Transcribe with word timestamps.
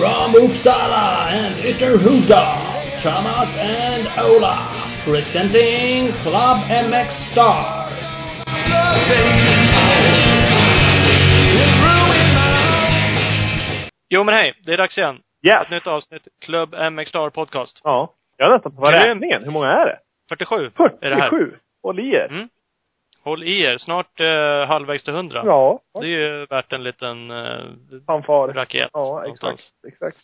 From 0.00 0.32
Uppsala 0.34 1.28
and 1.28 1.54
Ytterhuda, 1.56 2.42
Thomas 3.02 3.54
and 3.58 4.08
Ola, 4.18 4.56
presenting 5.04 6.12
Club 6.22 6.58
MX 6.88 7.10
Star. 7.10 7.84
Jo 14.08 14.24
men 14.24 14.34
hej, 14.34 14.54
det 14.66 14.72
är 14.72 14.76
dags 14.76 14.98
igen. 14.98 15.14
Yes. 15.46 15.54
Ett 15.64 15.70
nytt 15.70 15.86
avsnitt, 15.86 16.28
Club 16.44 16.74
MX 16.92 17.08
Star 17.08 17.30
Podcast. 17.30 17.80
Ja. 17.84 18.14
Jag 18.36 18.46
har 18.46 18.54
nästan 18.54 18.76
på 18.76 18.82
räkningen. 18.86 19.44
Hur 19.44 19.50
många 19.50 19.68
är 19.68 19.86
det? 19.86 19.98
47 20.28 20.70
47. 20.70 20.96
är 21.00 21.10
det 21.10 21.16
här. 21.16 21.30
Håll 21.82 22.00
i 22.00 22.10
er. 22.14 22.26
Mm. 22.30 22.48
Håll 23.24 23.42
i 23.42 23.62
er, 23.62 23.78
snart 23.78 24.20
eh, 24.20 24.68
halvvägs 24.68 25.04
till 25.04 25.14
100. 25.14 25.42
Ja. 25.44 25.80
Det 26.00 26.06
är 26.06 26.10
ju 26.10 26.46
värt 26.46 26.72
en 26.72 26.82
liten 26.82 27.30
eh, 27.30 27.60
Fanfar. 28.06 28.48
raket. 28.48 28.90
Ja, 28.92 29.20
någonstans. 29.22 29.72
exakt. 29.84 29.92
Exakt. 29.92 30.16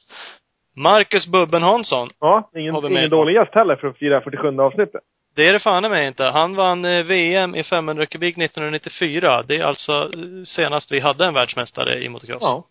Marcus 0.77 1.27
Bubben 1.27 1.62
Hansson. 1.62 2.09
Ja, 2.20 2.50
ingen, 2.56 2.86
ingen 2.86 3.10
dålig 3.10 3.34
gäst 3.34 3.55
heller 3.55 3.77
för 3.77 3.88
att 3.88 3.98
fira 3.98 4.20
47 4.20 4.60
avsnittet. 4.60 5.00
Det 5.36 5.48
är 5.48 5.52
det 5.52 5.60
fan 5.60 5.82
mig 5.82 6.06
inte. 6.06 6.24
Han 6.24 6.56
vann 6.56 6.84
eh, 6.84 7.05
VM 7.05 7.55
i 7.55 7.64
500 7.64 8.06
kubik 8.06 8.38
1994. 8.38 9.42
Det 9.42 9.56
är 9.56 9.64
alltså 9.64 9.92
eh, 9.92 10.42
senast 10.44 10.92
vi 10.92 11.00
hade 11.00 11.27
en 11.27 11.34
världsmästare 11.34 12.05
i 12.05 12.08
motocross. 12.08 12.42
Ja. 12.42 12.64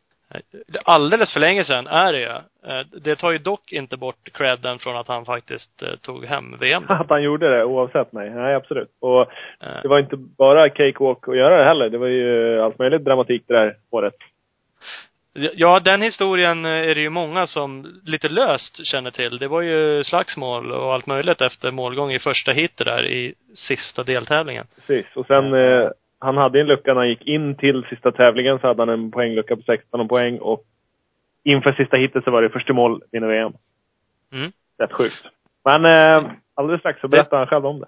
Alldeles 0.86 1.34
för 1.34 1.40
länge 1.40 1.64
sedan 1.64 1.88
är 1.88 2.14
det 2.14 2.20
ju. 2.20 2.26
Eh, 2.28 2.86
Det 3.04 3.16
tar 3.16 3.32
ju 3.32 3.38
dock 3.38 3.72
inte 3.72 3.98
bort 3.98 4.30
credden 4.34 4.80
från 4.80 4.98
att 4.98 5.08
han 5.08 5.26
faktiskt 5.26 5.84
eh, 5.84 5.96
tog 6.02 6.26
hem 6.26 6.58
VM. 6.60 6.84
Att 6.90 7.10
han 7.10 7.24
gjorde 7.24 7.58
det 7.58 7.64
oavsett 7.64 8.14
mig. 8.14 8.30
Nej, 8.30 8.56
absolut. 8.56 8.90
Och 9.02 9.22
Eh, 9.62 9.82
det 9.82 9.88
var 9.88 10.00
inte 10.00 10.16
bara 10.18 10.70
cakewalk 10.70 11.28
att 11.28 11.38
göra 11.38 11.58
det 11.58 11.64
heller. 11.64 11.90
Det 11.90 11.98
var 11.98 12.08
ju 12.08 12.62
allt 12.62 12.80
möjligt 12.80 13.06
dramatik 13.06 13.44
det 13.48 13.54
där 13.54 13.76
året. 13.90 14.14
Ja, 15.34 15.80
den 15.80 16.02
historien 16.02 16.66
är 16.66 16.96
det 16.96 17.02
ju 17.02 17.10
många 17.10 17.48
som 17.48 18.02
lite 18.06 18.30
löst 18.30 18.86
känner 18.86 19.12
till. 19.12 19.38
Det 19.38 19.48
var 19.48 19.62
ju 19.62 20.04
slagsmål 20.04 20.72
och 20.72 20.94
allt 20.94 21.08
möjligt 21.08 21.42
efter 21.42 21.72
målgång 21.72 22.12
i 22.12 22.20
första 22.20 22.52
heatet 22.52 22.86
där 22.86 23.06
i 23.06 23.34
sista 23.56 24.04
deltävlingen. 24.04 24.68
Precis. 24.76 25.06
Och 25.16 25.26
sen, 25.28 25.54
eh, 25.54 25.90
han 26.20 26.38
hade 26.38 26.60
en 26.60 26.68
lucka 26.68 26.94
när 26.94 27.02
han 27.02 27.10
gick 27.10 27.28
in 27.28 27.56
till 27.56 27.86
sista 27.90 28.12
tävlingen 28.12 28.60
så 28.60 28.68
hade 28.68 28.82
han 28.82 28.90
en 28.90 29.12
poänglucka 29.12 29.56
på 29.56 29.62
16 29.62 30.08
poäng 30.08 30.38
och 30.40 30.62
inför 31.44 31.72
sista 31.74 31.98
hitet 31.98 32.24
så 32.24 32.32
var 32.32 32.42
det 32.42 32.50
första 32.50 32.74
mål 32.74 33.02
vinna 33.12 33.28
VM. 33.28 33.54
Mm. 34.34 34.52
Rätt 34.80 34.92
sjukt. 34.94 35.26
Men 35.66 35.86
eh, 35.86 36.32
alldeles 36.56 36.80
strax 36.82 37.02
så 37.02 37.08
berättar 37.08 37.38
han 37.38 37.48
själv 37.48 37.66
om 37.66 37.80
det. 37.80 37.88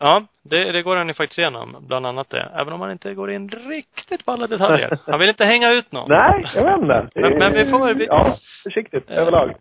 Ja, 0.00 0.22
det, 0.42 0.72
det 0.72 0.82
går 0.82 0.96
han 0.96 1.08
ju 1.08 1.14
faktiskt 1.14 1.38
igenom. 1.38 1.76
Bland 1.88 2.06
annat 2.06 2.30
det. 2.30 2.48
Även 2.54 2.72
om 2.72 2.80
han 2.80 2.90
inte 2.90 3.14
går 3.14 3.30
in 3.30 3.48
riktigt 3.48 4.24
på 4.24 4.32
alla 4.32 4.46
detaljer. 4.46 4.98
Han 5.06 5.20
vill 5.20 5.28
inte 5.28 5.44
hänga 5.44 5.70
ut 5.72 5.92
någon. 5.92 6.08
Nej, 6.08 6.46
jag 6.54 6.64
vet 6.64 6.80
inte. 6.82 7.08
Det 7.14 7.20
Men- 7.30 7.38
men 7.38 7.52
vi 7.52 7.70
får- 7.70 7.94
vi- 7.94 8.06
Ja, 8.06 8.36
försiktigt 8.64 9.10
överlag. 9.10 9.54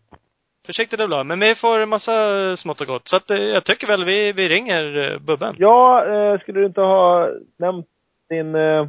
Försiktigt 0.68 1.00
är 1.00 1.08
bra. 1.08 1.24
Men 1.24 1.40
vi 1.40 1.56
får 1.56 1.80
en 1.80 1.90
massa 1.90 2.58
smått 2.58 2.82
och 2.82 2.88
gott. 2.88 3.08
Så 3.08 3.16
att 3.16 3.30
eh, 3.30 3.38
jag 3.38 3.64
tycker 3.66 3.88
väl 3.88 4.06
vi, 4.06 4.32
vi 4.32 4.50
ringer 4.50 5.12
eh, 5.14 5.20
Bubben. 5.20 5.56
Ja, 5.58 6.06
eh, 6.06 6.40
skulle 6.40 6.60
du 6.60 6.66
inte 6.66 6.82
ha 6.82 7.30
nämnt 7.60 7.86
din 8.30 8.56
eh, 8.56 8.88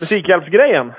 musikhjälpsgrejen? 0.00 0.92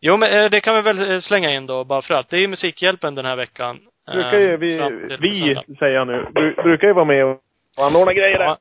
Jo, 0.00 0.16
men 0.16 0.32
eh, 0.32 0.50
det 0.50 0.60
kan 0.60 0.74
vi 0.74 0.82
väl 0.82 1.10
eh, 1.10 1.20
slänga 1.20 1.50
in 1.50 1.66
då, 1.66 1.84
bara 1.84 2.02
för 2.02 2.14
att. 2.14 2.28
Det 2.30 2.36
är 2.36 2.40
ju 2.40 2.48
Musikhjälpen 2.48 3.14
den 3.14 3.24
här 3.24 3.36
veckan. 3.36 3.78
Brukar 4.12 4.38
ju 4.38 4.56
vi, 4.56 4.78
vi 5.20 5.54
säger 5.78 5.94
jag 5.94 6.06
nu, 6.06 6.26
bru- 6.34 6.62
brukar 6.62 6.86
ju 6.88 6.92
vara 6.94 7.04
med 7.04 7.24
och 7.24 7.38
och 7.76 7.84
anordna 7.86 8.12
grejer 8.12 8.38
där. 8.38 8.44
Ja. 8.44 8.58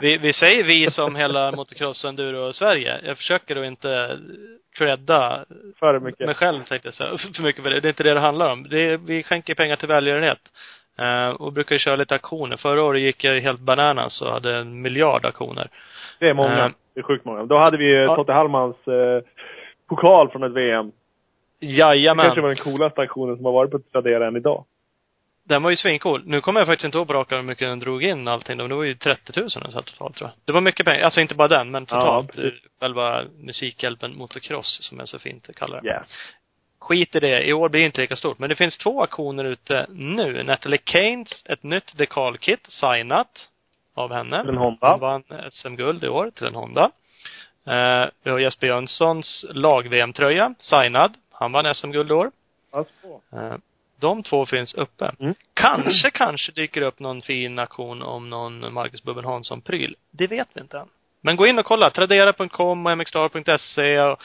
Vi, 0.00 0.18
vi 0.18 0.32
säger 0.32 0.64
vi 0.64 0.90
som 0.90 1.16
hela 1.16 1.52
motocross 1.52 2.04
enduro 2.04 2.52
Sverige. 2.52 3.00
Jag 3.04 3.16
försöker 3.16 3.56
att 3.56 3.66
inte 3.66 4.18
credda 4.78 5.44
För 5.78 6.00
mycket. 6.00 6.26
mig 6.26 6.34
själv 6.34 6.64
tänkte 6.64 6.88
jag 6.88 6.94
säga, 6.94 7.18
för 7.36 7.42
mycket 7.42 7.62
för 7.62 7.70
det. 7.70 7.80
Det 7.80 7.88
är 7.88 7.90
inte 7.90 8.02
det 8.02 8.14
det 8.14 8.20
handlar 8.20 8.52
om. 8.52 8.66
Det 8.70 8.80
är, 8.90 8.96
vi 8.96 9.22
skänker 9.22 9.54
pengar 9.54 9.76
till 9.76 9.88
välgörenhet. 9.88 10.38
Eh, 10.98 11.28
och 11.28 11.52
brukar 11.52 11.74
ju 11.74 11.78
köra 11.78 11.96
lite 11.96 12.14
aktioner. 12.14 12.56
Förra 12.56 12.82
året 12.82 13.02
gick 13.02 13.24
jag 13.24 13.40
helt 13.40 13.60
bananas 13.60 14.22
och 14.22 14.32
hade 14.32 14.56
en 14.56 14.82
miljard 14.82 15.24
aktioner. 15.24 15.68
Det 16.18 16.28
är 16.28 16.34
många. 16.34 16.64
Eh. 16.64 16.70
Det 16.94 17.00
är 17.00 17.04
sjukt 17.04 17.24
många. 17.24 17.44
Då 17.44 17.58
hade 17.58 17.76
vi 17.76 17.94
Ja. 17.94 18.16
Totte 18.16 18.32
Hallmans 18.32 18.76
eh, 18.88 19.22
pokal 19.88 20.28
från 20.30 20.42
ett 20.42 20.52
VM. 20.52 20.92
Det 21.60 21.66
Jajamän. 21.66 22.24
kanske 22.24 22.40
var 22.40 22.48
den 22.48 22.56
coolaste 22.64 23.00
aktionen 23.00 23.36
som 23.36 23.44
har 23.44 23.52
varit 23.52 23.70
på 23.70 23.78
Tradera 23.78 24.26
än 24.26 24.36
idag. 24.36 24.64
Den 25.48 25.62
var 25.62 25.70
ju 25.70 25.76
svincool. 25.76 26.22
Nu 26.26 26.40
kommer 26.40 26.60
jag 26.60 26.66
faktiskt 26.66 26.84
inte 26.84 26.98
ihåg 26.98 27.06
på 27.06 27.12
rak 27.12 27.32
hur 27.32 27.42
mycket 27.42 27.68
den 27.68 27.78
drog 27.78 28.02
in 28.02 28.28
allting. 28.28 28.56
Det 28.56 28.74
var 28.74 28.84
ju 28.84 28.94
30 28.94 29.40
000 29.40 29.48
den 29.62 29.72
satt 29.72 29.86
totalt 29.86 30.16
tror 30.16 30.30
jag. 30.30 30.36
Det 30.44 30.52
var 30.52 30.60
mycket 30.60 30.86
pengar. 30.86 31.04
Alltså 31.04 31.20
inte 31.20 31.34
bara 31.34 31.48
den, 31.48 31.70
men 31.70 31.86
totalt. 31.86 32.38
eh, 32.38 32.44
själva 32.80 33.24
Musikhjälpen 33.38 34.16
Motocross, 34.16 34.78
som 34.80 34.98
jag 34.98 35.08
så 35.08 35.18
fint 35.18 35.56
kallar 35.56 35.80
det. 35.82 35.88
Yes. 35.88 36.08
Skit 36.78 37.16
i 37.16 37.20
det. 37.20 37.42
I 37.42 37.52
år 37.52 37.68
blir 37.68 37.80
det 37.80 37.86
inte 37.86 38.00
lika 38.00 38.16
stort. 38.16 38.38
Men 38.38 38.48
det 38.48 38.56
finns 38.56 38.78
två 38.78 39.02
aktioner 39.02 39.44
ute 39.44 39.86
nu. 39.90 40.42
Natalie 40.42 40.78
Keynes, 40.84 41.44
ett 41.48 41.62
nytt 41.62 41.96
dekalkit, 41.98 42.66
signat 42.68 43.48
av 43.94 44.12
henne. 44.12 44.40
Till 44.40 44.50
en 44.50 44.56
Honda. 44.56 44.90
Hon 44.90 45.00
vann 45.00 45.22
SM-guld 45.50 46.04
i 46.04 46.08
år 46.08 46.30
till 46.30 46.46
en 46.46 46.54
Honda. 46.54 46.90
Eh, 47.66 48.04
vi 48.22 48.30
har 48.30 48.38
Jesper 48.38 48.66
Jönssons 48.66 49.44
lag-VM-tröja, 49.50 50.54
signad. 50.58 51.14
Han 51.32 51.52
vann 51.52 51.74
SM-guld 51.74 52.10
i 52.10 52.14
år. 52.14 52.30
På. 52.70 53.20
Eh, 53.32 53.54
de 54.00 54.22
två 54.22 54.46
finns 54.46 54.74
uppe. 54.74 55.12
Mm. 55.20 55.34
Kanske, 55.54 56.10
kanske 56.10 56.52
dyker 56.52 56.82
upp 56.82 57.00
någon 57.00 57.22
fin 57.22 57.58
aktion 57.58 58.02
om 58.02 58.30
någon 58.30 58.72
Marcus 58.74 59.02
Bubben 59.02 59.24
Hansson-pryl. 59.24 59.94
Det 60.10 60.26
vet 60.26 60.48
vi 60.54 60.60
inte 60.60 60.78
än. 60.78 60.88
Men 61.20 61.36
gå 61.36 61.46
in 61.46 61.58
och 61.58 61.64
kolla. 61.64 61.90
Tradera.com 61.90 62.86
och 62.86 62.98
mxstar.se 62.98 64.00
och 64.00 64.18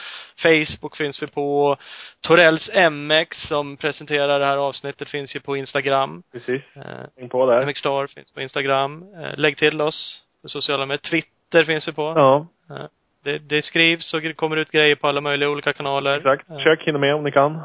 Facebook 0.44 0.98
finns 0.98 1.24
vi 1.24 1.28
på. 1.28 1.78
Torells 2.22 2.70
MX 2.92 3.38
som 3.48 3.78
presenterar 3.78 4.40
det 4.40 4.46
här 4.46 4.58
avsnittet 4.58 5.10
finns 5.10 5.36
ju 5.36 5.40
på 5.40 5.58
Instagram. 5.58 6.24
Precis. 6.32 6.62
Eh, 6.76 6.82
Häng 7.18 7.30
på 7.30 7.46
där. 7.46 7.66
MXstar 7.66 8.08
finns 8.08 8.32
på 8.34 8.42
Instagram. 8.42 9.04
Eh, 9.24 9.38
lägg 9.40 9.58
till 9.58 9.82
oss 9.82 10.24
på 10.42 10.48
sociala 10.50 10.86
medier. 10.86 11.10
Twitter 11.10 11.64
finns 11.64 11.88
vi 11.88 11.92
på. 11.92 12.14
Ja, 12.16 12.48
Eh, 12.70 12.86
det, 13.24 13.38
det 13.40 13.66
skrivs 13.66 14.14
och 14.14 14.36
kommer 14.36 14.58
ut 14.58 14.72
grejer 14.72 14.96
på 14.96 15.08
alla 15.08 15.22
möjliga 15.22 15.50
olika 15.50 15.74
kanaler. 15.74 16.18
exakt. 16.18 16.50
Eh, 16.50 16.56
Försök 16.56 16.84
hinna 16.88 17.00
med 17.00 17.16
om 17.16 17.24
ni 17.24 17.32
kan. 17.32 17.62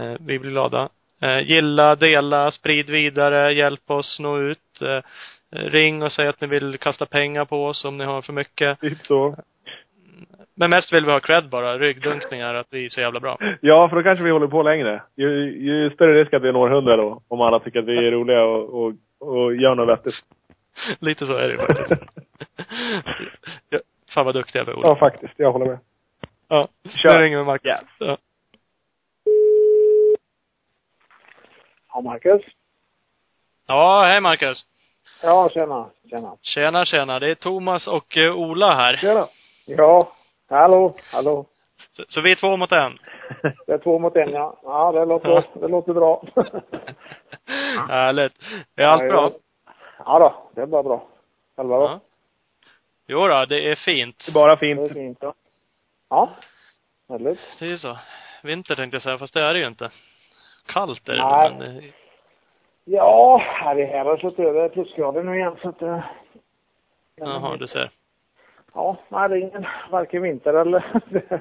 Eh, 0.00 0.16
vi 0.20 0.38
blir 0.38 0.50
glada. 0.50 0.88
Eh, 1.22 1.40
gilla, 1.40 1.96
dela, 1.96 2.50
sprid 2.50 2.90
vidare, 2.90 3.52
hjälp 3.52 3.90
oss 3.90 4.20
nå 4.20 4.38
ut. 4.38 4.82
Eh, 4.82 5.00
ring 5.50 6.02
och 6.02 6.12
säg 6.12 6.28
att 6.28 6.40
ni 6.40 6.46
vill 6.46 6.78
kasta 6.78 7.06
pengar 7.06 7.44
på 7.44 7.66
oss 7.66 7.84
om 7.84 7.98
ni 7.98 8.04
har 8.04 8.22
för 8.22 8.32
mycket. 8.32 8.80
Typ 8.80 8.98
så. 9.06 9.36
Men 10.56 10.70
mest 10.70 10.92
vill 10.92 11.04
vi 11.04 11.12
ha 11.12 11.20
cred 11.20 11.48
bara, 11.48 11.78
ryggdunkningar, 11.78 12.54
att 12.54 12.66
vi 12.70 12.84
är 12.84 12.88
så 12.88 13.00
jävla 13.00 13.20
bra. 13.20 13.36
Ja, 13.60 13.88
för 13.88 13.96
då 13.96 14.02
kanske 14.02 14.24
vi 14.24 14.30
håller 14.30 14.46
på 14.46 14.62
längre. 14.62 15.02
Ju, 15.16 15.28
ju 15.64 15.90
större 15.90 16.22
risk 16.22 16.34
att 16.34 16.42
vi 16.42 16.52
når 16.52 16.68
hundra 16.68 16.96
då. 16.96 17.22
Om 17.28 17.40
alla 17.40 17.60
tycker 17.60 17.78
att 17.78 17.84
vi 17.84 18.06
är 18.06 18.10
roliga 18.10 18.44
och, 18.44 18.84
och, 18.84 18.92
och 19.18 19.56
gör 19.56 19.74
något 19.74 19.88
vettigt. 19.88 20.14
Lite 21.00 21.26
så 21.26 21.36
är 21.36 21.48
det 21.48 21.56
faktiskt. 21.56 22.02
fan 24.14 24.24
vad 24.24 24.34
duktiga 24.34 24.64
vi 24.64 24.70
är, 24.70 24.78
Ola. 24.78 24.88
ja, 24.88 24.96
faktiskt. 24.96 25.34
Jag 25.36 25.52
håller 25.52 25.66
med. 25.66 25.78
Ja. 26.48 26.68
Kör. 27.02 27.18
Nu 27.18 27.24
ringer 27.24 27.38
vi 27.38 27.44
Marcus. 27.44 27.64
Ja. 27.66 27.82
Ja. 27.98 28.16
Ja, 31.94 32.00
Marcus. 32.00 32.42
ja, 33.66 34.02
hej 34.06 34.20
Marcus. 34.20 34.64
Ja, 35.22 35.48
tjena. 35.48 35.90
Tjena. 36.10 36.36
Tjena, 36.42 36.84
tjena. 36.84 37.18
Det 37.18 37.30
är 37.30 37.34
Thomas 37.34 37.86
och 37.86 38.16
eh, 38.16 38.34
Ola 38.36 38.70
här. 38.70 38.96
Tjena. 38.96 39.26
Ja, 39.66 40.08
hallå, 40.50 40.96
hallå. 41.12 41.46
Så, 41.90 42.04
så 42.08 42.20
vi 42.20 42.30
är 42.32 42.36
två 42.36 42.56
mot 42.56 42.72
en. 42.72 42.98
Det 43.66 43.72
är 43.72 43.78
två 43.78 43.98
mot 43.98 44.16
en, 44.16 44.30
ja. 44.30 44.60
Ja, 44.62 44.92
det 44.92 45.04
låter, 45.04 45.28
Ja. 45.30 45.42
det 45.60 45.68
låter 45.68 45.92
bra. 45.92 46.24
Härligt. 47.88 48.32
Är 48.76 48.84
allt 48.86 49.02
Ja, 49.02 49.08
bra? 49.08 49.30
Ja 49.98 50.18
då, 50.18 50.50
det 50.54 50.60
är 50.62 50.66
bara 50.66 50.82
bra. 50.82 51.08
Själva 51.56 51.76
då? 51.78 51.84
Ja. 51.84 52.00
Jo 53.06 53.26
då, 53.28 53.44
det 53.44 53.70
är 53.70 53.74
fint. 53.74 54.22
Det 54.26 54.30
är 54.30 54.34
bara 54.34 54.56
Det 54.56 54.70
är 54.70 54.76
fint. 54.76 54.92
fint, 54.92 55.18
ja. 55.20 55.34
Ja, 56.10 56.28
väldigt. 57.08 57.40
Det 57.58 57.64
är 57.64 57.68
ju 57.68 57.78
så. 57.78 57.98
Vinter 58.42 58.76
tänkte 58.76 58.94
jag 58.94 59.02
säga, 59.02 59.18
fast 59.18 59.34
det 59.34 59.40
är 59.42 59.54
det 59.54 59.60
ju 59.60 59.66
inte. 59.66 59.90
Kallt 60.66 61.08
är 61.08 61.12
det 61.12 61.22
Nej. 61.24 61.50
nu, 61.58 61.58
men 61.64 61.74
det, 61.76 61.92
Ja, 62.86 63.36
här 63.44 63.78
i 63.78 63.84
här 63.84 64.04
har 64.04 64.16
slått 64.16 64.38
över 64.38 64.68
plusgrader 64.68 65.22
nu 65.22 65.36
igen 65.38 65.56
så 65.62 65.68
att 65.68 65.82
eh, 65.82 66.00
Jaha, 67.16 67.56
du 67.56 67.66
ser. 67.66 67.90
Ja, 68.74 68.96
nej 69.08 69.28
det 69.28 69.34
är 69.34 69.38
ingen, 69.38 69.66
varken 69.90 70.22
vinter 70.22 70.54
eller 70.54 70.84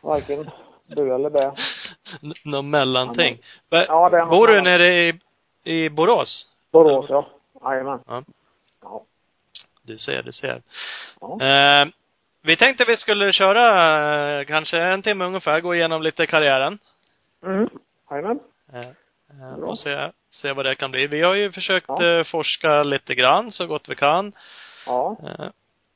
varken 0.00 0.50
bu 0.86 1.14
eller 1.14 1.30
bä. 1.30 1.52
N- 2.22 2.32
Någon 2.44 2.70
mellanting. 2.70 3.38
Va- 3.68 3.84
Ja, 3.88 4.08
det 4.10 4.18
är 4.18 4.26
Bor 4.26 4.46
du 4.46 4.54
något 4.56 4.64
nere 4.64 4.86
i, 5.08 5.20
i 5.64 5.88
Borås? 5.90 6.48
Borås, 6.72 7.06
ja. 7.08 7.26
Jajamän. 7.64 8.00
Ja. 8.06 8.22
Ja. 8.82 9.02
Du 9.82 9.98
ser, 9.98 10.22
du 10.22 10.32
ser. 10.32 10.62
Ja. 11.20 11.38
Eh, 11.42 11.88
vi 12.42 12.56
tänkte 12.56 12.84
vi 12.84 12.96
skulle 12.96 13.32
köra 13.32 14.38
eh, 14.40 14.44
kanske 14.44 14.78
en 14.82 15.02
timme 15.02 15.24
ungefär, 15.24 15.60
gå 15.60 15.74
igenom 15.74 16.02
lite 16.02 16.26
karriären. 16.26 16.78
Mm. 17.44 17.68
Jajamän. 18.10 18.40
Eh, 18.72 18.80
eh, 18.80 19.56
Bra. 19.58 19.68
och 19.68 19.78
se, 19.78 20.10
se 20.30 20.52
vad 20.52 20.64
det 20.66 20.74
kan 20.74 20.90
bli. 20.90 21.06
Vi 21.06 21.22
har 21.22 21.34
ju 21.34 21.52
försökt 21.52 21.86
Ja. 21.88 22.06
eh, 22.06 22.24
forska 22.24 22.82
lite 22.82 23.14
grann 23.14 23.52
så 23.52 23.66
gott 23.66 23.88
vi 23.88 23.94
kan. 23.94 24.32
Ja. 24.86 25.16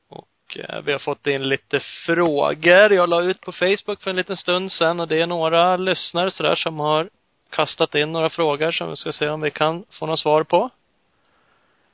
Och 0.08 0.56
vi 0.84 0.92
har 0.92 0.98
fått 0.98 1.26
in 1.26 1.48
lite 1.48 1.80
frågor. 1.80 2.92
Jag 2.92 3.08
la 3.08 3.22
ut 3.22 3.40
på 3.40 3.52
Facebook 3.52 4.02
för 4.02 4.10
en 4.10 4.16
liten 4.16 4.36
stund 4.36 4.72
sedan 4.72 5.00
och 5.00 5.08
det 5.08 5.20
är 5.22 5.26
några 5.26 5.76
lyssnare 5.76 6.30
sådär 6.30 6.54
som 6.54 6.80
har 6.80 7.10
kastat 7.50 7.94
in 7.94 8.12
några 8.12 8.30
frågor 8.30 8.70
som 8.70 8.90
vi 8.90 8.96
ska 8.96 9.12
se 9.12 9.28
om 9.28 9.40
vi 9.40 9.50
kan 9.50 9.84
få 9.90 10.06
några 10.06 10.16
svar 10.16 10.42
på. 10.42 10.70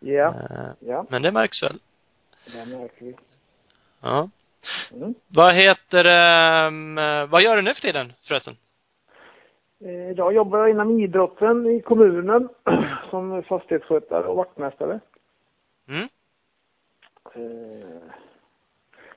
Ja, 0.01 0.35
ja, 0.81 1.07
Men 1.11 1.23
det 1.23 1.31
märks 1.31 1.63
väl. 1.63 1.79
det 2.47 2.65
märker 2.67 3.05
vi. 3.05 3.15
Ja. 4.01 4.31
Mm. 4.93 5.15
Vad 5.29 5.55
heter 5.55 6.07
um, 6.67 6.95
vad 7.31 7.43
gör 7.43 7.57
du 7.57 7.63
nu 7.63 7.75
för 7.75 7.81
tiden 7.81 8.13
förresten? 8.23 8.57
Eh, 9.85 10.11
Idag 10.11 10.33
jobbar 10.35 10.59
jag 10.59 10.71
inom 10.71 11.01
idrotten 11.01 11.67
i 11.67 11.81
kommunen 11.81 12.49
som 13.11 13.43
fastighetsskötare 13.43 14.25
och 14.27 14.37
vaktmästare. 14.37 15.01
Mm? 15.89 16.09
Eh, 17.35 18.03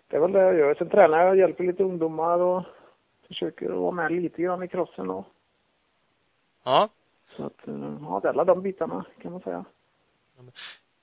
Det 0.08 0.16
är 0.16 0.20
väl 0.22 0.32
det 0.32 0.40
jag 0.42 0.56
gör. 0.58 0.76
Sen 0.76 0.90
tränar 0.90 1.20
jag 1.20 1.30
och 1.30 1.38
hjälper 1.38 1.64
lite 1.64 1.84
ungdomar 1.84 2.40
och 2.40 2.64
försöker 3.28 3.70
vara 3.70 3.92
med 3.92 4.12
lite 4.12 4.42
grann 4.42 4.64
i 4.64 4.68
crossen 4.68 5.10
och 5.10 5.26
Ja. 6.64 6.90
så 7.28 7.46
att, 7.46 7.68
eh, 7.68 7.74
ja, 8.02 8.20
det 8.22 8.28
är 8.28 8.34
alla 8.34 8.44
de 8.44 8.62
bitarna 8.62 9.06
kan 9.22 9.32
man 9.32 9.42
säga. 9.42 9.66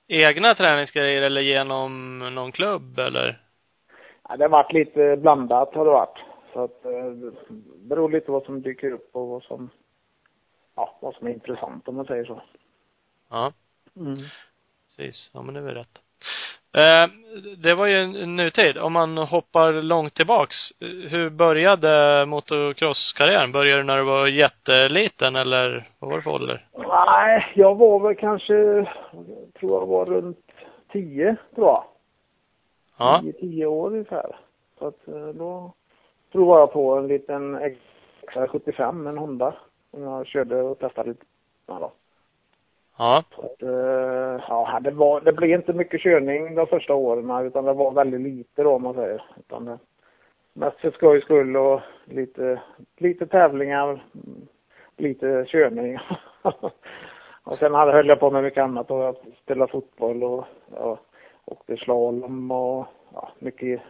Egna 0.07 0.55
träningsgrejer 0.55 1.21
eller 1.21 1.41
genom 1.41 2.19
någon 2.35 2.51
klubb 2.51 2.99
eller? 2.99 3.41
Ja, 4.29 4.37
det 4.37 4.43
har 4.43 4.49
varit 4.49 4.73
lite 4.73 5.17
blandat 5.17 5.73
har 5.75 5.85
det 5.85 5.91
varit. 5.91 6.19
Så 6.53 6.63
att 6.63 6.85
eh, 6.85 7.05
det 7.05 7.31
beror 7.77 8.11
lite 8.11 8.31
vad 8.31 8.43
som 8.43 8.61
dyker 8.61 8.91
upp 8.91 9.09
och 9.11 9.27
vad 9.27 9.43
som, 9.43 9.69
ja, 10.75 10.97
vad 11.01 11.15
som 11.15 11.27
är 11.27 11.31
intressant 11.31 11.87
om 11.87 11.95
man 11.95 12.05
säger 12.05 12.25
så. 12.25 12.41
Ja. 13.29 13.53
Mm. 13.95 14.15
Precis. 14.87 15.31
Ja, 15.33 15.41
men 15.41 15.53
det 15.53 15.59
är 15.59 15.63
väl 15.63 15.75
rätt. 15.75 15.99
Eh, 16.77 17.09
det 17.57 17.73
var 17.73 17.87
ju 17.87 18.25
nutid. 18.25 18.77
Om 18.77 18.93
man 18.93 19.17
hoppar 19.17 19.73
långt 19.73 20.13
tillbaks. 20.13 20.55
Hur 21.09 21.29
började 21.29 22.25
motocrosskarriären? 22.25 23.51
Började 23.51 23.81
du 23.81 23.83
när 23.83 23.97
du 23.97 24.03
var 24.03 24.27
jätteliten 24.27 25.35
eller 25.35 25.89
vad 25.99 26.09
var 26.09 26.17
det 26.17 26.23
för 26.23 26.31
ålder? 26.31 26.67
Nej, 26.87 27.51
jag 27.55 27.75
var 27.75 27.99
väl 27.99 28.15
kanske, 28.15 28.53
jag 28.53 28.87
tror 29.59 29.71
jag 29.71 29.85
var 29.85 30.05
runt 30.05 30.51
10 30.91 31.35
tror 31.55 31.67
jag. 31.67 31.83
Ja. 32.97 33.23
10 33.39 33.65
år 33.65 33.87
ungefär. 33.87 34.35
Så 34.79 34.87
att 34.87 35.07
eh, 35.07 35.27
då 35.27 35.73
provade 36.33 36.61
jag 36.61 36.73
på 36.73 36.95
en 36.95 37.07
liten 37.07 37.59
XR75, 37.59 39.09
en 39.09 39.17
Honda. 39.17 39.55
Som 39.91 40.03
jag 40.03 40.27
körde 40.27 40.61
och 40.61 40.79
testade 40.79 41.09
lite. 41.09 41.25
Då. 41.65 41.91
Ja. 42.97 43.23
Att, 43.37 43.61
eh, 43.61 44.43
ja, 44.49 44.79
det, 44.81 44.91
var, 44.91 45.21
det 45.21 45.33
blev 45.33 45.51
inte 45.51 45.73
mycket 45.73 46.01
körning 46.01 46.55
de 46.55 46.67
första 46.67 46.93
åren 46.93 47.45
utan 47.45 47.65
det 47.65 47.73
var 47.73 47.91
väldigt 47.91 48.21
lite 48.21 48.63
då 48.63 48.75
om 48.75 48.83
man 48.83 48.93
säger. 48.93 49.23
Utan 49.39 49.65
det, 49.65 49.79
mest 50.53 50.79
för 50.79 50.91
skojs 50.91 51.23
skull 51.23 51.57
och 51.57 51.81
lite, 52.05 52.61
lite 52.97 53.27
tävlingar, 53.27 54.03
lite 54.97 55.45
körning. 55.47 55.99
och 57.43 57.57
sen 57.57 57.73
hade, 57.73 57.91
höll 57.91 58.07
jag 58.07 58.19
på 58.19 58.31
med 58.31 58.43
mycket 58.43 58.63
annat 58.63 58.91
och 58.91 59.03
jag 59.03 59.15
spelade 59.43 59.71
fotboll 59.71 60.23
och 60.23 60.45
ja, 60.75 60.97
åkte 61.45 61.77
slalom 61.77 62.51
och 62.51 62.85
ja, 63.13 63.29
mycket, 63.39 63.81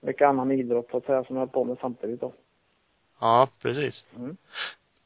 mycket 0.00 0.28
annan 0.28 0.50
idrott 0.50 0.88
så 0.90 0.96
att 0.96 1.04
säga 1.04 1.24
som 1.24 1.36
jag 1.36 1.40
höll 1.40 1.48
på 1.48 1.64
med 1.64 1.76
samtidigt 1.80 2.20
då. 2.20 2.32
Ja, 3.20 3.48
precis. 3.62 4.06
Mm. 4.16 4.36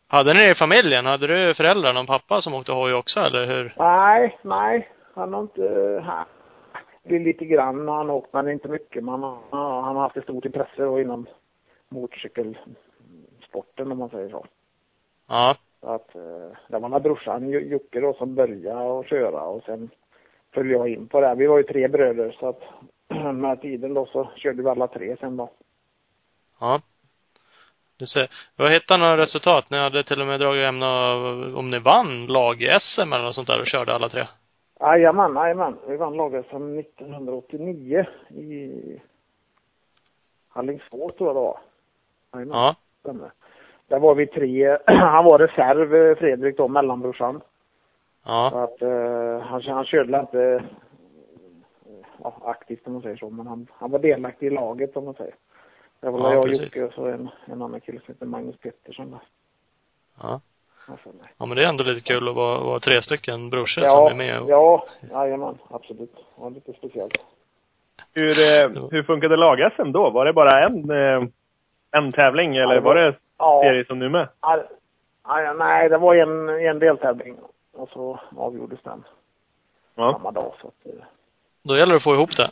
Hade 0.09 0.35
ni 0.35 0.41
det 0.45 0.51
i 0.51 0.55
familjen? 0.55 1.07
Hade 1.07 1.27
du 1.27 1.55
föräldrar, 1.55 1.93
någon 1.93 2.07
pappa 2.07 2.41
som 2.41 2.55
åkte 2.55 2.73
hoj 2.73 2.95
också 2.95 3.21
eller 3.21 3.47
hur? 3.47 3.75
Nej, 3.79 4.39
nej. 4.43 4.89
Han 5.15 5.35
har 5.35 5.41
inte... 5.43 6.01
Han, 6.07 6.25
det 7.03 7.17
är 7.17 7.21
lite 7.21 7.45
grann 7.45 7.89
har 7.89 7.97
han 7.97 8.11
åkt, 8.11 8.33
men 8.33 8.49
inte 8.49 8.69
mycket. 8.69 9.05
Men 9.05 9.23
han, 9.23 9.39
han 9.51 9.97
har 9.97 10.03
haft 10.03 10.17
ett 10.17 10.25
stort 10.25 10.45
intresse 10.45 10.83
då 10.83 11.01
inom 11.01 11.27
motorcykelsporten 11.89 13.93
om 13.93 13.99
man 13.99 14.09
säger 14.09 14.29
så. 14.29 14.47
Ja. 15.29 15.57
Så 15.81 15.87
att 15.91 16.15
eh, 16.15 16.57
det 16.69 16.79
var 16.79 16.89
när 16.89 17.01
brorsan 17.01 17.51
Jo- 17.51 17.61
Jocke 17.61 18.01
då 18.01 18.15
som 18.15 18.35
började 18.35 18.99
att 19.01 19.07
köra 19.09 19.43
och 19.43 19.63
sen 19.63 19.91
följde 20.55 20.75
jag 20.75 20.89
in 20.89 21.09
på 21.09 21.21
det. 21.21 21.35
Vi 21.35 21.47
var 21.47 21.57
ju 21.57 21.63
tre 21.63 21.89
bröder 21.89 22.37
så 22.41 22.49
att 22.49 22.61
med 23.33 23.61
tiden 23.61 23.95
då 23.95 24.07
så 24.07 24.29
körde 24.37 24.63
vi 24.63 24.69
alla 24.69 24.87
tre 24.89 25.17
sen 25.17 25.37
då. 25.37 25.51
Ja. 26.61 26.81
Du 27.97 28.07
ser. 28.07 28.29
Jag 28.57 28.71
hittade 28.71 29.01
några 29.01 29.17
resultat. 29.17 29.71
Ni 29.71 29.79
hade 29.79 30.05
till 30.05 30.21
och 30.21 30.27
med 30.27 30.41
dragit 30.41 30.75
några, 30.75 31.13
om 31.59 31.71
ni 31.71 31.79
vann 31.79 32.27
lag-SM 32.27 33.13
eller 33.13 33.25
något 33.25 33.35
sånt 33.35 33.49
där 33.49 33.61
och 33.61 33.67
körde 33.67 33.95
alla 33.95 34.09
tre. 34.09 34.27
Jajamän, 34.81 35.35
jajamän. 35.35 35.77
Vi 35.89 35.97
vann 35.97 36.17
laget 36.17 36.47
som 36.51 36.79
1989 36.79 38.07
i 38.29 38.73
Alingsås 40.53 40.91
tror 41.17 41.29
jag 41.29 41.37
det 41.37 41.41
var. 41.41 41.59
Jajamän. 42.35 42.59
Ja. 42.59 42.75
stämmer. 43.01 43.31
Där 43.89 43.99
var 43.99 44.15
vi 44.15 44.27
tre. 44.27 44.79
Han 44.87 45.25
var 45.25 45.39
reserv, 45.39 46.15
Fredrik 46.15 46.57
då, 46.57 46.69
mellanbrorsan. 46.69 47.41
Så 47.41 48.31
Ja. 48.31 48.65
att 48.65 48.83
eh, 48.83 49.41
han, 49.47 49.63
han 49.63 49.85
körde 49.85 50.21
inte 50.21 50.65
ja, 52.25 52.35
aktivt 52.45 52.87
om 52.87 52.93
man 52.93 53.03
säger 53.03 53.17
så, 53.17 53.31
men 53.31 53.47
han, 53.47 53.67
han 53.73 53.91
var 53.91 53.99
delaktig 53.99 54.47
i 54.47 54.51
laget 54.51 54.97
om 54.97 55.05
man 55.05 55.15
säger. 55.15 55.35
Det 56.01 56.11
var 56.11 56.21
Ja, 56.21 56.31
jag 56.31 56.39
och 56.39 56.45
precis. 56.45 56.63
Jocke 56.63 56.85
och 56.85 56.93
så 56.93 57.07
en, 57.07 57.29
en 57.47 57.63
annan 57.63 57.81
kille 57.81 58.01
som 58.01 58.15
heter 58.15 58.27
Magnus 58.27 58.57
Pettersson 58.59 59.11
där. 59.11 59.21
Ja. 60.23 60.41
Ja, 61.39 61.47
men 61.47 61.57
det 61.57 61.65
är 61.65 61.69
ändå 61.69 61.85
lite 61.85 62.01
kul 62.09 62.29
att 62.29 62.35
vara, 62.35 62.61
vara 62.61 62.81
tre 62.81 63.03
stycken 63.03 63.51
brorsor 63.51 63.81
som 63.83 63.91
Ja, 63.91 64.11
är 64.11 64.15
med 64.15 64.41
och, 64.41 64.51
ja, 64.51 64.87
jajamän, 65.11 65.59
absolut. 65.71 66.15
Ja, 66.39 66.49
lite 66.49 66.73
speciellt. 66.73 67.17
Hur, 68.15 68.39
eh, 68.39 68.89
hur 68.91 69.03
funkade 69.03 69.37
lag-SM 69.37 69.93
då? 69.93 70.11
Var 70.11 70.25
det 70.25 70.33
bara 70.33 70.67
en, 70.67 70.91
eh, 70.91 71.29
en 71.91 72.13
tävling 72.13 72.57
eller 72.57 72.75
Ja, 72.75 72.75
det 72.75 72.81
var- 72.81 72.95
var 72.95 73.03
det 73.03 73.17
Ja, 73.39 73.61
serie 73.65 73.85
som 73.85 73.99
nu 73.99 74.09
med? 74.09 74.29
ja, 74.41 74.65
ja, 75.25 75.53
nej, 75.53 75.89
det 75.89 75.99
var 75.99 76.15
en, 76.15 76.49
en 76.49 76.79
deltävling 76.79 77.37
och 77.73 77.89
så 77.89 78.21
avgjordes 78.37 78.83
den 78.83 79.05
Ja. 79.95 80.13
samma 80.13 80.31
dag. 80.31 80.53
Så 80.61 80.67
att, 80.69 80.87
eh, 80.87 81.05
då 81.65 81.77
gäller 81.77 81.93
det 81.93 81.97
att 81.97 82.03
få 82.03 82.15
ihop 82.15 82.37
det. 82.37 82.51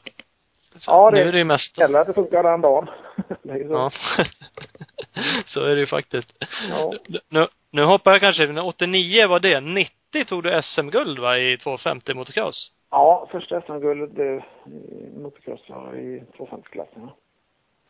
Så 0.78 0.90
Ja, 0.90 1.10
det- 1.10 1.16
Nu 1.22 1.28
är 1.28 1.32
det 1.32 1.38
ju 1.38 1.44
mest 1.44 1.78
gäller 1.78 1.98
att 2.00 2.06
det 2.06 2.14
funkar 2.14 2.42
den 2.42 2.60
dagen. 2.60 2.86
det 3.42 3.68
så. 3.68 3.72
Ja. 3.72 3.90
så 5.46 5.64
är 5.64 5.74
det 5.74 5.80
ju 5.80 5.86
faktiskt. 5.86 6.44
Ja. 6.70 6.92
Nu, 7.28 7.46
nu 7.70 7.84
hoppar 7.84 8.10
jag 8.10 8.20
kanske, 8.20 8.60
89 8.60 9.28
var 9.28 9.40
det. 9.40 9.60
90 9.60 10.24
tog 10.24 10.42
du 10.42 10.62
SM-guld 10.62 11.18
va, 11.18 11.38
i 11.38 11.58
250 11.58 12.14
motocross? 12.14 12.72
Ja, 12.90 13.28
första 13.30 13.60
SM-guldet 13.60 14.10
blev 14.10 14.42
i 14.66 15.18
motocross 15.22 15.60
i 15.94 16.22
250-klassen. 16.38 17.02
Ja. 17.02 17.16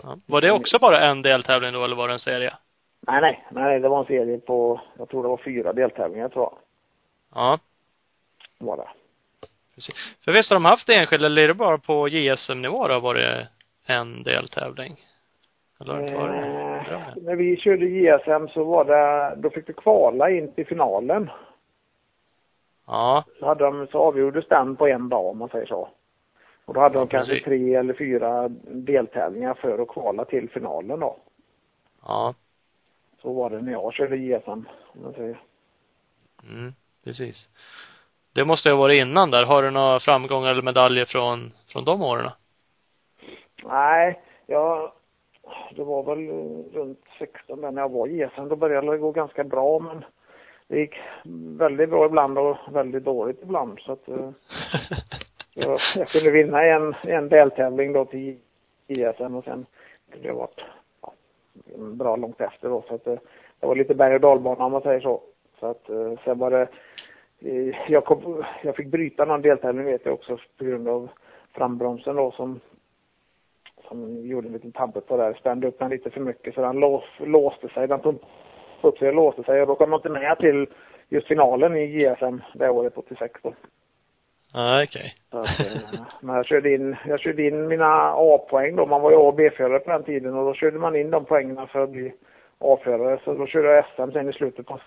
Ja. 0.03 0.17
Var 0.27 0.41
det 0.41 0.51
också 0.53 0.79
bara 0.79 1.01
en 1.11 1.23
deltävling 1.23 1.73
då, 1.73 1.85
eller 1.85 1.97
var 1.97 2.09
det 2.09 2.15
en 2.15 2.19
serie? 2.19 2.55
Nej, 3.07 3.21
nej, 3.21 3.45
nej, 3.51 3.81
det 3.81 3.89
var 3.89 3.99
en 3.99 4.05
serie 4.07 4.39
på, 4.39 4.81
jag 4.99 5.09
tror 5.09 5.23
det 5.23 5.29
var 5.29 5.37
fyra 5.37 5.73
deltävlingar 5.73 6.29
tror 6.29 6.45
jag. 6.45 6.59
Ja. 7.35 7.59
Var 8.59 8.77
det. 8.77 8.89
Precis. 9.75 9.95
För 10.25 10.33
visst 10.33 10.51
har 10.51 10.57
de 10.57 10.65
haft 10.65 10.89
enskilda, 10.89 11.27
eller 11.27 11.43
är 11.43 11.49
det 11.49 11.55
bara 11.55 11.79
på 11.79 12.09
JSM-nivå 12.09 12.89
då, 12.89 13.01
var 13.01 13.15
det 13.15 13.49
en 13.87 14.23
deltävling? 14.23 15.01
Eller 15.81 15.95
var 15.95 16.29
det? 16.29 16.43
Eh, 16.95 17.23
när 17.23 17.37
vi 17.37 17.57
körde 17.57 17.87
JSM 17.87 18.49
så 18.49 18.65
var 18.65 18.85
det, 18.85 19.37
då 19.37 19.51
fick 19.51 19.67
du 19.67 19.73
kvala 19.73 20.31
in 20.31 20.53
till 20.53 20.67
finalen. 20.67 21.31
Ja. 22.87 23.25
Så 23.39 23.47
hade 23.47 23.65
de, 23.65 23.87
så 23.87 23.99
avgjordes 23.99 24.49
den 24.49 24.77
på 24.77 24.87
en 24.87 25.09
dag 25.09 25.27
om 25.27 25.39
man 25.39 25.49
säger 25.49 25.67
så. 25.67 25.89
Och 26.65 26.75
då 26.75 26.81
hade 26.81 26.95
Ja, 26.95 27.01
de 27.01 27.09
kanske 27.09 27.33
precis. 27.33 27.45
tre 27.45 27.75
eller 27.75 27.95
fyra 27.95 28.49
deltävlingar 28.67 29.55
för 29.55 29.79
att 29.79 29.89
kvala 29.89 30.25
till 30.25 30.51
finalen 30.51 31.01
då. 31.01 31.17
Ja. 32.07 32.35
Så 33.23 33.33
var 33.33 33.51
det 33.51 33.61
när 33.61 33.73
jag 33.73 33.95
körde 33.95 34.17
JSM, 34.17 34.51
om 34.51 34.67
man 35.03 35.13
säger. 35.13 35.41
Mm, 36.49 36.73
precis. 37.05 37.49
Det 38.35 38.45
måste 38.45 38.69
ju 38.69 38.75
ha 38.75 38.81
varit 38.81 39.01
innan 39.01 39.31
där. 39.31 39.45
Har 39.45 39.63
du 39.63 39.71
några 39.71 40.01
framgångar 40.01 40.51
eller 40.51 40.63
medaljer 40.63 41.05
från, 41.05 41.53
från 41.73 41.85
de 41.85 42.03
åren? 42.03 42.31
Nej, 43.65 44.21
jag, 44.47 44.93
det 45.77 45.85
var 45.85 46.03
väl 46.03 46.29
eh, 46.29 46.79
runt 46.79 47.05
16 47.19 47.61
där 47.61 47.71
när 47.71 47.83
jag 47.83 47.89
var 47.89 48.07
i 48.07 48.17
JSM. 48.17 48.49
Då 48.49 48.57
började 48.57 48.91
det 48.91 48.99
gå 48.99 49.13
ganska 49.13 49.45
bra 49.45 49.79
men 49.79 50.05
det 50.69 50.79
gick 50.79 50.95
väldigt 51.59 51.91
bra 51.91 52.07
ibland 52.07 52.39
och 52.39 52.57
väldigt 52.73 53.05
dåligt 53.05 53.43
ibland 53.43 53.79
så 53.81 53.93
att 53.93 54.09
eh, 54.09 54.31
jag, 55.55 55.79
jag 55.97 56.09
kunde 56.09 56.31
vinna 56.31 56.63
en, 56.63 56.95
en 57.03 57.29
deltävling 57.29 57.93
då 57.93 58.05
till 58.05 58.39
JSM 58.87 59.35
och 59.35 59.45
sen 59.45 59.67
kunde 60.13 60.29
jag 60.29 60.35
varit 60.35 60.61
ja, 61.03 61.13
bra 61.79 62.17
långt 62.17 62.41
efter 62.41 62.69
då 62.69 62.85
så 62.89 62.95
att 62.95 63.07
eh, 63.07 63.19
det 63.61 63.67
var 63.67 63.77
lite 63.77 63.95
berg 63.95 64.15
och 64.15 64.21
dalbana 64.21 64.65
om 64.65 64.73
man 64.73 64.83
säger 64.83 65.01
så. 65.01 65.21
Så 65.61 65.67
att 65.67 65.89
eh, 65.89 66.13
sen 66.25 66.39
var 66.39 66.51
det 66.51 66.63
eh, 66.63 66.69
jag, 67.89 68.05
kom, 68.05 68.45
jag 68.63 68.77
fick 68.77 68.87
bryta 68.87 69.25
någon 69.25 69.43
deltävling 69.43 69.85
vet 69.85 70.05
jag 70.05 70.15
också 70.15 70.39
på 70.59 70.65
grund 70.65 70.89
av 70.89 71.09
frambromsen 71.53 72.17
då 72.17 72.31
som 72.31 72.61
som 73.89 74.27
gjorde 74.27 74.49
en 74.49 74.53
liten 74.53 74.73
tabbe 74.73 75.01
på 75.01 75.17
där, 75.17 75.35
spände 75.35 75.67
upp 75.67 75.79
den 75.79 75.91
lite 75.91 76.11
för 76.11 76.21
mycket 76.21 76.55
så 76.55 76.61
den 76.61 76.81
lås, 76.81 77.05
låste 77.19 77.69
sig, 77.69 77.89
den 77.89 78.01
tog 78.01 78.19
upp 78.83 78.99
sig 78.99 79.09
och 79.09 79.15
låste 79.15 79.43
sig 79.43 79.61
och 79.61 79.67
då 79.67 79.75
kom 79.75 79.91
man 79.91 79.99
inte 79.99 80.09
med 80.09 80.39
till 80.39 80.67
just 81.09 81.29
finalen 81.29 81.77
i 81.77 81.87
GSM 81.87 82.43
det 82.55 82.71
året 82.71 82.97
86 82.97 83.41
då. 83.43 83.55
Nej, 84.55 84.85
okej. 84.85 85.15
Att, 85.31 85.61
eh, 85.61 86.01
men 86.21 86.37
jag 86.37 86.47
körde 86.47 86.75
in, 86.75 86.97
jag 87.07 87.21
körde 87.21 87.43
in 87.43 87.69
mina 87.69 88.13
A-poäng 88.17 88.77
då. 88.77 88.87
Man 88.87 89.01
var 89.03 89.11
ju 89.11 89.17
A 89.17 89.21
och 89.21 89.35
B-förare 89.35 89.79
på 89.79 89.91
den 89.91 90.05
tiden 90.05 90.35
och 90.35 90.45
då 90.45 90.55
körde 90.55 90.79
man 90.79 90.97
in 90.97 91.11
de 91.11 91.25
poängen 91.25 91.67
för 91.67 91.81
att 91.81 91.91
bli 91.91 92.13
A-förare. 92.59 93.21
Så 93.25 93.35
då 93.35 93.47
körde 93.47 93.69
jag 93.69 93.85
SM 93.85 94.13
sen 94.13 94.29
i 94.29 94.33
slutet 94.33 94.67
på 94.67 94.81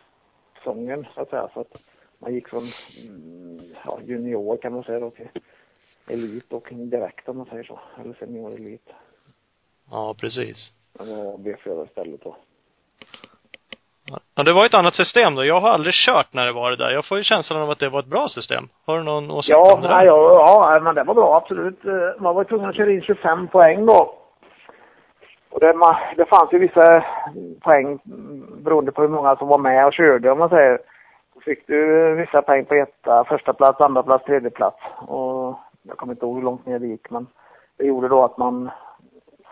säsongen 0.57 1.07
så 1.15 1.21
att 1.21 1.29
säga. 1.29 1.49
Så 1.53 1.59
att 1.59 1.81
man 2.19 2.33
gick 2.33 2.49
från 2.49 2.63
mm, 3.07 3.59
ja, 3.85 3.99
junior 4.05 4.57
kan 4.57 4.73
man 4.73 4.83
säga 4.83 4.99
då 4.99 5.09
till 5.09 5.27
elit 6.07 6.53
och 6.53 6.67
direkt 6.71 7.29
om 7.29 7.37
man 7.37 7.45
säger 7.45 7.63
så. 7.63 7.79
Eller 8.01 8.13
senior 8.13 8.53
elit. 8.53 8.89
Ja, 9.91 10.15
precis. 10.19 10.71
Jag 10.99 11.05
var 11.05 11.25
A 11.25 11.27
och 11.27 11.39
B-förare 11.39 11.85
istället 11.85 12.23
då. 12.23 12.35
Ja, 14.35 14.43
det 14.43 14.53
var 14.53 14.65
ett 14.65 14.73
annat 14.73 14.95
system 14.95 15.35
då. 15.35 15.45
Jag 15.45 15.59
har 15.59 15.69
aldrig 15.69 15.93
kört 15.93 16.33
när 16.33 16.45
det 16.45 16.51
var 16.51 16.71
det 16.71 16.77
där. 16.77 16.91
Jag 16.91 17.05
får 17.05 17.17
ju 17.17 17.23
känslan 17.23 17.61
av 17.61 17.69
att 17.69 17.79
det 17.79 17.89
var 17.89 17.99
ett 17.99 18.05
bra 18.05 18.27
system. 18.27 18.69
Har 18.85 18.97
du 18.97 19.03
någon 19.03 19.31
åsikt 19.31 19.51
Ja, 19.51 19.73
om 19.73 19.81
det 19.81 19.87
nej, 19.87 20.05
ja, 20.05 20.73
ja, 20.73 20.79
men 20.79 20.95
det 20.95 21.03
var 21.03 21.13
bra 21.13 21.37
absolut. 21.37 21.85
Eh, 21.85 22.21
Man 22.21 22.35
var 22.35 22.43
tvungen 22.43 22.69
att 22.69 22.75
köra 22.75 22.91
in 22.91 23.01
25 23.01 23.47
poäng 23.47 23.85
då. 23.85 24.15
Och 25.49 25.59
det, 25.59 25.73
man, 25.73 25.95
det 26.17 26.25
fanns 26.25 26.53
ju 26.53 26.59
vissa 26.59 27.05
poäng 27.61 27.99
mm, 28.05 28.63
beroende 28.63 28.91
på 28.91 29.01
hur 29.01 29.09
många 29.09 29.35
som 29.35 29.47
var 29.47 29.59
med 29.59 29.85
och 29.85 29.93
körde 29.93 30.31
om 30.31 30.39
man 30.39 30.49
säger. 30.49 30.79
Fick 31.45 31.67
du 31.67 32.13
vissa 32.15 32.41
poäng 32.41 32.65
på 32.65 32.73
etta, 32.75 33.23
första 33.23 33.53
plats, 33.53 33.81
andra 33.81 34.03
plats, 34.03 34.25
tredje 34.25 34.49
plats. 34.49 34.77
Och 35.07 35.55
jag 35.83 35.97
kommer 35.97 36.13
inte 36.13 36.25
ihåg 36.25 36.35
hur 36.35 36.43
långt 36.43 36.65
ner 36.65 36.79
det 36.79 36.87
gick 36.87 37.09
men 37.09 37.27
det 37.77 37.85
gjorde 37.85 38.07
då 38.07 38.23
att 38.23 38.37
man 38.37 38.69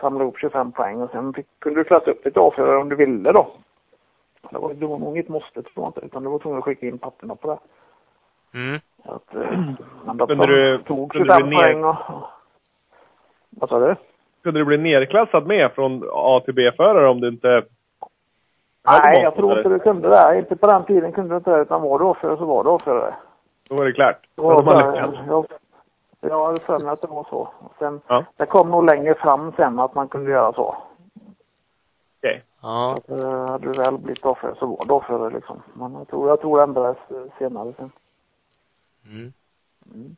samlade 0.00 0.24
ihop 0.24 0.38
25 0.38 0.72
poäng 0.72 1.00
och 1.02 1.10
sen 1.10 1.32
fick, 1.32 1.46
kunde 1.58 1.80
du 1.80 1.84
klassa 1.84 2.10
upp 2.10 2.22
till 2.22 2.32
A-förare 2.36 2.78
om 2.78 2.88
du 2.88 2.96
ville 2.96 3.32
då. 3.32 3.46
Det 4.50 4.58
var, 4.58 4.74
det 4.74 4.86
var 4.86 4.98
nog 4.98 5.16
inget 5.16 5.28
måste 5.28 5.62
tror 5.62 5.72
jag 5.84 5.88
inte 5.88 6.00
utan 6.00 6.22
du 6.22 6.28
var 6.30 6.38
tvungen 6.38 6.58
att 6.58 6.64
skicka 6.64 6.86
in 6.86 6.98
papperna 6.98 7.34
på 7.34 7.48
det. 7.48 7.58
Mm. 8.58 8.80
Så 9.04 9.12
Att, 9.12 9.34
eh, 9.34 9.60
men 10.04 10.16
då 10.16 10.26
Kunde 10.26 10.46
du- 10.46 10.78
tog 10.82 11.12
kunde 11.12 11.28
25 11.34 11.50
du 11.50 11.56
ner- 11.56 11.62
poäng 11.64 11.84
och... 11.84 11.96
Vad 13.50 13.68
sa 13.68 13.78
du? 13.78 13.96
Kunde 14.42 14.60
du 14.60 14.64
bli 14.64 14.78
nerklassad 14.78 15.46
med 15.46 15.72
från 15.72 16.02
A 16.12 16.40
till 16.44 16.54
B-förare 16.54 17.08
om 17.08 17.20
du 17.20 17.28
inte... 17.28 17.62
Nej, 18.86 19.22
jag 19.22 19.34
tror 19.34 19.56
inte 19.58 19.68
du 19.68 19.78
kunde 19.78 20.08
det. 20.08 20.38
Inte 20.38 20.56
på 20.56 20.66
den 20.66 20.84
tiden 20.84 21.12
kunde 21.12 21.34
du 21.34 21.36
inte 21.36 21.50
det, 21.50 21.62
utan 21.62 21.82
var 21.82 21.98
du 21.98 22.04
åkare 22.04 22.36
så 22.36 22.44
var 22.44 22.64
du 22.64 22.70
åkare. 22.70 23.14
Då 23.68 23.74
var 23.74 23.84
det 23.84 23.92
klart. 23.92 24.16
Det 24.22 24.42
Då 24.42 24.48
var 24.48 24.62
man 24.62 24.92
lyckats. 24.94 25.18
jag, 25.28 25.46
jag 26.20 26.46
hade 26.46 26.60
för 26.60 26.78
mig 26.78 26.92
att 26.92 27.00
det 27.00 27.06
var 27.06 27.26
så. 27.30 27.48
Sen, 27.78 28.00
Ja. 28.06 28.24
Det 28.36 28.46
kom 28.46 28.70
nog 28.70 28.84
längre 28.84 29.14
fram 29.14 29.52
sen 29.56 29.78
att 29.78 29.94
man 29.94 30.08
kunde 30.08 30.30
göra 30.30 30.52
så. 30.52 30.76
Okej. 32.18 32.42
Ja. 32.62 32.96
Att, 32.96 33.08
eh, 33.10 33.46
hade 33.46 33.72
du 33.72 33.78
väl 33.78 33.98
blivit 33.98 34.24
åkare 34.26 34.54
så 34.58 34.66
var 34.66 34.84
du 34.84 34.92
åkare 34.94 35.30
liksom. 35.30 35.62
Men 35.72 35.94
jag 35.94 36.08
tror, 36.08 36.28
jag 36.28 36.40
tror 36.40 36.56
det 36.56 36.62
ändrades 36.62 36.98
senare 37.38 37.72
sen. 37.76 37.90
Mm. 39.06 39.32
Mm. 39.94 40.16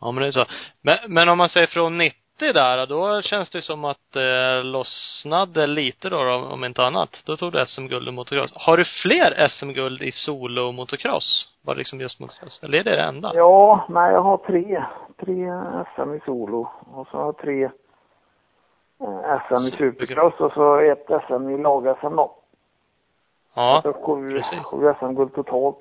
Ja, 0.00 0.10
men 0.12 0.22
det 0.22 0.28
är 0.28 0.32
så. 0.32 0.44
Men, 0.82 0.94
men 1.08 1.28
om 1.28 1.38
man 1.38 1.48
säger 1.48 1.66
från 1.66 1.98
90 1.98 2.18
där, 2.52 2.86
då 2.86 3.22
känns 3.22 3.50
det 3.50 3.62
som 3.62 3.84
att 3.84 4.12
det 4.12 4.62
lossnade 4.62 5.66
lite 5.66 6.08
då, 6.08 6.24
då, 6.24 6.34
om 6.34 6.64
inte 6.64 6.84
annat. 6.84 7.22
Då 7.26 7.36
tog 7.36 7.52
du 7.52 7.66
SM-guld 7.66 8.08
i 8.08 8.12
motocross. 8.12 8.52
Har 8.56 8.76
du 8.76 8.84
fler 8.84 9.48
SM-guld 9.48 10.02
i 10.02 10.12
solo 10.12 10.62
och 10.62 10.74
motocross? 10.74 11.48
Var 11.62 11.74
det 11.74 11.78
liksom 11.78 12.00
just 12.00 12.20
motocross? 12.20 12.60
Eller 12.62 12.78
är 12.78 12.84
det 12.84 12.96
det 12.96 13.02
enda? 13.02 13.32
Ja, 13.34 13.86
nej 13.88 14.12
jag 14.12 14.20
har 14.22 14.36
tre. 14.36 14.84
Tre 15.20 15.46
SM 15.94 16.14
i 16.14 16.20
solo. 16.24 16.68
Och 16.94 17.06
så 17.10 17.16
har 17.16 17.24
jag 17.24 17.38
tre 17.38 17.64
eh, 19.00 19.40
SM 19.48 19.54
i 19.54 19.70
supercross 19.78 20.34
och 20.40 20.52
så 20.52 20.76
ett 20.76 21.06
SM 21.28 21.50
i 21.50 21.62
lag-SM 21.62 22.16
då. 22.16 22.34
Ja, 23.54 23.80
Så 23.82 23.92
sju, 23.92 24.30
precis. 24.30 24.64
sju 24.64 24.94
SM-guld 25.00 25.34
totalt. 25.34 25.78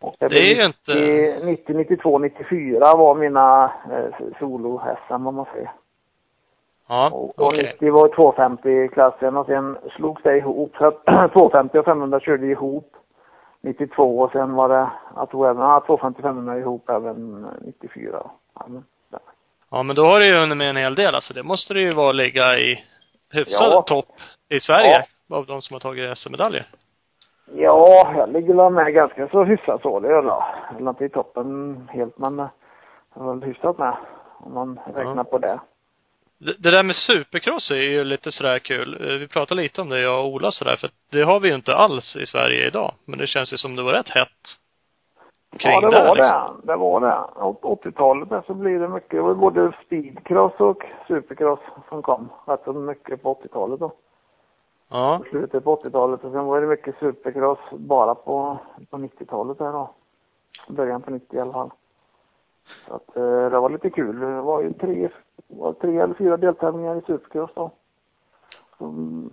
Och 0.00 0.14
Det 0.18 0.24
är 0.24 0.28
blir 0.28 0.54
ju 0.54 0.64
inte- 0.66 0.94
90, 0.94 1.44
90, 1.46 1.74
92, 1.74 2.18
94 2.18 2.78
var 2.96 3.14
mina 3.14 3.64
eh, 3.92 4.28
solo-SM 4.38 5.26
om 5.26 5.34
man 5.34 5.46
säger. 5.52 5.72
Ja, 6.88 7.10
Och, 7.10 7.38
och 7.38 7.46
okej. 7.46 7.70
90 7.72 7.92
var 7.92 8.08
250-klassen 8.08 9.36
och 9.36 9.46
sen 9.46 9.78
slogs 9.96 10.22
det 10.22 10.36
ihop. 10.38 10.74
Så 10.78 10.86
att 10.86 11.04
250 11.32 11.78
och 11.78 11.84
500 11.84 12.20
körde 12.20 12.46
ihop 12.46 12.92
92 13.60 14.18
och 14.18 14.30
sen 14.32 14.54
var 14.54 14.68
det, 14.68 14.90
jag 15.16 15.30
tror 15.30 15.48
även, 15.50 15.62
ja, 15.62 15.82
250 15.86 16.22
500 16.22 16.58
ihop 16.58 16.90
även 16.90 17.46
94. 17.60 18.30
Ja, 18.54 18.64
men, 18.68 18.84
ja. 19.10 19.18
Ja, 19.70 19.82
men 19.82 19.96
då 19.96 20.02
har 20.04 20.20
du 20.20 20.26
ju 20.26 20.40
hunnit 20.40 20.56
med 20.56 20.70
en 20.70 20.76
hel 20.76 20.94
del. 20.94 21.14
Alltså 21.14 21.34
det 21.34 21.42
måste 21.42 21.74
det 21.74 21.80
ju 21.80 21.92
vara 21.92 22.12
ligga 22.12 22.58
i 22.58 22.84
hyfsad 23.32 23.72
Ja. 23.72 23.82
topp 23.82 24.08
i 24.48 24.60
Sverige. 24.60 25.04
Av 25.30 25.46
de 25.46 25.62
som 25.62 25.74
har 25.74 25.80
tagit 25.80 26.18
SM-medaljer. 26.18 26.66
Ja, 27.54 28.12
jag 28.16 28.32
ligger 28.32 28.54
väl 28.54 28.72
med 28.72 28.94
ganska 28.94 29.28
så 29.28 29.44
hyfsat 29.44 29.82
så 29.82 30.00
det 30.00 30.08
gör 30.08 30.24
jag. 30.24 30.44
Eller 30.78 30.90
inte 30.90 31.04
i 31.04 31.08
toppen 31.08 31.80
helt 31.92 32.18
men 32.18 32.40
eh, 32.40 32.46
jag 33.14 33.28
är 33.28 33.34
väl 33.34 33.42
hyfsat 33.42 33.78
med. 33.78 33.96
Om 34.38 34.54
man 34.54 34.80
räknar 34.94 35.24
på 35.24 35.38
det. 35.38 35.60
Det, 36.38 36.54
det 36.58 36.70
där 36.70 36.84
med 36.84 36.96
supercross 36.96 37.70
är 37.70 37.74
ju 37.76 38.04
lite 38.04 38.32
sådär 38.32 38.58
kul. 38.58 39.06
Eh, 39.10 39.16
Vi 39.18 39.28
pratade 39.28 39.62
lite 39.62 39.80
om 39.80 39.88
det, 39.88 40.00
jag 40.00 40.20
och 40.20 40.32
Ola 40.32 40.50
sådär, 40.50 40.76
för 40.76 40.90
det 41.12 41.22
har 41.22 41.40
vi 41.40 41.48
ju 41.48 41.54
inte 41.54 41.74
alls 41.76 42.16
i 42.16 42.26
Sverige 42.26 42.66
idag. 42.66 42.92
Men 43.04 43.18
det 43.18 43.26
känns 43.26 43.52
ju 43.52 43.56
som 43.56 43.76
det 43.76 43.82
var 43.82 43.92
rätt 43.92 44.08
hett 44.08 44.28
kring 45.58 45.72
Ja, 45.72 45.80
det 45.80 45.86
var 46.04 46.14
liksom. 46.16 46.60
det. 46.64 46.72
Det 46.72 46.76
var 46.76 47.00
det. 47.00 47.42
Åt 47.44 47.62
80-talet 47.84 48.28
där 48.28 48.42
så 48.46 48.54
blir 48.54 48.78
det 48.78 48.88
mycket, 48.88 49.10
det 49.10 49.20
var 49.20 49.34
både 49.34 49.72
speedcross 49.86 50.52
och 50.58 50.82
supercross 51.08 51.60
som 51.88 52.02
kom 52.02 52.28
rätt 52.46 52.60
så 52.64 52.72
mycket 52.72 53.22
på 53.22 53.34
80-talet 53.34 53.80
då. 53.80 53.92
Ja. 54.88 55.22
Slutet 55.30 55.64
på 55.64 55.76
80-talet 55.76 56.24
och 56.24 56.32
sen 56.32 56.44
var 56.44 56.60
det 56.60 56.66
mycket 56.66 56.98
supercross 56.98 57.58
bara 57.70 58.14
på, 58.14 58.58
på 58.90 58.96
90-talet 58.96 59.58
där 59.58 59.72
då. 59.72 59.90
Början 60.68 61.02
på 61.02 61.10
90 61.10 61.36
i 61.36 61.40
alla 61.40 61.52
fall. 61.52 61.70
Så 62.88 62.94
att 62.94 63.16
eh, 63.16 63.50
det 63.50 63.60
var 63.60 63.70
lite 63.70 63.90
kul. 63.90 64.20
Det 64.20 64.40
var 64.40 64.62
ju 64.62 64.72
tre, 64.72 65.08
var 65.46 65.72
tre 65.72 65.98
eller 65.98 66.14
fyra 66.14 66.36
deltävlingar 66.36 66.96
i 66.96 67.00
supercross 67.00 67.50
då. 67.54 67.70
Så 68.78 68.84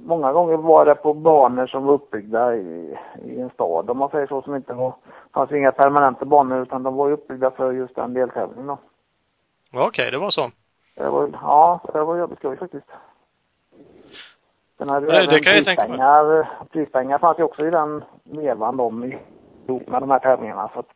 många 0.05 0.33
gånger 0.33 0.57
var 0.57 0.85
det 0.85 0.95
på 0.95 1.13
banor 1.13 1.67
som 1.67 1.85
var 1.85 1.93
uppbyggda 1.93 2.55
i, 2.55 2.97
i 3.25 3.39
en 3.39 3.49
stad 3.49 3.89
om 3.89 3.97
man 3.97 4.09
säger 4.09 4.27
så 4.27 4.41
som 4.41 4.55
inte 4.55 4.73
var, 4.73 4.93
fanns 5.33 5.51
inga 5.51 5.71
permanenta 5.71 6.25
banor 6.25 6.61
utan 6.61 6.83
de 6.83 6.95
var 6.95 7.07
ju 7.07 7.13
uppbyggda 7.13 7.51
för 7.51 7.71
just 7.71 7.95
den 7.95 8.13
deltävlingen 8.13 8.67
då. 8.67 8.77
ja 9.71 9.87
Okej, 9.87 10.11
det 10.11 10.17
var 10.17 10.29
så. 10.29 10.49
Det 10.95 11.09
var, 11.09 11.29
ja, 11.41 11.79
det 11.93 12.03
var 12.03 12.17
jävligt 12.17 12.39
skoj 12.39 12.57
faktiskt. 12.57 12.87
Sen 14.83 14.89
hade 14.89 15.05
vi 15.05 15.11
Det- 15.27 15.39
kan 15.39 15.55
jag 15.55 15.65
tänka 15.65 15.87
mig. 15.87 16.45
prispengar. 16.71 17.17
Fanns 17.19 17.39
ju 17.39 17.43
också 17.43 17.67
i 17.67 17.69
den 17.69 18.03
vevan 18.23 18.77
de 18.77 19.03
ihop 19.67 19.87
med 19.87 20.01
de 20.01 20.11
här 20.11 20.19
tävlingarna. 20.19 20.69
Så 20.73 20.79
att, 20.79 20.89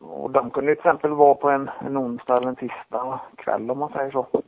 och 0.00 0.30
de 0.30 0.50
kunde 0.50 0.70
ju 0.70 0.74
till 0.74 0.80
exempel 0.80 1.10
vara 1.10 1.34
på 1.34 1.50
en, 1.50 1.70
en 1.86 1.98
onsdag 1.98 2.36
eller 2.36 2.48
en 2.48 2.56
tisdag 2.56 3.20
kväll 3.36 3.70
om 3.70 3.78
man 3.78 3.92
säger 3.92 4.10
så. 4.10 4.26
Så 4.32 4.38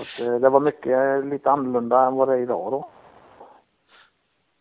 att, 0.00 0.26
eh, 0.26 0.34
det 0.34 0.48
var 0.48 0.60
mycket 0.60 1.24
lite 1.26 1.50
annorlunda 1.50 2.06
än 2.06 2.14
vad 2.16 2.28
det 2.28 2.34
är 2.34 2.38
idag 2.38 2.72
då. 2.72 2.88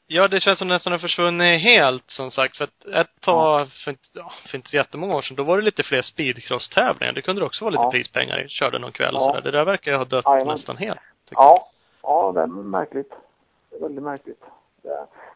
Ja, 0.07 0.27
det 0.27 0.39
känns 0.39 0.59
som 0.59 0.67
nästan 0.67 0.91
har 0.93 0.99
försvunnit 0.99 1.61
helt, 1.61 2.09
som 2.09 2.31
sagt. 2.31 2.57
För 2.57 2.63
att 2.63 2.85
ett 2.85 3.21
tag, 3.21 3.67
för 3.85 3.91
inte, 3.91 4.03
ja, 4.13 4.31
för 4.49 4.55
inte 4.57 4.69
så 4.69 4.75
jättemånga 4.77 5.15
år 5.15 5.21
sedan, 5.21 5.35
då 5.37 5.43
var 5.43 5.57
det 5.57 5.63
lite 5.63 5.83
fler 5.83 6.01
speedcross-tävlingar. 6.01 7.13
Det 7.13 7.21
kunde 7.21 7.45
också 7.45 7.65
vara 7.65 7.71
lite 7.71 7.83
Ja. 7.83 7.91
prispengar 7.91 8.39
i. 8.45 8.47
Körde 8.49 8.79
någon 8.79 8.91
kväll 8.91 9.15
och 9.15 9.21
Ja. 9.21 9.25
sådär. 9.25 9.41
Det 9.41 9.51
där 9.51 9.65
verkar 9.65 9.91
ju 9.91 9.97
ha 9.97 10.05
dött 10.05 10.25
Jajamän. 10.25 10.47
nästan 10.53 10.77
helt. 10.77 10.99
Ja, 11.29 11.65
ja 12.03 12.31
det 12.31 12.41
är 12.41 12.47
märkligt. 12.47 13.13
Det 13.69 13.75
är 13.75 13.81
väldigt 13.81 14.03
märkligt. 14.03 14.45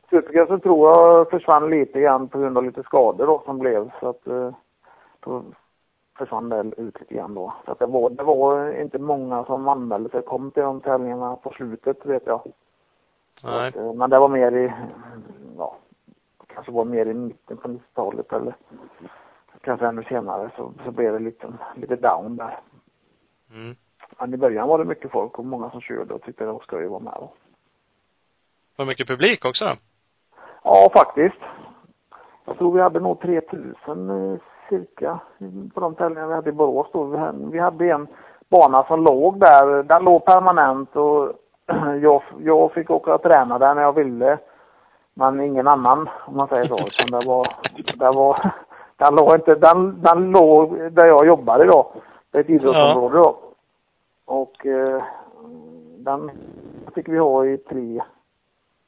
Supercrossen 0.09 0.59
tror 0.59 0.89
jag 0.89 1.29
försvann 1.29 1.69
lite 1.69 2.01
grann 2.01 2.27
på 2.27 2.39
grund 2.39 2.57
av 2.57 2.63
lite 2.63 2.83
skador 2.83 3.27
då 3.27 3.41
som 3.45 3.59
blev 3.59 3.91
så 3.99 4.09
att 4.09 4.27
eh, 4.27 4.55
då 5.19 5.43
försvann 6.17 6.49
det 6.49 6.71
ut 6.77 6.99
lite 6.99 7.13
grann 7.13 7.33
då. 7.33 7.53
Så 7.65 7.71
att 7.71 7.79
det 7.79 7.85
var, 7.85 8.09
det 8.09 8.23
var 8.23 8.71
inte 8.81 8.99
många 8.99 9.45
som 9.45 9.67
anmälde 9.67 10.09
sig 10.09 10.21
kom 10.21 10.51
till 10.51 10.63
de 10.63 10.81
tävlingarna 10.81 11.35
på 11.35 11.49
slutet 11.49 12.05
vet 12.05 12.23
jag. 12.25 12.41
Nej. 13.43 13.67
att, 13.67 13.75
eh, 13.75 13.93
men 13.93 14.09
det 14.09 14.19
var 14.19 14.29
mer 14.29 14.51
i, 14.51 14.73
ja, 15.57 15.75
kanske 16.47 16.71
var 16.71 16.85
mer 16.85 17.05
i 17.05 17.13
mitten 17.13 17.57
på 17.57 17.67
90-talet 17.67 18.33
eller 18.33 18.55
kanske 19.61 19.87
ännu 19.87 20.03
senare 20.03 20.51
så, 20.57 20.73
så 20.85 20.91
blev 20.91 21.13
det 21.13 21.19
lite, 21.19 21.53
lite 21.75 21.95
down 21.95 22.35
där. 22.35 22.59
Mm. 23.53 23.75
Men 24.19 24.33
i 24.33 24.37
början 24.37 24.67
var 24.67 24.77
det 24.77 24.85
mycket 24.85 25.11
folk 25.11 25.39
och 25.39 25.45
många 25.45 25.69
som 25.69 25.81
körde 25.81 26.13
och 26.13 26.21
tyckte 26.21 26.45
det 26.45 26.51
var 26.51 26.59
skoj 26.59 26.85
att 26.85 26.91
vara 26.91 26.99
med. 26.99 27.27
Var 28.75 28.85
mycket 28.85 29.07
publik 29.07 29.45
också 29.45 29.65
då? 29.65 29.75
Ja, 30.63 30.89
faktiskt. 30.93 31.39
Jag 32.45 32.57
tror 32.57 32.71
vi 32.71 32.81
hade 32.81 32.99
nog 32.99 33.21
3000 33.21 34.09
eh, 34.09 34.39
cirka 34.69 35.19
på 35.73 35.79
de 35.79 35.95
tävlingar 35.95 36.27
vi 36.27 36.33
hade 36.33 36.49
i 36.49 36.53
Borås 36.53 36.87
då. 36.93 37.03
Vi 37.51 37.59
hade, 37.59 37.89
en 37.89 38.07
bana 38.49 38.83
som 38.83 39.03
låg 39.03 39.39
där. 39.39 39.83
Den 39.83 40.03
låg 40.03 40.25
permanent 40.25 40.95
och 40.95 41.31
jag, 42.01 42.23
jag 42.39 42.71
fick 42.73 42.89
åka 42.89 43.15
och 43.15 43.21
träna 43.21 43.59
där 43.59 43.75
när 43.75 43.81
jag 43.81 43.93
ville. 43.93 44.37
Men 45.13 45.41
ingen 45.41 45.67
annan, 45.67 46.09
om 46.25 46.37
man 46.37 46.47
säger 46.47 46.67
så. 46.67 46.77
Utan 46.87 47.19
det 47.19 47.27
var, 47.27 47.47
det 47.97 48.11
var, 48.17 48.51
den 48.97 49.15
låg 49.15 49.35
inte, 49.35 49.55
den, 49.55 50.01
den 50.01 50.31
låg 50.31 50.91
där 50.91 51.05
jag 51.05 51.27
jobbade 51.27 51.65
då. 51.65 51.91
Det 52.31 52.37
är 52.37 52.43
ett 52.43 52.49
idrottsområde 52.49 53.17
då. 53.17 53.42
Och 54.25 54.65
eh, 54.65 55.03
den 55.97 56.31
fick 56.95 57.07
vi 57.07 57.17
ha 57.17 57.45
i 57.45 57.57
tre, 57.57 58.01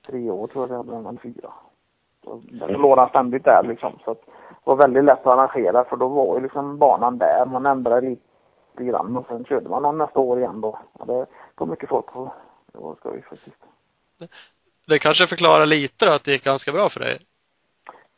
tre 0.07 0.29
år 0.31 0.47
tror 0.47 0.69
jag 0.69 0.85
det 0.85 0.91
den, 0.91 1.05
eller 1.05 1.19
fyra. 1.19 1.53
Så 2.23 2.41
Den 2.49 2.71
låg 2.71 2.97
den 2.97 3.09
ständigt 3.09 3.43
där 3.43 3.63
liksom. 3.63 3.99
Så 4.05 4.11
att 4.11 4.21
var 4.63 4.75
väldigt 4.75 5.03
lätt 5.03 5.19
att 5.19 5.27
arrangera 5.27 5.83
för 5.83 5.97
då 5.97 6.07
var 6.07 6.35
ju 6.35 6.43
liksom 6.43 6.77
banan 6.77 7.17
där. 7.17 7.45
Man 7.45 7.65
ändrade 7.65 8.09
lite 8.09 8.83
grann 8.83 9.17
och 9.17 9.25
sen 9.27 9.45
körde 9.45 9.69
man 9.69 9.81
någon 9.81 9.97
nästa 9.97 10.19
år 10.19 10.39
igen 10.39 10.61
då. 10.61 10.79
Ja, 10.99 11.05
det 11.05 11.25
kom 11.55 11.69
mycket 11.69 11.89
folk 11.89 12.05
på. 12.05 12.33
Det 12.71 12.77
var 12.79 12.95
skoj 12.95 13.21
faktiskt. 13.29 13.57
Det 14.87 14.99
kanske 14.99 15.27
förklarar 15.27 15.65
lite 15.65 16.05
då 16.05 16.13
att 16.13 16.23
det 16.23 16.31
gick 16.31 16.43
ganska 16.43 16.71
bra 16.71 16.89
för 16.89 16.99
dig. 16.99 17.19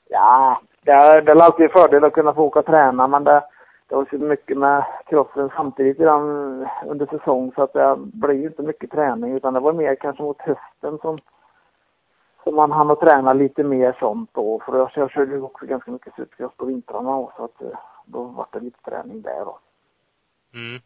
Ja, 0.10 0.62
det 0.82 1.22
det 1.22 1.32
är 1.32 1.44
alltid 1.44 1.66
en 1.66 1.72
fördel 1.72 2.04
att 2.04 2.14
kunna 2.14 2.34
få 2.34 2.44
åka 2.44 2.60
och 2.60 2.66
träna 2.66 3.08
men 3.08 3.24
det, 3.24 3.44
det 3.88 3.96
var 3.96 4.08
så 4.10 4.18
mycket 4.18 4.58
med 4.58 4.86
kroppen 5.10 5.50
samtidigt 5.56 6.00
redan 6.00 6.22
under 6.86 7.06
säsong 7.06 7.52
så 7.56 7.64
att 7.64 7.74
det 7.74 7.96
blir 7.98 8.44
inte 8.44 8.62
mycket 8.62 8.92
träning 8.92 9.32
utan 9.32 9.54
det 9.54 9.60
var 9.60 9.74
mer 9.74 9.96
kanske 9.96 10.24
mot 10.24 10.42
hösten 10.42 10.98
som 11.02 11.18
som 12.48 12.56
man 12.56 12.72
hann 12.72 12.92
att 12.92 13.00
träna 13.00 13.34
lite 13.34 13.64
mer 13.64 13.96
sånt 14.00 14.30
då. 14.34 14.62
För 14.66 14.78
jag, 14.78 14.92
jag 14.96 15.12
körde 15.12 15.36
ju 15.36 15.42
också 15.42 15.66
ganska 15.66 15.92
mycket 15.92 16.16
supercross 16.16 16.54
på 16.58 16.66
vintrarna 16.66 17.16
och 17.16 17.32
så 17.38 17.46
att 17.46 17.62
eh, 17.62 17.80
då 18.06 18.24
var 18.24 18.48
det 18.52 18.60
lite 18.60 18.82
träning 18.82 19.22
där 19.22 19.46
då. 19.46 19.60
Mm. 20.54 20.82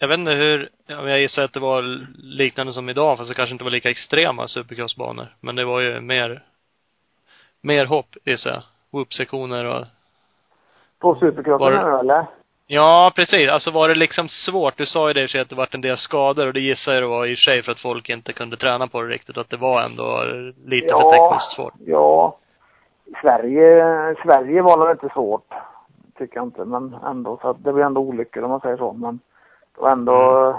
Jag 0.00 0.08
vet 0.08 0.18
inte 0.18 0.32
hur, 0.32 0.68
jag 0.86 1.20
gissar 1.20 1.42
att 1.42 1.52
det 1.52 1.60
var 1.60 1.82
liknande 2.18 2.72
som 2.72 2.88
idag, 2.88 3.18
fast 3.18 3.28
det 3.28 3.34
kanske 3.34 3.52
inte 3.52 3.64
var 3.64 3.70
lika 3.70 3.90
extrema 3.90 4.48
supercrossbanor. 4.48 5.36
Men 5.40 5.56
det 5.56 5.64
var 5.64 5.80
ju 5.80 6.00
mer, 6.00 6.44
mer 7.60 7.86
hopp 7.86 8.16
gissar 8.24 8.50
jag. 8.50 8.62
Whoop-sektioner 8.90 9.64
och 9.64 9.86
på 11.00 11.14
supercrossen 11.14 11.90
nu 11.90 11.98
eller? 11.98 12.26
Ja, 12.70 13.12
precis. 13.16 13.50
Alltså 13.50 13.70
var 13.70 13.88
det 13.88 13.94
liksom 13.94 14.28
svårt? 14.28 14.78
Du 14.78 14.86
sa 14.86 15.08
ju 15.08 15.14
det 15.14 15.22
i 15.22 15.28
sig 15.28 15.40
att 15.40 15.48
det 15.48 15.56
vart 15.56 15.74
en 15.74 15.80
del 15.80 15.96
skador 15.96 16.46
och 16.46 16.52
det 16.52 16.60
gissar 16.60 16.92
jag 16.92 17.02
det 17.02 17.06
var 17.06 17.26
i 17.26 17.34
och 17.34 17.38
för 17.38 17.42
sig 17.42 17.62
för 17.62 17.72
att 17.72 17.80
folk 17.80 18.08
inte 18.08 18.32
kunde 18.32 18.56
träna 18.56 18.86
på 18.86 19.02
det 19.02 19.08
riktigt. 19.08 19.38
Att 19.38 19.50
det 19.50 19.56
var 19.56 19.82
ändå 19.82 20.22
lite 20.64 20.86
ja, 20.86 21.00
för 21.00 21.10
tekniskt 21.10 21.52
svårt. 21.52 21.74
Ja. 21.86 22.38
Sverige, 23.22 24.14
Sverige 24.22 24.62
var 24.62 24.86
det 24.86 24.92
inte 24.92 25.08
svårt. 25.08 25.54
Tycker 26.18 26.36
jag 26.36 26.46
inte. 26.46 26.64
Men 26.64 26.96
ändå. 27.06 27.38
Så 27.42 27.48
att 27.48 27.64
det 27.64 27.72
blev 27.72 27.86
ändå 27.86 28.00
olyckor 28.00 28.42
om 28.42 28.50
man 28.50 28.60
säger 28.60 28.76
så. 28.76 28.92
Men 28.92 29.20
det 29.74 29.80
var 29.80 29.90
ändå, 29.90 30.14
mm. 30.14 30.56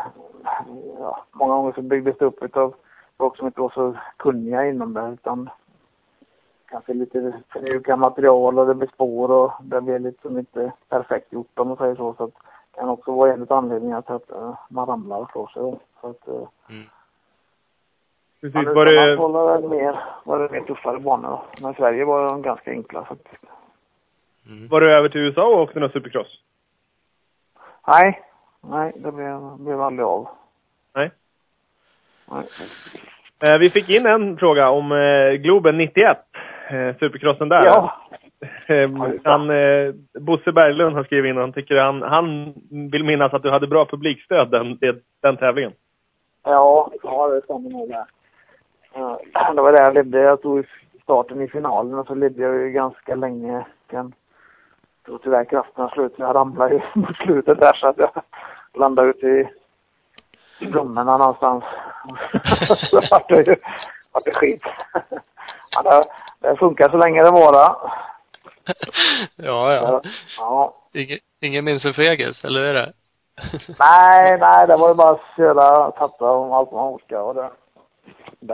ja, 1.00 1.26
många 1.32 1.54
gånger 1.54 1.72
så 1.72 1.82
byggdes 1.82 2.18
det 2.18 2.26
upp 2.26 2.44
utav 2.44 2.74
folk 3.18 3.38
som 3.38 3.48
inte 3.48 3.62
var 3.62 3.70
så 3.70 3.96
kunniga 4.18 4.66
inom 4.66 4.94
det 4.94 5.10
utan 5.14 5.50
kanske 6.70 6.94
lite 6.94 7.34
mjuka 7.62 7.96
material 7.96 8.60
och 8.60 8.68
det 8.68 8.76
blir 8.76 8.88
spår 8.88 9.32
och 9.32 9.52
det 9.64 9.82
blir 9.82 10.00
liksom 10.00 10.40
inte 10.40 10.72
perfekt 10.90 11.34
gjort 11.34 11.60
om 11.60 11.68
man 11.68 11.78
säger 11.78 11.96
så. 11.96 12.14
Så 12.14 12.24
att 12.24 12.34
det 12.72 12.80
kan 12.80 12.90
också 12.90 13.12
vara 13.12 13.34
en 13.34 13.42
av 13.42 13.54
anledningarna 13.54 14.02
till 14.02 14.16
att 14.16 14.32
uh, 14.32 14.60
man 14.70 14.88
ramlar 14.88 15.20
och 15.20 15.32
slår 15.32 15.48
sig 15.48 15.62
då. 15.62 15.80
Så 16.02 16.10
att, 16.10 16.28
uh, 16.28 16.48
mm. 16.70 16.86
Precis, 18.42 18.76
var 18.76 18.86
det... 18.86 19.16
var 19.16 19.62
det 19.62 19.70
mer, 19.70 20.00
var 20.24 20.40
det 20.40 20.52
mer 20.52 20.62
tuffare 20.62 21.00
banor 21.00 21.30
då. 21.30 21.44
Men 21.62 21.74
Sverige 21.74 22.06
var 22.06 22.26
de 22.26 22.42
ganska 22.42 22.72
enkla 22.72 23.06
faktiskt. 23.06 23.46
Mm. 24.48 24.68
Var 24.68 24.82
du 24.82 24.94
över 24.94 25.10
till 25.10 25.22
USA 25.22 25.48
och 25.48 25.62
åkte 25.62 25.80
någon 25.80 25.90
supercross? 25.90 26.42
Nej. 27.88 28.22
Nej, 28.62 28.94
det 28.96 29.12
blev, 29.12 29.58
blev 29.60 29.82
aldrig 29.82 30.06
av. 30.06 30.28
Nej. 30.96 31.12
Nej. 32.32 32.48
Eh, 33.44 33.58
vi 33.58 33.70
fick 33.70 33.90
in 33.90 34.06
en 34.06 34.38
fråga 34.38 34.70
om 34.70 34.92
eh, 34.92 35.32
Globen 35.32 35.78
91 35.78 36.18
eh, 36.70 36.96
supercrossen 37.00 37.50
där. 37.50 37.66
Ja. 37.66 37.96
Eh, 38.66 38.90
han, 39.24 39.50
eh, 39.50 39.94
Bosse 40.20 40.52
Berglund 40.52 40.96
har 40.96 41.04
skrivit 41.04 41.30
in 41.30 41.38
och 41.38 41.44
han 41.44 41.54
tycker 41.54 41.76
han, 41.76 42.02
han 42.02 42.54
vill 42.92 43.04
minnas 43.04 43.34
att 43.34 43.44
du 43.44 43.50
hade 43.50 43.68
bra 43.68 43.86
publikstöd 43.86 44.52
den, 44.52 44.78
den, 45.22 45.38
tävlingen. 45.38 45.72
Ja, 46.44 46.92
ja 47.04 47.28
det 47.28 47.42
stämmer 47.42 47.70
nog 47.70 47.90
det. 47.90 48.06
Det 49.56 49.62
var 49.62 49.72
där 49.72 49.84
jag 49.84 49.94
ledde. 49.94 50.20
Jag 50.20 50.42
tog 50.42 50.66
starten 51.04 51.42
i 51.42 51.48
finalen 51.48 52.00
och 52.00 52.08
så 52.08 52.16
ledde 52.16 52.42
jag 52.42 52.56
ju 52.56 52.72
ganska 52.72 53.16
länge. 53.16 53.66
Jag 53.92 54.14
tror 55.06 55.20
tyvärr 55.24 55.46
krafterna 55.46 55.90
slut 55.90 56.14
jag 56.18 56.36
ramlade 56.36 56.74
ju 56.74 56.82
mot 57.02 57.18
slutet 57.18 57.60
där 57.60 57.74
så 57.74 57.88
att 57.88 57.98
jag 57.98 58.24
landade 58.74 59.10
ute 59.10 59.28
i 60.60 60.66
blommorna 60.66 61.18
någonstans. 61.18 61.64
så 62.90 63.00
vart 63.12 63.30
det 63.30 63.48
ju 63.48 63.56
vart 64.12 64.26
det 64.26 64.34
skit. 64.34 64.64
det, 65.84 66.04
det 66.42 66.56
funkar 66.56 66.90
så 66.90 66.98
länge 66.98 67.24
det 67.24 67.32
varar. 67.32 67.76
ja, 69.36 69.74
ja. 69.74 70.02
ja. 70.38 70.74
Ingen, 70.94 71.20
ingen 71.42 71.66
minns 71.66 71.86
en 71.86 71.94
fegis, 71.94 72.44
eller 72.44 72.64
är 72.64 72.74
det? 72.74 72.94
nej, 73.80 74.38
nej, 74.40 74.68
det 74.68 74.78
var 74.78 74.90
ju 74.90 74.96
bara 74.96 75.12
att 75.12 75.36
köra, 75.38 75.92
tappa 75.92 76.32
om 76.32 76.52
allt 76.52 76.72
man 76.72 76.94
orkar 76.94 77.22
och 77.22 77.36
det. 77.36 77.50
det 78.40 78.54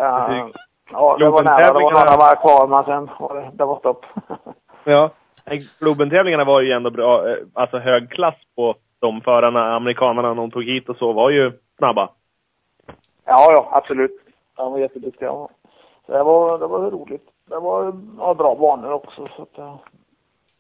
ja, 0.92 1.18
det 1.20 1.30
var 1.30 1.44
nära. 1.44 1.58
Det 1.58 1.74
var 1.74 1.92
några 1.92 2.18
varv 2.18 2.36
kvar, 2.36 2.68
men 2.68 2.84
sen 2.84 3.10
var 3.20 3.36
det, 3.36 3.52
det 3.54 3.66
var 3.66 3.80
stopp. 3.80 4.06
ja. 4.84 5.10
Globen-tävlingarna 5.80 6.44
var 6.44 6.62
ju 6.62 6.72
ändå 6.72 6.90
bra, 6.90 7.30
eh, 7.30 7.38
alltså 7.54 7.78
hög 7.78 8.12
klass 8.12 8.36
på 8.56 8.76
de 9.00 9.22
förarna, 9.22 9.76
amerikanerna 9.76 10.34
de 10.34 10.52
tog 10.52 10.64
hit 10.64 10.90
och 10.90 10.98
så, 10.98 11.14
var 11.14 11.30
ju 11.30 11.52
snabba. 11.78 12.10
Ja, 13.26 13.52
ja, 13.52 13.70
absolut. 13.72 14.12
De 14.56 14.72
var 14.72 14.80
jätteduktiga. 14.80 15.30
Så 16.06 16.12
det 16.12 16.24
var, 16.24 16.60
det 16.60 16.68
var 16.68 16.92
roligt. 16.92 17.30
Det 17.46 17.60
var 17.60 17.94
ja, 18.18 18.34
bra 18.34 18.56
banor 18.56 18.92
också, 18.92 19.28
så 19.36 19.42
att, 19.42 19.50
ja. 19.56 19.80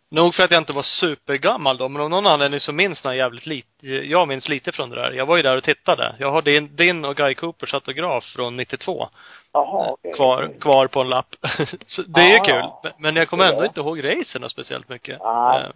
Nog 0.09 0.35
för 0.35 0.43
att 0.43 0.51
jag 0.51 0.61
inte 0.61 0.73
var 0.73 0.81
supergammal 0.81 1.77
då, 1.77 1.89
men 1.89 2.01
av 2.01 2.09
någon 2.09 2.27
anledning 2.27 2.59
så 2.59 2.71
minns 2.71 3.03
jag 3.03 3.15
jävligt 3.15 3.45
lite, 3.45 3.87
jag 3.87 4.27
minns 4.27 4.49
lite 4.49 4.71
från 4.71 4.89
det 4.89 4.95
där. 4.95 5.11
Jag 5.11 5.25
var 5.25 5.37
ju 5.37 5.43
där 5.43 5.57
och 5.57 5.63
tittade. 5.63 6.15
Jag 6.19 6.31
har 6.31 6.41
din, 6.41 6.75
din 6.75 7.05
och 7.05 7.15
Guy 7.15 7.35
Coopers 7.35 7.73
autograf 7.73 8.23
från 8.23 8.55
92. 8.55 9.07
Jaha, 9.53 9.91
okay. 9.91 10.13
Kvar, 10.13 10.51
kvar 10.61 10.87
på 10.87 11.01
en 11.01 11.09
lapp. 11.09 11.35
så 11.85 12.01
det 12.01 12.21
är 12.21 12.29
ju 12.29 12.39
kul. 12.39 12.69
Ja. 12.83 12.91
Men 12.97 13.15
jag 13.15 13.29
kommer 13.29 13.49
ändå 13.51 13.65
inte 13.65 13.79
ihåg 13.79 14.03
racen 14.03 14.49
speciellt 14.49 14.89
mycket. 14.89 15.21
Eh, 15.21 15.67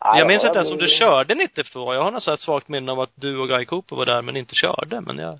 jag 0.00 0.26
minns 0.26 0.44
inte 0.44 0.58
ens 0.58 0.72
om 0.72 0.78
du 0.78 0.88
körde 0.88 1.34
92. 1.34 1.94
Jag 1.94 2.02
har 2.02 2.10
något 2.10 2.22
så 2.22 2.32
ett 2.34 2.40
svagt 2.40 2.68
minne 2.68 2.92
av 2.92 3.00
att 3.00 3.12
du 3.14 3.38
och 3.38 3.48
Guy 3.48 3.64
Cooper 3.64 3.96
var 3.96 4.06
där 4.06 4.22
men 4.22 4.36
inte 4.36 4.54
körde, 4.54 5.00
men 5.00 5.18
jag 5.18 5.38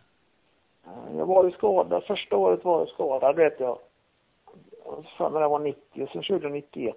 jag 1.16 1.26
var 1.26 1.44
ju 1.44 1.50
skadad. 1.50 2.04
Första 2.04 2.36
året 2.36 2.64
var 2.64 2.78
jag 2.78 2.88
skadad, 2.88 3.36
vet 3.36 3.60
jag. 3.60 3.78
För 5.16 5.30
mig 5.30 5.42
det 5.42 5.48
var 5.48 5.58
90, 5.58 6.08
sen 6.12 6.22
körde 6.22 6.44
jag 6.44 6.52
91. 6.52 6.96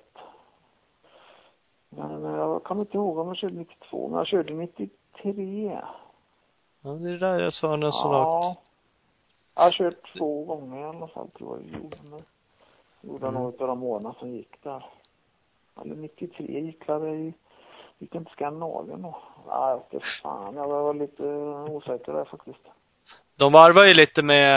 Men 1.90 2.24
jag 2.24 2.64
kommer 2.64 2.82
inte 2.82 2.98
ihåg 2.98 3.18
om 3.18 3.28
jag 3.28 3.38
körde 3.38 3.56
92, 3.56 4.08
men 4.08 4.18
jag 4.18 4.28
körde 4.28 4.54
93. 4.54 5.82
Ja, 6.82 6.90
det 6.90 7.10
är 7.10 7.18
där 7.18 7.40
jag 7.40 7.54
sa 7.54 7.76
nästan 7.76 8.12
ja. 8.12 8.56
Jag 9.56 9.64
har 9.64 9.72
kört 9.72 10.18
två 10.18 10.46
gånger 10.46 10.82
i 10.82 10.84
alla 10.84 11.08
fall, 11.08 11.30
tror 11.30 11.58
jag 11.58 11.82
gjorde. 11.82 11.98
Men 12.04 12.24
gjorde 13.02 13.28
mm. 13.28 13.44
något 13.44 13.62
av 13.62 13.68
de 13.68 13.84
åren 13.84 14.14
som 14.20 14.30
gick 14.32 14.64
där. 14.64 14.86
Eller 15.82 15.96
93 15.96 16.60
gick 16.60 16.88
det 16.88 17.10
i, 17.10 17.34
gick 17.98 18.16
inte 18.16 18.32
Skandinavien 18.32 19.02
då? 19.02 19.18
Nej, 19.48 19.80
jag 19.90 20.04
fan. 20.24 20.56
Jag 20.56 20.68
var 20.68 20.94
lite 20.94 21.24
osäker 21.74 22.14
där 22.14 22.26
faktiskt. 22.26 22.68
De 23.36 23.52
varvar 23.52 23.86
ju 23.86 23.94
lite 23.94 24.22
med, 24.22 24.50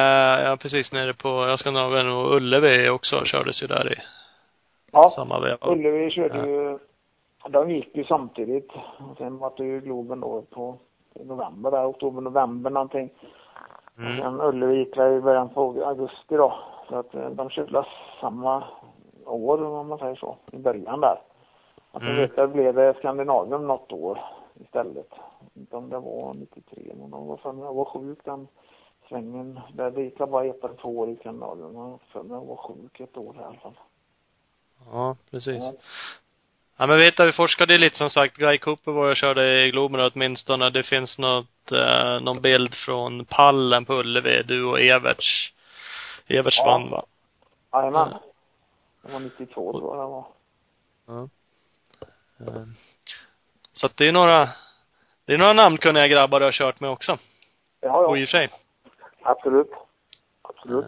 ja 0.47 0.57
precis 0.57 0.93
nere 0.93 1.15
på 1.15 1.57
Skandinavien 1.59 2.09
och 2.09 2.35
Ullevi 2.37 2.89
också 2.89 3.25
kördes 3.25 3.63
ju 3.63 3.67
där 3.67 3.93
i 3.93 3.97
ja, 4.93 5.13
samma 5.15 5.41
veva. 5.41 5.73
Ullevi 5.73 6.11
körde 6.11 6.39
ja. 6.39 6.47
ju, 6.47 6.79
de 7.49 7.71
gick 7.71 7.97
ju 7.97 8.05
samtidigt. 8.05 8.73
Sen 9.19 9.39
var 9.39 9.53
det 9.57 9.65
ju 9.65 9.81
Globen 9.81 10.21
då 10.21 10.43
på 10.43 10.79
november 11.25 11.71
där, 11.71 11.89
oktober, 11.89 12.21
november 12.21 12.71
någonting. 12.71 13.11
Mm. 13.99 14.11
Och 14.11 14.25
sen 14.25 14.41
Ullevi 14.41 14.79
gick 14.79 14.97
i 14.97 15.21
början 15.21 15.49
på 15.49 15.85
augusti 15.87 16.37
då. 16.37 16.59
Så 16.89 16.97
att 16.97 17.15
eh, 17.15 17.31
de 17.31 17.51
körde 17.51 17.85
samma 18.21 18.65
år 19.25 19.65
om 19.65 19.89
man 19.89 19.99
säger 19.99 20.15
så, 20.15 20.37
i 20.53 20.57
början 20.57 21.01
där. 21.01 21.19
Att 21.93 22.03
mm. 22.03 22.17
vet 22.17 22.33
jag 22.37 22.51
blev 22.51 22.75
det 22.75 22.95
Skandinavien 22.99 23.67
något 23.67 23.93
år 23.93 24.19
istället. 24.61 25.11
Inte 25.55 25.77
om 25.77 25.91
det 25.91 25.99
var 25.99 26.35
93, 26.35 26.93
men 26.97 27.11
de 27.11 27.27
var 27.27 27.37
för 27.37 27.53
mig 27.53 27.65
jag 27.65 27.75
var 27.75 27.85
sjuk 27.85 28.19
den 28.25 28.49
svängen. 29.09 29.61
Där 29.73 29.91
det 29.91 30.03
gick 30.03 30.19
bara 30.19 30.45
ett 30.45 30.65
eller 30.65 30.75
två 30.75 30.99
år 30.99 31.11
i 31.11 31.17
Skandinavien. 31.17 31.73
Men 31.73 31.99
för 31.99 32.23
mig 32.23 32.37
jag 32.37 32.45
var 32.45 32.57
sjuk 32.57 33.01
ett 33.01 33.17
år 33.17 33.37
i 33.37 33.45
alla 33.45 33.59
fall. 33.59 33.79
Ja, 34.93 35.17
precis. 35.31 35.63
Ja. 35.63 35.73
Ja 36.79 36.87
men 36.87 36.99
vet 36.99 37.17
du, 37.17 37.27
vi 37.27 37.33
forskade 37.33 37.79
lite 37.79 37.97
som 37.97 38.11
sagt. 38.11 38.37
Guy 38.37 38.59
Cooper 38.59 38.93
var 38.93 39.11
och 39.11 39.17
körde 39.17 39.65
i 39.67 39.71
Globen 39.71 40.11
åtminstone. 40.15 40.71
Det 40.71 40.83
finns 40.83 41.19
något, 41.19 41.73
eh, 41.73 42.21
någon 42.21 42.41
bild 42.41 42.75
från 42.75 43.25
pallen 43.25 43.85
på 43.85 43.95
Ullevi. 43.95 44.43
Du 44.43 44.65
och 44.65 44.81
Everts. 44.81 45.53
Everts 46.27 46.59
ja. 46.59 46.65
vann 46.65 46.91
va? 46.91 47.05
Jajamän. 47.73 48.15
Det 49.03 49.13
var 49.13 49.21
92 49.21 49.73
tror 49.73 49.97
jag 49.97 50.05
det 50.05 50.11
var. 50.11 50.27
Ja. 51.07 51.29
Så 53.77 53.87
att 53.87 53.97
det 53.97 54.09
är 54.09 54.13
några, 54.13 54.49
det 55.25 55.35
är 55.35 55.39
några 55.39 55.53
namnkunniga 55.53 56.07
grabbar 56.07 56.41
du 56.41 56.47
har 56.47 56.53
kört 56.53 56.81
med 56.81 56.91
också. 56.91 57.19
Ja, 57.81 57.89
ja. 57.89 58.07
Och 58.07 58.19
i 58.19 58.25
och 58.25 58.29
för 58.29 58.39
sig. 58.39 58.49
Absolut. 59.23 59.71
Absolut. 60.43 60.85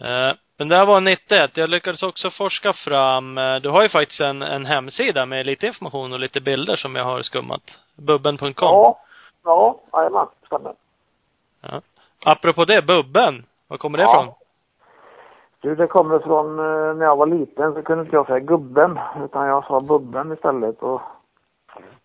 Uh, 0.00 0.32
men 0.56 0.68
det 0.68 0.76
här 0.76 0.86
var 0.86 1.00
91. 1.00 1.56
Jag 1.56 1.70
lyckades 1.70 2.02
också 2.02 2.30
forska 2.30 2.72
fram, 2.72 3.38
uh, 3.38 3.56
du 3.56 3.68
har 3.68 3.82
ju 3.82 3.88
faktiskt 3.88 4.20
en, 4.20 4.42
en 4.42 4.66
hemsida 4.66 5.26
med 5.26 5.46
lite 5.46 5.66
information 5.66 6.12
och 6.12 6.20
lite 6.20 6.40
bilder 6.40 6.76
som 6.76 6.96
jag 6.96 7.04
har 7.04 7.22
skummat. 7.22 7.62
Bubben.com. 7.94 8.52
Ja. 8.58 9.00
Ja, 9.44 9.80
jajamän. 9.92 10.26
Stämmer. 10.46 10.74
Ja. 11.60 11.80
Apropå 12.24 12.64
det, 12.64 12.82
Bubben. 12.82 13.44
Var 13.68 13.78
kommer 13.78 13.98
det 13.98 14.04
ja. 14.04 14.12
ifrån? 14.12 14.34
Du, 15.66 15.74
det 15.74 15.86
kommer 15.86 16.18
från 16.18 16.58
eh, 16.58 16.96
när 16.96 17.04
jag 17.04 17.16
var 17.16 17.26
liten 17.26 17.74
så 17.74 17.82
kunde 17.82 18.04
inte 18.04 18.16
jag 18.16 18.26
säga 18.26 18.38
gubben 18.38 18.98
utan 19.24 19.46
jag 19.46 19.64
sa 19.64 19.80
bubben 19.80 20.32
istället 20.32 20.82
och 20.82 21.00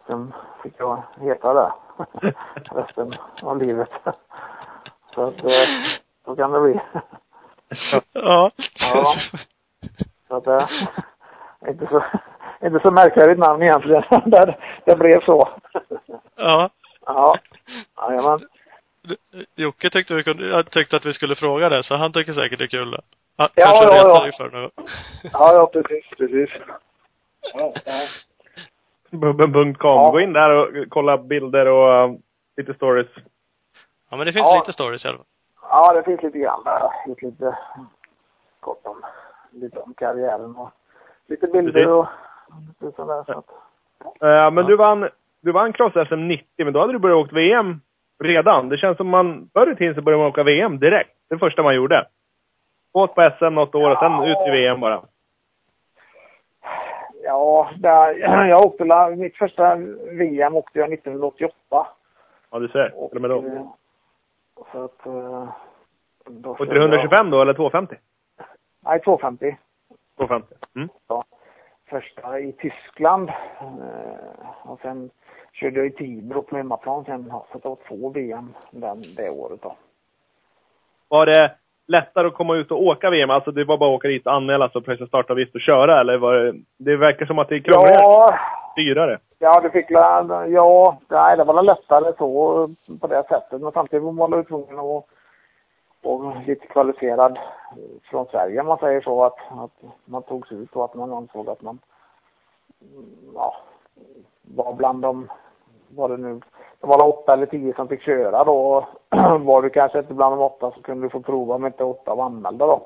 sen 0.07 0.33
fick 0.63 0.73
jag 0.77 1.03
heta 1.19 1.53
det 1.53 1.73
resten 2.71 3.13
av 3.41 3.57
livet. 3.57 3.89
Så 5.15 5.27
att 5.27 5.43
eh, 5.43 5.67
så 6.25 6.35
kan 6.35 6.51
det 6.51 6.61
bli. 6.61 6.79
Ja. 8.13 8.51
Ja. 8.79 9.15
Så 10.27 10.35
att 10.35 10.43
det 10.43 10.67
är 11.61 11.71
inte 11.71 11.87
så, 11.87 12.03
inte 12.65 12.79
så 12.79 12.91
märkvärdigt 12.91 13.39
namn 13.39 13.63
egentligen. 13.63 14.03
det, 14.25 14.57
det 14.85 14.95
blev 14.95 15.25
så. 15.25 15.49
Ja. 16.35 16.69
Ja. 17.05 17.35
Jajamän. 17.97 18.39
Jocke 19.55 19.89
tyckte 19.89 20.13
vi 20.13 20.23
kunde, 20.23 20.63
tyckte 20.63 20.95
att 20.95 21.05
vi 21.05 21.13
skulle 21.13 21.35
fråga 21.35 21.69
det, 21.69 21.83
så 21.83 21.95
han 21.95 22.13
tycker 22.13 22.33
säkert 22.33 22.59
det 22.59 22.65
är 22.65 22.67
kul. 22.67 22.97
Han 23.37 23.49
Ja, 23.55 23.65
kanske 23.65 23.95
ja, 23.97 24.25
ja. 24.25 24.31
för 24.37 24.49
nu. 24.57 24.69
Ja, 25.33 25.53
ja 25.53 25.69
precis, 25.73 26.09
precis. 26.17 26.49
Ja, 27.53 27.73
ja. 27.85 28.07
Bubben.com. 29.09 29.73
Ja. 29.81 30.09
Gå 30.11 30.19
in 30.19 30.33
där 30.33 30.61
och 30.61 30.89
kolla 30.89 31.17
bilder 31.17 31.67
och 31.67 32.09
uh, 32.09 32.17
lite 32.57 32.73
stories. 32.73 33.07
Ja, 34.09 34.17
men 34.17 34.25
det 34.25 34.33
finns 34.33 34.45
Ja. 34.45 34.59
lite 34.59 34.73
stories 34.73 35.05
i 35.05 35.07
alla 35.07 35.17
fall. 35.17 35.25
Ja, 35.69 35.93
det 35.93 36.03
finns 36.03 36.21
lite 36.23 36.37
grann 36.39 36.63
där. 36.63 36.89
Lite, 37.07 37.25
lite 37.25 37.57
kort 38.59 38.81
om, 38.85 39.01
lite 39.51 39.79
om 39.79 39.93
karriären 39.93 40.55
och 40.55 40.69
lite 41.27 41.47
Precis. 41.47 41.53
bilder 41.73 41.87
och 41.87 42.07
lite 42.81 42.95
sådär. 42.95 43.23
Så 43.25 43.31
att, 43.31 43.45
Eh, 44.21 44.51
men 44.51 44.57
Ja. 44.57 44.63
du 44.63 44.75
vann, 44.75 45.09
du 45.41 45.51
vann 45.51 45.73
cross-SM 45.73 46.15
90, 46.27 46.45
men 46.57 46.73
då 46.73 46.79
hade 46.79 46.93
du 46.93 46.99
börjat 46.99 47.17
åka 47.17 47.35
VM 47.35 47.81
redan. 48.23 48.69
Det 48.69 48.77
känns 48.77 48.97
som 48.97 49.07
man, 49.07 49.49
förr 49.53 49.71
i 49.71 49.75
tiden 49.75 49.95
så 49.95 50.01
började 50.01 50.23
man 50.23 50.29
åka 50.31 50.43
VM 50.43 50.79
direkt. 50.79 51.11
Det 51.29 51.37
första 51.37 51.63
man 51.63 51.75
gjorde. 51.75 52.07
Åt 52.93 53.15
på 53.15 53.31
SM 53.39 53.45
något 53.55 53.75
år 53.75 53.89
och 53.91 53.97
sen 53.99 54.11
Ja. 54.11 54.27
ut 54.27 54.47
i 54.47 54.51
VM 54.51 54.79
bara. 54.79 55.01
ja, 57.23 57.69
där, 57.79 58.13
jag 58.47 58.65
åkte, 58.65 59.15
mitt 59.15 59.37
första 59.37 59.75
VM 60.11 60.55
åkte 60.55 60.79
jag 60.79 60.93
1988. 60.93 61.87
Ja, 62.51 62.59
du 62.59 62.67
ser. 62.67 62.93
Och, 62.95 63.21
med 63.21 63.29
då. 63.29 63.37
eh, 63.45 63.61
Så 64.71 64.83
att... 64.83 65.05
eh, 65.05 65.47
Då 66.25 66.49
Åkte 66.51 66.65
du 66.65 66.75
jag- 66.75 66.81
125 66.81 67.29
då, 67.29 67.41
eller 67.41 67.53
250? 67.53 67.95
Nej, 68.85 68.99
250. 69.01 69.57
250. 70.17 70.55
Mm. 70.75 70.89
Första 71.89 72.39
i 72.39 72.51
Tyskland. 72.51 73.29
eh, 73.59 74.69
Och 74.71 74.79
sen 74.81 75.09
körde 75.53 75.77
jag 75.79 75.87
i 75.87 75.91
Tibro 75.91 76.41
på 76.41 76.57
hemmaplan 76.57 77.05
sen. 77.05 77.25
ja, 77.29 77.45
Så 77.51 77.57
det 77.57 77.69
var 77.69 77.77
två 77.87 78.09
VM 78.09 78.53
den, 78.71 79.01
det 79.17 79.29
året 79.29 79.61
då. 79.61 79.75
Var 81.07 81.25
det 81.25 81.55
lättare 81.91 82.27
att 82.27 82.33
komma 82.33 82.55
ut 82.55 82.71
och 82.71 82.83
åka 82.83 83.09
VM? 83.09 83.29
Alltså 83.29 83.51
det 83.51 83.63
var 83.63 83.77
bara 83.77 83.89
att 83.89 83.95
åka 83.95 84.07
dit 84.07 84.25
och 84.27 84.33
anmäla 84.33 84.69
sig 84.69 84.79
och 84.79 84.85
pröjsa 84.85 85.07
startavgift 85.07 85.55
och 85.55 85.61
köra, 85.61 85.99
eller 85.99 86.17
var 86.17 86.33
det... 86.33 86.53
Det 86.77 86.95
verkar 86.95 87.25
som 87.25 87.39
att 87.39 87.49
det 87.49 87.55
är 87.55 87.59
krångligare, 87.59 87.99
Ja, 88.01 88.35
dyrare. 88.75 89.19
ja 89.39 89.59
det 89.61 89.69
fick 89.69 89.89
la, 89.89 90.45
ja, 90.47 90.97
nej 91.07 91.37
det 91.37 91.43
var 91.43 91.53
väl 91.53 91.65
lättare 91.65 92.13
så 92.17 92.69
på 93.01 93.07
det 93.07 93.23
sättet. 93.29 93.61
Men 93.61 93.71
samtidigt 93.71 94.03
var 94.03 94.11
man 94.11 94.39
ju 94.39 94.43
tvungen 94.43 94.79
att 94.79 95.05
vara 96.03 96.41
lite 96.47 96.67
kvalificerad 96.67 97.39
från 98.03 98.25
Sverige 98.25 98.61
om 98.61 98.67
man 98.67 98.77
säger 98.77 99.01
så. 99.01 99.23
Att, 99.23 99.37
att 99.51 99.91
man 100.05 100.23
togs 100.23 100.51
ut 100.51 100.75
och 100.75 100.85
att 100.85 100.95
man 100.95 101.13
ansåg 101.13 101.49
att 101.49 101.61
man 101.61 101.79
ja, 103.35 103.55
var 104.41 104.73
bland 104.73 105.01
de, 105.01 105.29
var 105.95 106.09
det 106.09 106.17
nu, 106.17 106.39
det 106.81 106.87
var 106.87 107.07
åtta 107.07 107.33
eller 107.33 107.45
tio 107.45 107.73
som 107.75 107.87
fick 107.87 108.01
köra 108.01 108.43
då. 108.43 108.87
Var 109.39 109.61
du 109.61 109.69
kanske 109.69 109.99
inte 109.99 110.13
bland 110.13 110.33
de 110.33 110.41
åtta 110.41 110.71
så 110.71 110.81
kunde 110.81 111.05
du 111.05 111.09
få 111.09 111.19
prova 111.21 111.55
om 111.55 111.65
inte 111.65 111.83
åtta 111.83 112.15
var 112.15 112.25
anmälda 112.25 112.65
då. 112.65 112.81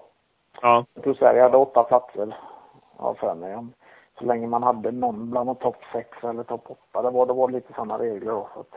Ja. 0.62 0.86
Jag 0.94 1.04
tror 1.04 1.14
Sverige 1.14 1.42
hade 1.42 1.58
åtta 1.58 1.84
platser, 1.84 2.38
ja 2.98 3.14
för 3.14 3.36
mig. 3.36 3.58
Så 4.20 4.26
länge 4.26 4.48
man 4.48 4.64
hade 4.64 4.92
någon 4.92 5.32
bland 5.32 5.50
de 5.50 5.56
topp 5.56 5.78
sex 5.92 6.24
eller 6.24 6.44
topp 6.44 6.66
åtta. 6.68 7.02
Det 7.02 7.10
var, 7.10 7.26
det 7.26 7.34
var 7.34 7.50
lite 7.50 7.74
sådana 7.74 8.00
regler 8.00 8.32
då. 8.32 8.48
Så 8.54 8.60
att, 8.60 8.74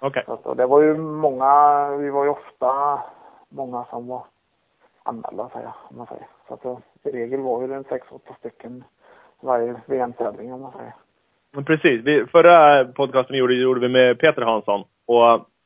Okej. 0.00 0.22
så 0.26 0.32
att, 0.32 0.46
och 0.46 0.56
det 0.56 0.66
var 0.66 0.80
ju 0.80 0.96
många, 0.96 1.86
vi 1.96 2.10
var 2.10 2.24
ju 2.24 2.30
ofta 2.30 3.02
många 3.48 3.84
som 3.84 4.08
var 4.08 4.22
anmälda 5.02 5.48
säger 5.48 5.66
jag, 5.66 5.74
om 5.90 5.96
man 5.96 6.06
säger. 6.06 6.26
Så 6.48 6.54
att 6.54 6.62
det, 6.62 7.10
i 7.10 7.12
regel 7.12 7.40
var 7.40 7.60
ju 7.60 7.66
det 7.66 7.74
en 7.74 7.84
sex, 7.84 8.06
åtta 8.10 8.34
stycken 8.34 8.84
varje 9.40 9.80
VM-tävling 9.86 10.52
om 10.52 10.60
man 10.60 10.72
säger. 10.72 10.94
Men 11.52 11.64
precis. 11.64 12.00
Vi, 12.04 12.26
förra 12.26 12.84
podcasten 12.84 13.32
vi 13.32 13.38
gjorde, 13.38 13.54
gjorde 13.54 13.80
vi 13.80 13.88
med 13.88 14.18
Peter 14.18 14.42
Hansson. 14.42 14.84
Och 15.06 15.22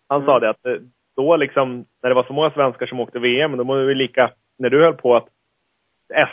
han 0.08 0.24
sa 0.24 0.36
Mm. 0.36 0.40
det 0.40 0.50
att 0.50 0.66
eh, 0.66 0.82
då 1.16 1.36
liksom, 1.36 1.84
när 2.02 2.08
det 2.10 2.14
var 2.14 2.22
så 2.22 2.32
många 2.32 2.50
svenskar 2.50 2.86
som 2.86 3.00
åkte 3.00 3.18
VM, 3.18 3.56
då 3.56 3.64
var 3.64 3.76
det 3.78 3.84
ju 3.84 3.94
lika, 3.94 4.30
när 4.58 4.70
du 4.70 4.84
höll 4.84 4.94
på 4.94 5.16
att 5.16 5.28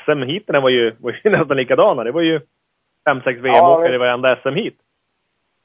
SM-heaten 0.06 0.62
var 0.62 0.70
ju, 0.70 0.96
var 1.00 1.12
ju 1.24 1.30
nästan 1.32 1.58
likadana. 1.58 2.04
Det 2.04 2.12
var 2.12 2.22
ju 2.22 2.40
fem, 3.06 3.22
sex 3.22 3.40
VM-åkare 3.40 3.88
i 3.88 3.92
visst. 3.92 4.00
varenda 4.00 4.36
SM-heat. 4.36 4.74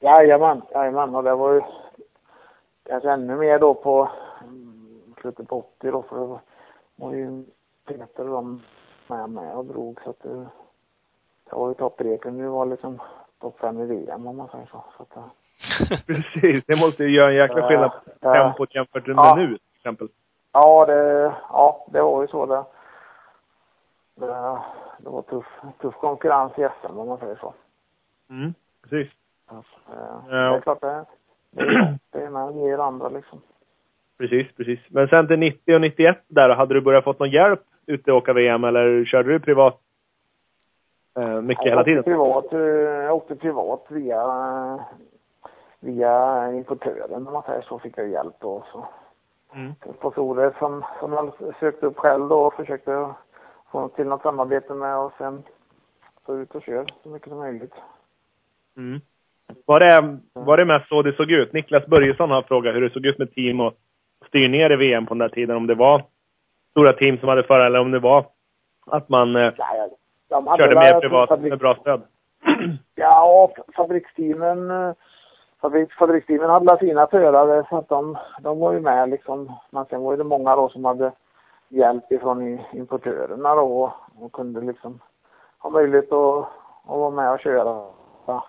Jajamän, 0.01 0.61
jajamän. 0.73 1.15
Och 1.15 1.23
det 1.23 1.35
var 1.35 1.53
ju 1.53 1.61
kanske 2.89 3.11
ännu 3.11 3.35
mer 3.35 3.59
då 3.59 3.73
på 3.73 4.09
mm, 4.43 5.13
slutet 5.21 5.47
på 5.47 5.57
80 5.79 5.91
då. 5.91 6.01
För 6.09 6.15
det 6.15 6.25
var- 6.25 6.39
var 6.95 7.13
ju 7.13 7.43
Peter 7.87 8.23
och 8.23 8.29
de 8.29 8.61
med 9.07 9.29
med 9.29 9.55
och 9.55 9.65
drog. 9.65 10.01
Så 10.03 10.09
att 10.09 10.19
det, 10.23 10.29
det 11.49 11.55
var 11.55 11.67
ju 11.69 11.73
topp 11.73 11.97
tre. 11.97 12.17
kunde 12.17 12.43
ju 12.43 12.49
vara 12.49 12.65
liksom 12.65 12.99
topp 13.41 13.59
fem 13.59 13.79
i 13.81 13.85
VM 13.85 14.27
om 14.27 14.37
man 14.37 14.47
säger 14.47 14.65
så. 14.65 14.83
så 14.97 15.03
att, 15.03 15.09
det- 15.89 16.05
Precis. 16.13 16.63
Det 16.67 16.75
måste 16.79 17.03
ju 17.03 17.09
göra 17.15 17.29
en 17.29 17.35
jäkla 17.35 17.67
skillnad 17.67 17.91
på 18.21 18.33
tempot 18.33 18.75
jämfört 18.75 19.07
med 19.07 19.15
Ja. 19.17 19.35
nu, 19.37 19.47
till 19.47 19.59
exempel. 19.77 20.07
ja, 20.53 20.85
det, 20.85 21.33
ja, 21.49 21.85
det 21.91 22.01
var 22.01 22.21
ju 22.21 22.27
så 22.27 22.45
det. 22.45 22.63
Det, 24.15 24.25
det 24.97 25.09
var 25.09 25.21
tuff, 25.21 25.45
tuff 25.81 25.95
konkurrens 25.95 26.51
i 26.57 26.67
SM 26.81 26.97
om 26.99 27.07
man 27.07 27.17
säger 27.17 27.35
så. 27.35 27.53
Mm. 28.29 28.53
Precis. 28.83 29.13
Alltså, 29.47 29.71
eh, 29.93 30.17
Ja. 30.29 30.51
Det 30.51 30.57
är 30.57 30.61
klart 30.61 30.81
det, 30.81 31.05
det 31.51 31.61
är 31.61 31.97
det 32.11 32.23
ena 32.25 32.51
ger 32.51 32.77
det 32.77 32.83
andra 32.83 33.09
liksom. 33.09 33.41
Precis, 34.17 34.55
precis. 34.55 34.79
Men 34.89 35.07
sen 35.07 35.27
till 35.27 35.39
90 35.39 35.75
och 35.75 35.81
91 35.81 36.17
där, 36.27 36.49
hade 36.49 36.73
du 36.73 36.81
börjat 36.81 37.03
fått 37.03 37.19
någon 37.19 37.29
hjälp 37.29 37.61
ute 37.85 38.11
och 38.11 38.17
åka 38.17 38.33
VM 38.33 38.63
eller 38.63 39.05
körde 39.05 39.29
du 39.31 39.39
privat 39.39 39.79
mycket 41.41 41.65
hela 41.65 41.83
tiden? 41.83 42.03
Privat, 42.03 42.53
eh, 42.53 42.59
jag 42.59 43.15
åkte 43.15 43.35
privat 43.35 43.85
via, 43.89 44.23
via 45.79 46.45
importören 46.53 47.27
om 47.27 47.33
man 47.33 47.43
säger 47.43 47.61
så. 47.61 47.79
Fick 47.79 47.97
jag 47.97 48.09
hjälp 48.09 48.35
då. 48.39 48.63
Så. 48.71 48.87
Mm. 49.53 49.73
Sponsorer 49.97 50.55
som, 50.59 50.85
som 50.99 51.13
jag 51.13 51.55
sökte 51.59 51.85
upp 51.85 51.97
själv 51.97 52.27
då 52.27 52.39
och 52.39 52.53
försökte 52.53 53.09
få 53.71 53.87
till 53.87 54.07
något 54.07 54.21
samarbete 54.21 54.73
med 54.73 54.97
och 54.97 55.13
sen 55.17 55.43
så 56.25 56.35
ut 56.35 56.55
och 56.55 56.63
kör 56.63 56.85
så 57.03 57.09
mycket 57.09 57.29
som 57.29 57.37
möjligt. 57.37 57.73
Mm. 58.77 59.01
Var, 59.65 59.79
det, 59.79 60.19
var 60.33 60.57
det 60.57 60.65
mest 60.65 60.89
så 60.89 61.01
det 61.01 61.15
såg 61.15 61.31
ut? 61.31 61.53
Niklas 61.53 61.85
Börjesson 61.85 62.31
har 62.31 62.41
frågat 62.41 62.75
hur 62.75 62.81
det 62.81 62.93
såg 62.93 63.05
ut 63.05 63.19
med 63.19 63.33
team 63.33 63.59
och 63.59 63.73
styrningar 64.27 64.73
i 64.73 64.75
VM 64.75 65.05
på 65.05 65.13
den 65.13 65.19
där 65.19 65.29
tiden. 65.29 65.57
Om 65.57 65.67
det 65.67 65.75
var 65.75 66.03
stora 66.71 66.93
team 66.93 67.17
som 67.17 67.29
hade 67.29 67.43
förare 67.43 67.65
eller 67.65 67.79
om 67.79 67.91
det 67.91 67.99
var 67.99 68.25
att 68.85 69.09
man 69.09 69.35
eh, 69.35 69.53
Nej, 69.57 69.89
de 70.29 70.47
hade 70.47 70.63
körde 70.63 70.75
mer 70.75 70.99
privat 71.01 71.29
fabrik- 71.29 71.49
med 71.49 71.59
bra 71.59 71.75
stöd. 71.75 72.01
Ja, 72.95 73.51
fabriksteamen, 73.75 74.71
eh, 74.71 74.93
fabrik, 75.61 75.93
fabriksteamen 75.93 76.49
hade 76.49 76.77
sina 76.77 77.07
förare 77.07 77.65
så 77.69 77.77
att 77.77 77.89
de, 77.89 78.17
de 78.41 78.59
var 78.59 78.73
ju 78.73 78.79
med 78.79 79.09
liksom. 79.09 79.53
Men 79.69 79.85
sen 79.85 80.01
var 80.01 80.17
det 80.17 80.23
många 80.23 80.55
då 80.55 80.69
som 80.69 80.85
hade 80.85 81.11
hjälp 81.67 82.11
ifrån 82.11 82.59
importörerna 82.73 83.55
då 83.55 83.93
och 84.19 84.31
kunde 84.31 84.61
liksom 84.61 84.99
ha 85.59 85.69
möjlighet 85.69 86.11
att, 86.11 86.37
att 86.85 86.99
vara 86.99 87.09
med 87.09 87.31
och 87.31 87.39
köra. 87.39 87.85
Ja, 88.25 88.45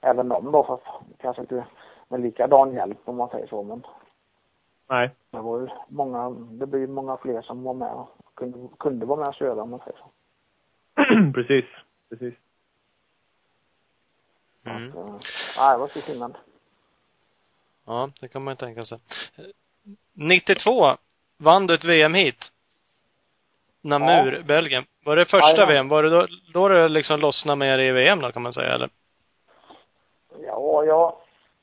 även 0.00 0.28
de 0.28 0.52
då 0.52 0.64
fast 0.64 0.86
kanske 1.18 1.42
inte 1.42 1.64
med 2.08 2.20
likadan 2.20 2.74
hjälp 2.74 2.98
om 3.04 3.16
man 3.16 3.28
säger 3.28 3.46
så 3.46 3.62
men 3.62 3.86
Nej. 4.88 5.10
det 5.30 5.40
var 5.40 5.58
ju 5.60 5.68
många, 5.88 6.30
det 6.30 6.66
blir 6.66 6.86
många 6.86 7.16
fler 7.16 7.42
som 7.42 7.62
var 7.62 7.74
med 7.74 7.92
och 7.92 8.08
kunde, 8.34 8.68
kunde 8.78 9.06
vara 9.06 9.18
med 9.18 9.28
och 9.28 9.34
köra 9.34 9.62
om 9.62 9.70
man 9.70 9.80
säger 9.80 9.98
så. 9.98 10.04
precis. 11.34 11.64
Precis. 12.10 12.34
Mm. 14.64 14.92
Nej, 15.56 15.74
det 15.74 15.78
var 15.78 15.88
så 15.88 16.00
skillnad. 16.00 16.36
Ja, 17.86 18.10
det 18.20 18.28
kan 18.28 18.44
man 18.44 18.52
ju 18.52 18.56
tänka 18.56 18.84
sig. 18.84 18.98
92 20.12 20.96
vann 21.36 21.66
du 21.66 21.74
ett 21.74 21.84
VM 21.84 22.14
hit. 22.14 22.52
Namur, 23.80 24.42
Belgien. 24.42 24.84
Var 25.04 25.16
det 25.16 25.24
första 25.24 25.48
Jajamän. 25.48 25.68
VM? 25.68 25.88
Var 25.88 26.02
det 26.02 26.10
då, 26.10 26.26
då 26.52 26.68
det 26.68 26.88
liksom 26.88 27.20
lossnade 27.20 27.56
mer 27.56 27.78
i 27.78 27.90
VM 27.90 28.20
då 28.20 28.32
kan 28.32 28.42
man 28.42 28.52
säga 28.52 28.74
eller? 28.74 28.90
Ja, 30.46 30.84
jag, 30.84 31.14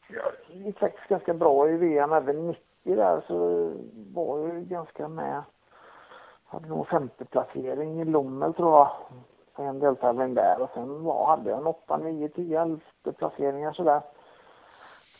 jag 0.07 0.31
gick 0.65 0.79
faktiskt 0.79 1.07
ganska 1.07 1.33
bra 1.33 1.69
i 1.69 1.77
VM 1.77 2.13
även 2.13 2.47
90 2.47 2.95
där 2.95 3.21
så 3.27 3.71
var 4.13 4.39
jag 4.39 4.55
ju 4.55 4.65
ganska 4.65 5.07
med. 5.07 5.43
Hade 6.51 6.67
nog 6.67 6.87
femte 6.87 7.25
placering 7.25 8.01
i 8.01 8.05
Lommel 8.05 8.53
tror 8.53 8.71
jag. 8.77 8.89
På 9.55 9.63
en 9.63 9.79
deltävling 9.79 10.33
där 10.33 10.61
och 10.61 10.69
sen 10.73 11.03
var, 11.03 11.27
hade 11.27 11.49
jag 11.49 11.59
en 11.59 11.67
8, 11.67 11.97
9, 11.97 12.29
10, 12.29 12.61
11 12.61 12.81
placeringar 13.17 13.71
sådär. 13.71 14.01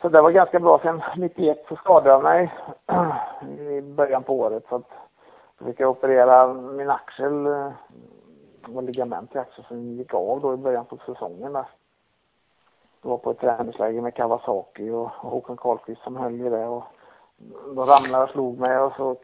Så 0.01 0.09
det 0.09 0.21
var 0.21 0.31
ganska 0.31 0.59
bra. 0.59 0.79
Sen 0.79 1.01
91 1.17 1.65
så 1.69 1.75
skadade 1.75 2.09
jag 2.09 2.23
mig 2.23 2.53
i 3.77 3.81
början 3.81 4.23
på 4.23 4.39
året 4.39 4.65
så 4.69 4.75
att 4.75 4.89
då 5.57 5.65
fick 5.65 5.79
jag 5.79 5.89
operera 5.89 6.53
min 6.53 6.89
axel, 6.89 7.45
eh, 7.45 7.71
det 8.65 8.71
var 8.71 8.81
ligament 8.81 9.35
i 9.35 9.37
axeln 9.37 9.67
som 9.67 9.91
gick 9.91 10.13
av 10.13 10.41
då 10.41 10.53
i 10.53 10.57
början 10.57 10.85
på 10.85 10.97
säsongen 10.97 11.53
där. 11.53 11.67
Det 13.01 13.09
var 13.09 13.17
på 13.17 13.31
ett 13.31 13.39
träningsläger 13.39 14.01
med 14.01 14.15
Kawasaki 14.15 14.89
och 14.89 15.09
Håkan 15.09 15.57
Karlqvist 15.57 16.01
som 16.01 16.15
höll 16.15 16.41
i 16.41 16.49
det 16.49 16.65
och 16.65 16.83
då 17.75 17.85
ramlade 17.85 18.23
och 18.23 18.29
slog 18.29 18.59
mig 18.59 18.77
och 18.79 18.93
så 18.93 19.15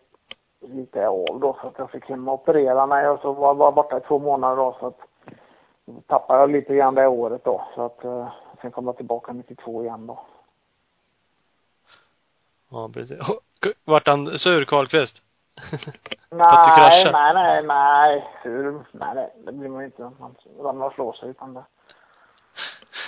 det 0.68 1.08
av 1.08 1.40
då 1.40 1.58
så 1.62 1.68
att 1.68 1.78
jag 1.78 1.92
fick 1.92 2.10
hem 2.10 2.28
och 2.28 2.34
operera 2.34 2.86
mig 2.86 3.10
och 3.10 3.20
så 3.20 3.34
var 3.34 3.48
jag 3.48 3.58
bara 3.58 3.72
borta 3.72 3.98
i 3.98 4.02
två 4.02 4.20
månader 4.20 4.56
då 4.56 4.78
så 4.80 4.88
att 4.88 5.00
tappade 6.08 6.40
jag 6.40 6.50
lite 6.50 6.76
grann 6.76 6.96
det 6.96 7.08
året 7.08 7.44
då 7.44 7.62
så 7.76 7.86
att 7.86 8.04
eh, 8.04 8.28
sen 8.62 8.72
kom 8.72 8.86
jag 8.86 8.98
tillbaka 8.98 9.34
92 9.34 9.84
igen 9.84 10.08
då. 10.08 10.20
Ja, 12.72 12.90
precis. 12.94 13.20
Vart 13.86 14.08
han 14.08 14.40
sur, 14.40 14.66
Karlqvist? 14.66 15.22
nej, 16.30 17.12
nej, 17.12 17.34
nej, 17.34 17.64
nej, 17.64 18.28
sur, 18.44 18.86
nej, 18.92 19.16
nej, 19.16 19.34
det 19.46 19.52
blir 19.52 19.70
man 19.70 19.80
ju 19.80 19.86
inte. 19.86 20.12
Man 20.20 20.36
ramlar 20.60 20.88
och 20.88 20.94
slår 20.94 21.14
sig 21.14 21.30
utan 21.30 21.54
det. 21.54 21.64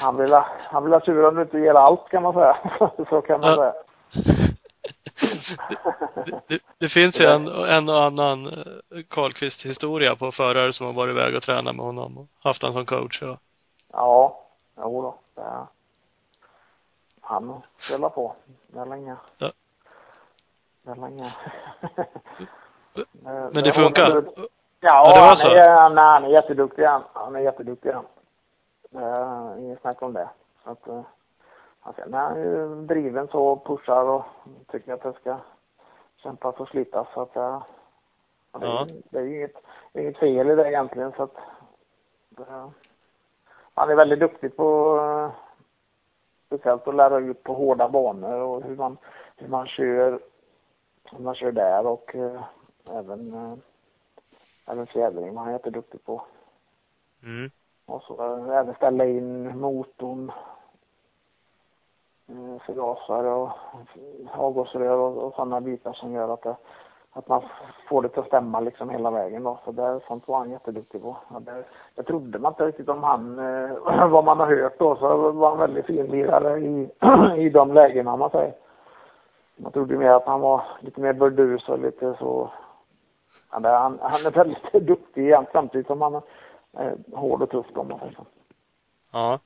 Han 0.02 0.18
vill 0.18 0.34
ha, 0.34 0.48
han 0.58 0.84
vill 0.84 0.94
ha 0.94 1.28
om 1.28 1.36
du 1.36 1.42
inte 1.42 1.60
ger 1.60 1.74
allt 1.74 2.10
kan 2.10 2.24
man 2.24 2.34
säga. 2.34 2.58
så 3.10 3.22
kan 3.22 3.42
man 3.42 3.50
ja. 3.50 3.56
säga. 3.56 3.74
Det, 6.26 6.42
det, 6.48 6.60
det, 6.78 6.90
finns 6.90 7.20
ju 7.20 7.26
en, 7.26 7.48
en 7.48 7.90
och 7.90 8.04
annan 8.04 8.48
eh, 8.48 9.04
Karlqvist 9.10 9.66
historia 9.66 10.16
på 10.16 10.32
förare 10.32 10.74
som 10.74 10.86
har 10.86 10.94
varit 10.94 11.12
iväg 11.12 11.36
och 11.36 11.44
tränat 11.44 11.76
med 11.76 11.86
honom 11.86 12.18
och 12.18 12.28
haft 12.40 12.62
honom 12.62 12.74
som 12.74 12.86
coach 12.86 13.22
och. 13.22 13.38
Ja, 13.92 14.40
jo 14.78 15.02
då. 15.02 15.16
Det 15.36 15.68
han 17.28 17.62
spelar 17.78 18.10
på. 18.10 18.36
Det 18.68 18.80
är 18.80 18.86
länge. 18.86 19.16
Ja. 19.38 19.52
Det 20.82 20.92
är 20.92 20.96
länge. 20.96 21.34
Men 23.52 23.54
det 23.64 23.74
funkar? 23.74 24.10
Ja, 24.10 24.22
ja 24.80 25.04
det 25.14 25.20
var 25.20 25.28
han. 25.28 25.92
Är, 25.92 25.96
nej, 25.96 26.04
han 26.04 26.24
är 26.24 26.30
jätteduktig 26.30 26.84
han. 26.84 27.04
Han 27.14 27.36
är 27.36 27.40
jätteduktig 27.40 27.92
han. 27.92 28.06
Inget 29.60 29.82
snack 29.82 30.02
om 30.02 30.14
det. 30.14 30.30
Så 30.64 30.70
att, 30.70 30.88
Alltså, 31.88 32.02
han 32.12 32.38
är 32.38 32.44
ju 32.44 32.86
driven 32.86 33.28
så 33.28 33.48
och 33.48 33.66
pushar 33.66 34.04
och 34.04 34.24
tycker 34.68 34.94
att 34.94 35.02
det 35.02 35.14
ska 35.14 35.38
kämpas 36.16 36.56
och 36.56 36.70
slitas 36.70 37.08
så 37.14 37.22
att 37.22 37.32
ja, 37.34 37.64
det, 38.52 38.66
ja. 38.66 38.88
det 39.10 39.20
är 39.20 39.24
ju 39.24 39.36
inget, 39.38 39.56
inget 39.94 40.18
fel 40.18 40.50
i 40.50 40.56
det 40.56 40.68
egentligen 40.70 41.12
så 41.12 41.24
att 41.24 41.36
det, 42.30 42.72
han 43.74 43.90
är 43.90 43.96
väldigt 43.96 44.20
duktig 44.20 44.56
på 44.56 45.00
speciellt 46.46 46.88
att 46.88 46.96
lära 46.96 47.18
ut 47.18 47.44
på 47.44 47.54
hårda 47.54 47.90
banor 47.90 48.40
och 48.40 48.64
hur 48.64 48.76
man, 48.76 48.98
hur 49.36 49.48
man 49.48 49.66
kör, 49.66 50.20
hur 51.12 51.20
man 51.20 51.36
kör 51.36 51.52
där 51.52 51.88
och 51.88 52.16
eh, 52.16 52.44
även, 52.90 53.34
eh, 53.34 53.58
även 54.68 54.88
fjädring 54.88 55.36
var 55.36 55.44
han 55.44 55.54
jätteduktig 55.54 56.06
på. 56.06 56.22
Mm. 57.24 57.52
Och 57.86 58.04
så 58.04 58.48
eh, 58.48 58.58
även 58.58 58.76
ställa 58.76 59.06
in 59.06 59.60
motorn 59.60 60.32
Eh, 60.32 60.57
Eh, 62.30 62.62
förgasare 62.66 63.30
och 63.30 63.50
avgasrör 64.32 64.98
och, 64.98 65.18
och 65.18 65.34
sådana 65.34 65.62
bitar 65.62 65.94
som 65.94 66.14
gör 66.14 66.34
att 66.34 66.42
det, 66.42 66.56
att 67.14 67.28
man 67.28 67.42
får 67.90 68.02
det 68.02 68.18
att 68.18 68.28
stämma 68.28 68.60
liksom 68.60 68.90
hela 68.90 69.12
vägen 69.12 69.44
då. 69.44 69.60
Så 69.66 69.72
det, 69.72 70.00
sånt 70.08 70.28
var 70.28 70.38
han 70.38 70.52
jätteduktig 70.52 71.02
på. 71.02 71.18
Ja, 71.30 71.40
det, 71.40 71.64
det 71.96 72.04
trodde 72.04 72.40
man 72.40 72.52
inte 72.52 72.66
riktigt 72.66 72.90
om 72.90 73.04
han, 73.04 73.40
eh, 73.40 74.08
vad 74.10 74.26
man 74.26 74.40
har 74.40 74.48
hört 74.48 74.80
då, 74.80 74.96
så 74.96 75.32
var 75.32 75.50
han 75.50 75.60
väldigt 75.60 75.86
fin 75.86 76.06
lirare 76.06 76.60
i, 76.60 76.90
i 77.38 77.50
de 77.50 77.74
lägena 77.74 78.18
man 78.18 78.30
säger. 78.30 78.54
Man 79.56 79.72
trodde 79.72 79.98
mer 79.98 80.12
att 80.12 80.26
han 80.26 80.42
var 80.42 80.64
lite 80.80 81.02
mer 81.02 81.14
burdus 81.14 81.70
och 81.70 81.80
lite 81.80 82.16
så, 82.20 82.50
ja, 83.52 83.60
det, 83.60 83.70
han, 83.70 84.00
han 84.02 84.26
är 84.26 84.32
väldigt 84.32 84.72
duktig 84.88 85.24
igen 85.24 85.46
samtidigt 85.52 85.88
som 85.88 86.02
han 86.02 86.16
är 86.16 86.22
eh, 86.88 87.20
hård 87.20 87.42
och 87.42 87.50
tuff 87.50 87.66
om 87.76 87.88
man 87.88 88.00
säger 88.00 88.14
så. 88.14 88.26
Ja 89.14 89.40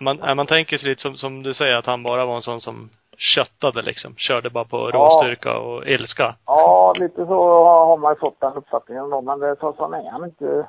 man, 0.00 0.36
man 0.36 0.46
tänker 0.46 0.78
sig 0.78 0.88
lite 0.88 1.02
som, 1.02 1.16
som 1.16 1.42
du 1.42 1.54
säger 1.54 1.74
att 1.74 1.86
han 1.86 2.02
bara 2.02 2.26
var 2.26 2.34
en 2.34 2.42
sån 2.42 2.60
som 2.60 2.90
köttade 3.16 3.82
liksom. 3.82 4.14
Körde 4.16 4.50
bara 4.50 4.64
på 4.64 4.90
råstyrka 4.90 5.48
ja. 5.48 5.58
och 5.58 5.86
ilska. 5.86 6.34
Ja, 6.46 6.94
lite 6.96 7.26
så 7.26 7.64
har 7.64 7.96
man 7.96 8.12
ju 8.12 8.18
fått 8.18 8.40
den 8.40 8.52
uppfattningen 8.52 9.10
då. 9.10 9.20
Men 9.20 9.40
det, 9.40 9.56
så, 9.60 9.72
sån 9.72 9.94
är 9.94 10.10
han 10.10 10.24
inte 10.24 10.68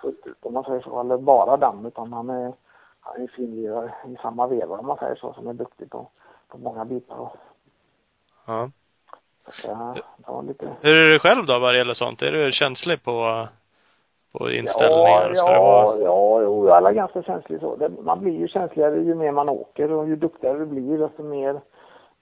fullt 0.00 0.26
ut 0.26 0.38
om 0.42 0.54
man 0.54 0.64
säger 0.64 0.80
så. 0.80 1.00
Eller 1.00 1.18
bara 1.18 1.56
den. 1.56 1.86
Utan 1.86 2.12
han 2.12 2.30
är, 2.30 2.52
han 3.00 3.22
är 3.22 3.26
finlirare 3.26 3.94
i 4.06 4.16
samma 4.22 4.46
veva 4.46 4.78
om 4.78 4.86
man 4.86 4.98
säger 4.98 5.14
så. 5.14 5.32
Som 5.32 5.48
är 5.48 5.52
duktig 5.52 5.90
på, 5.90 6.08
på 6.48 6.58
många 6.58 6.84
bitar. 6.84 7.30
Ja. 8.46 8.70
Så, 9.52 9.94
det 10.16 10.32
var 10.32 10.42
lite... 10.42 10.76
Hur 10.80 10.96
är 10.96 11.12
du 11.12 11.18
själv 11.18 11.46
då 11.46 11.58
vad 11.58 11.74
det 11.74 11.78
gäller 11.78 11.94
sånt? 11.94 12.22
Är 12.22 12.32
du 12.32 12.52
känslig 12.52 13.02
på 13.02 13.48
på 14.38 14.50
inställningar? 14.50 15.32
Ja, 15.34 15.52
ja, 15.52 15.96
ja, 16.00 16.42
jo, 16.42 16.68
alla 16.70 16.90
är 16.90 16.94
ganska 16.94 17.22
känslig 17.22 17.60
så. 17.60 17.76
Det, 17.76 17.88
man 17.88 18.20
blir 18.20 18.32
ju 18.32 18.48
känsligare 18.48 19.02
ju 19.02 19.14
mer 19.14 19.32
man 19.32 19.48
åker 19.48 19.92
och 19.92 20.08
ju 20.08 20.16
duktigare 20.16 20.58
du 20.58 20.66
blir 20.66 20.98
desto 20.98 21.22
mer, 21.22 21.60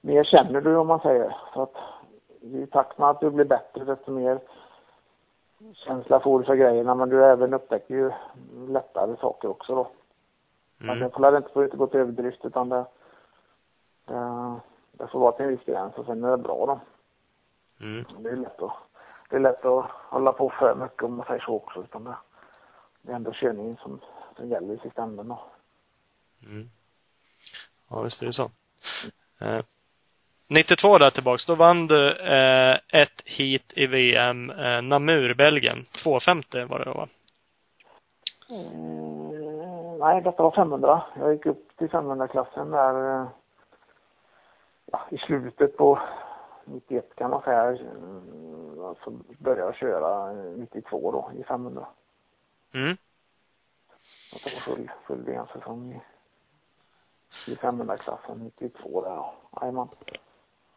mer 0.01 0.25
känner 0.25 0.61
du 0.61 0.77
om 0.77 0.87
man 0.87 1.01
säger. 1.01 1.37
Så 1.55 1.63
att 1.63 1.77
i 2.41 2.67
takt 2.67 2.99
med 2.99 3.09
att 3.09 3.21
du 3.21 3.31
blir 3.31 3.45
bättre 3.45 3.85
desto 3.85 4.11
mer 4.11 4.39
känsla 5.75 6.21
får 6.21 6.39
du 6.39 6.45
för 6.45 6.55
grejerna 6.55 6.95
men 6.95 7.09
du 7.09 7.25
även 7.25 7.55
upptäcker 7.55 7.95
ju 7.95 8.11
lättare 8.69 9.17
saker 9.17 9.49
också 9.49 9.75
då. 9.75 9.81
Mm. 9.81 10.99
Men 10.99 10.99
det 10.99 11.15
får 11.15 11.37
inte, 11.37 11.53
får 11.53 11.65
inte 11.65 11.77
gå 11.77 11.87
till 11.87 12.01
överdrift 12.01 12.45
utan 12.45 12.69
det, 12.69 12.85
det, 14.05 14.55
det 14.93 15.07
får 15.07 15.21
vara 15.21 15.33
till 15.33 15.45
en 15.45 15.51
viss 15.51 15.65
gräns 15.65 15.95
och 15.95 16.07
sen 16.07 16.25
är 16.25 16.31
det 16.31 16.43
bra 16.43 16.67
då. 16.67 16.81
Mm. 17.85 18.05
Det 18.19 18.31
är 18.31 18.37
lätt 18.37 18.63
att 18.63 18.73
det 19.33 19.39
är 19.39 19.41
lätt 19.41 19.65
att 19.65 19.91
hålla 19.91 20.33
på 20.33 20.51
för 20.51 20.75
mycket 20.75 21.03
om 21.03 21.17
man 21.17 21.27
säger 21.27 21.41
så 21.41 21.55
också. 21.55 21.81
Utan 21.81 22.05
det, 22.05 22.17
det 23.03 23.13
är 23.13 23.17
ändå 23.17 23.33
körningen 23.33 23.77
som, 23.77 24.01
som 24.37 24.49
gäller 24.49 24.75
i 24.75 24.79
sista 24.79 25.03
änden 25.03 25.29
då. 25.29 25.41
Mm. 26.47 26.71
Ja, 27.91 28.01
visst 28.03 28.23
är 28.23 28.27
det 28.27 28.33
så. 28.33 28.51
Eh, 29.41 29.65
92 30.49 30.99
där 30.99 31.11
tillbaks, 31.11 31.47
då 31.47 31.55
vann 31.55 31.87
du 31.87 32.11
eh, 32.11 32.79
ett 32.89 33.23
hit 33.25 33.73
i 33.77 33.87
VM, 33.87 34.51
eh, 34.51 34.83
Namur, 34.83 35.35
Belgien. 35.35 35.85
250 36.03 36.65
var 36.65 36.79
det 36.79 36.85
då 36.85 36.93
va? 36.93 37.09
Mm, 38.51 39.99
nej, 39.99 40.23
detta 40.23 40.43
var 40.43 40.51
500. 40.51 41.03
Jag 41.19 41.33
gick 41.33 41.47
upp 41.47 41.77
till 41.77 41.89
500-klassen 41.89 42.71
där 42.71 43.21
eh, 43.21 43.29
ja, 44.87 45.01
i 45.11 45.19
slutet 45.19 45.77
på 45.77 45.99
91 46.65 47.17
kan 47.17 47.31
man 47.31 47.43
säga. 47.43 47.79
Så 49.05 49.11
började 49.39 49.63
jag 49.63 49.75
köra 49.75 50.33
92 50.33 51.13
då 51.13 51.41
i 51.41 51.45
500. 51.45 51.87
Mm. 52.75 52.97
Och 54.33 54.41
det 54.45 54.55
var 54.55 54.61
full, 54.61 54.91
full 55.07 55.23
VM-säsong 55.25 55.93
i, 57.47 57.51
i 57.51 57.55
500-klassen 57.55 58.39
92 58.39 59.01
där 59.01 59.11
ja. 59.11 59.35
Jajamän. 59.61 59.89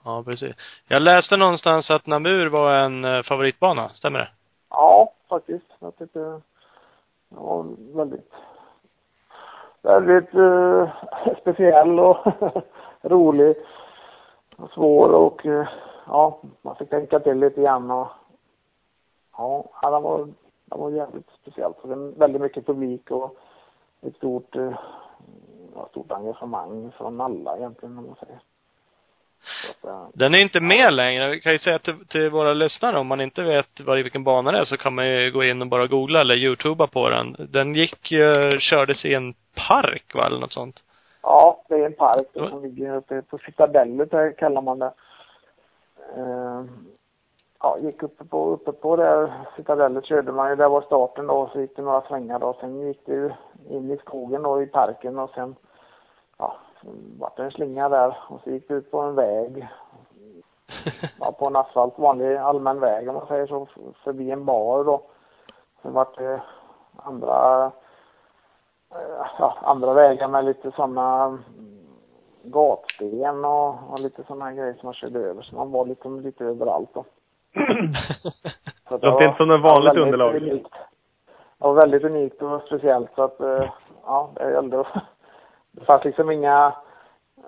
Ja, 0.04 0.24
precis. 0.24 0.56
Jag 0.88 1.02
läste 1.02 1.38
någonstans 1.38 1.92
att 1.92 2.08
Namur 2.08 2.50
var 2.50 2.74
en 2.74 3.06
eh, 3.06 3.24
favoritbana, 3.24 3.90
stämmer 3.90 4.20
det? 4.20 4.30
Ja, 4.70 5.14
faktiskt. 5.30 5.66
Jag 5.80 5.98
tyckte 5.98 6.20
det 6.20 6.42
var 7.30 7.66
väldigt, 7.96 8.32
väldigt 9.82 10.36
uh, 10.36 10.90
speciell 11.42 12.00
och 12.00 12.18
rolig 13.02 13.56
och 14.56 14.70
svår 14.70 15.10
och 15.10 15.46
uh, 15.46 15.68
ja, 16.08 16.40
man 16.62 16.76
fick 16.76 16.90
tänka 16.90 17.20
till 17.20 17.40
lite 17.40 17.62
grann 17.62 17.92
och 17.92 18.08
ja, 19.38 19.66
det 19.82 19.90
var, 19.90 20.28
det 20.66 20.78
var 20.78 20.90
jävligt 20.90 21.30
speciellt. 21.42 21.78
Det 21.84 21.94
är 21.94 22.20
väldigt 22.20 22.42
mycket 22.42 22.66
publik 22.66 23.12
och 23.12 23.38
ett 24.02 24.16
stort, 24.16 24.56
eh, 24.56 24.74
ja, 25.76 25.88
stort 25.90 26.12
engagemang 26.12 26.92
från 26.98 27.22
alla 27.22 27.58
egentligen, 27.58 27.98
om 27.98 28.06
man 28.06 28.16
säger. 28.16 28.40
Äh, 29.84 30.08
Den 30.14 30.34
är 30.34 30.42
inte 30.42 30.60
med 30.60 30.94
längre. 30.94 31.30
Vi 31.30 31.42
kan 31.42 31.52
ju 31.52 31.60
säga 31.60 31.80
till, 31.80 32.08
till 32.08 32.30
våra 32.30 32.54
lyssnare, 32.54 33.00
om 33.00 33.08
man 33.08 33.22
inte 33.22 33.44
vet 33.44 33.80
var, 33.80 33.96
vilken 33.96 34.24
bana 34.24 34.52
det 34.52 34.60
är 34.60 34.66
så 34.66 34.78
kan 34.78 34.96
man 34.96 35.10
ju 35.10 35.32
gå 35.32 35.44
in 35.44 35.62
och 35.62 35.68
bara 35.68 35.88
googla 35.88 36.22
eller 36.22 36.36
youtuba 36.36 36.88
på 36.88 37.10
den. 37.10 37.36
Den 37.50 37.76
gick, 37.76 38.12
uh, 38.12 38.58
kördes 38.60 39.06
i 39.06 39.14
en 39.14 39.34
park 39.68 40.16
va, 40.16 40.26
eller 40.26 40.40
något 40.40 40.54
sånt? 40.54 40.84
Ja, 41.22 41.64
det 41.70 41.76
är 41.76 41.86
en 41.86 41.94
park 41.94 42.28
som 42.34 42.64
ligger 42.64 42.96
uppe 42.96 43.22
på 43.22 43.38
Citadellet, 43.38 44.38
kallar 44.38 44.62
man 44.62 44.80
det 44.80 44.86
eh, 44.86 44.92
ja, 47.60 47.78
gick 47.80 48.04
uppe 48.04 48.26
på, 48.26 48.50
uppe 48.50 48.72
på 48.72 48.96
där 48.96 49.34
Citadellet 49.56 50.06
körde 50.06 50.32
man 50.32 50.50
ju, 50.50 50.56
där 50.56 50.70
var 50.70 50.82
starten 50.82 51.28
då, 51.28 51.50
så 51.54 51.62
gick 51.62 51.76
det 51.76 51.82
några 51.82 52.02
svängar 52.02 52.40
då, 52.40 52.54
sen 52.60 52.80
gick 52.80 53.06
det 53.06 53.36
in 53.70 53.92
i 53.92 53.98
skogen 53.98 54.44
då 54.44 54.62
i 54.62 54.68
parken 54.68 55.20
och 55.20 55.30
sen, 55.30 55.56
ja, 56.38 56.56
vart 57.20 57.38
det 57.38 57.44
en 57.44 57.52
slinga 57.52 57.90
där 57.90 58.18
och 58.30 58.42
så 58.44 58.50
gick 58.50 58.68
det 58.68 58.74
ut 58.74 58.92
på 58.92 59.00
en 59.00 59.16
väg. 59.16 59.68
Ja, 61.20 61.32
på 61.32 61.48
en 61.48 61.56
asfalt, 61.56 62.00
vanlig 62.00 62.36
allmän 62.36 62.80
väg 62.80 63.10
om 63.10 63.16
man 63.16 63.28
säger 63.28 63.48
så, 63.48 63.68
förbi 64.04 64.32
en 64.32 64.46
bar 64.46 64.84
då. 64.84 65.02
Sen 65.82 65.94
vart 65.94 66.18
det 66.18 66.42
andra, 66.96 67.72
ja, 69.40 69.58
andra 69.62 69.94
vägar 69.94 70.28
med 70.28 70.46
lite 70.46 70.72
sådana 70.72 71.38
gatsten 72.46 73.46
och, 73.46 73.68
och 73.92 74.00
lite 74.00 74.24
sådana 74.24 74.54
grejer 74.54 74.74
som 74.74 74.88
man 74.88 74.94
körde 74.94 75.20
över. 75.20 75.42
Så 75.42 75.56
man 75.56 75.72
var 75.72 75.86
liksom 75.86 76.20
lite 76.20 76.46
överallt 76.46 76.90
då. 76.94 77.06
Så 78.90 78.98
Det 78.98 79.08
låter 79.08 79.26
inte 79.26 79.38
som 79.38 79.52
ett 79.52 79.62
vanligt 79.62 79.98
underlag. 79.98 80.36
Unikt. 80.36 80.72
Det 81.58 81.64
var 81.68 81.74
väldigt 81.74 82.04
unikt 82.04 82.42
och 82.42 82.62
speciellt 82.62 83.10
så 83.16 83.24
att, 83.24 83.40
eh, 83.42 83.70
ja, 84.06 84.30
det 84.36 84.52
gällde 84.52 84.80
att- 84.80 84.88
Det 85.72 85.86
fanns 85.86 86.04
liksom 86.04 86.32
inga 86.32 86.74
eh, 87.38 87.44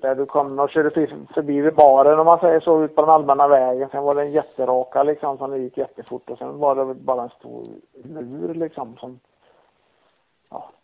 där 0.00 0.14
du 0.14 0.26
kom 0.26 0.58
och 0.58 0.70
körde 0.70 0.90
för- 0.90 1.32
förbi 1.34 1.60
vid 1.60 1.74
baren 1.74 2.18
om 2.18 2.26
man 2.26 2.38
säger 2.38 2.60
så, 2.60 2.82
ut 2.82 2.94
på 2.94 3.00
den 3.02 3.10
allmänna 3.10 3.48
vägen. 3.48 3.88
Sen 3.92 4.02
var 4.04 4.14
det 4.14 4.22
en 4.22 4.32
jätteraka 4.32 5.02
liksom 5.02 5.38
som 5.38 5.56
gick 5.62 5.76
jättefort 5.78 6.30
och 6.30 6.38
sen 6.38 6.58
var 6.58 6.74
det 6.74 6.94
bara 6.94 7.22
en 7.22 7.28
stor 7.28 7.64
mur 8.04 8.54
liksom 8.54 8.96
som, 8.96 9.20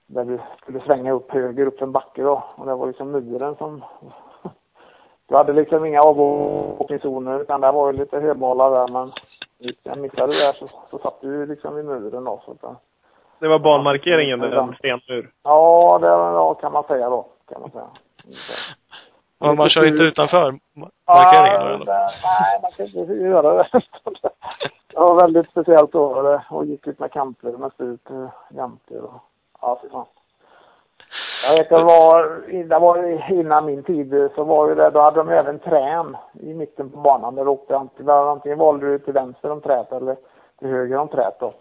där 0.07 0.25
du 0.25 0.39
skulle 0.63 0.81
svänga 0.81 1.13
upp 1.13 1.31
höger 1.33 1.67
upp 1.67 1.83
en 1.83 1.93
backe 1.93 2.23
då. 2.23 2.45
Och 2.57 2.67
det 2.67 2.75
var 2.75 2.87
liksom 2.87 3.11
muren 3.11 3.57
som, 3.57 3.85
du 5.29 5.37
hade 5.37 5.53
liksom 5.53 5.85
inga 5.87 6.01
avåkningszoner 6.01 7.41
utan 7.41 7.61
det 7.61 7.73
var 7.73 7.93
ju 7.93 7.99
lite 7.99 8.21
höbalar 8.21 8.71
där 8.71 8.89
men 8.93 9.13
jag 9.83 9.99
missade 9.99 10.33
där 10.33 10.53
så, 10.53 10.69
så 10.91 10.99
satt 10.99 11.21
du 11.21 11.47
liksom 11.47 11.75
vid 11.75 11.85
muren 11.85 12.25
då. 12.25 12.43
Så 12.45 12.51
att, 12.51 12.77
Det 13.39 13.49
var 13.49 13.59
banmarkeringen, 13.59 14.39
det 14.41 14.57
en 14.59 14.75
stenmur. 14.75 15.31
ja, 15.43 15.99
det 16.01 16.07
ja, 16.07 16.55
kan 16.55 16.73
man 16.73 16.85
säga 16.85 17.11
då. 17.11 17.27
Kan 17.49 17.61
man 17.61 17.71
säga. 17.71 17.87
Ja, 19.39 19.55
man 19.55 19.67
kör 19.69 19.83
ju 19.83 19.89
inte 19.91 20.03
utanför 20.03 20.51
ma- 20.53 20.91
Ja, 21.07 21.15
markeringen 21.15 21.61
då, 21.61 21.67
eller? 21.75 21.85
det- 21.85 22.11
Nej, 22.25 22.59
man 22.63 22.71
kan 22.73 22.87
inte 22.87 23.13
göra 23.15 23.55
det. 23.55 23.69
Det 24.93 25.01
var 25.01 25.21
väldigt 25.21 25.51
speciellt 25.51 25.93
då 25.93 26.39
och 26.51 26.65
gick 26.65 26.87
ut 26.87 26.99
med 26.99 27.13
kamper 27.13 27.53
med 27.53 27.73
stup 27.73 28.11
eh, 28.11 28.29
jämte 28.51 29.01
och 29.01 29.13
ja, 29.67 29.79
fy 29.83 29.89
fan. 29.89 30.07
Jag 31.43 31.57
vet 31.57 31.69
det 31.69 31.83
var, 31.83 32.43
det 32.69 32.79
var 32.79 33.31
innan 33.31 33.67
min 33.67 33.83
tid 33.83 34.31
så 34.35 34.45
var 34.45 34.69
ju 34.69 34.75
det, 34.75 34.91
då 34.91 35.01
hade 35.01 35.17
de 35.17 35.29
även 35.29 35.59
trän 35.59 36.17
i 36.33 36.55
mitten 36.55 36.91
på 36.91 36.99
banan. 36.99 37.35
Där 37.35 37.49
åkte 37.49 37.77
antingen, 37.77 38.11
antingen 38.11 38.59
valde 38.59 38.87
du 38.87 38.99
till 38.99 39.13
vänster 39.13 39.51
om 39.51 39.61
träet 39.61 39.93
eller 39.93 40.17
till 40.59 40.69
höger 40.69 40.97
om 40.97 41.09
träet 41.09 41.41
då. 41.41 41.47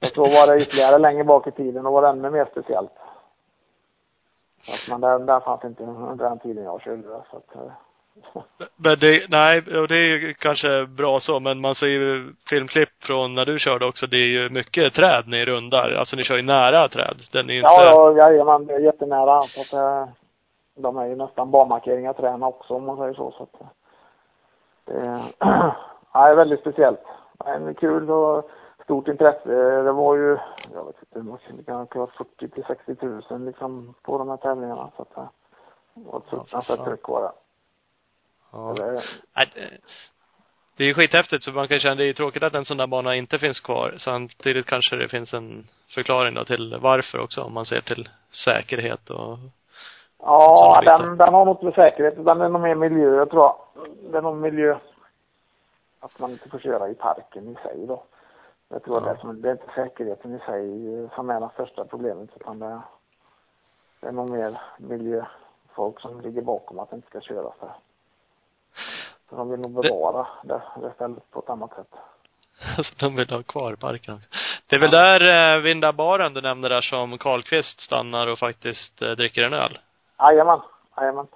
Och 0.00 0.14
så 0.14 0.22
var 0.22 0.46
det 0.46 0.62
ytterligare 0.62 0.98
längre 0.98 1.24
bak 1.24 1.46
i 1.46 1.50
tiden 1.50 1.86
och 1.86 1.92
var 1.92 2.02
det 2.02 2.08
ännu 2.08 2.30
mer 2.30 2.48
speciellt. 2.50 2.92
Så 4.58 4.72
att, 4.72 4.88
men 4.88 5.00
där, 5.00 5.18
där 5.18 5.40
fanns 5.40 5.64
inte 5.64 5.82
under 5.82 6.28
den 6.28 6.38
tiden 6.38 6.64
jag 6.64 6.82
körde 6.82 7.02
så 7.02 7.36
att, 7.36 7.54
eh, 7.54 7.72
Men 8.76 8.98
det, 8.98 9.30
nej, 9.30 9.58
och 9.80 9.88
det 9.88 9.96
är 9.96 10.18
ju 10.18 10.34
kanske 10.34 10.86
bra 10.86 11.20
så, 11.20 11.40
men 11.40 11.60
man 11.60 11.74
ser 11.74 11.86
ju 11.86 12.32
filmklipp 12.48 12.88
från 13.02 13.34
när 13.34 13.46
du 13.46 13.58
körde 13.58 13.86
också, 13.86 14.06
det 14.06 14.16
är 14.16 14.26
ju 14.26 14.48
mycket 14.48 14.94
träd 14.94 15.24
ni 15.26 15.44
rundar. 15.44 15.90
Alltså 15.92 16.16
ni 16.16 16.22
kör 16.24 16.36
ju 16.36 16.42
nära 16.42 16.88
träd. 16.88 17.16
Den 17.32 17.50
är 17.50 17.54
ju 17.54 17.60
inte... 17.60 17.72
Ja, 17.72 18.12
ja, 18.16 18.16
jajamän, 18.30 18.66
det 18.66 18.74
är 18.74 18.78
jättenära. 18.80 19.42
Så 19.42 19.60
att, 19.60 19.72
eh, 19.72 20.08
de 20.76 20.96
är 20.98 21.06
ju 21.06 21.16
nästan 21.16 21.50
banmarkeringar 21.50 22.12
träna 22.12 22.46
också 22.46 22.74
om 22.74 22.84
man 22.84 22.96
säger 22.96 23.14
så. 23.14 23.30
så 23.30 23.42
att, 23.42 23.60
eh, 23.60 23.66
det, 24.84 24.92
är- 24.92 25.34
ja, 26.12 26.28
är 26.28 26.34
väldigt 26.34 26.60
speciellt. 26.60 27.00
Är 27.44 27.72
kul 27.74 28.10
och 28.10 28.50
stort 28.84 29.08
intresse. 29.08 29.48
Det 29.82 29.92
var 29.92 30.16
ju, 30.16 30.38
jag 30.74 30.84
vet 30.84 30.96
inte, 31.00 31.18
hur 31.18 31.22
mycket, 31.22 31.56
det 31.56 31.64
kan 31.64 31.74
ha 31.76 31.86
varit 31.94 32.10
40 32.16 32.48
till 32.48 32.64
60 32.64 32.96
000 33.30 33.44
liksom 33.46 33.94
på 34.02 34.18
de 34.18 34.28
här 34.28 34.36
tävlingarna. 34.36 34.90
Så 34.96 35.02
att, 35.02 35.16
eh, 35.16 35.24
det 35.94 36.10
var 36.10 36.18
ett 36.18 36.24
Ja, 36.30 36.36
fruktansvärt 36.38 36.76
fan. 36.76 36.86
tryck 36.86 37.08
var 37.08 37.22
det. 37.22 37.30
Ja. 38.52 38.74
Det. 38.76 39.02
Nej, 39.36 39.50
det- 40.76 40.84
är 40.84 40.88
ju 40.88 40.94
skithäftigt 40.94 41.44
så 41.44 41.52
man 41.52 41.68
kan 41.68 41.78
känna, 41.78 41.94
det 41.94 42.04
är 42.04 42.06
ju 42.06 42.12
tråkigt 42.14 42.42
att 42.42 42.54
en 42.54 42.64
sån 42.64 42.76
där 42.76 42.86
bana 42.86 43.14
inte 43.16 43.38
finns 43.38 43.60
kvar. 43.60 43.94
Samtidigt 43.98 44.66
kanske 44.66 44.96
det 44.96 45.08
finns 45.08 45.34
en 45.34 45.66
förklaring 45.94 46.34
då 46.34 46.44
till 46.44 46.76
varför 46.80 47.18
också, 47.18 47.42
om 47.42 47.52
man 47.54 47.66
ser 47.66 47.80
till 47.80 48.08
säkerhet 48.44 49.10
och 49.10 49.38
Ja, 50.22 50.80
den, 50.86 51.16
den 51.16 51.34
har 51.34 51.50
inte 51.50 51.64
med 51.64 51.74
säkerhet 51.74 52.18
utan 52.18 52.38
det 52.38 52.44
är 52.44 52.48
nog 52.48 52.60
mer 52.60 52.74
miljö, 52.74 53.14
jag 53.16 53.30
tror 53.30 53.42
jag. 53.42 53.56
Det 54.12 54.18
är 54.18 54.22
nog 54.22 54.36
miljö. 54.36 54.76
Att 56.00 56.18
man 56.18 56.30
inte 56.30 56.48
får 56.48 56.58
köra 56.58 56.88
i 56.88 56.94
parken 56.94 57.48
i 57.48 57.54
sig 57.54 57.86
då. 57.86 58.02
Jag 58.68 58.82
tror 58.84 59.02
Ja. 59.06 59.12
det, 59.12 59.20
som, 59.20 59.42
det 59.42 59.48
är 59.48 59.52
inte 59.52 59.72
säkerheten 59.74 60.34
i 60.34 60.38
sig 60.38 60.94
eh, 60.94 61.10
som 61.14 61.30
är 61.30 61.40
det 61.40 61.48
största 61.54 61.84
problemet 61.84 62.30
utan 62.36 62.58
det, 62.58 62.80
det 64.00 64.06
är 64.06 64.12
nog 64.12 64.30
mer 64.30 64.60
miljöfolk 64.78 66.00
som 66.00 66.20
ligger 66.20 66.42
bakom 66.42 66.78
att 66.78 66.90
det 66.90 66.96
inte 66.96 67.08
ska 67.08 67.20
köras 67.20 67.54
där. 67.60 67.72
Så 69.28 69.36
de 69.36 69.50
vill 69.50 69.60
nog 69.60 69.82
bevara 69.82 70.26
det, 70.42 70.62
det 70.76 70.90
stället 70.94 71.30
på 71.30 71.38
ett 71.38 71.50
annat 71.50 71.74
sätt. 71.74 71.94
alltså, 72.78 72.94
de 72.98 73.16
vill 73.16 73.30
ha 73.30 73.42
kvar 73.42 73.74
parken 73.74 74.14
också. 74.14 74.28
Det 74.66 74.76
är 74.76 74.80
väl 74.80 74.90
där 74.90 75.20
eh, 75.20 75.62
vid 75.62 75.76
den 75.76 75.80
där 75.80 75.92
baren 75.92 76.34
du 76.34 76.40
nämnde 76.40 76.68
där 76.68 76.80
som 76.80 77.18
Karlqvist 77.18 77.80
stannar 77.80 78.26
och 78.26 78.38
faktiskt 78.38 79.02
eh, 79.02 79.10
dricker 79.10 79.42
en 79.42 79.52
öl. 79.52 79.78
Jajamän, 80.18 80.60
jajamän, 80.96 81.26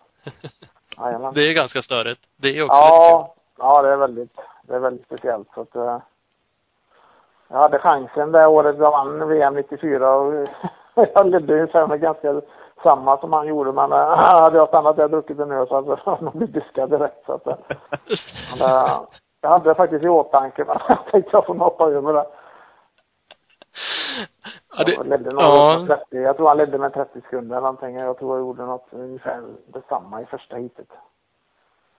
jajamän. 0.98 1.34
det 1.34 1.40
är 1.40 1.52
ganska 1.52 1.82
störigt. 1.82 2.20
Det 2.36 2.48
är 2.48 2.62
också 2.62 2.76
lite 2.76 2.90
kul. 2.90 2.98
Ja, 2.98 3.34
ja 3.58 3.82
det 3.82 3.88
är 3.88 3.96
väldigt, 3.96 4.36
det 4.62 4.74
är 4.74 4.78
väldigt 4.78 5.06
speciellt. 5.06 5.48
Så 5.54 5.60
att, 5.60 5.76
eh, 5.76 5.98
jag 7.48 7.56
hade 7.56 7.78
chansen 7.78 8.32
det 8.32 8.46
året 8.46 8.76
jag 8.78 8.90
vann 8.90 9.28
VM 9.28 9.54
94 9.54 10.14
och 10.14 10.48
jag 10.94 11.30
ledde 11.30 11.54
ungefär 11.54 11.86
med 11.86 12.00
ganska 12.00 12.40
samma 12.84 13.18
som 13.18 13.32
han 13.32 13.46
gjorde 13.46 13.72
men 13.72 13.92
eh, 13.92 13.98
hade 14.18 14.56
jag 14.56 14.68
stannat 14.68 14.96
där 14.96 15.04
och 15.04 15.10
druckit 15.10 15.38
en 15.38 15.52
öl 15.52 15.68
så 15.68 15.74
hade 15.74 15.98
jag 16.06 16.22
nog 16.22 16.32
blivit 16.32 16.54
diskad 16.54 16.90
direkt. 16.90 17.26
Så 17.26 17.32
att, 17.32 17.46
eh, 17.46 17.56
men, 18.58 18.70
eh, 18.70 19.00
jag 19.40 19.50
hade 19.50 19.70
det 19.70 19.74
faktiskt 19.74 20.04
i 20.04 20.08
åtanke 20.08 20.64
men 20.64 20.78
jag 20.88 20.98
tänkte 21.10 21.30
jag 21.32 21.46
får 21.46 21.54
hoppa 21.54 21.90
över 21.90 22.12
det. 22.12 22.26
Ja, 24.76 24.84
det, 24.84 24.92
Jag 24.92 25.06
ledde 25.06 25.30
ja. 25.36 25.78
med 25.78 25.98
30, 25.98 26.16
jag 26.16 26.36
tror 26.36 26.48
han 26.48 26.56
ledde 26.56 26.78
med 26.78 26.92
30 26.92 27.20
sekunder 27.20 27.56
eller 27.56 27.66
någonting. 27.66 27.96
Jag 27.96 28.18
tror 28.18 28.36
jag 28.36 28.46
gjorde 28.46 28.66
något 28.66 28.86
ungefär 28.90 29.42
detsamma 29.66 30.20
i 30.22 30.26
första 30.26 30.56
heatet. 30.56 30.88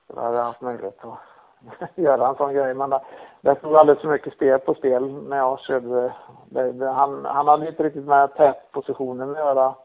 Då 0.07 0.21
hade 0.21 0.37
jag 0.37 0.43
haft 0.43 0.61
möjlighet 0.61 1.05
att 1.05 1.19
göra 1.95 2.27
en 2.27 2.35
sån 2.35 2.53
grej. 2.53 2.73
Men 2.73 2.89
det, 2.89 3.01
det 3.41 3.55
stod 3.55 3.75
alldeles 3.75 4.01
för 4.01 4.09
mycket 4.09 4.33
spel 4.33 4.59
på 4.59 4.73
spel 4.73 5.23
när 5.23 5.37
jag 5.37 5.59
körde. 5.59 6.13
Det, 6.45 6.71
det, 6.71 6.89
han, 6.89 7.25
han 7.25 7.47
hade 7.47 7.67
inte 7.67 7.83
riktigt 7.83 8.05
med 8.05 8.35
tätpositionen 8.35 9.31
att 9.31 9.37
göra, 9.37 9.75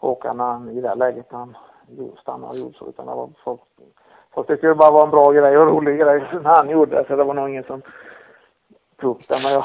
Han, 0.00 0.70
i 0.70 0.80
det 0.80 0.94
läget 0.94 1.32
när 1.32 1.38
han 1.38 1.56
stannade 2.22 2.52
och 2.52 2.58
gjorde 2.58 2.78
så. 2.78 2.88
Utan 2.88 3.06
det 3.06 3.14
var 3.14 3.30
folk, 3.44 3.60
folk 4.34 4.46
tyckte 4.46 4.66
det 4.66 4.74
bara 4.74 4.90
var 4.90 5.04
en 5.04 5.10
bra 5.10 5.32
grej 5.32 5.58
och 5.58 5.66
rolig 5.66 5.98
grej 6.00 6.22
när 6.42 6.56
han 6.56 6.70
gjorde 6.70 6.96
det. 6.96 7.04
Så 7.08 7.16
det 7.16 7.24
var 7.24 7.34
nog 7.34 7.48
ingen 7.48 7.64
som 7.64 7.82
tog 9.00 9.16
upp 9.16 9.28
det. 9.28 9.40
Men 9.42 9.52
jag, 9.52 9.64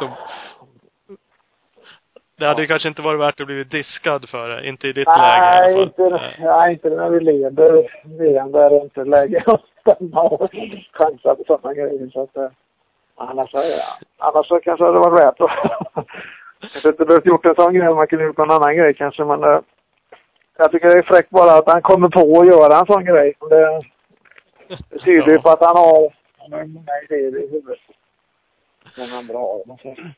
Det 2.39 2.45
hade 2.45 2.61
ju 2.61 2.67
kanske 2.67 2.89
inte 2.89 3.01
varit 3.01 3.19
värt 3.19 3.41
att 3.41 3.47
bli 3.47 3.63
diskad 3.63 4.29
för 4.29 4.49
det. 4.49 4.67
Inte 4.67 4.87
i 4.87 4.93
ditt 4.93 5.07
Nej, 5.07 5.51
läge 5.53 5.69
i 5.69 5.73
alla 5.73 5.83
inte, 5.83 6.09
fall. 6.09 6.13
Eh, 6.13 6.57
nej, 6.57 6.73
inte 6.73 6.89
när 6.89 7.09
vi 7.09 7.19
leder 7.19 7.89
VM. 8.03 8.51
Där 8.51 8.65
är 8.65 8.69
det 8.69 8.83
inte 8.83 9.03
läge 9.03 9.43
att 9.47 9.61
stämma 9.81 10.21
och 10.21 10.51
chansa 10.91 11.35
på 11.35 11.43
sådana 11.47 11.73
grejer. 11.73 12.09
Så 12.09 12.23
att, 12.23 12.37
eh, 12.37 12.49
annars, 13.15 13.49
ja, 13.53 13.61
annars 14.17 14.47
så 14.47 14.59
kanske 14.59 14.83
det 14.85 14.87
hade 14.87 15.09
varit 15.09 15.19
värt 15.19 15.41
att 15.41 16.05
kanske 16.73 16.89
inte 16.89 17.05
behövt 17.05 17.25
gjort 17.25 17.45
en 17.45 17.55
sån 17.55 17.73
grej. 17.73 17.93
Man 17.93 18.07
kunde 18.07 18.25
gjort 18.25 18.37
någon 18.37 18.51
annan 18.51 18.75
grej 18.75 18.93
kanske. 18.93 19.25
Men 19.25 19.43
eh, 19.43 19.59
jag 20.57 20.71
tycker 20.71 20.87
det 20.87 20.97
är 20.97 21.01
fräckt 21.01 21.29
bara 21.29 21.57
att 21.57 21.71
han 21.71 21.81
kommer 21.81 22.09
på 22.09 22.39
att 22.39 22.47
göra 22.47 22.79
en 22.79 22.85
sån 22.85 23.05
grej. 23.05 23.33
Det, 23.49 23.81
det 24.89 24.99
tyder 24.99 25.31
ju 25.31 25.39
på 25.39 25.49
att 25.49 25.65
han 25.65 25.77
har 25.77 26.13
han 26.43 26.53
har 26.53 26.65
många 26.65 26.91
idéer 27.03 27.43
i 27.43 27.47
huvudet. 27.51 27.79
Många 28.97 29.17
andra 29.17 29.37
har, 29.37 29.53
om 29.53 29.63
man 29.67 29.77
säger. 29.77 30.13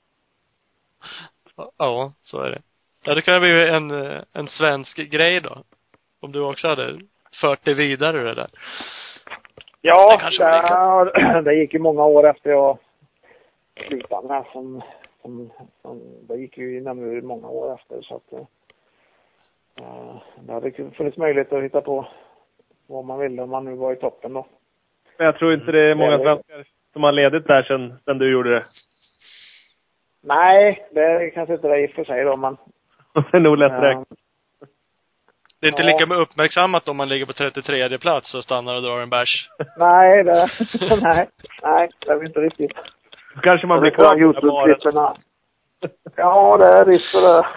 Ja, 1.78 2.14
så 2.22 2.42
är 2.42 2.50
det. 2.50 2.62
Ja, 3.04 3.16
det 3.16 3.22
kan 3.22 3.34
ju 3.34 3.40
bli 3.40 3.70
en, 3.70 3.92
en 4.34 4.48
svensk 4.48 4.98
grej 4.98 5.42
då. 5.42 5.58
Om 6.20 6.32
du 6.32 6.40
också 6.42 6.68
hade 6.68 7.00
fört 7.42 7.60
det 7.64 7.74
vidare 7.74 8.24
det 8.24 8.34
där. 8.34 8.50
Ja, 9.82 10.18
Det 10.40 11.12
det, 11.14 11.42
det 11.46 11.56
gick 11.56 11.74
ju 11.74 11.80
många 11.80 12.06
år 12.06 12.30
efter 12.30 12.50
jag 12.50 12.78
slutade 13.88 14.28
med 14.28 14.46
som, 14.52 14.82
som, 15.22 15.52
som 15.82 16.02
det 16.28 16.38
gick 16.38 16.58
ju 16.58 16.78
i 16.78 16.82
Namur 16.82 17.22
många 17.22 17.48
år 17.48 17.74
efter 17.74 18.02
så 18.02 18.16
att 18.16 18.34
eh, 18.34 18.46
det 20.40 20.54
hade 20.54 20.72
funnits 20.72 21.18
möjlighet 21.18 21.54
att 21.54 21.64
hitta 21.64 21.82
på 21.82 22.08
vad 22.88 23.06
man 23.06 23.20
ville 23.20 23.42
om 23.42 23.50
man 23.50 23.66
nu 23.66 23.76
var 23.76 23.94
i 23.94 23.96
toppen 23.96 24.34
då. 24.34 24.46
Men 25.18 25.26
jag 25.26 25.38
tror 25.38 25.54
inte 25.54 25.72
det 25.72 25.80
är 25.92 25.96
många 25.96 26.14
Mm. 26.14 26.24
svenskar 26.26 26.66
som 26.94 27.04
har 27.04 27.12
ledigt 27.12 27.48
där 27.48 27.64
sen, 27.64 27.94
sen 28.06 28.18
du 28.18 28.32
gjorde 28.32 28.50
det. 28.50 28.64
Nej, 30.24 30.88
det 30.92 31.02
är 31.02 31.30
kanske 31.30 31.54
inte 31.54 31.68
det 31.68 31.80
i 31.80 31.88
och 31.88 31.92
för 31.92 32.04
sig 32.04 32.24
då 32.24 32.36
men 32.36 32.58
Det 33.32 33.38
är 33.38 33.42
nog 33.42 33.58
lätt 33.58 33.72
eh, 33.72 33.80
räknat. 33.82 34.08
Det 35.60 35.68
är 35.68 35.72
inte 35.72 35.82
Ja. 35.84 35.98
lika 36.00 36.16
uppmärksammat 36.16 36.88
om 36.88 36.98
man 36.98 37.10
ligger 37.10 37.26
på 37.26 37.34
33 37.34 37.98
plats 37.98 38.36
och 38.36 38.44
stannar 38.44 38.76
och 38.76 38.82
drar 38.82 39.00
en 39.00 39.10
bärs. 39.10 39.50
nej, 39.78 40.24
det, 40.24 40.50
nej, 41.02 41.30
nej, 41.64 41.90
det 42.00 42.12
är 42.12 42.26
inte 42.26 42.40
riktigt. 42.40 42.72
Kanske 43.44 43.68
man 43.68 43.80
blir 43.82 43.92
kvar 43.92 44.10
på. 44.14 44.20
Youtube-klipperna. 44.20 45.16
Ja, 46.16 46.58
det 46.58 46.66
är 46.66 46.86
risk 46.86 47.12
för 47.12 47.22
det. 47.22 47.48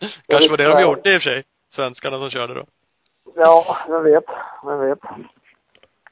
Kanske 0.28 0.50
var 0.50 0.56
det 0.56 0.64
de 0.64 0.70
Ja. 0.70 0.80
gjorde 0.80 1.14
i 1.14 1.18
och 1.18 1.22
för 1.22 1.30
sig. 1.30 1.44
Svenskarna 1.68 2.18
som 2.18 2.30
körde 2.30 2.54
då. 2.54 2.64
Ja, 3.36 3.76
jag 3.88 4.00
vet, 4.02 4.24
jag 4.62 4.78
vet. 4.78 5.00
Det 5.02 5.08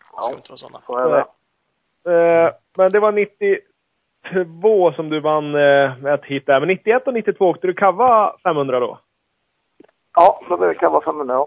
ska 0.04 0.16
Ja, 0.16 0.32
inte 0.36 0.48
vara 0.50 0.56
sådana. 0.56 0.80
så 0.86 0.98
är 0.98 1.08
det. 1.10 1.24
Eh, 2.44 2.50
men 2.76 2.92
det 2.92 3.00
var 3.00 3.12
92 3.12 4.92
som 4.92 5.10
du 5.10 5.20
vann 5.20 5.54
eh, 5.54 5.96
med 5.98 6.14
ett 6.14 6.24
hit 6.24 6.46
där. 6.46 6.60
Men 6.60 6.68
91 6.68 7.06
och 7.06 7.14
92 7.14 7.46
åkte 7.48 7.66
du 7.66 7.74
kava 7.74 8.36
500 8.42 8.80
då? 8.80 8.98
Ja, 10.16 10.40
då 10.48 10.56
blir 10.56 10.68
det 10.68 10.74
Cabba 10.74 11.00
500 11.00 11.34
ja. 11.34 11.46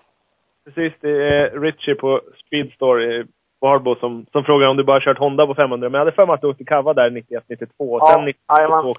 Precis, 0.66 0.94
det 1.02 1.10
är 1.10 1.60
Richie 1.60 1.96
på 1.96 2.22
Speedstore 2.46 3.04
i 3.16 3.26
Varbo 3.62 3.96
som, 3.96 4.26
som 4.32 4.44
frågar 4.44 4.68
om 4.68 4.78
du 4.78 4.84
bara 4.84 5.02
kört 5.02 5.18
Honda 5.18 5.48
på 5.48 5.56
500. 5.56 5.90
Men 5.90 5.94
jag 5.94 6.00
hade 6.06 6.12
för 6.16 6.26
mig 6.26 6.34
att 6.34 6.42
du 6.42 6.48
åkte 6.48 6.64
Cava 6.64 6.94
där 6.94 7.10
91, 7.10 7.44
92. 7.50 8.00
Ja, 8.00 8.06
Sen 8.14 8.26
92. 8.26 8.54
jajamän. 8.58 8.94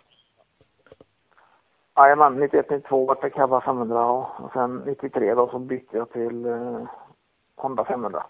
Jajamän, 1.99 2.41
91, 2.41 2.71
92 2.71 3.07
vart 3.07 3.23
det 3.23 3.31
Cabba 3.31 3.61
500 3.61 4.05
och 4.05 4.41
och 4.41 4.53
sen 4.53 4.83
93 4.87 5.35
då 5.35 5.49
så 5.49 5.59
bytte 5.59 5.97
jag 5.97 6.11
till 6.11 6.47
eh, 6.47 6.83
Honda 7.57 7.85
500. 7.85 8.23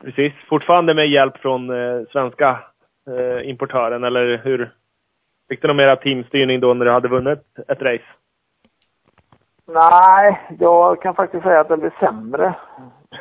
Precis. 0.00 0.32
Fortfarande 0.48 0.94
med 0.94 1.10
hjälp 1.10 1.38
från 1.38 1.70
eh, 1.70 2.06
svenska 2.12 2.58
eh, 3.06 3.48
importören, 3.50 4.04
eller 4.04 4.36
hur? 4.44 4.74
Fick 5.48 5.62
du 5.62 5.68
någon 5.68 5.76
mera 5.76 5.96
teamstyrning 5.96 6.60
då 6.60 6.74
när 6.74 6.84
du 6.84 6.90
hade 6.90 7.08
vunnit 7.08 7.38
ett 7.68 7.82
race? 7.82 8.04
Nej, 9.66 10.40
jag 10.58 11.02
kan 11.02 11.14
faktiskt 11.14 11.42
säga 11.42 11.60
att 11.60 11.68
det 11.68 11.76
blev 11.76 11.98
sämre. 12.00 12.54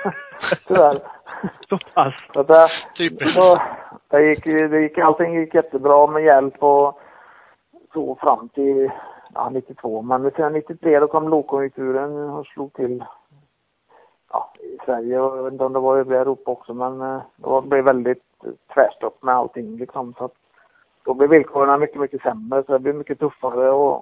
Tyvärr. 0.67 0.97
Så 1.69 1.77
pass? 1.93 2.13
Så 2.33 2.43
det, 2.43 2.67
Typiskt. 2.97 3.35
så, 3.35 3.61
det 4.09 4.21
gick, 4.21 4.43
det 4.43 4.81
gick, 4.81 4.97
allting 4.97 5.33
gick 5.33 5.53
jättebra 5.53 6.07
med 6.07 6.23
hjälp 6.23 6.63
och 6.63 6.99
så 7.93 8.15
fram 8.15 8.49
till 8.49 8.91
ja, 9.33 9.49
92. 9.49 10.01
Men 10.01 10.31
sen 10.31 10.53
93 10.53 10.99
då 10.99 11.07
kom 11.07 11.29
lågkonjunkturen 11.29 12.29
och 12.29 12.45
slog 12.45 12.73
till 12.73 13.03
ja, 14.31 14.53
i 14.59 14.77
Sverige 14.85 15.19
och 15.19 15.37
jag 15.37 15.43
vet 15.43 15.53
inte 15.53 15.65
om 15.65 15.73
det 15.73 15.79
var 15.79 15.97
i 15.97 15.99
övriga 15.99 16.21
Europa 16.21 16.51
också 16.51 16.73
men 16.73 17.01
eh, 17.01 17.21
det 17.35 17.67
blev 17.67 17.85
väldigt 17.85 18.23
tvärstopp 18.73 19.23
med 19.23 19.35
allting 19.35 19.77
liksom. 19.77 20.13
Så 20.17 20.25
att 20.25 20.33
då 21.03 21.13
blev 21.13 21.29
villkoren 21.29 21.79
mycket, 21.79 21.99
mycket 21.99 22.21
sämre 22.21 22.63
så 22.63 22.71
det 22.71 22.79
blev 22.79 22.95
mycket 22.95 23.19
tuffare 23.19 23.69
att, 23.69 24.01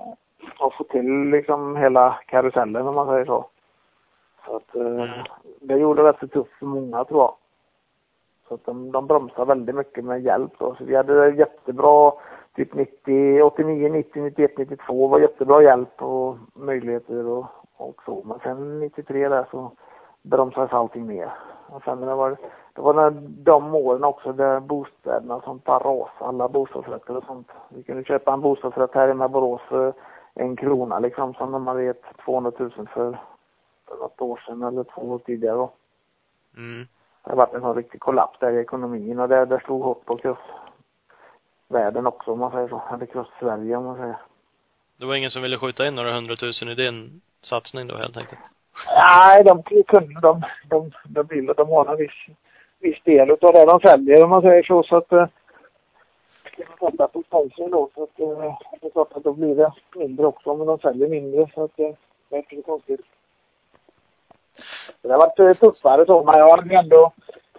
att 0.59 0.73
få 0.73 0.83
till 0.83 1.29
liksom 1.29 1.75
hela 1.75 2.19
karusellen 2.25 2.87
om 2.87 2.95
man 2.95 3.07
säger 3.07 3.25
så. 3.25 3.45
Så 4.45 4.55
att 4.55 4.75
eh, 4.75 5.09
det 5.61 5.77
gjorde 5.77 6.03
det 6.03 6.09
rätt 6.09 6.19
så 6.19 6.27
tufft 6.27 6.53
för 6.59 6.65
många 6.65 7.05
tror 7.05 7.21
jag. 7.21 7.35
Så 8.47 8.53
att 8.53 8.65
de, 8.65 8.91
de 8.91 9.07
bromsade 9.07 9.45
väldigt 9.45 9.75
mycket 9.75 10.05
med 10.05 10.21
hjälp 10.21 10.51
då. 10.57 10.75
Så 10.75 10.83
vi 10.83 10.95
hade 10.95 11.29
jättebra 11.29 12.13
typ 12.59 12.73
90, 12.73 13.41
89, 13.41 13.89
90, 13.89 14.21
91, 14.21 14.57
92 14.57 15.07
var 15.07 15.19
jättebra 15.19 15.63
hjälp 15.63 16.01
och 16.01 16.37
möjligheter 16.53 17.25
och, 17.25 17.45
och 17.77 18.01
så. 18.05 18.23
Men 18.25 18.39
sen 18.39 18.79
93 18.79 19.29
där 19.29 19.45
så 19.51 19.71
bromsades 20.21 20.73
allting 20.73 21.07
ner. 21.07 21.31
Och 21.67 21.83
sen 21.83 22.01
det 22.01 22.15
var, 22.15 22.37
det 22.73 22.81
var 22.81 22.93
när 22.93 23.09
de 23.27 23.75
åren 23.75 24.03
också 24.03 24.33
där 24.33 24.59
bostäderna 24.59 25.35
och 25.35 25.43
sånt 25.43 25.63
bara 25.63 25.79
rasade, 25.79 26.11
alla 26.19 26.49
bostadsrätter 26.49 27.17
och 27.17 27.23
sånt. 27.23 27.47
Vi 27.69 27.83
kunde 27.83 28.03
köpa 28.03 28.33
en 28.33 28.41
bostadsrätt 28.41 28.93
här 28.93 29.07
hemma 29.07 29.25
i 29.25 29.29
Borås 29.29 29.61
för 29.61 29.93
en 30.33 30.55
krona 30.55 30.99
liksom 30.99 31.33
som 31.33 31.51
de 31.51 31.67
hade 31.67 31.83
gett 31.83 32.03
200 32.25 32.51
000 32.57 32.71
för, 32.71 32.87
för 33.87 33.97
något 33.99 34.21
år 34.21 34.43
sedan 34.45 34.63
eller 34.63 34.83
två 34.83 35.01
år 35.01 35.19
tidigare 35.19 35.55
då. 35.55 35.71
Mm. 36.57 36.87
Det 37.23 37.29
har 37.29 37.37
varit 37.37 37.53
en 37.53 37.61
sån 37.61 37.75
riktig 37.75 38.01
kollaps 38.01 38.39
där 38.39 38.51
i 38.51 38.59
ekonomin 38.59 39.19
och 39.19 39.29
det, 39.29 39.45
det 39.45 39.59
slog 39.59 39.83
hårt 39.83 40.05
på 40.05 40.17
crossvärlden 41.69 42.07
också 42.07 42.31
om 42.31 42.39
man 42.39 42.51
säger 42.51 42.67
så. 42.67 42.81
Eller 42.93 43.05
cross-Sverige 43.05 43.75
om 43.75 43.85
man 43.85 43.97
säger. 43.97 44.17
Det 44.97 45.05
var 45.05 45.15
ingen 45.15 45.31
som 45.31 45.41
ville 45.41 45.57
skjuta 45.57 45.87
in 45.87 45.95
några 45.95 46.13
hundratusen 46.13 46.69
i 46.69 46.75
din 46.75 47.21
satsning 47.41 47.87
då 47.87 47.97
helt 47.97 48.17
enkelt? 48.17 48.41
Nej, 48.95 49.43
de 49.43 49.63
kunde, 49.83 50.21
de, 50.21 50.41
de, 50.69 50.91
de 51.03 51.27
vill 51.27 51.49
och 51.49 51.55
de 51.55 51.69
har 51.69 51.85
en 51.85 51.97
viss, 51.97 52.37
viss 52.79 53.03
del 53.03 53.31
utav 53.31 53.53
det 53.53 53.65
de 53.65 53.79
säljer 53.79 54.23
om 54.23 54.29
man 54.29 54.41
säger 54.41 54.63
så. 54.63 54.83
Så 54.83 54.97
att, 54.97 55.11
eh, 55.11 55.27
sätta 56.79 57.07
på 57.07 57.23
sponsring 57.23 57.71
då 57.71 57.89
så 57.95 58.03
att 58.03 58.19
eh, 58.19 58.55
det 58.81 58.87
är 58.87 58.91
klart 58.91 59.13
att 59.13 59.23
då 59.23 59.33
blir 59.33 59.55
det 59.55 59.71
mindre 59.95 60.25
också 60.25 60.49
om 60.49 60.65
de 60.65 60.79
säljer 60.79 61.09
mindre 61.09 61.49
så 61.53 61.63
att 61.63 61.79
eh, 61.79 61.95
det 62.29 62.35
är 62.35 62.39
inte 62.39 62.55
så 62.55 62.61
konstigt. 62.61 63.01
Det 65.01 65.11
har 65.11 65.17
varit 65.17 65.39
eh, 65.39 65.53
tuffare 65.53 66.05
så, 66.05 66.23
men 66.23 66.39
jag 66.39 66.49
hade 66.49 66.75
ändå, 66.75 67.11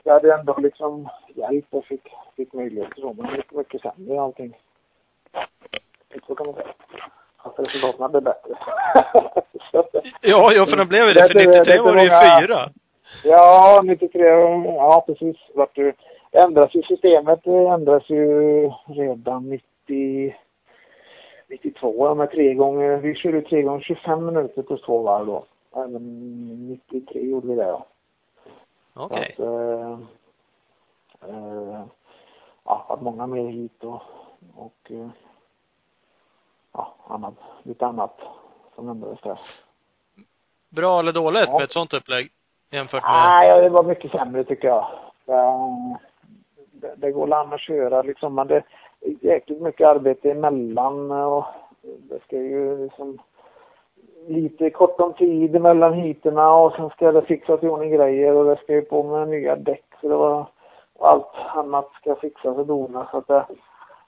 jag 0.04 0.12
hade 0.12 0.34
ändå 0.34 0.56
liksom 0.58 1.08
hjälp 1.34 1.66
och 1.70 1.84
fick, 1.84 2.08
fick 2.36 2.52
möjligheter 2.52 3.00
så, 3.00 3.12
men 3.12 3.32
mycket, 3.32 3.52
mycket 3.52 3.80
sämre 3.82 4.20
allting. 4.20 4.56
Så 6.26 6.34
kan 6.34 6.46
man 6.46 6.54
säga. 6.54 6.66
Att 7.36 7.58
resultaten 7.58 8.10
blev 8.10 8.22
bättre. 8.22 8.54
Ja, 10.22 10.50
ja 10.54 10.66
för 10.66 10.76
de 10.76 10.88
blev 10.88 11.06
det. 11.06 11.14
Det- 11.14 11.28
För 11.28 11.34
det- 11.34 11.46
93 11.46 11.64
det 11.64 11.78
är 11.78 11.82
var 11.82 11.94
det 11.94 12.02
ju 12.02 12.46
fyra. 12.46 12.70
Ja, 13.24 13.80
93, 13.84 14.20
ja 14.64 15.04
precis. 15.06 15.36
Vart 15.54 15.74
det 15.76 15.94
ändras 16.32 16.74
ju 16.74 16.82
systemet 16.82 17.40
det 17.44 17.66
ändras 17.68 18.10
ju 18.10 18.22
redan 18.86 19.48
90, 19.86 20.34
92 21.48 22.06
ja, 22.06 22.14
med 22.14 22.30
tre 22.30 22.54
gånger, 22.54 22.96
vi 22.96 23.14
körde 23.14 23.42
tre 23.42 23.62
gånger 23.62 23.80
25 23.80 24.26
minuter 24.26 24.62
plus 24.62 24.82
två 24.82 25.02
varv 25.02 25.26
då. 25.26 25.44
Även 25.76 26.68
93 26.90 27.20
gjorde 27.22 27.46
vi 27.48 27.54
det 27.54 27.62
ja. 27.66 27.86
Okej. 29.04 29.34
Att, 29.38 29.40
eh, 29.40 29.98
eh, 31.28 31.84
ja, 32.64 32.86
att 32.88 33.02
många 33.02 33.26
mer 33.26 33.46
hit 33.48 33.84
och, 33.84 34.02
och 34.56 34.90
eh, 34.90 35.08
ja, 36.72 36.94
annat, 37.08 37.34
lite 37.62 37.86
annat 37.86 38.20
som 38.74 38.88
ändrades 38.88 39.20
där. 39.20 39.40
Bra 40.68 40.98
eller 41.00 41.12
dåligt 41.12 41.44
Ja. 41.48 41.58
med 41.58 41.64
ett 41.64 41.70
sånt 41.72 41.94
upplägg? 41.94 42.32
Jämfört 42.70 43.02
med... 43.02 43.12
Nej, 43.12 43.60
det 43.60 43.68
var 43.68 43.84
mycket 43.84 44.10
sämre 44.10 44.44
tycker 44.44 44.68
jag. 44.68 44.86
Eh, 45.26 45.96
Det, 46.72 46.94
det 46.96 47.12
går 47.12 47.34
an 47.34 47.52
att 47.52 47.60
köra 47.60 48.02
liksom, 48.02 48.34
men 48.34 48.46
det 48.46 48.56
är 48.56 48.64
jäkligt 49.20 49.60
mycket 49.60 49.86
arbete 49.86 50.30
emellan 50.30 51.10
och 51.10 51.44
det 51.82 52.22
ska 52.22 52.36
ju 52.36 52.84
liksom 52.84 53.18
lite 54.28 54.70
kort 54.70 55.00
om 55.00 55.12
tid 55.12 55.60
mellan 55.60 55.92
hiterna 55.92 56.52
och 56.54 56.72
sen 56.72 56.90
ska 56.90 57.12
det 57.12 57.22
fixas 57.22 57.62
i 57.62 57.68
ordning 57.68 57.90
grejer 57.90 58.34
och 58.34 58.44
det 58.44 58.56
ska 58.56 58.72
ju 58.72 58.82
på 58.82 59.02
med 59.02 59.28
nya 59.28 59.56
däck 59.56 59.84
så 60.00 60.08
det 60.08 60.16
var 60.16 60.46
och 60.98 61.10
allt 61.10 61.34
annat 61.54 61.88
ska 62.00 62.14
fixas 62.14 62.56
och 62.56 62.66
donas 62.66 63.10
så 63.10 63.16
att 63.16 63.28
det 63.28 63.34
är 63.34 63.46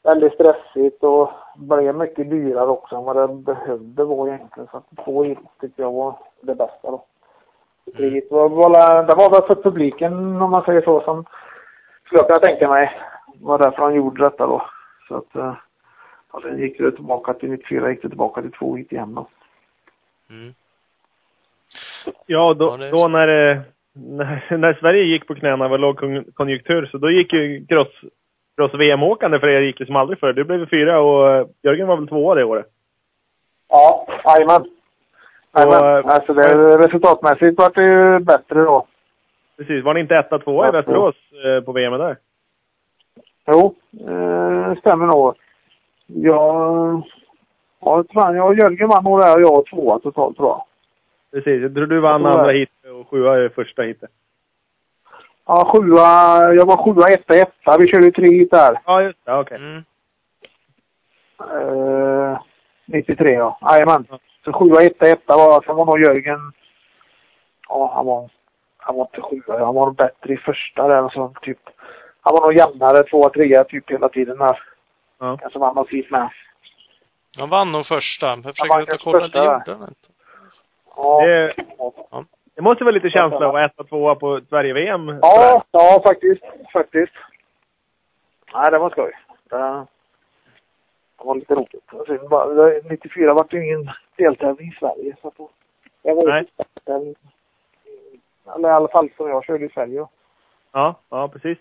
väldigt 0.02 0.32
stressigt 0.32 1.04
och 1.04 1.30
blev 1.56 1.94
mycket 1.94 2.30
dyrare 2.30 2.66
också 2.66 2.96
än 2.96 3.04
vad 3.04 3.16
det 3.16 3.34
behövde 3.34 4.04
vara 4.04 4.34
egentligen 4.34 4.68
så 4.70 4.76
att 4.76 5.04
två 5.04 5.22
hit 5.22 5.38
tyckte 5.60 5.82
jag 5.82 5.92
var 5.92 6.14
det 6.40 6.54
bästa 6.54 6.90
då. 6.90 7.04
Det 7.84 8.30
var, 8.30 8.48
var, 8.48 9.02
det 9.02 9.14
var 9.14 9.30
väl 9.30 9.42
för 9.46 9.62
publiken 9.62 10.42
om 10.42 10.50
man 10.50 10.64
säger 10.64 10.82
så 10.82 11.00
som 11.00 11.24
skulle 12.04 12.20
jag 12.20 12.26
kunna 12.26 12.38
tänka 12.38 12.68
mig 12.68 12.90
var 13.40 13.58
därför 13.58 13.82
han 13.82 13.94
gjorde 13.94 14.24
detta 14.24 14.46
då. 14.46 14.62
Så 15.08 15.16
att 15.16 15.36
eh, 15.36 15.54
ja, 16.32 16.40
sen 16.42 16.58
gick 16.58 16.78
det 16.78 16.92
tillbaka 16.92 17.34
till 17.34 17.50
94, 17.50 17.90
gick 17.90 18.02
det 18.02 18.08
tillbaka 18.08 18.42
till 18.42 18.52
två 18.52 18.76
hit 18.76 18.92
igen 18.92 19.14
då. 19.14 19.26
Mm. 20.32 20.54
Ja, 22.26 22.54
då, 22.54 22.64
Ja, 22.64 22.76
det 22.76 22.90
då 22.90 23.08
när, 23.08 23.50
eh, 23.50 23.60
när, 23.92 24.56
när 24.58 24.74
Sverige 24.80 25.04
gick 25.04 25.26
på 25.26 25.34
knäna 25.34 25.68
var 25.68 25.78
lågkonjunktur, 25.78 26.88
så 26.92 26.98
då 26.98 27.10
gick 27.10 27.32
ju 27.32 27.66
cross, 27.66 27.88
cross 28.56 28.74
VM-åkande 28.74 29.38
för 29.38 29.48
er 29.48 29.60
gick 29.60 29.80
ju 29.80 29.86
som 29.86 29.96
aldrig 29.96 30.18
förr. 30.18 30.32
Du 30.32 30.44
blev 30.44 30.70
fyra 30.70 31.00
och 31.00 31.30
eh, 31.30 31.46
Jörgen 31.62 31.86
var 31.86 31.96
väl 31.96 32.08
tvåa 32.08 32.34
det 32.34 32.44
året. 32.44 32.66
Ja, 33.68 34.06
jajamän. 34.24 34.64
Jajamän. 35.56 36.04
Alltså 36.10 36.34
det, 36.34 36.78
resultatmässigt 36.78 37.58
var 37.58 37.70
det 37.74 37.82
ju 37.82 38.18
bättre 38.18 38.62
då. 38.62 38.86
Precis. 39.56 39.84
Var 39.84 39.94
ni 39.94 40.00
inte 40.00 40.16
etta, 40.16 40.38
tvåa 40.38 40.68
i 40.68 40.72
Västerås 40.72 41.14
på 41.64 41.72
VM 41.72 41.92
där? 41.92 42.16
Jo, 43.46 43.74
eh, 44.08 44.78
stämmer 44.78 45.06
nog. 45.06 45.34
Jag, 46.06 47.02
ja, 47.82 48.04
fan, 48.14 48.36
jag 48.36 48.46
och 48.46 48.54
Jörgen 48.54 48.88
vann 48.88 49.04
nog 49.04 49.20
där 49.20 49.36
och 49.36 49.42
jag 49.42 49.66
tvåa 49.66 49.98
totalt 49.98 50.36
tror 50.36 50.48
jag. 50.48 50.64
Precis. 51.32 51.62
Jag 51.62 51.74
tror 51.74 51.86
du 51.86 52.00
vann 52.00 52.26
andra 52.26 52.46
det. 52.46 52.58
hit 52.58 52.70
och 53.00 53.08
sjua 53.08 53.44
i 53.44 53.48
första 53.48 53.82
hitet. 53.82 54.10
Ja, 55.46 55.70
sjua, 55.72 55.98
jag 56.54 56.66
var 56.66 56.76
sjua, 56.76 57.08
etta, 57.08 57.34
etta. 57.34 57.78
Vi 57.78 57.88
körde 57.88 58.10
tre 58.10 58.26
hit 58.26 58.50
där. 58.50 58.80
Ja, 58.86 59.02
just 59.02 59.24
det. 59.24 59.34
Okej. 59.34 59.56
Mm. 59.56 59.82
Eh, 61.50 62.38
93 62.86 63.32
ja. 63.32 63.58
Jajamän. 63.70 64.06
Så 64.44 64.52
sjua, 64.52 64.82
etta, 64.82 65.06
etta 65.06 65.36
var, 65.36 65.62
sen 65.62 65.76
var 65.76 65.86
nog 65.86 66.00
Jörgen, 66.00 66.52
ja 67.68 67.92
han 67.94 68.06
var, 68.06 68.30
han 68.76 68.96
var 68.96 69.02
inte 69.02 69.20
sjua, 69.20 69.64
han 69.64 69.74
var 69.74 69.90
bättre 69.90 70.34
i 70.34 70.36
första 70.36 70.88
där 70.88 71.08
så 71.08 71.32
typ, 71.42 71.58
han 72.20 72.34
var 72.34 72.40
nog 72.40 72.54
jämnare, 72.54 73.02
tvåa, 73.02 73.28
trea 73.28 73.64
typ 73.64 73.90
hela 73.90 74.08
tiden 74.08 74.38
där. 74.38 74.58
Ja. 75.18 75.36
Kanske 75.36 75.58
vann 75.58 75.74
något 75.74 75.88
hit 75.88 76.10
med. 76.10 76.30
Han 77.38 77.48
vann 77.50 77.72
nog 77.72 77.86
första. 77.86 78.26
Jag 78.26 78.42
kanske 78.54 78.98
kolla, 78.98 79.20
första, 79.20 79.38
det 79.40 79.44
gjorde 79.44 79.72
han 79.72 79.88
inte. 79.88 80.08
Ja. 80.96 81.20
Det, 81.26 81.54
Ja. 82.10 82.24
det 82.54 82.62
måste 82.62 82.84
vara 82.84 82.94
lite 82.94 83.10
känsla 83.10 83.36
att 83.46 83.52
vara 83.52 83.64
etta, 83.64 83.84
tvåa 83.84 84.14
på 84.14 84.40
Sverige-VM. 84.48 85.08
Ja, 85.22 85.64
ja 85.70 86.02
faktiskt. 86.06 86.42
Faktiskt. 86.72 87.12
Nej, 88.54 88.70
det 88.70 88.78
var 88.78 88.90
skoj. 88.90 89.12
Det, 89.50 89.56
det 91.18 91.24
var 91.24 91.34
lite 91.34 91.54
roligt. 91.54 91.74
Det- 92.84 92.90
94 92.90 93.34
var 93.34 93.46
det 93.50 93.56
ju 93.56 93.66
ingen 93.66 93.90
deltävling 94.16 94.68
i 94.68 94.76
Sverige. 94.78 95.16
Så 95.22 95.28
att 95.28 95.34
det 96.02 96.14
var 96.14 96.28
Nej. 96.28 97.14
eller 98.56 98.68
i 98.68 98.72
alla 98.72 98.88
fall 98.88 99.10
som 99.16 99.28
jag 99.28 99.44
körde 99.44 99.64
i 99.64 99.68
Sverige. 99.68 100.06
Ja, 100.72 100.94
ja 101.10 101.28
precis. 101.28 101.58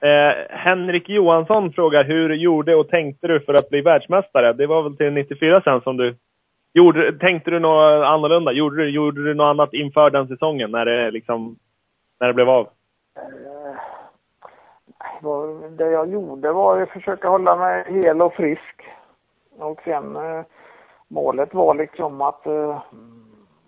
Eh, 0.00 0.56
Henrik 0.56 1.08
Johansson 1.08 1.72
frågar, 1.72 2.04
hur 2.04 2.34
gjorde 2.34 2.74
och 2.74 2.88
tänkte 2.88 3.26
du 3.26 3.40
för 3.40 3.54
att 3.54 3.68
bli 3.68 3.80
världsmästare? 3.80 4.52
Det 4.52 4.66
var 4.66 4.82
väl 4.82 4.96
till 4.96 5.12
94 5.12 5.60
sen 5.64 5.80
som 5.80 5.96
du 5.96 6.16
Gjorde, 6.72 7.18
tänkte 7.18 7.50
du 7.50 7.58
något 7.58 8.04
annorlunda? 8.04 8.52
Gjorde 8.52 8.76
du, 8.76 8.90
gjorde 8.90 9.24
du 9.24 9.34
något 9.34 9.50
annat 9.50 9.74
inför 9.74 10.10
den 10.10 10.28
säsongen 10.28 10.70
när 10.70 10.84
det 10.84 11.10
liksom, 11.10 11.56
när 12.20 12.26
det 12.26 12.34
blev 12.34 12.48
av? 12.48 12.68
Eh, 13.16 13.76
det 15.70 15.90
jag 15.90 16.08
gjorde 16.08 16.52
var 16.52 16.82
att 16.82 16.90
försöka 16.90 17.28
hålla 17.28 17.56
mig 17.56 17.84
hel 17.88 18.22
och 18.22 18.34
frisk. 18.34 18.82
Och 19.58 19.80
sen 19.84 20.16
eh, 20.16 20.44
målet 21.08 21.54
var 21.54 21.74
liksom 21.74 22.20
att 22.20 22.46
eh, 22.46 22.82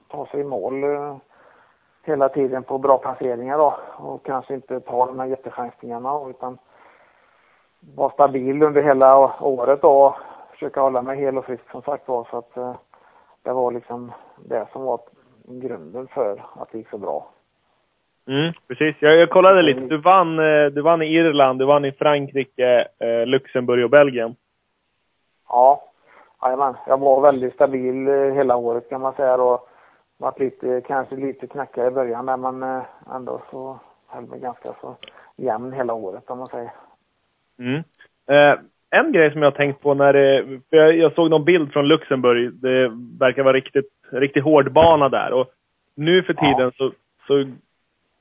ta 0.09 0.26
sig 0.26 0.41
i 0.41 0.45
mål 0.45 0.85
eh, 0.85 1.16
hela 2.05 2.28
tiden 2.28 2.62
på 2.62 2.78
bra 2.78 2.98
placeringar 2.98 3.59
då. 3.59 3.74
Och 3.96 4.26
kanske 4.26 4.55
inte 4.55 4.80
ta 4.80 5.07
de 5.07 5.18
här 5.18 5.26
jättechansningarna 5.26 6.30
utan 6.30 6.59
vara 7.96 8.11
stabil 8.11 8.62
under 8.62 8.82
hela 8.82 9.32
året 9.40 9.82
då. 9.82 10.07
och 10.07 10.14
Försöka 10.53 10.80
hålla 10.80 11.03
mig 11.03 11.20
hel 11.20 11.38
och 11.38 11.44
frisk 11.44 11.70
som 11.70 11.82
sagt 11.82 12.09
var. 12.09 12.26
Så 12.30 12.38
att 12.38 12.57
eh, 12.57 12.74
det 13.42 13.53
var 13.53 13.72
liksom 13.72 14.12
det 14.36 14.66
som 14.72 14.84
var 14.84 15.00
grunden 15.44 16.07
för 16.07 16.44
att 16.55 16.72
det 16.72 16.78
gick 16.78 16.88
så 16.88 16.98
bra. 16.98 17.26
Mm, 18.28 18.53
precis. 18.68 18.96
Jag, 18.98 19.16
jag 19.16 19.30
kollade 19.30 19.62
lite. 19.62 19.80
Du 19.80 19.96
vann, 19.96 20.38
eh, 20.38 20.66
du 20.66 20.82
vann 20.82 21.03
i 21.03 21.07
Irland, 21.07 21.59
du 21.59 21.64
vann 21.64 21.84
i 21.84 21.92
Frankrike, 21.92 22.88
eh, 22.98 23.26
Luxemburg 23.26 23.84
och 23.84 23.90
Belgien. 23.90 24.36
Ja, 25.48 25.82
jajamän. 26.42 26.74
Jag 26.86 27.00
var 27.00 27.20
väldigt 27.20 27.55
stabil 27.55 28.09
eh, 28.09 28.14
hela 28.14 28.57
året 28.57 28.88
kan 28.88 29.00
man 29.00 29.14
säga 29.14 29.36
då. 29.36 29.61
Varit 30.23 30.39
lite, 30.39 30.81
kanske 30.87 31.16
lite 31.16 31.47
knackigare 31.47 31.89
i 31.89 31.91
början 31.91 32.27
där 32.27 32.37
men 32.37 32.62
eh, 32.62 32.83
ändå 33.14 33.43
så 33.51 33.81
höll 34.07 34.27
mig 34.27 34.41
ganska 34.41 34.75
så 34.81 34.97
jämn 35.37 35.73
hela 35.73 35.95
året 35.95 36.31
om 36.31 36.39
man 36.39 36.47
säger. 36.47 36.73
Mm. 37.59 37.83
Eh, 38.31 38.61
en 38.91 39.12
grej 39.12 39.33
som 39.33 39.43
jag 39.43 39.55
tänkt 39.55 39.81
på 39.81 39.95
när 39.95 40.12
för 40.70 40.77
jag, 40.77 40.97
jag 40.97 41.14
såg 41.14 41.31
någon 41.31 41.45
bild 41.45 41.73
från 41.73 41.89
Luxemburg. 41.89 42.53
Det 42.55 42.89
verkar 43.18 43.43
vara 43.43 43.57
riktigt, 43.57 43.91
riktigt 44.11 44.45
hård 44.45 44.73
bana 44.73 45.09
där. 45.09 45.33
Och 45.33 45.47
nu 45.95 46.23
för 46.23 46.35
tiden 46.35 46.73
så, 46.77 46.93
så 47.27 47.53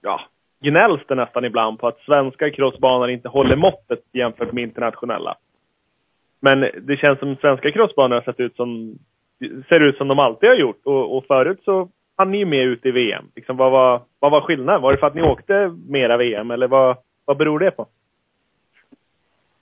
ja, 0.02 0.22
gnälls 0.62 1.02
det 1.08 1.16
nästan 1.16 1.46
ibland 1.46 1.80
på 1.80 1.88
att 1.88 2.00
svenska 2.00 2.52
crossbanor 2.52 3.10
inte 3.10 3.30
håller 3.30 3.56
måttet 3.56 4.04
jämfört 4.12 4.52
med 4.52 4.64
internationella. 4.64 5.36
Men 6.40 6.60
det 6.82 6.98
känns 6.98 7.20
som 7.20 7.36
svenska 7.36 7.72
crossbanor 7.72 8.16
har 8.16 8.22
sett 8.22 8.40
ut 8.40 8.56
som, 8.56 8.98
ser 9.70 9.80
ut 9.80 9.98
som 9.98 10.08
de 10.08 10.20
alltid 10.20 10.50
har 10.50 10.56
gjort. 10.56 10.86
Och, 10.86 11.18
och 11.18 11.26
förut 11.26 11.60
så 11.66 11.90
hann 12.18 12.32
ni 12.32 12.38
ju 12.38 12.46
med 12.46 12.60
ut 12.60 12.86
i 12.86 12.92
VM. 12.92 13.26
Liksom, 13.36 13.58
vad, 13.58 13.72
var, 13.72 14.02
vad 14.20 14.32
var 14.32 14.42
skillnaden? 14.42 14.82
Var 14.82 14.92
det 14.92 14.98
för 14.98 15.08
att 15.08 15.16
ni 15.16 15.22
åkte 15.22 15.76
mera 15.88 16.18
VM 16.18 16.52
eller 16.52 16.68
vad, 16.68 16.98
vad 17.26 17.38
beror 17.38 17.60
det 17.60 17.72
på? 17.72 17.86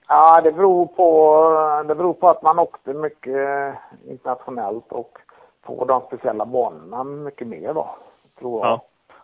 Ja, 0.08 0.42
det 0.42 0.52
beror 0.52 0.86
på, 0.86 1.84
det 1.88 1.96
beror 1.96 2.14
på 2.14 2.28
att 2.28 2.42
man 2.44 2.60
åkte 2.60 2.94
mycket 2.94 3.76
internationellt 4.08 4.92
och 4.92 5.18
på 5.62 5.86
de 5.86 6.02
speciella 6.02 6.46
banorna 6.46 7.04
mycket 7.04 7.48
mer 7.48 7.74
då. 7.74 7.96
Tror 8.40 8.66
jag. 8.66 8.68
Ja. 8.68 8.82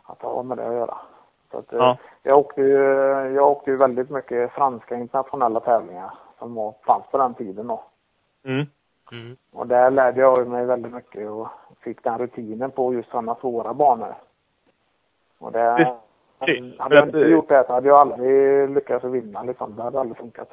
Att 0.07 0.19
det 0.19 0.27
har 0.27 0.43
med 0.43 0.57
det 0.57 0.67
att 0.67 0.73
göra. 0.73 0.97
Så 1.51 1.57
att, 1.57 1.73
eh, 1.73 1.79
Ja. 1.79 1.97
jag, 2.23 2.39
åkte 2.39 2.61
ju, 2.61 2.77
jag 3.35 3.51
åkte 3.51 3.71
ju 3.71 3.77
väldigt 3.77 4.09
mycket 4.09 4.51
franska 4.51 4.95
internationella 4.95 5.59
tävlingar 5.59 6.11
som 6.39 6.55
var, 6.55 6.73
fanns 6.85 7.05
på 7.11 7.17
den 7.17 7.33
tiden 7.33 7.67
då. 7.67 7.83
Mm. 8.45 8.65
Mm. 9.11 9.35
Och 9.53 9.67
där 9.67 9.91
lärde 9.91 10.21
jag 10.21 10.47
mig 10.47 10.65
väldigt 10.65 10.93
mycket 10.93 11.29
och 11.29 11.47
fick 11.83 12.03
den 12.03 12.17
rutinen 12.17 12.71
på 12.71 12.93
just 12.93 13.09
sådana 13.09 13.35
svåra 13.35 13.73
banor. 13.73 14.15
Och 15.39 15.51
det, 15.51 15.95
Precis. 16.39 16.79
hade 16.79 16.95
jag 16.95 17.07
inte 17.07 17.19
eh, 17.21 17.27
gjort 17.27 17.49
det 17.49 17.63
så 17.67 17.73
hade 17.73 17.87
jag 17.87 17.97
aldrig 17.97 18.69
lyckats 18.69 19.05
vinna 19.05 19.43
liksom. 19.43 19.75
Det 19.75 19.83
hade 19.83 19.99
aldrig 19.99 20.17
funkat. 20.17 20.49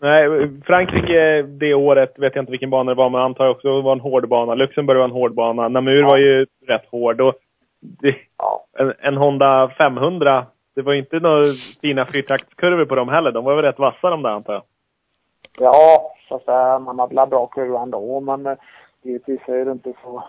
Nej, 0.00 0.50
Frankrike 0.64 1.42
det 1.42 1.74
året, 1.74 2.18
vet 2.18 2.34
jag 2.34 2.42
inte 2.42 2.50
vilken 2.50 2.70
bana 2.70 2.90
det 2.90 2.98
var, 2.98 3.10
men 3.10 3.20
antar 3.20 3.44
jag 3.44 3.50
också 3.56 3.80
var 3.80 3.92
en 3.92 4.00
hård 4.00 4.28
bana. 4.28 4.54
Luxemburg 4.54 4.98
var 4.98 5.04
en 5.04 5.10
hård 5.10 5.34
bana. 5.34 5.68
Namur 5.68 6.00
Ja. 6.00 6.08
var 6.08 6.16
ju 6.18 6.46
rätt 6.66 6.86
hård. 6.90 7.20
Och 7.20 7.34
det, 7.80 8.16
Ja. 8.38 8.64
en, 8.78 8.92
en 8.98 9.16
Honda 9.16 9.68
500, 9.78 10.46
det 10.74 10.82
var 10.82 10.92
ju 10.92 10.98
inte 10.98 11.20
några 11.20 11.44
fina 11.82 12.06
fyrtaktskurvor 12.06 12.84
på 12.84 12.94
dem 12.94 13.08
heller. 13.08 13.32
De 13.32 13.44
var 13.44 13.54
väl 13.54 13.64
rätt 13.64 13.78
vassa 13.78 14.10
de 14.10 14.22
där 14.22 14.30
antar 14.30 14.52
jag. 14.52 14.62
Ja, 15.58 16.14
fast 16.28 16.48
äh, 16.48 16.78
man 16.78 16.98
hade 16.98 17.14
väl 17.14 17.28
bra 17.28 17.46
kurva 17.46 17.82
ändå. 17.82 18.20
Men 18.20 18.46
äh, 18.46 18.58
givetvis 19.02 19.40
är 19.48 19.64
det 19.64 19.72
inte 19.72 19.92
så, 20.02 20.22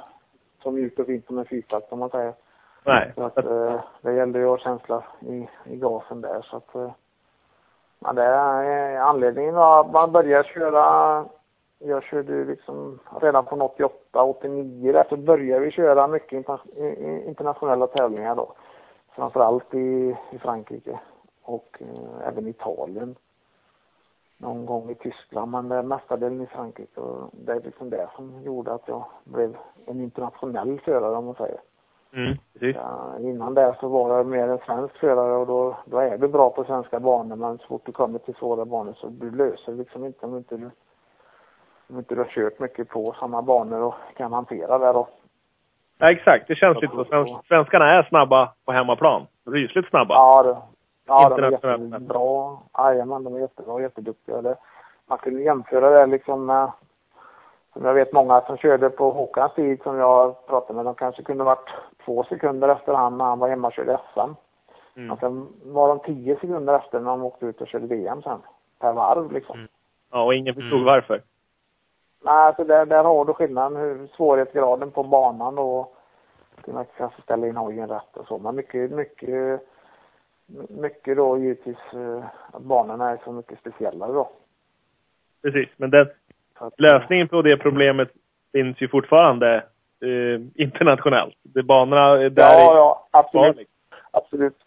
så 0.64 0.72
mjukt 0.72 1.00
och 1.00 1.06
fint 1.06 1.26
som 1.26 1.38
en 1.38 1.46
fyrtakt 1.46 1.90
som 1.90 2.00
man 2.00 2.10
säger. 2.10 2.34
Nej. 2.84 3.12
Så 3.16 3.24
att, 3.24 3.38
äh, 3.38 3.80
det 4.02 4.14
gällde 4.14 4.40
ju 4.40 4.46
att 4.46 4.50
ha 4.50 4.58
känsla 4.58 5.04
i, 5.20 5.50
i 5.66 5.76
gasen 5.76 6.22
där. 6.22 6.42
Så 6.42 6.58
att, 6.58 6.76
äh, 6.76 6.92
ja, 8.00 8.14
det 8.14 8.24
är 8.24 8.98
anledningen 8.98 9.56
var 9.56 9.82
att 9.82 9.92
man 9.92 10.12
började 10.12 10.44
köra 10.44 11.26
jag 11.86 12.04
körde 12.04 12.34
ju 12.34 12.46
liksom 12.46 13.00
redan 13.22 13.46
från 13.46 13.62
88, 13.62 14.24
89 14.24 14.92
där 14.92 15.06
så 15.10 15.18
började 15.18 15.66
vi 15.66 15.72
köra 15.72 16.08
mycket 16.08 16.46
internationella 17.28 17.88
tävlingar 17.88 18.36
då. 18.36 18.54
Framförallt 19.16 19.74
i, 19.74 20.18
i 20.32 20.38
Frankrike 20.38 21.00
och 21.44 21.78
eh, 21.82 22.28
även 22.28 22.48
Italien. 22.48 23.16
Någon 24.44 24.66
gång 24.66 24.90
i 24.90 24.96
Tyskland 24.96 25.52
men 25.52 25.70
det 25.70 25.76
är 25.76 25.84
mestadels 25.84 26.44
i 26.44 26.48
Frankrike 26.48 27.02
och 27.02 27.30
det 27.34 27.52
är 27.52 27.62
liksom 27.62 27.90
det 27.90 28.08
som 28.16 28.44
gjorde 28.44 28.74
att 28.74 28.88
jag 28.88 29.06
blev 29.24 29.58
en 29.88 30.02
internationell 30.02 30.80
förare 30.86 31.16
om 31.16 31.26
man 31.26 31.36
säger. 31.36 31.60
Mm, 32.14 32.38
precis. 32.54 32.76
Ja, 32.76 33.20
innan 33.20 33.54
det 33.54 33.76
så 33.80 33.88
var 33.88 34.18
jag 34.18 34.26
mer 34.26 34.48
en 34.48 34.58
svensk 34.58 34.98
förare 34.98 35.34
och 35.34 35.48
då, 35.48 35.76
då 35.86 35.98
är 35.98 36.18
du 36.18 36.28
bra 36.28 36.50
på 36.50 36.64
svenska 36.64 37.00
banor 37.00 37.36
men 37.36 37.58
så 37.58 37.68
fort 37.68 37.82
du 37.86 37.92
kommer 37.92 38.20
till 38.20 38.36
svåra 38.36 38.66
banor 38.66 38.94
så 38.94 39.08
du 39.08 39.32
löser 39.32 39.72
liksom 39.74 40.06
inte 40.06 40.26
om 40.26 40.38
inte 40.38 40.58
du 40.58 40.70
om 41.90 41.98
inte 41.98 42.16
du 42.16 42.22
har 42.22 42.28
kört 42.28 42.60
mycket 42.60 42.90
på 42.90 43.16
samma 43.20 43.42
banor 43.42 43.82
och 43.82 43.96
kan 44.18 44.34
hantera 44.34 44.78
det 44.78 44.94
då. 44.94 45.08
Ja, 45.98 46.12
exakt. 46.12 46.48
Det 46.48 46.56
känns 46.56 46.82
lite 46.82 46.96
så. 46.96 47.06
Sven- 47.06 47.28
Svenskarna 47.48 47.86
är 47.86 48.04
snabba 48.04 48.54
på 48.66 48.72
hemmaplan. 48.72 49.28
Rysligt 49.46 49.90
snabba. 49.90 50.14
Ja, 50.14 50.44
det, 50.44 50.58
ja 51.22 51.30
de 51.30 51.44
är 51.44 51.52
jättebra. 51.52 52.58
Jajamän, 52.78 53.24
de 53.24 53.36
är 53.36 53.40
jättebra 53.40 53.74
och 53.74 53.82
jätteduktiga. 53.82 54.42
Det, 54.42 54.58
man 55.06 55.18
kunde 55.18 55.42
jämföra 55.42 55.90
det 55.90 56.06
liksom 56.06 56.46
med, 56.46 56.72
som 57.74 57.86
jag 57.86 57.94
vet 57.94 58.14
många 58.14 58.42
som 58.42 58.58
körde 58.58 58.90
på 58.90 59.12
Håkans 59.12 59.54
tid 59.54 59.82
som 59.84 59.98
jag 59.98 60.48
pratade 60.48 60.74
med, 60.74 60.86
de 60.86 60.96
kanske 60.96 61.24
kunde 61.24 61.44
varit 61.44 61.70
två 62.06 62.24
sekunder 62.24 62.70
efter 62.70 62.94
han 62.94 63.18
när 63.18 63.26
han 63.26 63.40
var 63.40 63.50
hemma 63.50 63.68
och 63.68 63.74
körde 63.74 64.00
SM. 64.14 64.20
Mm. 64.96 65.12
Och 65.12 65.20
sen 65.20 65.48
var 65.64 65.88
de 65.88 66.00
tio 66.00 66.36
sekunder 66.36 66.74
efter 66.76 67.00
när 67.00 67.12
de 67.12 67.24
åkte 67.24 67.46
ut 67.46 67.62
och 67.62 67.68
körde 67.68 67.88
VM 67.88 68.22
sen. 68.22 68.40
Per 68.80 68.94
varv 68.94 69.32
liksom. 69.32 69.56
Mm. 69.56 69.70
Ja, 70.12 70.24
och 70.24 70.34
ingen 70.34 70.56
förstod 70.56 70.80
Mm. 70.80 70.86
varför. 70.86 71.22
Nej, 72.26 72.34
alltså 72.34 72.64
där, 72.64 72.86
där 72.86 73.04
har 73.04 73.26
du 73.26 73.34
skillnaden, 73.34 73.76
hur 73.78 74.08
svårighetsgraden 74.08 74.92
på 74.92 75.04
banan 75.04 75.58
och 75.58 75.96
kunna 76.62 76.84
kanske 76.84 77.22
ställa 77.22 77.48
in 77.48 77.58
hojen 77.58 77.90
rätt 77.90 78.18
och 78.18 78.28
så. 78.28 78.38
Men 78.38 78.56
mycket, 78.56 78.92
mycket, 78.92 79.68
mycket 80.70 81.18
då 81.18 81.38
givetvis 81.38 81.78
eh, 81.94 82.24
att 82.52 82.62
banorna 82.62 83.10
är 83.10 83.20
så 83.24 83.32
mycket 83.32 83.60
speciellare 83.60 84.14
då. 84.14 84.30
Precis. 85.42 85.70
Men 85.78 85.90
den, 85.90 86.08
att, 86.54 86.80
lösningen 86.80 87.28
på 87.28 87.42
det 87.42 87.58
problemet 87.58 88.10
finns 88.52 88.82
ju 88.82 88.88
fortfarande 88.88 89.56
eh, 90.02 90.42
internationellt. 90.56 91.38
Det 91.44 91.64
banorna 91.64 92.24
är 92.24 92.30
där 92.30 92.44
Ja, 92.44 92.76
ja, 92.76 93.08
absolut. 93.12 93.56
Farligt. 93.56 93.70
Absolut. 94.12 94.58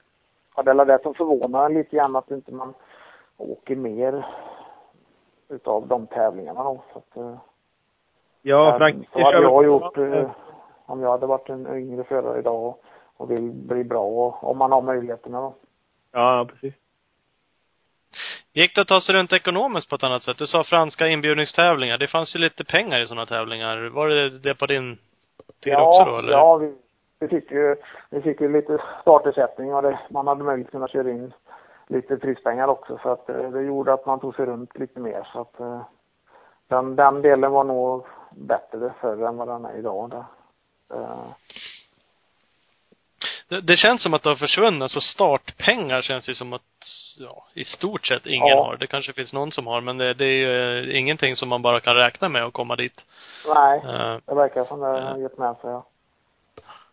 Ja, 0.56 0.62
det 0.62 0.70
är 0.70 0.84
det 0.84 1.02
som 1.02 1.14
förvånar 1.14 1.70
lite 1.70 1.96
grann 1.96 2.16
att 2.16 2.30
inte 2.30 2.54
man 2.54 2.74
åker 3.36 3.76
mer 3.76 4.26
utav 5.48 5.88
de 5.88 6.06
tävlingarna 6.06 6.64
då. 6.64 6.82
Så 6.92 6.98
att, 6.98 7.16
eh, 7.16 7.38
Ja, 8.42 8.72
Eh, 8.72 8.78
Frankrike 8.78 9.10
Så 9.12 9.24
hade 9.24 9.42
jag 9.42 9.64
gjort 9.64 9.98
eh, 9.98 10.30
om 10.86 11.00
jag 11.00 11.10
hade 11.10 11.26
varit 11.26 11.48
en 11.48 11.66
yngre 11.76 12.04
förare 12.04 12.38
idag 12.38 12.64
och, 12.64 12.84
och 13.16 13.30
vill 13.30 13.52
bli 13.52 13.84
bra 13.84 14.04
och 14.04 14.50
om 14.50 14.58
man 14.58 14.72
har 14.72 14.82
möjligheterna 14.82 15.40
då. 15.40 15.54
Ja, 16.16 16.46
precis. 16.50 16.74
Gick 18.52 18.74
det 18.74 18.80
att 18.80 18.88
ta 18.88 19.00
sig 19.00 19.14
runt 19.14 19.32
ekonomiskt 19.32 19.88
på 19.88 19.96
ett 19.96 20.02
annat 20.02 20.22
sätt? 20.22 20.38
Du 20.38 20.46
sa 20.46 20.64
franska 20.64 21.08
inbjudningstävlingar. 21.08 21.98
Det 21.98 22.06
fanns 22.06 22.36
ju 22.36 22.38
lite 22.38 22.64
pengar 22.64 23.00
i 23.00 23.06
sådana 23.06 23.26
tävlingar. 23.26 23.88
Var 23.88 24.08
det 24.08 24.38
det 24.38 24.54
på 24.54 24.66
din 24.66 24.98
tid 25.62 25.72
ja, 25.72 25.88
också 25.88 26.10
då, 26.10 26.18
eller? 26.18 26.32
Ja, 26.32 26.56
vi, 26.56 26.74
vi 27.20 27.28
fick 27.28 27.50
ju 27.50 27.76
vi 28.10 28.20
fick 28.20 28.40
ju 28.40 28.52
lite 28.52 28.78
startersättning 29.02 29.74
och 29.74 29.82
det, 29.82 29.98
man 30.10 30.26
hade 30.26 30.44
möjlighet 30.44 30.66
att 30.66 30.72
kunna 30.72 30.88
köra 30.88 31.10
in 31.10 31.32
lite 31.86 32.16
prispengar 32.16 32.68
också 32.68 32.98
så 33.02 33.08
att 33.08 33.28
eh, 33.28 33.50
det 33.50 33.62
gjorde 33.62 33.92
att 33.92 34.06
man 34.06 34.20
tog 34.20 34.34
sig 34.34 34.46
runt 34.46 34.78
lite 34.78 35.00
mer 35.00 35.28
så 35.32 35.40
att 35.40 35.60
eh, 35.60 35.82
den, 36.68 36.96
den 36.96 37.22
delen 37.22 37.52
var 37.52 37.64
nog 37.64 38.06
bättre 38.30 38.92
förr 39.00 39.26
än 39.26 39.36
vad 39.36 39.48
den 39.48 39.64
är 39.64 39.78
idag. 39.78 40.24
Eh, 40.94 41.26
Det, 43.48 43.60
det 43.60 43.76
känns 43.76 44.02
som 44.02 44.14
att 44.14 44.22
det 44.22 44.28
har 44.28 44.36
försvunnit. 44.36 44.82
Alltså 44.82 45.00
startpengar 45.00 46.02
känns 46.02 46.28
ju 46.28 46.34
som 46.34 46.52
att, 46.52 46.62
ja, 47.18 47.44
i 47.54 47.64
stort 47.64 48.06
sett 48.06 48.26
ingen 48.26 48.48
Ja. 48.48 48.64
har. 48.64 48.76
Det 48.76 48.86
kanske 48.86 49.12
finns 49.12 49.32
någon 49.32 49.52
som 49.52 49.66
har, 49.66 49.80
men 49.80 49.98
det, 49.98 50.14
det 50.14 50.24
är 50.24 50.28
ju 50.46 50.80
eh, 50.90 50.98
ingenting 50.98 51.36
som 51.36 51.48
man 51.48 51.62
bara 51.62 51.80
kan 51.80 51.94
räkna 51.94 52.28
med 52.28 52.44
att 52.44 52.52
komma 52.52 52.76
dit. 52.76 53.04
nej, 53.54 53.78
Eh, 53.84 54.18
det 54.26 54.34
verkar 54.34 54.64
som 54.64 54.80
det 54.80 54.86
har 54.86 54.98
Ja. 55.00 55.18
gett 55.18 55.38
med 55.38 55.56
sig. 55.56 55.70
Ja. 55.70 55.84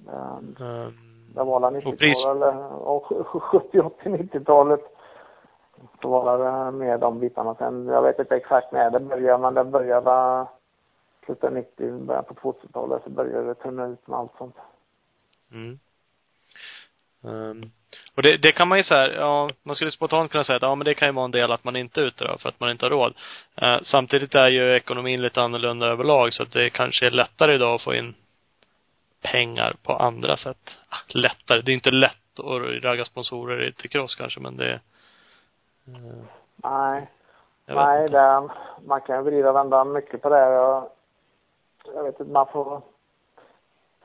Eh, 0.09 0.65
ehm, 0.67 0.95
Det 1.35 1.43
var 1.43 1.59
väl 1.71 1.75
Och 1.87 1.93
pris- 1.99 2.15
90-talet 2.25 2.53
eller 2.55 2.73
och 2.87 3.05
70, 3.43 3.79
80, 3.79 4.09
90-talet. 4.09 4.79
Så 6.01 6.07
var 6.09 6.37
det 6.65 6.71
med 6.71 6.99
de 6.99 7.19
bitarna. 7.19 7.55
Sen, 7.55 7.87
jag 7.87 8.01
vet 8.01 8.19
inte 8.19 8.35
exakt 8.35 8.71
när 8.71 8.91
det 8.91 8.99
började, 8.99 9.37
men 9.41 9.53
det 9.53 9.63
började 9.63 10.45
slutet 11.25 11.43
av 11.43 11.53
90, 11.53 11.91
början 12.05 12.23
på 12.23 12.33
2000-talet 12.33 13.03
så 13.03 13.09
började 13.09 13.47
det 13.47 13.53
tunna 13.55 13.85
ut 13.85 14.07
med 14.07 14.19
allt 14.19 14.31
sånt. 14.37 14.55
Mm. 15.51 15.79
Um, 17.23 17.71
och 18.15 18.23
det, 18.23 18.37
det 18.37 18.51
kan 18.51 18.67
man 18.67 18.77
ju 18.77 18.83
säga, 18.83 19.13
ja, 19.13 19.49
man 19.63 19.75
skulle 19.75 19.91
spontant 19.91 20.31
kunna 20.31 20.43
säga 20.43 20.55
att 20.55 20.61
ja 20.61 20.75
men 20.75 20.85
det 20.85 20.93
kan 20.93 21.07
ju 21.07 21.13
vara 21.13 21.25
en 21.25 21.31
del 21.31 21.51
att 21.51 21.63
man 21.63 21.75
inte 21.75 22.01
är 22.01 22.05
ute 22.05 22.25
då, 22.25 22.37
för 22.37 22.49
att 22.49 22.59
man 22.59 22.69
inte 22.69 22.85
har 22.85 22.89
råd. 22.89 23.13
Uh, 23.63 23.79
samtidigt 23.83 24.35
är 24.35 24.47
ju 24.47 24.75
ekonomin 24.75 25.21
lite 25.21 25.41
annorlunda 25.41 25.87
överlag 25.87 26.33
så 26.33 26.43
att 26.43 26.51
det 26.51 26.69
kanske 26.69 27.05
är 27.07 27.11
lättare 27.11 27.55
idag 27.55 27.75
att 27.75 27.81
få 27.81 27.93
in 27.93 28.15
pengar 29.21 29.75
på 29.83 29.93
andra 29.93 30.37
sätt. 30.37 30.69
Ah, 30.89 30.97
lättare, 31.07 31.61
det 31.61 31.71
är 31.71 31.73
inte 31.73 31.91
lätt 31.91 32.39
att 32.39 32.83
ragga 32.83 33.05
sponsorer 33.05 33.71
till 33.71 33.89
cross 33.89 34.15
kanske 34.15 34.39
men 34.39 34.57
det 34.57 34.79
uh, 35.87 36.23
Nej. 36.55 37.09
Nej, 37.65 38.09
det, 38.09 38.49
man 38.85 39.01
kan 39.01 39.15
ju 39.15 39.21
vrida 39.21 39.49
och 39.49 39.55
vända 39.55 39.83
mycket 39.83 40.21
på 40.21 40.29
det. 40.29 40.39
Jag, 40.39 40.89
jag 41.95 42.03
vet 42.03 42.19
inte, 42.19 42.31
man 42.31 42.47
får 42.47 42.81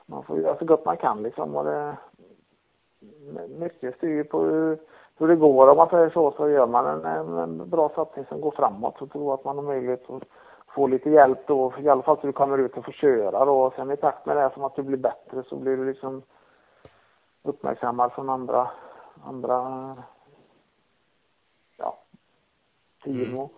man 0.05 0.23
får 0.23 0.39
göra 0.39 0.57
så 0.57 0.65
gott 0.65 0.85
man 0.85 0.97
kan 0.97 1.23
liksom 1.23 1.55
och 1.55 1.65
det 1.65 1.97
mycket 3.49 3.95
styr 3.95 4.23
på 4.23 4.41
hur, 4.41 4.79
hur 5.17 5.27
det 5.27 5.35
går. 5.35 5.67
Om 5.67 5.77
man 5.77 5.89
säger 5.89 6.09
så, 6.09 6.31
så 6.31 6.49
gör 6.49 6.67
man 6.67 7.05
en, 7.05 7.35
en, 7.37 7.69
bra 7.69 7.91
satsning 7.95 8.25
som 8.25 8.41
går 8.41 8.51
framåt 8.51 8.95
så 8.99 9.07
tror 9.07 9.23
jag 9.23 9.33
att 9.33 9.45
man 9.45 9.55
har 9.55 9.63
möjlighet 9.63 10.09
att 10.09 10.23
få 10.67 10.87
lite 10.87 11.09
hjälp 11.09 11.47
då, 11.47 11.73
i 11.79 11.89
alla 11.89 12.01
fall 12.01 12.17
så 12.21 12.27
du 12.27 12.33
kommer 12.33 12.57
ut 12.57 12.77
och 12.77 12.85
får 12.85 12.91
köra 12.91 13.45
då. 13.45 13.61
Och 13.61 13.73
sen 13.73 13.91
i 13.91 13.97
takt 13.97 14.25
med 14.25 14.37
det 14.37 14.51
som 14.53 14.63
att 14.63 14.75
du 14.75 14.83
blir 14.83 14.97
bättre 14.97 15.43
så 15.43 15.55
blir 15.55 15.77
du 15.77 15.85
liksom 15.85 16.21
uppmärksammad 17.43 18.11
från 18.11 18.29
andra, 18.29 18.71
andra, 19.23 19.95
ja, 21.77 21.97
team 23.03 23.37
och, 23.37 23.51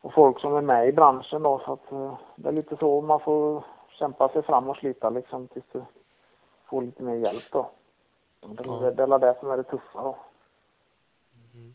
och 0.00 0.14
folk 0.14 0.40
som 0.40 0.56
är 0.56 0.60
med 0.60 0.88
i 0.88 0.92
branschen 0.92 1.42
då. 1.42 1.58
Så 1.58 1.72
att 1.72 1.92
eh, 1.92 2.14
det 2.36 2.48
är 2.48 2.52
lite 2.52 2.76
så 2.76 3.00
man 3.00 3.20
får 3.20 3.64
kämpa 3.88 4.28
sig 4.28 4.42
fram 4.42 4.68
och 4.68 4.76
slita 4.76 5.10
liksom 5.10 5.48
tills 5.48 5.64
du 5.72 5.82
får 6.64 6.82
lite 6.82 7.02
mer 7.02 7.14
hjälp 7.14 7.52
då. 7.52 7.70
Det, 8.48 8.62
ja. 8.66 8.90
det 8.96 9.02
är 9.02 9.18
det 9.18 9.36
som 9.40 9.50
är 9.50 9.56
det 9.56 9.62
tuffa 9.62 10.02
då. 10.02 10.18
Mm. 11.54 11.74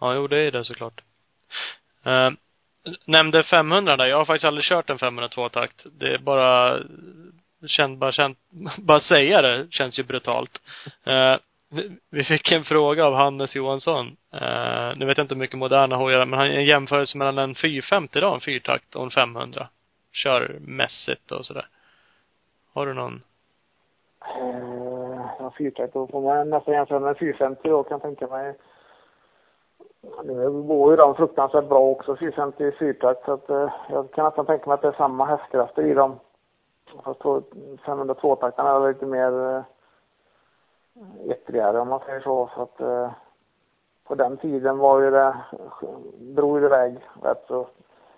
Ja, 0.00 0.14
jo 0.14 0.26
det 0.26 0.38
är 0.38 0.50
det 0.50 0.64
såklart. 0.64 1.00
Uh, 2.06 2.30
nämnde 3.04 3.42
500 3.42 3.96
där. 3.96 4.06
Jag 4.06 4.16
har 4.16 4.24
faktiskt 4.24 4.44
aldrig 4.44 4.64
kört 4.64 4.90
en 4.90 4.98
500 4.98 5.28
tvåtakt. 5.28 5.86
Det 5.98 6.14
är 6.14 6.18
bara, 6.18 6.78
känt, 7.66 7.98
bara 7.98 8.12
känt, 8.12 8.38
bara 8.78 9.00
säga 9.00 9.42
det 9.42 9.66
känns 9.70 9.98
ju 9.98 10.02
brutalt. 10.02 10.60
Uh, 11.06 11.36
vi 12.10 12.24
fick 12.24 12.52
en 12.52 12.64
fråga 12.64 13.04
av 13.04 13.14
Hannes 13.14 13.56
Johansson. 13.56 14.16
Uh, 14.34 14.96
nu 14.96 15.06
vet 15.06 15.18
jag 15.18 15.24
inte 15.24 15.34
hur 15.34 15.40
mycket 15.40 15.58
moderna 15.58 15.96
hojar 15.96 16.26
men 16.26 16.38
han 16.38 16.50
en 16.50 16.64
jämförelse 16.64 17.18
mellan 17.18 17.38
en 17.38 17.54
450 17.54 18.20
då, 18.20 18.34
en 18.34 18.40
fyrtakt 18.40 18.96
och 18.96 19.04
en 19.04 19.10
500. 19.10 19.68
Körmässigt 20.12 21.32
och 21.32 21.46
sådär. 21.46 21.66
Har 22.72 22.86
du 22.86 22.94
någon? 22.94 23.22
En 25.44 25.52
fyrtakt. 25.52 25.94
Då 25.94 26.06
får 26.06 26.20
man 26.20 26.50
nästan 26.50 26.74
jämföra 26.74 27.00
med 27.00 27.18
450 27.18 27.68
då 27.68 27.82
kan 27.82 27.94
jag 27.94 28.02
tänka 28.02 28.26
mig. 28.26 28.54
Nu 30.24 30.50
går 30.50 30.90
ju 30.90 30.96
de 30.96 31.14
fruktansvärt 31.14 31.68
bra 31.68 31.80
också, 31.80 32.16
450 32.16 32.72
fyrtakt. 32.78 33.24
Så 33.24 33.32
att 33.32 33.50
eh, 33.50 33.72
jag 33.88 34.10
kan 34.10 34.24
nästan 34.24 34.46
tänka 34.46 34.66
mig 34.66 34.74
att 34.74 34.82
det 34.82 34.88
är 34.88 34.92
samma 34.92 35.24
hästkrafter 35.24 35.82
i 35.82 35.94
dem. 35.94 36.18
Fast 37.04 37.20
502-taktarna 37.20 38.70
är 38.70 38.88
lite 38.88 39.06
mer 39.06 39.56
eh, 39.56 39.62
ettrigare 41.30 41.80
om 41.80 41.88
man 41.88 42.00
säger 42.06 42.20
så. 42.20 42.50
Så 42.54 42.62
att 42.62 42.80
eh, 42.80 43.10
på 44.04 44.14
den 44.14 44.36
tiden 44.36 44.78
var 44.78 45.00
ju 45.00 45.10
det, 45.10 45.36
drog 46.18 46.60
det 46.60 46.66
iväg 46.66 46.98
rätt 47.22 47.44
så 47.48 47.66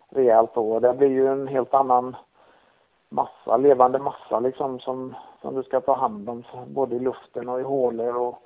rejält 0.09 0.55
då. 0.55 0.81
Det 0.81 0.95
blir 0.95 1.09
ju 1.09 1.27
en 1.27 1.49
helt 1.49 1.75
annan 1.75 2.17
massa, 3.09 3.57
levande 3.57 3.99
massa 3.99 4.41
liksom 4.41 4.81
som, 4.81 5.15
som 5.47 5.55
du 5.55 5.63
ska 5.63 5.81
ta 5.81 5.95
hand 5.95 6.29
om 6.29 6.45
både 6.67 6.97
i 6.97 6.99
luften 6.99 7.49
och 7.49 7.61
i 7.61 7.63
hålor 7.63 8.17
och 8.17 8.39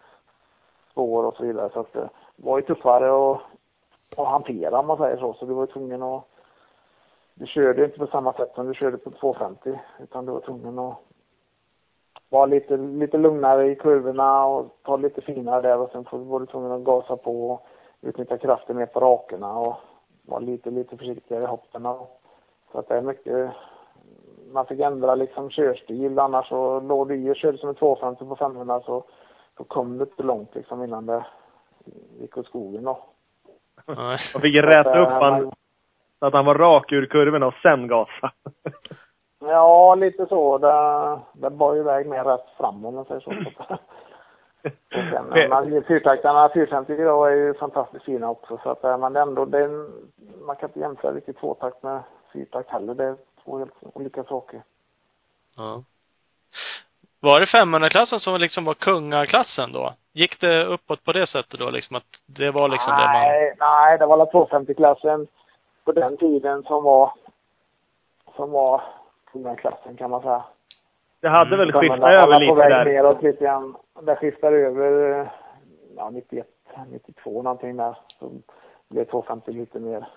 spår 0.91 1.25
och 1.25 1.37
så 1.37 1.43
vidare. 1.43 1.71
Så 1.73 1.81
att 1.81 1.97
eh, 1.97 2.09
det 2.37 2.47
var 2.47 2.59
ju 2.59 2.65
tuffare 2.65 3.33
att, 3.33 3.41
att 4.17 4.29
hantera 4.29 4.79
om 4.79 4.87
man 4.87 4.97
säger 4.97 5.17
så. 5.17 5.35
Så 5.35 5.47
du 5.47 5.55
var 5.55 5.67
tvungen 5.67 6.03
att 6.03 6.25
du 7.35 7.47
körde 7.47 7.85
inte 7.85 7.99
på 7.99 8.07
samma 8.07 8.33
sätt 8.33 8.53
som 8.55 8.67
du 8.67 8.75
körde 8.75 8.99
på 8.99 9.11
250 9.11 9.81
utan 9.99 10.27
du 10.27 10.33
var 10.33 10.41
tvungen 10.41 10.79
att 10.79 10.97
vara 12.29 12.47
lite, 12.47 12.77
lite 12.77 13.19
lugnare 13.19 13.71
i 13.71 13.77
kurvorna 13.77 14.47
och 14.47 14.67
ta 14.83 14.97
lite 14.97 15.21
finare 15.21 15.63
där 15.63 15.79
och 15.79 15.91
sen 15.91 16.29
var 16.29 16.41
du 16.41 16.47
tvungen 16.47 16.73
att 16.73 16.85
gasa 16.85 17.17
på 17.17 17.51
och 17.51 17.67
utnyttja 18.01 18.39
kraften 18.39 18.77
mer 18.77 18.87
på 18.87 19.01
rakerna 19.01 19.59
och 19.59 19.75
vara 20.23 20.41
lite, 20.41 20.71
lite 20.71 20.97
försiktigare 20.97 21.45
i 21.45 21.47
hoppen. 21.47 21.83
Så 22.73 22.79
att 22.79 22.89
det 22.89 22.95
är 22.95 23.03
mycket, 23.03 23.51
man 24.53 24.67
fick 24.67 24.81
ändra 24.81 25.15
liksom 25.15 25.51
körstil 25.51 26.19
annars 26.19 26.49
så 26.49 26.81
låg 26.81 27.09
du 27.09 27.15
i 27.15 27.31
och 27.31 27.37
körde 27.37 27.59
som 27.59 27.69
en 27.69 27.75
250 27.75 28.25
på 28.25 28.37
500 28.37 28.81
så, 28.81 29.05
så 29.57 29.65
kom 29.65 29.99
du 29.99 30.05
inte 30.05 30.23
långt 30.23 30.55
liksom 30.55 30.85
innan 30.85 31.07
det 31.07 31.25
gick 32.21 32.37
åt 32.37 32.47
skogen 32.47 32.85
då. 32.85 32.99
Man 34.35 34.43
fick 34.43 34.57
räta 34.57 34.99
upp 34.99 35.09
han 35.09 35.53
så 36.19 36.27
att 36.27 36.33
han 36.33 36.45
var 36.45 36.55
rak 36.55 36.93
ur 36.93 37.07
kurvorna 37.07 37.47
och 37.47 37.55
sen 37.63 37.89
gasa. 37.89 38.33
ja, 39.41 39.95
lite 39.95 40.27
så. 40.27 40.59
Det, 40.59 41.19
det 41.33 41.51
bar 41.51 41.75
ju 41.75 41.81
iväg 41.81 42.07
mer 42.07 42.25
rätt 42.25 42.51
fram 42.57 42.85
om 42.85 42.95
man 42.95 43.05
säger 43.05 43.21
så. 43.21 43.33
fyrtaktarna, 45.89 46.51
450 46.55 46.93
idag 46.93 47.33
är 47.33 47.37
ju 47.37 47.55
fantastiskt 47.55 48.05
fina 48.05 48.31
också 48.31 48.59
så 48.63 48.71
att, 48.71 49.01
men 49.01 49.17
ändå, 49.17 49.45
det, 49.45 49.69
man 50.47 50.57
kan 50.57 50.69
inte 50.69 50.81
jämföra 50.81 51.13
riktigt 51.13 51.39
tvåtakt 51.39 51.83
med 51.83 52.03
fyrtakt 52.33 52.71
heller. 52.71 52.95
Det 52.95 53.05
är 53.05 53.17
två 53.45 53.59
helt 53.59 53.75
olika 53.83 54.25
saker. 54.25 54.63
Ja. 55.57 55.83
Var 57.21 57.41
det 57.41 57.47
500-klassen 57.47 58.21
som 58.21 58.41
liksom 58.41 58.65
var 58.65 58.75
kungaklassen 58.75 59.73
då? 59.73 59.95
Gick 60.13 60.41
det 60.41 60.65
uppåt 60.65 61.05
på 61.05 61.13
det 61.13 61.27
sättet 61.27 61.61
då 61.61 61.71
liksom 61.71 61.97
att 61.97 62.05
det 62.27 62.51
var 62.51 62.69
liksom 62.69 62.93
nej, 62.93 63.01
det 63.01 63.07
man... 63.07 63.23
Nej, 63.23 63.55
nej, 63.61 63.99
det 63.99 64.07
var 64.07 64.27
250-klassen 64.27 65.27
på 65.85 65.93
den 65.93 66.17
tiden 66.17 66.63
som 66.63 66.85
var, 66.85 67.13
som 68.37 68.51
var 68.51 68.83
kungaklassen 69.33 69.97
kan 69.97 70.11
man 70.11 70.23
säga. 70.23 70.45
Det 71.21 71.29
hade 71.29 71.57
väl 71.57 71.71
mm. 71.71 71.81
skiftat 71.81 72.11
över 72.11 72.41
lite 72.41 72.69
där? 72.69 72.85
neråt 72.85 73.23
lite 73.23 73.45
grann. 73.45 73.77
Det 74.03 74.17
skiftade 74.17 74.57
över, 74.57 75.31
ja 75.97 76.11
91, 76.11 76.47
92 76.91 77.43
någonting 77.43 77.77
där. 77.77 77.99
Så 78.19 78.31
blev 78.89 79.05
250 79.05 79.53
lite 79.53 79.79
mer 79.79 80.09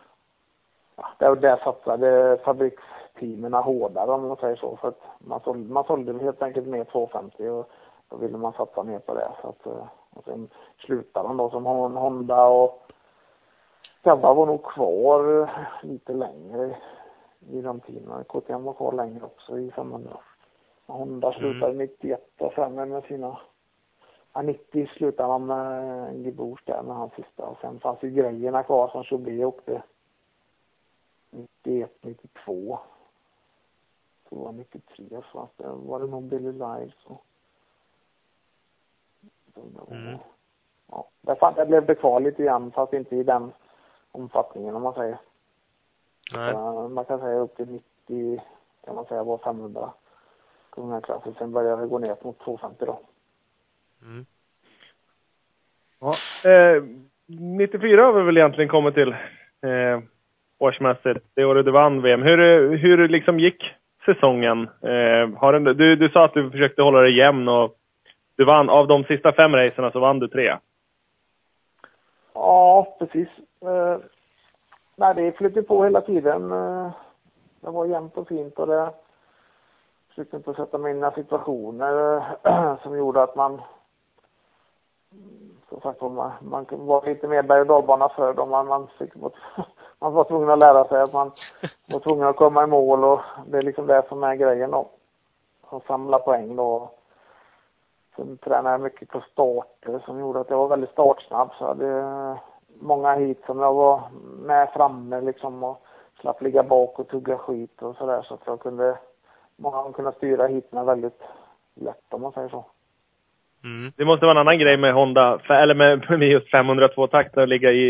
ja, 0.95 1.07
där, 1.17 1.35
där 1.35 1.57
satsade 1.57 2.37
fabriksteamen 3.13 3.53
hårdare 3.53 4.11
om 4.11 4.27
man 4.27 4.37
säger 4.37 4.55
så. 4.55 4.77
För 4.77 4.87
att 4.87 5.01
man 5.19 5.39
sålde, 5.39 5.73
man 5.73 5.83
sålde 5.83 6.19
helt 6.19 6.41
enkelt 6.41 6.67
mer 6.67 6.83
250 6.83 7.49
och 7.49 7.69
då 8.09 8.17
ville 8.17 8.37
man 8.37 8.53
satsa 8.53 8.83
mer 8.83 8.99
på 8.99 9.13
det. 9.13 9.31
Så 9.41 9.47
att, 9.49 9.65
eh, 9.65 9.87
och 10.13 10.23
sen 10.25 10.49
slutade 10.77 11.27
man 11.27 11.37
då 11.37 11.49
som 11.49 11.65
Honda 11.65 12.45
och 12.45 12.79
Cabba 14.03 14.33
var 14.33 14.45
nog 14.45 14.63
kvar 14.63 15.49
lite 15.83 16.13
längre 16.13 16.75
i 17.49 17.61
de 17.61 17.79
tiderna. 17.79 18.23
KTM 18.23 18.63
var 18.63 18.73
kvar 18.73 18.91
längre 18.91 19.25
också 19.25 19.59
i 19.59 19.71
500. 19.71 20.17
Honda 20.85 21.27
mm. 21.27 21.39
slutade 21.39 21.71
mm. 21.71 21.77
91 21.77 22.21
och 22.39 22.53
sen 22.53 22.75
med 22.75 23.03
sina 23.03 23.37
Ja, 24.35 24.41
90 24.41 24.87
slutade 24.87 25.31
han 25.31 25.45
med 25.45 26.25
Gibors 26.25 26.63
där 26.65 26.81
med 26.83 26.95
hans 26.95 27.13
sista 27.13 27.43
och 27.43 27.57
sen 27.61 27.79
fanns 27.79 28.03
ju 28.03 28.09
grejerna 28.09 28.63
kvar 28.63 28.87
som 28.87 29.03
Chauvet 29.03 29.45
åkte 29.45 29.83
91, 31.31 31.91
92. 32.01 32.79
Så 34.33 34.39
var 34.39 34.51
93 34.51 35.21
fanns 35.33 35.49
det, 35.57 35.67
var 35.67 35.99
det 35.99 36.07
någon 36.07 36.29
Billy 36.29 36.51
Lives 36.51 37.05
och 37.05 37.25
mm. 39.91 40.17
Ja, 40.91 41.09
där, 41.21 41.35
fan, 41.35 41.53
där 41.55 41.65
blev 41.65 41.85
det 41.85 41.95
kvar 41.95 42.19
lite 42.19 42.43
grann 42.43 42.71
fast 42.71 42.93
inte 42.93 43.15
i 43.15 43.23
den 43.23 43.51
omfattningen 44.11 44.75
om 44.75 44.83
man 44.83 44.93
säger. 44.93 45.17
Nej. 46.33 46.51
Så, 46.51 46.89
man 46.89 47.05
kan 47.05 47.19
säga 47.19 47.39
upp 47.39 47.55
till 47.55 47.81
90 48.07 48.41
kan 48.85 48.95
man 48.95 49.05
säga 49.05 49.23
var 49.23 49.37
500 49.37 49.93
på 50.71 50.81
den 50.81 50.91
här 50.91 51.01
klassen. 51.01 51.35
Sen 51.37 51.51
började 51.51 51.81
det 51.81 51.87
gå 51.87 51.99
ner 51.99 52.17
mot 52.21 52.39
250 52.39 52.85
då. 52.85 52.99
Mm. 54.01 54.25
Ja, 55.99 56.15
eh, 56.49 56.83
94 57.25 58.05
har 58.05 58.13
vi 58.13 58.23
väl 58.23 58.37
egentligen 58.37 58.69
kommit 58.69 58.93
till. 58.93 59.11
Eh, 59.61 60.01
årsmässigt, 60.57 61.25
det 61.33 61.45
året 61.45 61.65
du 61.65 61.71
vann 61.71 62.01
VM. 62.01 62.21
Hur, 62.21 62.37
hur 62.77 63.07
liksom 63.07 63.39
gick 63.39 63.63
säsongen? 64.05 64.69
Eh, 64.81 65.39
har 65.39 65.53
den, 65.53 65.63
du, 65.63 65.95
du 65.95 66.09
sa 66.09 66.25
att 66.25 66.33
du 66.33 66.51
försökte 66.51 66.81
hålla 66.81 66.99
dig 66.99 67.17
jämn 67.17 67.47
och 67.47 67.75
du 68.35 68.45
vann, 68.45 68.69
av 68.69 68.87
de 68.87 69.03
sista 69.03 69.31
fem 69.31 69.55
racerna 69.55 69.91
så 69.91 69.99
vann 69.99 70.19
du 70.19 70.27
tre. 70.27 70.57
Ja, 72.33 72.95
precis. 72.99 73.27
Eh, 73.61 73.97
nej, 74.95 75.15
det 75.15 75.37
flyttade 75.37 75.67
på 75.67 75.83
hela 75.83 76.01
tiden. 76.01 76.51
Eh, 76.51 76.91
det 77.61 77.69
var 77.69 77.85
jämnt 77.85 78.17
och 78.17 78.27
fint 78.27 78.59
och 78.59 78.67
det 78.67 78.91
försökte 80.09 80.37
inte 80.37 80.53
sätta 80.53 80.77
mig 80.77 80.91
in 80.91 80.97
i 80.97 80.99
några 80.99 81.15
situationer 81.15 82.17
eh, 82.43 82.77
som 82.83 82.97
gjorde 82.97 83.23
att 83.23 83.35
man 83.35 83.61
som 85.69 85.81
sagt 85.81 86.01
man, 86.01 86.31
man 86.41 86.65
var 86.69 87.05
lite 87.05 87.27
mer 87.27 87.43
berg 87.43 87.61
och 87.61 87.67
dalbana 87.67 88.09
förr 88.09 88.33
då 88.33 88.45
man, 88.45 88.67
man 88.67 88.87
fick 88.99 89.13
man 90.03 90.13
var 90.13 90.23
tvungen 90.23 90.49
att 90.49 90.59
lära 90.59 90.85
sig 90.85 91.01
att 91.01 91.13
man 91.13 91.31
var 91.85 91.99
tvungen 91.99 92.27
att 92.27 92.35
komma 92.35 92.63
i 92.63 92.67
mål 92.67 93.03
och 93.03 93.19
det 93.47 93.57
är 93.57 93.61
liksom 93.61 93.87
det 93.87 94.03
som 94.09 94.23
är 94.23 94.35
grejen 94.35 94.71
då. 94.71 94.89
Att 95.69 95.85
samla 95.85 96.19
poäng 96.19 96.55
då. 96.55 96.89
Sen 98.15 98.37
tränade 98.37 98.73
jag 98.73 98.81
mycket 98.81 99.09
på 99.09 99.21
starter 99.31 99.99
som 100.05 100.19
gjorde 100.19 100.39
att 100.39 100.49
jag 100.49 100.57
var 100.57 100.67
väldigt 100.67 100.89
startsnabb. 100.89 101.49
Så 101.57 101.63
jag 101.63 101.67
hade 101.67 102.37
många 102.79 103.13
hit 103.13 103.43
som 103.45 103.59
jag 103.59 103.73
var 103.73 104.01
med 104.39 104.69
framme 104.69 105.21
liksom 105.21 105.63
och 105.63 105.85
slapp 106.21 106.41
ligga 106.41 106.63
bak 106.63 106.99
och 106.99 107.07
tugga 107.07 107.37
skit 107.37 107.81
och 107.81 107.95
sådär 107.95 108.21
så 108.21 108.33
att 108.33 108.41
jag 108.45 108.59
kunde, 108.59 108.97
många 109.55 109.93
kunna 109.93 110.11
styra 110.11 110.47
hiten 110.47 110.85
väldigt 110.85 111.21
lätt 111.73 112.13
om 112.13 112.21
man 112.21 112.31
säger 112.31 112.49
så. 112.49 112.65
Mm. 113.63 113.91
Det 113.95 114.05
måste 114.05 114.25
vara 114.25 114.31
en 114.31 114.47
annan 114.47 114.59
grej 114.59 114.77
med 114.77 114.93
Honda, 114.93 115.39
eller 115.49 115.75
med, 115.75 116.09
med 116.19 116.29
just 116.29 116.51
502 116.51 117.07
takt 117.07 117.37
att 117.37 117.49
ligga 117.49 117.71
i, 117.71 117.85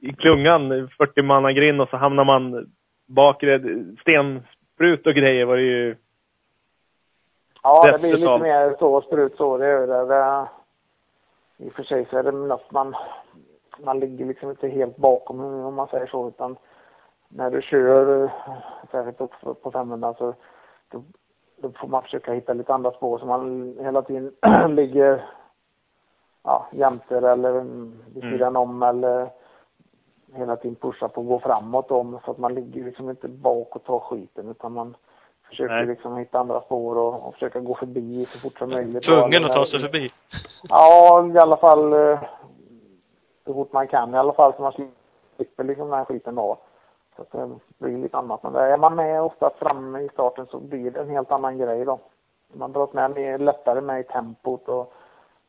i 0.00 0.14
klungan, 0.18 0.88
40 0.98 1.22
manna 1.22 1.52
grind 1.52 1.80
och 1.80 1.88
så 1.88 1.96
hamnar 1.96 2.24
man 2.24 2.72
bakre 3.06 3.60
stensprut 4.00 5.06
och 5.06 5.14
grejer 5.14 5.44
var 5.44 5.56
det 5.56 5.62
ju 5.62 5.96
Ja, 7.66 7.92
det 7.92 7.98
blir 7.98 8.16
lite 8.16 8.38
mer 8.38 8.76
så, 8.78 9.00
sprut 9.00 9.36
så, 9.36 9.58
det 9.58 9.66
är 9.66 9.86
det. 9.86 10.06
det. 10.06 10.48
I 11.58 11.68
och 11.68 11.72
för 11.72 11.82
sig 11.82 12.06
så 12.10 12.18
är 12.18 12.22
det 12.22 12.32
något 12.32 12.72
man, 12.72 12.94
man 13.78 14.00
ligger 14.00 14.24
liksom 14.24 14.50
inte 14.50 14.68
helt 14.68 14.96
bakom 14.96 15.40
om 15.40 15.74
man 15.74 15.88
säger 15.88 16.06
så, 16.06 16.28
utan 16.28 16.56
när 17.28 17.50
du 17.50 17.62
kör, 17.62 18.30
särskilt 18.90 19.20
upp 19.20 19.62
på 19.62 19.70
500, 19.70 20.14
så 20.18 20.34
då, 20.88 21.02
då 21.64 21.72
får 21.72 21.88
man 21.88 22.02
försöka 22.02 22.32
hitta 22.32 22.52
lite 22.52 22.74
andra 22.74 22.90
spår 22.90 23.18
så 23.18 23.26
man 23.26 23.74
hela 23.80 24.02
tiden 24.02 24.32
ligger 24.68 25.24
ja, 26.42 26.66
jämte 26.72 27.16
eller 27.16 27.52
vid 28.14 28.24
mm. 28.24 28.32
sidan 28.32 28.56
mm. 28.56 28.62
om 28.62 28.82
eller 28.82 29.30
hela 30.34 30.56
tiden 30.56 30.76
pushar 30.76 31.08
på 31.08 31.20
att 31.20 31.26
gå 31.26 31.38
framåt 31.40 31.90
om 31.90 32.18
så 32.24 32.30
att 32.30 32.38
man 32.38 32.54
ligger 32.54 32.84
liksom 32.84 33.10
inte 33.10 33.28
bak 33.28 33.76
och 33.76 33.84
tar 33.84 33.98
skiten 33.98 34.48
utan 34.48 34.72
man 34.72 34.96
försöker 35.48 35.74
Nej. 35.74 35.86
liksom 35.86 36.16
hitta 36.16 36.38
andra 36.38 36.60
spår 36.60 36.96
och, 36.96 37.28
och 37.28 37.34
försöka 37.34 37.60
gå 37.60 37.74
förbi 37.74 38.24
så 38.24 38.38
fort 38.38 38.58
som 38.58 38.70
möjligt. 38.70 39.02
Tvungen 39.02 39.44
att 39.44 39.52
ta 39.52 39.66
sig 39.66 39.80
förbi? 39.80 40.10
Ja, 40.62 41.26
i 41.34 41.38
alla 41.38 41.56
fall 41.56 41.92
eh, 41.92 42.20
så 43.46 43.54
fort 43.54 43.72
man 43.72 43.88
kan 43.88 44.14
i 44.14 44.18
alla 44.18 44.32
fall 44.32 44.52
så 44.56 44.62
man 44.62 44.72
slipper 45.36 45.64
liksom 45.64 45.90
den 45.90 45.98
här 45.98 46.04
skiten 46.04 46.34
då. 46.34 46.58
Så 47.16 47.22
att 47.22 47.32
det 47.32 47.58
blir 47.78 47.98
lite 47.98 48.16
annat. 48.16 48.42
Men 48.42 48.54
är 48.54 48.76
man 48.76 48.96
med 48.96 49.22
ofta 49.22 49.50
framme 49.58 50.00
i 50.00 50.08
starten 50.08 50.46
så 50.46 50.60
blir 50.60 50.90
det 50.90 51.00
en 51.00 51.10
helt 51.10 51.32
annan 51.32 51.58
grej 51.58 51.84
då. 51.84 51.98
Man 52.52 52.72
dras 52.72 52.92
med 52.92 53.10
mer 53.10 53.38
lättare 53.38 53.80
med 53.80 54.00
i 54.00 54.04
tempot 54.04 54.68
och 54.68 54.94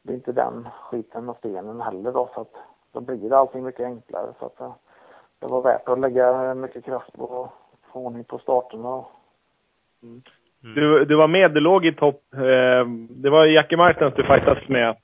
det 0.01 0.13
är 0.13 0.16
inte 0.16 0.32
den 0.32 0.68
skiten 0.82 1.30
och 1.30 1.38
stenen 1.38 1.82
heller 1.82 2.11
då 2.11 2.30
så 2.34 2.41
att 2.41 2.55
då 2.91 2.99
blir 2.99 3.30
det 3.30 3.38
allting 3.38 3.63
mycket 3.63 3.86
enklare 3.86 4.34
så 4.39 4.45
att 4.45 4.57
det 5.39 5.47
var 5.47 5.61
värt 5.61 5.89
att 5.89 5.99
lägga 5.99 6.53
mycket 6.53 6.86
kraft 6.86 7.13
på 7.13 7.24
att 7.24 7.91
få 7.91 7.99
ordning 7.99 8.24
på 8.24 8.39
starten 8.39 8.86
och 8.86 9.11
Mm. 10.03 10.22
Du, 10.76 11.05
du 11.05 11.16
var 11.16 11.28
med, 11.28 11.51
du 11.51 11.59
låg 11.59 11.86
i 11.86 11.93
topp. 11.93 12.22
Eh, 12.34 12.88
det 13.09 13.30
var 13.30 13.45
Jackie 13.45 13.78
Martens 13.78 14.13
du 14.16 14.24
fightades 14.24 14.68
med 14.68 14.95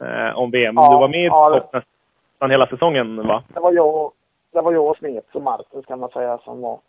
eh, 0.00 0.38
om 0.38 0.50
VM. 0.50 0.74
Ja, 0.76 0.90
du 0.90 0.96
var 0.96 1.08
med 1.08 1.20
i 1.20 1.26
ja, 1.26 1.50
topp 1.50 1.72
nästan 1.72 2.50
hela 2.50 2.66
säsongen, 2.66 3.26
va? 3.26 3.42
Det 3.54 3.60
var 3.60 3.72
jag, 3.72 4.12
det 4.52 4.60
var 4.60 4.72
jag 4.72 4.86
och 4.86 4.96
Smets 4.96 5.34
och 5.34 5.42
Martens 5.42 5.86
kan 5.86 6.00
man 6.00 6.10
säga 6.10 6.38
som 6.38 6.60
var 6.60 6.80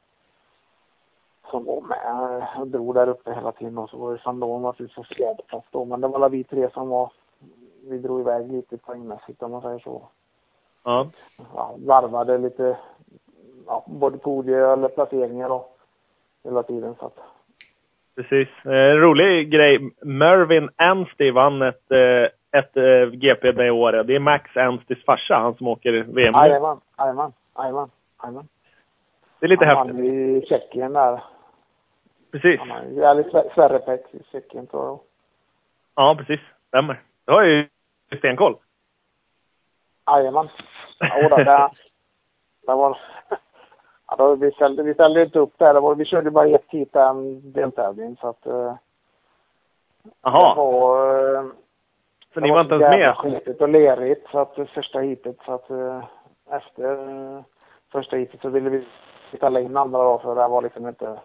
som 1.49 1.66
var 1.66 1.82
med 1.82 2.47
och 2.57 2.68
drog 2.68 2.95
där 2.95 3.09
uppe 3.09 3.34
hela 3.34 3.51
tiden 3.51 3.78
och 3.78 3.89
så 3.89 3.97
var 3.97 4.12
det 4.12 4.20
Sandon 4.20 4.62
naturligtvis 4.62 4.95
på 5.07 5.16
fjärde 5.16 5.43
plats 5.47 5.68
då. 5.72 5.86
Men 5.86 6.01
det 6.01 6.07
var 6.07 6.16
alla 6.16 6.30
vi 6.30 6.43
tre 6.43 6.70
som 6.70 6.89
var, 6.89 7.12
vi 7.89 7.97
drog 7.97 8.22
iväg 8.22 8.51
lite 8.51 8.78
poängmässigt 8.78 9.43
om 9.43 9.51
man 9.51 9.62
säger 9.62 9.80
så. 9.80 10.01
Ja. 10.84 11.07
ja 11.55 11.76
varvade 11.86 12.38
lite, 12.38 12.78
ja, 13.68 13.86
både 13.88 14.18
podier 14.18 14.74
eller 14.74 14.89
placeringar 14.89 15.49
och 15.49 15.78
hela 16.43 16.64
tiden. 16.64 16.95
Så 16.99 17.05
att. 17.05 17.20
Precis. 18.16 18.47
En 18.64 18.72
eh, 18.72 18.95
rolig 18.95 19.51
grej. 19.51 19.91
Mervyn 20.01 20.70
Anstey 20.76 21.32
vann 21.32 21.62
ett, 21.62 21.91
eh, 21.91 22.59
ett 22.59 22.78
eh, 22.78 23.09
GP 23.12 23.51
det 23.51 23.72
året. 23.72 24.07
Det 24.07 24.16
är 24.16 24.20
Max 24.20 24.57
Ansteys 24.57 25.05
farsa, 25.05 25.36
han 25.36 25.55
som 25.55 25.68
åker 25.68 25.91
VM. 25.91 26.34
Jajamän, 26.39 26.78
jajamän, 26.97 27.32
jajamän. 27.58 27.89
Det 29.39 29.45
är 29.45 29.47
lite 29.47 29.66
han 29.66 29.88
häftigt. 29.88 29.95
Han 29.95 30.06
i 30.06 30.45
Tjeckien 30.49 30.93
där. 30.93 31.24
Precis. 32.32 32.62
Eller 32.62 33.54
Sverrepek 33.54 34.14
i 34.14 34.24
Tjeckien 34.32 34.68
tror 34.68 34.86
jag. 34.86 34.99
Ja, 35.95 36.16
precis. 36.18 36.39
Stämmer. 36.68 37.02
Du 37.26 37.34
har 37.34 37.43
ju 37.43 37.68
stenkoll. 38.18 38.56
Jajamän. 40.08 40.49
Jodå, 41.22 41.38
det, 41.38 41.70
det 42.68 42.76
var 42.76 42.97
Ja, 44.12 44.18
då, 44.18 44.36
vi, 44.36 44.52
ställde, 44.52 44.84
vi 44.84 44.93
ställde 44.93 45.24
inte 45.24 45.39
upp 45.39 45.54
där. 45.58 45.95
vi 45.95 46.06
körde 46.06 46.32
bara 46.32 46.47
ett 46.47 46.66
hit 46.68 46.95
en 46.95 47.52
deltävling 47.52 48.18
så 48.22 48.28
att... 48.28 48.47
Uh, 48.47 48.74
Jaha. 50.22 50.56
Det 50.56 50.62
var, 50.62 51.43
uh, 51.43 51.52
så 52.34 52.39
ni 52.39 52.52
var 52.52 52.62
inte 52.62 52.76
ens 52.76 52.95
med? 52.95 53.16
skitigt 53.18 53.62
och 53.62 53.70
lerigt 53.70 54.28
så 54.32 54.39
att 54.39 54.56
första 54.74 54.99
hitet 54.99 55.38
så 55.45 55.54
att 55.54 55.72
efter 56.52 57.10
eh, 57.10 57.43
första 57.91 58.16
heatet 58.16 58.41
så 58.41 58.49
ville 58.49 58.70
vi 58.70 58.88
ställa 59.38 59.60
in 59.60 59.78
andra 59.78 60.04
då 60.04 60.20
för 60.20 60.36
det 60.36 60.47
var 60.47 60.62
liksom 60.62 60.88
inte... 60.88 61.20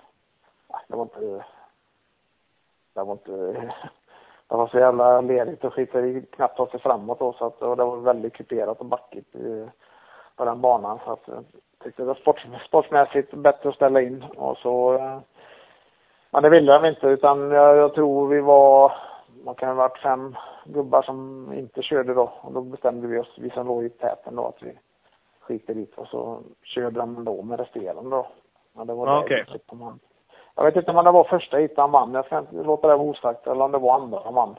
Ah, 0.69 0.81
det 0.89 0.97
var 0.97 1.03
inte... 1.03 1.45
Det 2.95 3.03
var 3.03 3.13
inte... 3.13 3.73
Det 4.49 4.57
var 4.57 4.69
så 4.69 4.79
jävla 4.79 5.21
lerigt 5.21 5.65
och 5.65 5.75
skit 5.75 5.95
vi 5.95 6.23
knappt 6.23 6.57
ta 6.57 6.67
sig 6.67 6.81
framåt 6.81 7.19
då 7.19 7.33
så 7.33 7.47
att 7.47 7.63
och 7.63 7.77
det 7.77 7.85
var 7.85 7.97
väldigt 7.97 8.33
kuperat 8.33 8.81
och 8.81 8.87
backigt 8.87 9.35
eh, 9.35 9.69
på 10.37 10.45
den 10.45 10.61
banan 10.61 10.99
så 11.05 11.13
att 11.13 11.29
eh, 11.29 11.41
tyckte 11.85 12.03
det 12.03 12.07
var 12.07 12.15
sport, 12.15 12.47
sportsmässigt 12.67 13.35
bättre 13.35 13.69
att 13.69 13.75
ställa 13.75 14.01
in 14.01 14.25
och 14.37 14.59
så 14.59 14.99
men 16.31 16.43
det 16.43 16.51
ville 16.51 16.73
de 16.73 16.85
inte 16.85 17.07
utan 17.07 17.51
jag, 17.51 17.77
jag 17.77 17.95
tror 17.95 18.29
vi 18.29 18.41
var, 18.41 18.93
man 19.45 19.55
kan 19.55 19.69
ha 19.69 19.75
varit 19.75 19.99
fem 19.99 20.37
gubbar 20.65 21.03
som 21.03 21.49
inte 21.53 21.83
körde 21.83 22.15
då 22.15 22.33
och 22.41 22.53
då 22.53 22.61
bestämde 22.61 23.07
vi 23.07 23.19
oss, 23.19 23.35
vi 23.39 23.51
som 23.51 23.67
låg 23.67 23.85
i 23.85 23.89
täten 23.89 24.37
då 24.37 24.47
att 24.47 24.63
vi 24.63 24.79
skiter 25.47 25.75
dit 25.75 25.99
och 25.99 26.09
så 26.09 26.41
körde 26.63 27.01
de 27.01 27.25
då 27.25 27.43
med 27.43 27.61
resterande 27.61 28.11
då. 28.11 28.27
Ja, 28.77 28.85
det 28.85 28.95
var 28.95 29.25
okay. 29.25 29.45
det 29.69 29.77
man, 29.77 29.99
jag 30.55 30.65
vet 30.65 30.77
inte 30.77 30.91
om 30.91 31.05
det 31.05 31.11
var 31.11 31.25
första 31.25 31.57
hit 31.57 31.73
han 31.77 31.91
vann, 31.91 32.15
jag 32.15 32.27
ska 32.27 32.39
inte 32.39 32.55
låta 32.55 32.89
det 32.89 32.97
vara 32.97 33.09
osagt, 33.09 33.47
eller 33.47 33.65
om 33.65 33.73
det 33.73 33.79
var 33.79 33.95
andra 33.95 34.21
han 34.25 34.35
vann. 34.35 34.57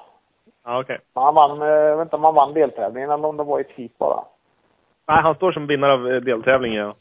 Ja, 0.64 0.80
okej. 0.82 0.96
Okay. 0.96 1.24
Han 1.24 1.36
vann, 1.36 1.62
eh, 1.62 1.68
jag 1.68 1.98
vet 1.98 2.06
inte 2.06 2.16
om 2.16 2.24
han 2.24 2.36
vann 2.36 2.54
deltävlingen 2.54 3.12
eller 3.12 3.28
om 3.28 3.38
det 3.38 3.44
var 3.44 3.60
ett 3.60 3.72
hit 3.72 3.98
bara. 3.98 4.24
Nej, 5.08 5.22
han 5.22 5.36
står 5.36 5.52
som 5.52 5.68
vinnare 5.68 5.94
av 5.94 6.08
eh, 6.08 6.22
deltävlingen, 6.22 6.86
ja. 6.86 6.94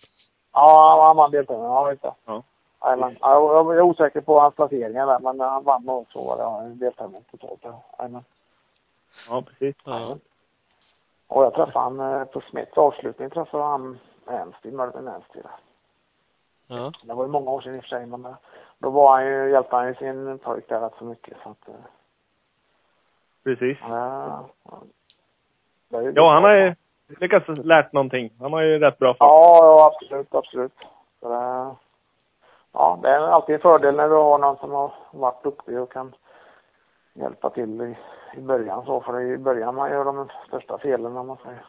Ja, 0.52 1.04
han 1.06 1.16
vann 1.16 1.30
deltävlingen. 1.30 1.72
Ja, 1.72 1.90
just 1.90 2.02
det. 2.02 2.12
Ja. 2.24 2.42
Jajamän. 2.84 3.16
Jag 3.20 3.76
är 3.76 3.82
osäker 3.82 4.20
på 4.20 4.40
hans 4.40 4.54
placeringar 4.54 5.06
där, 5.06 5.18
men 5.18 5.40
han 5.40 5.64
vann 5.64 5.84
nog 5.84 6.06
så 6.08 6.24
var 6.24 6.36
det. 6.36 6.42
Ja, 6.42 6.60
deltävling 6.74 7.24
totalt. 7.30 7.64
Jajamän. 7.98 8.24
Ja, 9.28 9.42
precis. 9.42 9.76
Ja. 9.84 10.16
Och 11.28 11.44
jag 11.44 11.54
träffade 11.54 11.78
han 11.78 12.00
eh, 12.00 12.24
på 12.24 12.40
Smets 12.40 12.78
avslutning 12.78 13.30
träffade 13.30 13.64
han 13.64 13.98
Ernsti, 14.26 14.70
Mervyn 14.70 15.08
Ernsti 15.08 15.38
Ja. 16.68 16.92
Det 17.02 17.14
var 17.14 17.24
ju 17.24 17.30
många 17.30 17.50
år 17.50 17.60
sedan 17.60 17.74
i 17.74 17.78
och 17.78 17.82
för 17.82 17.88
sig, 17.88 18.06
men 18.06 18.24
eh, 18.24 18.34
då 18.78 18.90
var 18.90 19.12
han 19.12 19.26
ju, 19.26 19.50
hjälpte 19.50 19.76
han 19.76 19.88
ju 19.88 19.94
sin 19.94 20.38
pojk 20.38 20.68
där 20.68 20.80
rätt 20.80 20.92
så 20.98 21.04
mycket 21.04 21.36
så 21.42 21.50
att... 21.50 21.68
Precis. 23.44 23.78
Ja, 23.80 24.48
ja 26.14 26.32
han 26.32 26.44
har 26.44 26.54
ju 26.54 26.74
lyckats 27.20 27.46
lärt 27.48 27.92
någonting. 27.92 28.32
Han 28.40 28.52
har 28.52 28.62
ju 28.62 28.78
rätt 28.78 28.98
bra 28.98 29.14
fart. 29.14 29.28
Ja, 29.28 29.58
ja, 29.62 29.92
absolut, 29.94 30.34
absolut. 30.34 30.72
Så 31.20 31.28
det, 31.28 31.74
ja, 32.72 32.98
det 33.02 33.08
är 33.08 33.18
alltid 33.18 33.54
en 33.54 33.60
fördel 33.60 33.96
när 33.96 34.08
du 34.08 34.14
har 34.14 34.38
någon 34.38 34.56
som 34.56 34.70
har 34.70 34.92
varit 35.10 35.42
duktig 35.42 35.80
och 35.80 35.92
kan 35.92 36.14
hjälpa 37.14 37.50
till 37.50 37.80
i, 37.80 37.96
i 38.34 38.40
början 38.40 38.84
så. 38.84 39.00
För 39.00 39.12
det 39.12 39.18
är 39.18 39.34
i 39.34 39.38
början 39.38 39.74
man 39.74 39.90
gör 39.90 40.04
de 40.04 40.28
största 40.48 40.78
felen, 40.78 41.16
om 41.16 41.26
man 41.26 41.36
säger. 41.36 41.64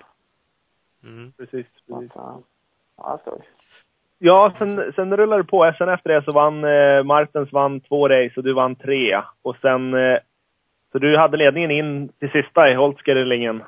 Mm, 1.04 1.32
precis. 1.32 1.68
precis. 1.88 2.12
Att, 2.16 2.44
ja, 2.98 3.20
Ja, 4.20 4.54
sen, 4.58 4.94
sen 4.96 5.18
rullade 5.18 5.44
det 5.44 5.48
på. 5.48 5.74
Sen 5.78 5.90
efter 5.90 6.10
det 6.10 6.24
så 6.24 6.32
vann 6.32 6.64
eh, 6.64 7.04
Martens 7.04 7.52
vann 7.54 7.80
två 7.80 8.08
race 8.08 8.34
och 8.38 8.44
du 8.44 8.54
vann 8.54 8.76
tre. 8.76 9.22
Och 9.42 9.56
sen... 9.56 9.94
Eh, 9.94 10.18
så 10.92 11.00
du 11.00 11.18
hade 11.18 11.38
ledningen 11.38 11.72
in 11.72 12.10
till 12.10 12.32
sista 12.32 12.70
i 12.70 12.76
Holtzgerlingen. 12.76 13.64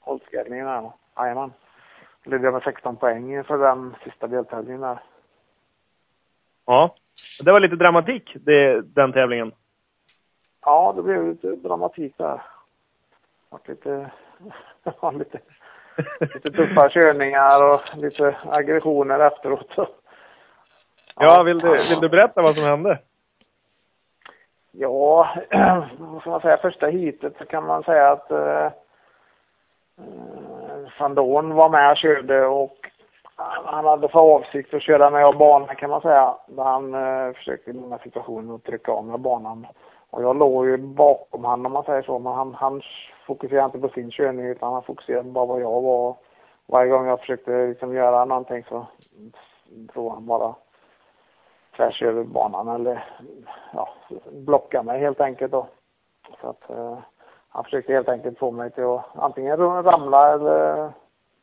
Holtzgerlingen 0.00 0.66
där. 0.66 0.90
Jajamän. 1.16 1.52
Ledde 2.24 2.44
jag 2.44 2.52
med 2.52 2.62
16 2.62 2.96
poäng 2.96 3.44
för 3.44 3.58
den 3.58 3.94
sista 4.04 4.26
deltävlingen 4.26 4.80
där. 4.80 4.98
Ja. 6.66 6.94
Det 7.44 7.52
var 7.52 7.60
lite 7.60 7.76
dramatik, 7.76 8.32
det, 8.34 8.80
den 8.80 9.12
tävlingen. 9.12 9.52
Ja, 10.64 10.92
det 10.96 11.02
blev 11.02 11.26
lite 11.26 11.48
dramatik 11.48 12.18
där. 12.18 12.42
Och 13.50 13.68
lite, 13.68 14.10
ja, 15.00 15.10
lite, 15.10 15.38
lite 16.20 16.50
tuffa 16.50 16.88
körningar 16.88 17.62
och 17.62 17.80
lite 17.96 18.36
aggressioner 18.44 19.20
efteråt. 19.20 19.70
Ja, 19.76 19.86
ja 21.16 21.42
vill, 21.42 21.58
du, 21.58 21.70
vill 21.70 22.00
du 22.00 22.08
berätta 22.08 22.42
vad 22.42 22.54
som 22.54 22.64
hände? 22.64 22.98
Ja, 24.70 25.28
vad 25.98 26.20
ska 26.20 26.30
man 26.30 26.40
säga, 26.40 26.56
första 26.56 26.86
heatet 26.86 27.34
så 27.38 27.44
kan 27.44 27.66
man 27.66 27.82
säga 27.82 28.10
att 28.10 28.30
eh, 28.30 28.72
van 30.98 31.14
Dorn 31.14 31.54
var 31.54 31.68
med 31.68 31.90
och 31.90 31.96
körde 31.96 32.46
och 32.46 32.76
han 33.64 33.84
hade 33.84 34.08
för 34.08 34.20
avsikt 34.20 34.74
att 34.74 34.82
köra 34.82 35.10
mig 35.10 35.24
av 35.24 35.38
banan 35.38 35.76
kan 35.76 35.90
man 35.90 36.00
säga. 36.00 36.34
Han 36.56 36.94
eh, 36.94 37.32
försökte 37.32 37.70
i 37.70 37.74
många 37.74 37.98
situationer 37.98 38.54
att 38.54 38.64
trycka 38.64 38.92
av 38.92 39.12
av 39.12 39.18
banan. 39.18 39.66
Och 40.12 40.22
jag 40.22 40.36
låg 40.36 40.66
ju 40.66 40.76
bakom 40.76 41.44
honom 41.44 41.66
om 41.66 41.72
man 41.72 41.84
säger 41.84 42.02
så. 42.02 42.18
Men 42.18 42.32
han, 42.32 42.54
han 42.54 42.82
fokuserade 43.26 43.64
inte 43.64 43.78
på 43.78 43.88
sin 43.88 44.10
körning 44.10 44.46
utan 44.46 44.72
han 44.72 44.82
fokuserade 44.82 45.30
bara 45.30 45.46
vad 45.46 45.60
jag 45.60 45.82
var. 45.82 46.16
Varje 46.66 46.90
gång 46.90 47.06
jag 47.06 47.20
försökte 47.20 47.66
liksom 47.66 47.94
göra 47.94 48.24
någonting 48.24 48.64
så 48.68 48.86
drog 49.68 50.12
han 50.12 50.26
bara 50.26 50.54
tvärs 51.76 52.02
över 52.02 52.24
banan 52.24 52.68
eller 52.68 53.04
ja, 53.72 53.88
blocka 54.32 54.82
mig 54.82 55.00
helt 55.00 55.20
enkelt 55.20 55.52
då. 55.52 55.66
Så 56.40 56.48
att 56.48 56.70
eh, 56.70 56.98
han 57.48 57.64
försökte 57.64 57.92
helt 57.92 58.08
enkelt 58.08 58.38
få 58.38 58.50
mig 58.50 58.70
till 58.70 58.84
att 58.84 59.04
antingen 59.14 59.56
ramla 59.56 60.32
eller 60.32 60.92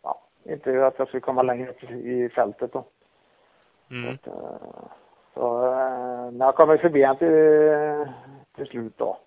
ja, 0.04 0.20
inte 0.44 0.88
att 0.88 1.00
jag 1.00 1.08
skulle 1.08 1.22
komma 1.22 1.42
längre 1.42 1.70
upp 1.70 1.84
i 1.84 2.30
fältet 2.30 2.74
då. 2.74 2.84
Mm. 3.92 4.18
Så, 4.24 4.32
att, 4.32 4.38
eh, 4.38 4.68
så 5.34 5.66
eh, 5.66 6.32
när 6.32 6.46
jag 6.46 6.56
kommer 6.56 6.78
förbi 6.78 7.04
han 7.04 7.18
till, 7.18 8.08
till 8.60 8.68
slut 8.68 8.98
då. 8.98 9.18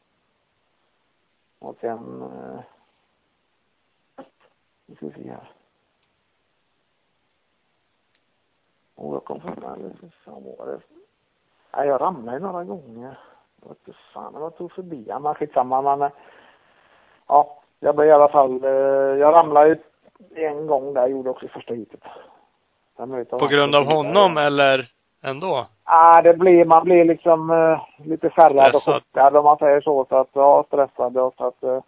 Och 1.58 1.76
sen 1.80 2.22
eh, 2.22 2.60
nu 4.86 4.96
ska 4.96 5.06
vi 5.06 5.12
se 5.12 5.30
här. 5.30 5.50
Och 8.94 9.14
jag 9.14 9.24
kom 9.24 9.40
fram 9.40 9.54
där, 9.60 9.76
hur 9.76 10.10
fan 10.24 10.44
var 10.44 10.66
det? 10.66 10.80
Nej, 11.76 11.88
jag 11.88 12.00
ramlade 12.00 12.38
några 12.38 12.64
gånger. 12.64 13.18
Jag 13.62 13.68
vet 13.68 13.78
inte 13.86 13.98
fan 14.14 14.34
om 14.34 14.42
jag 14.42 14.56
tog 14.56 14.72
förbi 14.72 15.12
men 15.20 15.34
skitsamma. 15.34 15.82
Men, 15.82 16.02
eh, 16.02 16.12
ja, 17.26 17.60
jag 17.80 17.96
blev 17.96 18.08
i 18.08 18.12
alla 18.12 18.28
fall, 18.28 18.64
eh, 18.64 18.70
jag 18.70 19.34
ramlade 19.34 19.68
ju 19.68 19.78
en 20.34 20.66
gång 20.66 20.94
där, 20.94 21.08
gjorde 21.08 21.30
också 21.30 21.48
första 21.48 21.74
heatet. 21.74 22.00
På 23.30 23.46
grund 23.46 23.74
av 23.74 23.84
honom 23.84 24.34
där. 24.34 24.46
eller 24.46 24.92
ändå? 25.20 25.66
Ja, 25.94 26.22
det 26.22 26.34
blir, 26.34 26.64
man 26.64 26.84
blir 26.84 27.04
liksom 27.04 27.50
eh, 27.50 28.06
lite 28.06 28.30
färgad 28.30 28.74
och 28.74 28.82
chockad 28.82 29.36
om 29.36 29.44
man 29.44 29.56
säger 29.58 29.80
så. 29.80 30.06
Så 30.08 30.16
att, 30.16 30.28
ja, 30.32 30.64
stressad 30.66 31.16
och 31.16 31.34
så 31.36 31.44
att 31.46 31.62
eh, 31.62 31.80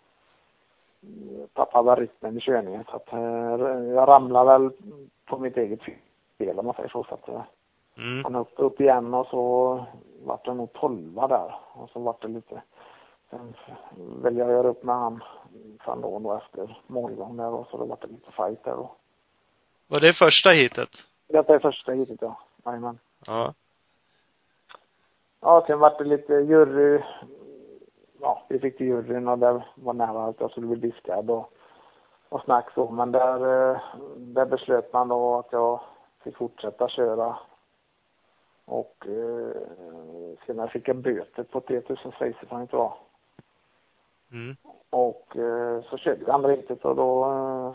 tappade 1.52 1.94
rytmen 1.94 2.36
i 2.36 2.40
körningen. 2.40 2.84
Så 2.90 2.96
att 2.96 3.12
eh, 3.12 3.94
jag 3.94 4.08
ramlade 4.08 4.58
väl 4.58 4.70
på 5.24 5.38
mitt 5.38 5.56
eget 5.56 5.80
fel 6.38 6.58
om 6.58 6.66
man 6.66 6.74
säger 6.74 6.88
så. 6.88 7.04
så 7.04 7.14
att, 7.14 7.28
eh, 7.28 7.42
Mm. 7.98 8.24
han 8.24 8.34
upp, 8.36 8.52
upp 8.56 8.80
igen 8.80 9.14
och 9.14 9.26
så 9.26 9.84
vart 10.24 10.44
det 10.44 10.54
nog 10.54 10.72
tolva 10.72 11.28
där. 11.28 11.54
Och 11.72 11.90
så 11.90 12.00
vart 12.00 12.22
det 12.22 12.28
lite, 12.28 12.62
sen 13.30 13.54
ville 14.22 14.40
jag 14.40 14.50
göra 14.50 14.68
upp 14.68 14.82
med 14.82 14.94
han 14.94 15.22
fan 15.84 16.00
då, 16.00 16.18
då 16.18 16.32
efter 16.36 16.78
målgång 16.86 17.36
där 17.36 17.52
och 17.52 17.66
så 17.66 17.76
då 17.76 17.84
vart 17.84 18.00
det 18.00 18.06
lite 18.08 18.30
fight 18.32 18.64
där 18.64 18.72
då. 18.76 18.90
Var 19.86 20.00
det 20.00 20.12
första 20.12 20.50
hitet? 20.50 20.88
Detta 21.28 21.54
är 21.54 21.58
första 21.58 21.92
hitet 21.92 22.18
ja. 22.22 22.36
Jajamän. 22.64 22.98
Ja. 23.26 23.54
Ja, 25.44 25.64
sen 25.66 25.78
vart 25.78 25.98
det 25.98 26.04
lite 26.04 26.34
jury. 26.34 27.02
Ja, 28.20 28.42
vi 28.48 28.58
fick 28.58 28.76
till 28.76 28.86
juryn 28.86 29.28
och 29.28 29.38
det 29.38 29.62
var 29.74 29.92
nära 29.92 30.24
att 30.24 30.40
jag 30.40 30.50
skulle 30.50 30.66
bli 30.66 30.76
diskad 30.76 31.30
och, 31.30 31.52
och 32.28 32.40
snack 32.40 32.70
så. 32.74 32.90
Men 32.90 33.12
där, 33.12 33.70
eh, 33.70 33.80
där 34.16 34.46
beslöt 34.46 34.92
man 34.92 35.08
då 35.08 35.38
att 35.38 35.52
jag 35.52 35.80
fick 36.22 36.36
fortsätta 36.36 36.88
köra. 36.88 37.36
Och 38.64 39.06
eh, 39.06 39.62
senare 40.46 40.68
fick 40.68 40.88
jag 40.88 40.96
böter 40.96 41.42
på 41.42 41.60
3000 41.60 42.12
schweizerfranc 42.12 42.70
tror 42.70 42.82
jag. 42.82 42.94
Mm. 44.32 44.56
Och 44.90 45.36
eh, 45.36 45.82
så 45.82 45.96
körde 45.96 46.24
vi 46.24 46.30
andra 46.30 46.48
heatet 46.48 46.84
och 46.84 46.96
då, 46.96 47.24
eh, 47.24 47.74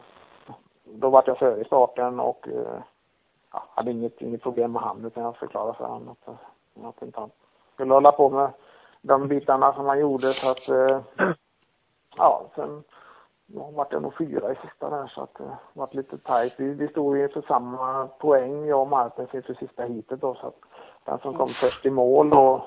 då 0.84 1.10
vart 1.10 1.28
jag 1.28 1.38
före 1.38 1.62
i 1.62 1.66
starten 1.66 2.20
och 2.20 2.48
eh, 2.48 2.82
ja, 3.52 3.64
hade 3.70 3.92
inget, 3.92 4.22
inget 4.22 4.42
problem 4.42 4.72
med 4.72 4.82
han 4.82 5.06
utan 5.06 5.24
jag 5.24 5.38
förklarade 5.38 5.74
för 5.74 5.86
honom 5.86 6.10
att, 6.10 6.36
att 6.86 7.02
inte 7.02 7.20
han 7.20 7.30
skulle 7.80 7.94
hålla 7.94 8.12
på 8.12 8.30
med 8.30 8.52
de 9.02 9.28
bitarna 9.28 9.74
som 9.74 9.86
han 9.86 10.00
gjorde 10.00 10.34
så 10.34 10.50
att 10.50 10.70
eh, 10.70 11.00
ja, 12.18 12.46
sen 12.56 12.84
ja, 13.46 13.70
vart 13.76 13.94
jag 13.94 14.02
nog 14.02 14.18
fyra 14.18 14.52
i 14.52 14.56
sista 14.56 14.90
där 14.90 15.08
så 15.08 15.22
att 15.22 15.34
det 15.36 15.58
vart 15.74 15.94
lite 15.94 16.18
tajt. 16.18 16.54
Vi, 16.58 16.74
vi 16.74 16.88
stod 16.88 17.18
ju 17.18 17.24
inför 17.24 17.42
samma 17.42 18.08
poäng, 18.08 18.66
jag 18.66 18.82
och 18.82 18.88
Martins 18.88 19.34
inför 19.34 19.54
sista 19.54 19.84
heatet 19.84 20.22
då 20.22 20.36
så 20.36 20.48
att 20.48 20.56
den 21.06 21.20
som 21.20 21.38
kom 21.38 21.50
först 21.50 21.86
i 21.86 21.90
mål 21.90 22.34
och 22.34 22.62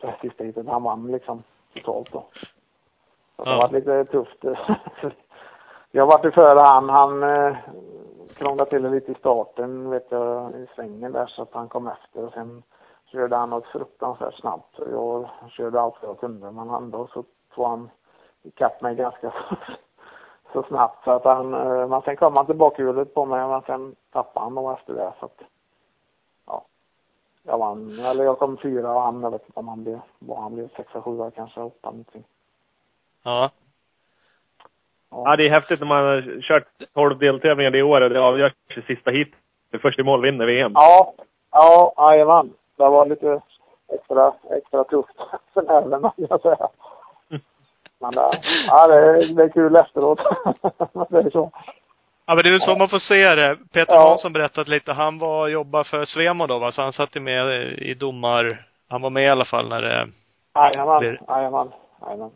det 0.00 0.14
sista 0.20 0.44
heatet, 0.44 0.66
han 0.68 0.82
vann 0.82 1.06
liksom 1.12 1.42
totalt 1.74 2.12
då. 2.12 2.24
Så 3.36 3.44
det 3.44 3.50
Ja. 3.50 3.56
var 3.56 3.68
lite 3.68 4.04
tufft. 4.04 4.44
jag 5.90 6.06
var 6.06 6.18
till 6.18 6.32
före 6.32 6.58
han, 6.58 6.88
han 6.88 7.22
eh, 7.22 7.56
krånglade 8.36 8.70
till 8.70 8.82
det 8.82 8.90
lite 8.90 9.12
i 9.12 9.14
starten 9.14 9.90
vet 9.90 10.06
jag, 10.10 10.50
i 10.52 10.66
svängen 10.74 11.12
där 11.12 11.26
så 11.26 11.42
att 11.42 11.54
han 11.54 11.68
kom 11.68 11.86
efter 11.86 12.24
och 12.24 12.32
sen 12.32 12.62
körde 13.12 13.36
han 13.36 13.50
något 13.50 13.66
fruktansvärt 13.66 14.34
snabbt. 14.34 14.78
Jag 14.90 15.28
körde 15.50 15.80
allt 15.80 15.94
vad 16.00 16.10
jag 16.10 16.20
kunde 16.20 16.50
men 16.50 16.70
ändå 16.70 17.06
så 17.06 17.24
tog 17.54 17.66
han 17.66 17.90
ikapp 18.42 18.82
mig 18.82 18.94
ganska 18.94 19.32
så 20.52 20.62
snabbt 20.62 21.04
så 21.04 21.10
att 21.10 21.24
han, 21.24 21.54
eh, 21.54 21.88
men 21.88 22.02
sen 22.02 22.16
kom 22.16 22.36
han 22.36 22.46
till 22.46 22.56
bakhjulet 22.56 23.14
på 23.14 23.24
mig 23.24 23.48
men 23.48 23.62
sen 23.62 23.96
tappade 24.12 24.46
han 24.46 24.54
nog 24.54 24.72
efter 24.72 24.94
det 24.94 25.12
så 25.20 25.26
att 25.26 25.40
ja. 26.46 26.64
Jag 27.42 27.58
vann, 27.58 27.98
eller 27.98 28.24
jag 28.24 28.38
kom 28.38 28.56
fyra 28.56 28.92
och 28.94 29.00
han, 29.00 29.22
jag 29.22 29.30
vet 29.30 29.46
inte 29.46 29.60
om 29.60 29.68
han 29.68 29.84
blev, 29.84 30.00
vad 30.18 30.42
han 30.42 30.54
blev, 30.54 30.68
sexa, 30.76 31.02
sjua 31.02 31.30
kanske, 31.30 31.60
åtta 31.60 31.90
någonting. 31.90 32.24
Ja. 33.22 33.50
Ja, 35.10 35.36
det 35.36 35.46
är 35.46 35.50
häftigt 35.50 35.80
när 35.80 35.86
man 35.86 36.04
har 36.04 36.40
kört 36.40 36.68
12 36.94 37.18
deltävlingar 37.18 37.70
det 37.70 37.82
året. 37.82 38.12
Det 38.12 38.20
avgörs 38.20 38.52
i 38.76 38.82
sista 38.82 39.10
hit. 39.10 39.34
Först 39.82 39.98
i 39.98 40.02
mål 40.02 40.22
vinner 40.22 40.46
VM. 40.46 40.72
Ja, 40.74 41.14
ja, 41.50 41.94
jajamän. 41.96 42.52
Det 42.82 42.88
var 42.90 43.06
lite 43.06 43.40
extra, 43.94 44.32
extra 44.50 44.84
tufft 44.84 45.16
för 45.54 45.62
nerverna, 45.62 46.12
vill 46.16 46.26
jag 46.30 46.40
säga. 46.40 46.68
Men 48.00 48.10
det, 48.14 48.40
ja, 48.66 48.86
det, 48.86 48.94
är, 48.94 49.34
det 49.34 49.42
är 49.42 49.48
kul 49.48 49.76
efteråt. 49.76 50.18
det 51.10 51.18
är 51.18 51.30
så. 51.30 51.50
Ja 52.26 52.34
men 52.34 52.42
det 52.44 52.54
är 52.54 52.58
så 52.58 52.76
man 52.76 52.88
får 52.88 52.98
se 52.98 53.34
det. 53.34 53.56
Peter 53.72 53.92
Ja. 53.94 54.08
Hansson 54.08 54.32
berättat 54.32 54.68
lite, 54.68 54.92
han 54.92 55.18
var 55.18 55.48
jobbar 55.48 55.84
för 55.84 56.04
Svemo 56.04 56.46
då 56.46 56.58
va, 56.58 56.72
så 56.72 56.82
han 56.82 56.92
satt 56.92 57.16
ju 57.16 57.20
med 57.20 57.52
i 57.78 57.94
domar, 57.94 58.66
han 58.88 59.02
var 59.02 59.10
med 59.10 59.24
i 59.24 59.28
alla 59.28 59.44
fall 59.44 59.68
när 59.68 59.82
det, 59.82 60.08
Jajamän, 60.54 61.18
jajamän, 61.28 61.70
jajamän. 62.02 62.30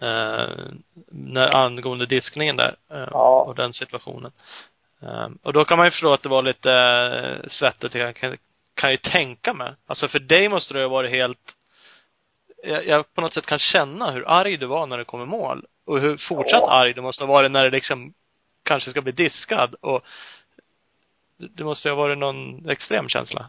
eh, 0.00 0.64
när, 1.10 1.56
angående 1.56 2.06
diskningen 2.06 2.56
där, 2.56 2.76
eh, 2.90 3.08
Ja. 3.10 3.44
och 3.48 3.54
den 3.54 3.72
situationen. 3.72 4.32
Eh, 5.02 5.28
och 5.42 5.52
då 5.52 5.64
kan 5.64 5.78
man 5.78 5.86
ju 5.86 5.90
förstå 5.90 6.12
att 6.12 6.22
det 6.22 6.28
var 6.28 6.42
lite 6.42 6.72
eh, 6.72 7.48
svettigt, 7.48 7.94
jag 7.94 8.16
kan, 8.16 8.36
kan 8.76 8.90
ju 8.90 8.96
tänka 8.96 9.52
mig. 9.52 9.72
Alltså 9.86 10.08
för 10.08 10.18
dig 10.18 10.48
måste 10.48 10.74
det 10.74 10.80
ha 10.82 10.88
varit 10.88 11.10
helt, 11.10 11.38
jag, 12.62 12.86
jag 12.86 13.14
på 13.14 13.20
något 13.20 13.32
sätt 13.32 13.46
kan 13.46 13.58
känna 13.58 14.10
hur 14.10 14.24
arg 14.28 14.56
du 14.56 14.66
var 14.66 14.86
när 14.86 14.98
det 14.98 15.04
kom 15.04 15.22
i 15.22 15.26
mål. 15.26 15.64
Och 15.86 16.00
hur 16.00 16.16
fortsatt 16.28 16.62
Ja. 16.62 16.70
arg 16.80 16.92
du 16.94 17.00
måste 17.00 17.24
ha 17.24 17.32
varit 17.32 17.50
när 17.50 17.64
det 17.64 17.70
liksom 17.70 18.12
kanske 18.62 18.90
ska 18.90 19.02
bli 19.02 19.12
diskad 19.12 19.74
och 19.80 20.00
det 21.36 21.64
måste 21.64 21.88
ju 21.88 21.94
ha 21.94 22.02
varit 22.02 22.18
någon 22.18 22.68
extrem 22.70 23.08
känsla. 23.08 23.46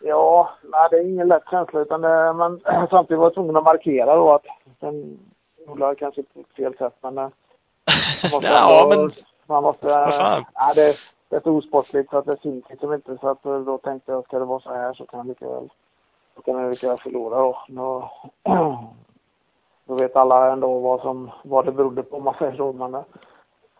Ja, 0.00 0.54
nej 0.62 0.88
det 0.90 0.96
är 0.96 1.08
ingen 1.08 1.28
lätt 1.28 1.50
känsla 1.50 1.80
utan 1.80 2.00
det, 2.00 2.32
men 2.32 2.60
samtidigt 2.90 3.18
var 3.18 3.26
jag 3.26 3.34
tvungen 3.34 3.56
att 3.56 3.64
markera 3.64 4.16
då 4.16 4.32
att 4.34 4.44
gjorde 5.66 5.84
jag 5.84 5.98
kanske 5.98 6.22
på 6.22 6.44
fel 6.56 6.76
sätt 6.76 6.94
men 7.02 7.18
eh, 7.18 7.28
man 8.22 8.30
måste 8.32 8.46
ja, 8.48 8.82
ändå- 8.92 8.96
men 9.04 9.12
man 9.46 9.62
måste, 9.62 9.86
Vad 9.86 10.10
fan? 10.14 10.44
ja 10.54 10.72
det, 10.74 10.96
det 11.42 11.50
är 11.50 11.60
så 11.60 11.82
så 12.10 12.18
att 12.18 12.26
det 12.26 12.40
syns 12.42 12.64
liksom 12.70 12.94
inte 12.94 13.18
så 13.18 13.28
att 13.28 13.46
eh, 13.46 13.60
då 13.60 13.78
tänkte 13.78 14.12
jag 14.12 14.24
ska 14.24 14.38
det 14.38 14.44
vara 14.44 14.60
så 14.60 14.74
här 14.74 14.94
så 14.94 15.06
kan 15.06 15.18
jag 15.18 15.26
lika 15.26 15.48
väl, 15.48 15.68
då 16.34 16.42
kan 16.42 16.62
jag 16.62 16.70
lika 16.70 16.88
väl 16.88 16.98
förlora 16.98 17.38
då. 17.38 17.58
då. 17.68 18.10
Då 19.86 19.94
vet 19.94 20.16
alla 20.16 20.52
ändå 20.52 20.78
vad 20.78 21.00
som, 21.00 21.30
vad 21.42 21.64
det 21.64 21.72
berodde 21.72 22.02
på 22.02 22.16
om 22.16 22.24
man 22.24 22.34
säger 22.38 22.56
så 22.56 22.72
men 22.72 22.94
eh, 22.94 23.02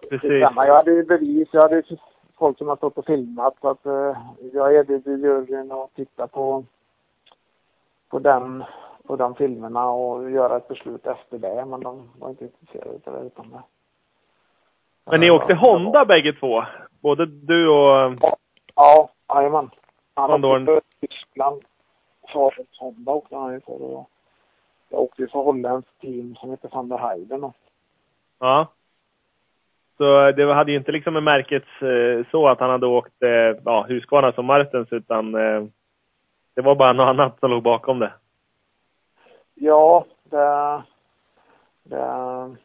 Precis. 0.09 0.41
Jag 0.41 0.75
hade 0.75 0.91
ju 0.91 1.05
bevis. 1.05 1.49
Jag 1.53 1.63
hade 1.63 1.77
ju 1.77 1.97
folk 2.39 2.59
som 2.59 2.69
har 2.69 2.77
stått 2.77 2.99
och 2.99 3.07
filmat. 3.07 3.55
Så 3.61 3.69
att 3.69 3.87
eh, 3.87 4.17
jag 4.53 4.75
erbjöd 4.75 5.07
ju 5.07 5.17
juryn 5.17 5.73
att 5.73 5.95
titta 5.95 6.27
på, 6.27 6.65
på 8.11 8.19
den 8.19 8.65
på 9.07 9.17
de 9.17 9.35
filmerna 9.35 9.91
och 9.91 10.31
göra 10.31 10.57
ett 10.57 10.69
beslut 10.69 11.07
efter 11.07 11.39
det. 11.39 11.65
Men 11.65 11.81
de 11.81 12.11
var 12.19 12.31
inte 12.31 12.45
intresserade 12.45 12.99
av 13.05 13.13
det. 13.13 13.27
Utan 13.27 13.51
det. 13.51 13.63
Men 15.05 15.21
ni 15.21 15.31
åkte 15.31 15.55
Honda 15.55 16.05
bägge 16.05 16.33
två? 16.33 16.65
Både 17.05 17.27
du 17.27 17.69
och... 17.69 18.13
Ja, 18.75 19.09
jajamän. 19.29 19.71
Han 20.15 20.45
åkte 20.45 20.65
för 20.65 20.81
Tyskland. 21.01 21.63
Försvarets 22.23 22.79
Honda 22.79 23.13
åkte 23.13 23.37
han 23.37 23.53
ju 23.53 23.61
för. 23.61 23.83
Och 23.83 24.11
jag 24.89 25.01
åkte 25.01 25.23
ju 25.23 25.29
för 25.29 25.39
holländskt 25.39 26.01
team 26.01 26.37
som 26.37 26.51
heter 26.51 26.69
van 26.73 26.89
der 26.89 26.99
Heijden. 26.99 27.45
och- 27.45 27.57
Ja. 28.39 28.69
Så 29.97 30.31
det 30.33 30.55
hade 30.55 30.73
ju 30.73 30.79
inte 30.79 30.93
liksom 30.93 31.15
med 31.15 31.23
märket 31.23 31.65
eh, 31.81 32.27
så 32.31 32.49
att 32.49 32.61
han 32.61 32.71
hade 32.71 32.87
åkt 32.87 33.23
eh, 33.23 33.61
ja, 33.65 33.87
Husqvarna 33.89 34.33
som 34.33 34.47
Martens 34.47 34.93
utan 34.93 35.35
eh, 35.35 35.65
det 36.55 36.63
var 36.63 36.75
bara 36.75 36.93
något 36.93 37.09
annat 37.09 37.41
som 37.41 37.51
låg 37.51 37.63
bakom 37.63 37.99
det. 37.99 38.13
Ja, 39.55 40.05
det... 40.25 40.83
det 41.83 42.57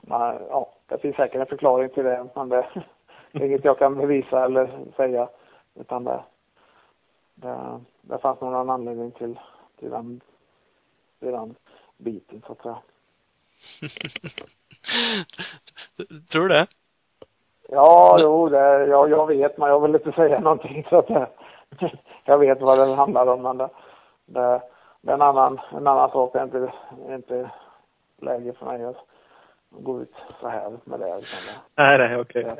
nej, 0.00 0.38
ja, 0.50 0.68
det 0.86 0.98
finns 0.98 1.16
säkert 1.16 1.40
en 1.40 1.46
förklaring 1.46 1.88
till 1.88 2.04
det. 2.04 2.26
Men 2.34 2.48
det 2.48 2.66
inget 3.32 3.64
jag 3.64 3.78
kan 3.78 3.94
bevisa 3.94 4.44
eller 4.44 4.84
säga. 4.96 5.28
Utan 5.74 6.04
det, 6.04 6.22
det, 7.34 7.80
det 8.00 8.18
fanns 8.18 8.40
någon 8.40 8.70
anledning 8.70 9.10
till, 9.10 9.38
till 9.78 9.90
den, 9.90 10.20
till 11.18 11.32
den 11.32 11.54
biten 11.96 12.42
så 12.46 12.52
att 12.52 12.62
säga. 12.62 12.78
Tror 16.30 16.42
du 16.42 16.48
det? 16.48 16.66
Ja, 17.68 18.18
jo, 18.20 18.48
det, 18.48 18.86
ja, 18.86 19.08
jag 19.08 19.26
vet, 19.26 19.58
men 19.58 19.68
jag 19.68 19.80
vill 19.80 19.94
inte 19.94 20.12
säga 20.12 20.40
någonting 20.40 20.86
så 20.88 20.98
att 20.98 21.06
det, 21.06 21.28
jag 22.24 22.38
vet 22.38 22.60
vad 22.60 22.78
det 22.78 22.94
handlar 22.94 23.26
om, 23.26 23.42
men 23.42 23.56
det, 23.56 23.68
det, 24.26 24.62
det 25.00 25.10
är 25.10 25.14
en 25.14 25.22
annan, 25.22 25.60
en 25.70 25.86
annan 25.86 26.10
sak. 26.10 26.32
Det 26.32 26.38
är 26.38 26.44
inte, 26.44 26.72
inte 27.08 27.50
läge 28.16 28.52
för 28.52 28.66
mig 28.66 28.84
att 28.84 28.96
gå 29.70 30.02
ut 30.02 30.12
så 30.40 30.48
här 30.48 30.70
med 30.84 31.00
det. 31.00 31.22
Nej, 31.76 31.98
nej, 31.98 32.16
okej. 32.20 32.42
det, 32.44 32.56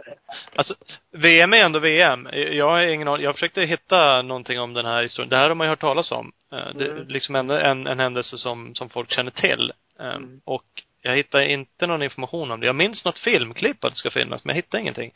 Alltså, 0.57 0.75
VM 1.11 1.53
är 1.53 1.65
ändå 1.65 1.79
VM. 1.79 2.29
Jag 2.33 2.71
har 2.71 2.83
ingen 2.83 3.09
aning. 3.09 3.25
Jag 3.25 3.35
försökte 3.35 3.61
hitta 3.63 4.23
någonting 4.23 4.61
om 4.61 4.75
den 4.75 4.87
här 4.87 5.03
historien. 5.03 5.29
Det 5.31 5.37
här 5.37 5.49
har 5.49 5.55
man 5.55 5.67
ju 5.67 5.69
hört 5.69 5.81
talas 5.81 6.13
om. 6.13 6.33
Eh, 6.53 6.75
Det 6.75 6.85
är 6.85 6.91
Mm. 6.91 7.07
liksom 7.09 7.35
en, 7.37 7.51
en, 7.51 7.87
en 7.87 8.01
händelse 8.01 8.39
som, 8.39 8.75
som 8.75 8.89
folk 8.89 9.11
känner 9.13 9.31
till. 9.31 9.73
Eh, 9.99 10.07
Mm. 10.15 10.41
Och 10.45 10.65
jag 11.03 11.17
hittar 11.17 11.41
inte 11.41 11.87
någon 11.87 12.03
information 12.03 12.51
om 12.51 12.61
det. 12.61 12.67
Jag 12.67 12.77
minns 12.77 13.05
något 13.05 13.19
filmklipp 13.19 13.85
att 13.85 13.91
det 13.93 13.97
ska 13.97 14.11
finnas, 14.11 14.45
men 14.45 14.51
jag 14.57 14.63
hittar 14.63 14.79
ingenting. 14.79 15.13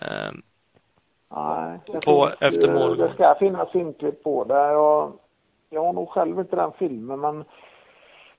Eh, 0.00 0.32
nej, 1.34 1.78
det 1.86 2.00
På 2.00 2.26
finns 2.40 2.54
efter 2.54 2.74
målgång. 2.74 3.06
Det 3.08 3.14
ska 3.14 3.34
finnas 3.38 3.70
filmklipp 3.72 4.22
på 4.22 4.44
det. 4.44 4.54
Jag, 4.54 5.12
jag 5.70 5.84
har 5.84 5.92
nog 5.92 6.08
själv 6.08 6.38
inte 6.40 6.56
den 6.56 6.72
filmen, 6.78 7.20
men 7.20 7.44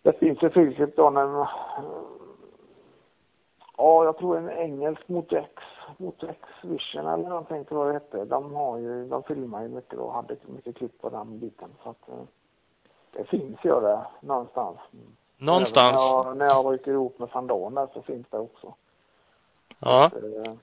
det 0.01 0.19
finns 0.19 0.43
ett 0.43 0.53
filmklipp 0.53 0.95
då 0.95 1.09
när 1.09 1.47
Ja, 3.82 4.03
jag 4.05 4.17
tror 4.17 4.38
en 4.38 4.49
engelsk 4.49 5.07
mot 5.07 5.34
X, 5.34 5.49
mot 5.97 6.23
X 6.23 6.39
Vision 6.61 7.07
eller 7.07 7.30
någonting 7.30 7.65
tror 7.65 7.86
jag 7.86 7.95
det 7.95 7.99
hette. 7.99 8.25
De 8.25 8.55
har 8.55 8.77
ju, 8.77 9.07
de 9.09 9.23
filmar 9.23 9.61
ju 9.61 9.67
mycket 9.67 9.99
och 9.99 10.13
hade 10.13 10.36
mycket 10.45 10.75
klipp 10.77 11.01
på 11.01 11.09
den 11.09 11.39
biten. 11.39 11.69
Så 11.84 11.89
att 11.89 12.09
eh, 12.09 12.15
det 13.11 13.23
finns 13.23 13.59
ju 13.63 13.80
det 13.82 14.01
någonstans. 14.21 14.77
Någonstans. 15.38 15.97
Även 16.01 16.38
När 16.38 16.45
jag, 16.45 16.63
när 16.63 16.65
jag 16.65 16.73
rycker 16.73 16.91
ihop 16.91 17.19
med 17.19 17.30
Sandon 17.30 17.73
där 17.75 17.88
så 17.93 18.01
finns 18.01 18.27
det 18.30 18.38
också. 18.39 18.73
Ja. 19.80 20.05
Eh, 20.05 20.53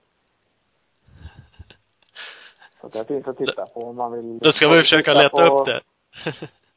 Så 2.80 2.88
det 2.88 3.04
finns 3.04 3.28
att 3.28 3.36
titta 3.38 3.66
på 3.66 3.80
om 3.80 3.96
man 3.96 4.12
vill. 4.12 4.38
Då 4.38 4.52
ska 4.52 4.68
vi 4.68 4.80
försöka 4.80 5.14
leta 5.14 5.28
på- 5.48 5.60
upp 5.60 5.66
det. 5.66 5.80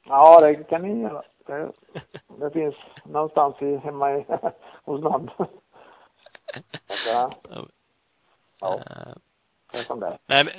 Ja, 0.08 0.40
det 0.42 0.56
kan 0.56 0.82
ni 0.82 1.02
göra. 1.02 1.22
Det, 1.46 1.72
det 2.40 2.50
finns 2.50 2.76
någonstans 3.04 3.62
i, 3.62 3.76
hemma 3.78 4.12
i, 4.18 4.26
hos 4.86 5.02
någon. 5.02 5.30
Så 6.88 7.18
att, 7.18 7.52
eh, 7.52 7.64
ja, 8.60 8.82
Eh, 8.90 9.14
det 9.72 9.78
är 9.78 9.84
som 9.84 10.00
det. 10.00 10.18
Nej, 10.28 10.44
men, 10.44 10.54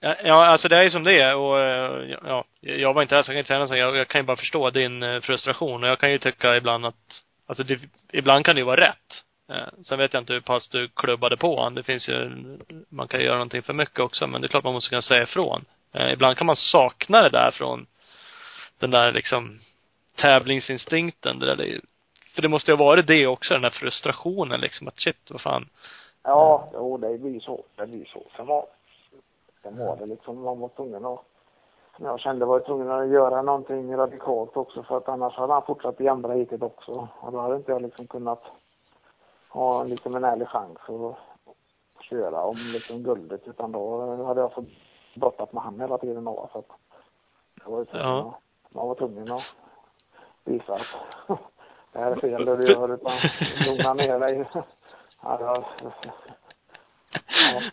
ja, 0.00 0.16
ja, 0.24 0.46
alltså 0.46 0.68
det 0.68 0.84
är 0.84 0.90
som 0.90 1.04
det 1.04 1.20
är 1.20 1.34
och 1.34 1.60
eh, 1.60 2.16
ja, 2.22 2.44
jag 2.60 2.94
var 2.94 3.02
inte 3.02 3.14
där 3.14 3.22
så 3.22 3.30
jag 3.30 3.34
kan 3.34 3.38
inte 3.38 3.48
säga 3.48 3.58
någonting. 3.58 3.78
Jag, 3.78 3.96
jag 3.96 4.08
kan 4.08 4.20
ju 4.20 4.26
bara 4.26 4.36
förstå 4.36 4.70
din 4.70 5.02
eh, 5.02 5.20
frustration 5.20 5.82
och 5.84 5.88
jag 5.88 5.98
kan 5.98 6.12
ju 6.12 6.18
tycka 6.18 6.56
ibland 6.56 6.86
att, 6.86 7.22
alltså 7.46 7.64
det, 7.64 7.80
ibland 8.12 8.44
kan 8.44 8.54
det 8.54 8.60
ju 8.60 8.64
vara 8.66 8.80
rätt. 8.88 9.24
Eh, 9.48 9.82
Sen 9.82 9.98
vet 9.98 10.12
jag 10.12 10.20
inte 10.20 10.32
hur 10.32 10.40
pass 10.40 10.68
du 10.68 10.88
klubbade 10.88 11.36
på 11.36 11.62
han. 11.62 11.74
Det 11.74 11.82
finns 11.82 12.08
ju, 12.08 12.30
man 12.88 13.08
kan 13.08 13.20
ju 13.20 13.26
göra 13.26 13.36
någonting 13.36 13.62
för 13.62 13.72
mycket 13.72 14.00
också, 14.00 14.26
men 14.26 14.40
det 14.40 14.46
är 14.46 14.48
klart 14.48 14.64
man 14.64 14.72
måste 14.72 14.88
kunna 14.88 15.02
säga 15.02 15.22
ifrån. 15.22 15.64
Ibland 16.12 16.36
kan 16.36 16.46
man 16.46 16.56
sakna 16.56 17.22
det 17.22 17.28
där 17.28 17.50
från 17.50 17.86
den 18.78 18.90
där 18.90 19.12
liksom 19.12 19.58
tävlingsinstinkten. 20.16 21.38
Det 21.38 21.54
där, 21.54 21.80
för 22.34 22.42
det 22.42 22.48
måste 22.48 22.70
ju 22.70 22.76
ha 22.76 22.84
varit 22.84 23.06
det 23.06 23.26
också, 23.26 23.54
den 23.54 23.62
där 23.62 23.70
frustrationen 23.70 24.60
liksom. 24.60 24.88
Att 24.88 24.98
shit, 25.00 25.30
vad 25.30 25.40
fan. 25.40 25.68
Ja, 26.22 26.68
jo, 26.74 26.96
det 26.96 27.18
blir 27.18 27.40
så. 27.40 27.64
Det 27.76 27.86
blir 27.86 28.04
så. 28.04 28.22
Sen 28.36 28.46
var, 28.46 28.66
sen 29.62 29.78
var 29.78 29.96
det 29.96 30.06
liksom, 30.06 30.42
man 30.42 30.60
var 30.60 30.68
tvungen 30.68 31.04
att, 31.04 31.20
som 31.96 32.04
jag 32.04 32.20
kände 32.20 32.44
var 32.44 32.58
jag 32.58 32.66
tvungen 32.66 32.90
att 32.90 33.08
göra 33.08 33.42
någonting 33.42 33.96
radikalt 33.96 34.56
också 34.56 34.82
för 34.82 34.96
att 34.96 35.08
annars 35.08 35.34
hade 35.34 35.52
han 35.52 35.62
fortsatt 35.62 36.00
i 36.00 36.08
andra 36.08 36.34
heatet 36.34 36.62
också. 36.62 37.08
Och 37.20 37.32
då 37.32 37.40
hade 37.40 37.56
inte 37.56 37.72
jag 37.72 37.82
liksom 37.82 38.06
kunnat 38.06 38.42
ha 39.50 39.84
liksom 39.84 40.16
en 40.16 40.24
ärlig 40.24 40.48
chans 40.48 40.78
att 40.88 41.18
köra 42.04 42.42
om 42.44 42.56
liksom 42.72 43.02
guldet 43.02 43.48
utan 43.48 43.72
då 43.72 44.14
hade 44.24 44.40
jag 44.40 44.52
fått 44.52 44.68
brottas 45.14 45.52
med 45.52 45.62
han 45.62 45.80
hela 45.80 45.98
tiden 45.98 46.24
då. 46.24 46.48
Så 46.52 46.58
att 46.58 46.68
det 47.64 47.70
var 47.70 47.78
ju 47.78 47.86
Ja. 47.92 48.38
man 48.68 48.88
var 48.88 48.94
tvungen 48.94 49.32
att 49.32 49.42
visa 50.44 50.72
att 50.72 51.38
det 51.92 51.98
här 51.98 52.10
är 52.10 52.16
fel 52.16 52.44
det 52.44 52.56
du 52.56 52.72
gör 52.72 52.94
utan 52.94 53.12
lugna 53.66 53.94
ner 53.94 54.18
dig. 54.18 54.44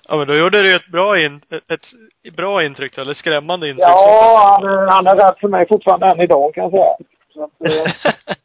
Ja, 0.08 0.18
men 0.18 0.28
då 0.28 0.36
gjorde 0.36 0.62
du 0.62 0.70
ju 0.70 0.76
ett 0.76 0.92
bra 0.92 1.20
in, 1.20 1.42
ett, 1.50 2.34
bra 2.36 2.64
intryck, 2.64 2.98
eller 2.98 3.14
skrämmande 3.14 3.70
intryck. 3.70 3.88
Ja, 3.88 4.60
han, 4.62 4.88
han 4.90 5.08
är 5.08 5.16
rädd 5.16 5.36
för 5.40 5.48
mig 5.48 5.68
fortfarande 5.68 6.08
än 6.08 6.20
idag 6.20 6.54
kan 6.54 6.64
jag 6.64 6.72
säga. 6.72 6.96
Så 7.34 7.44
att, 7.44 7.52
eh, 7.66 7.92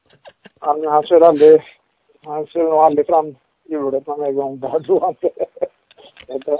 han, 0.61 0.87
han 0.87 1.03
kör 1.03 1.21
aldrig, 1.21 1.63
han 2.25 2.47
kör 2.47 2.63
nog 2.63 2.75
aldrig 2.75 3.07
fram 3.07 3.37
hjulet 3.65 4.07
någon 4.07 4.21
mer 4.21 4.33
gång. 4.33 4.61
Där 4.61 4.81
tror 4.81 5.01
jag 5.01 5.11
inte. 6.29 6.59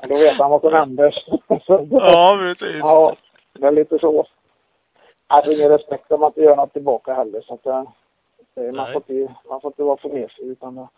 Men 0.00 0.08
då 0.08 0.18
vet 0.18 0.38
han 0.38 0.50
vad 0.50 0.60
som 0.60 0.72
händer. 0.72 1.14
Ja, 1.90 2.36
precis. 2.40 2.76
ja, 2.78 3.16
det 3.52 3.66
är 3.66 3.72
lite 3.72 3.98
så. 3.98 4.26
Jag 5.28 5.36
har 5.36 5.52
ingen 5.52 5.68
respekt 5.68 6.12
om 6.12 6.20
man 6.20 6.30
inte 6.30 6.40
gör 6.40 6.56
något 6.56 6.72
tillbaka 6.72 7.14
heller. 7.14 7.40
Så 7.40 7.54
att, 7.54 7.66
eh, 7.66 7.82
det, 8.54 8.72
man, 8.72 8.84
Nej. 8.84 8.92
får 8.92 9.02
inte, 9.08 9.34
man 9.48 9.60
får 9.60 9.68
inte 9.68 9.82
vara 9.82 9.96
för 9.96 10.08
mesig 10.08 10.44
utan 10.44 10.74
det, 10.74 10.88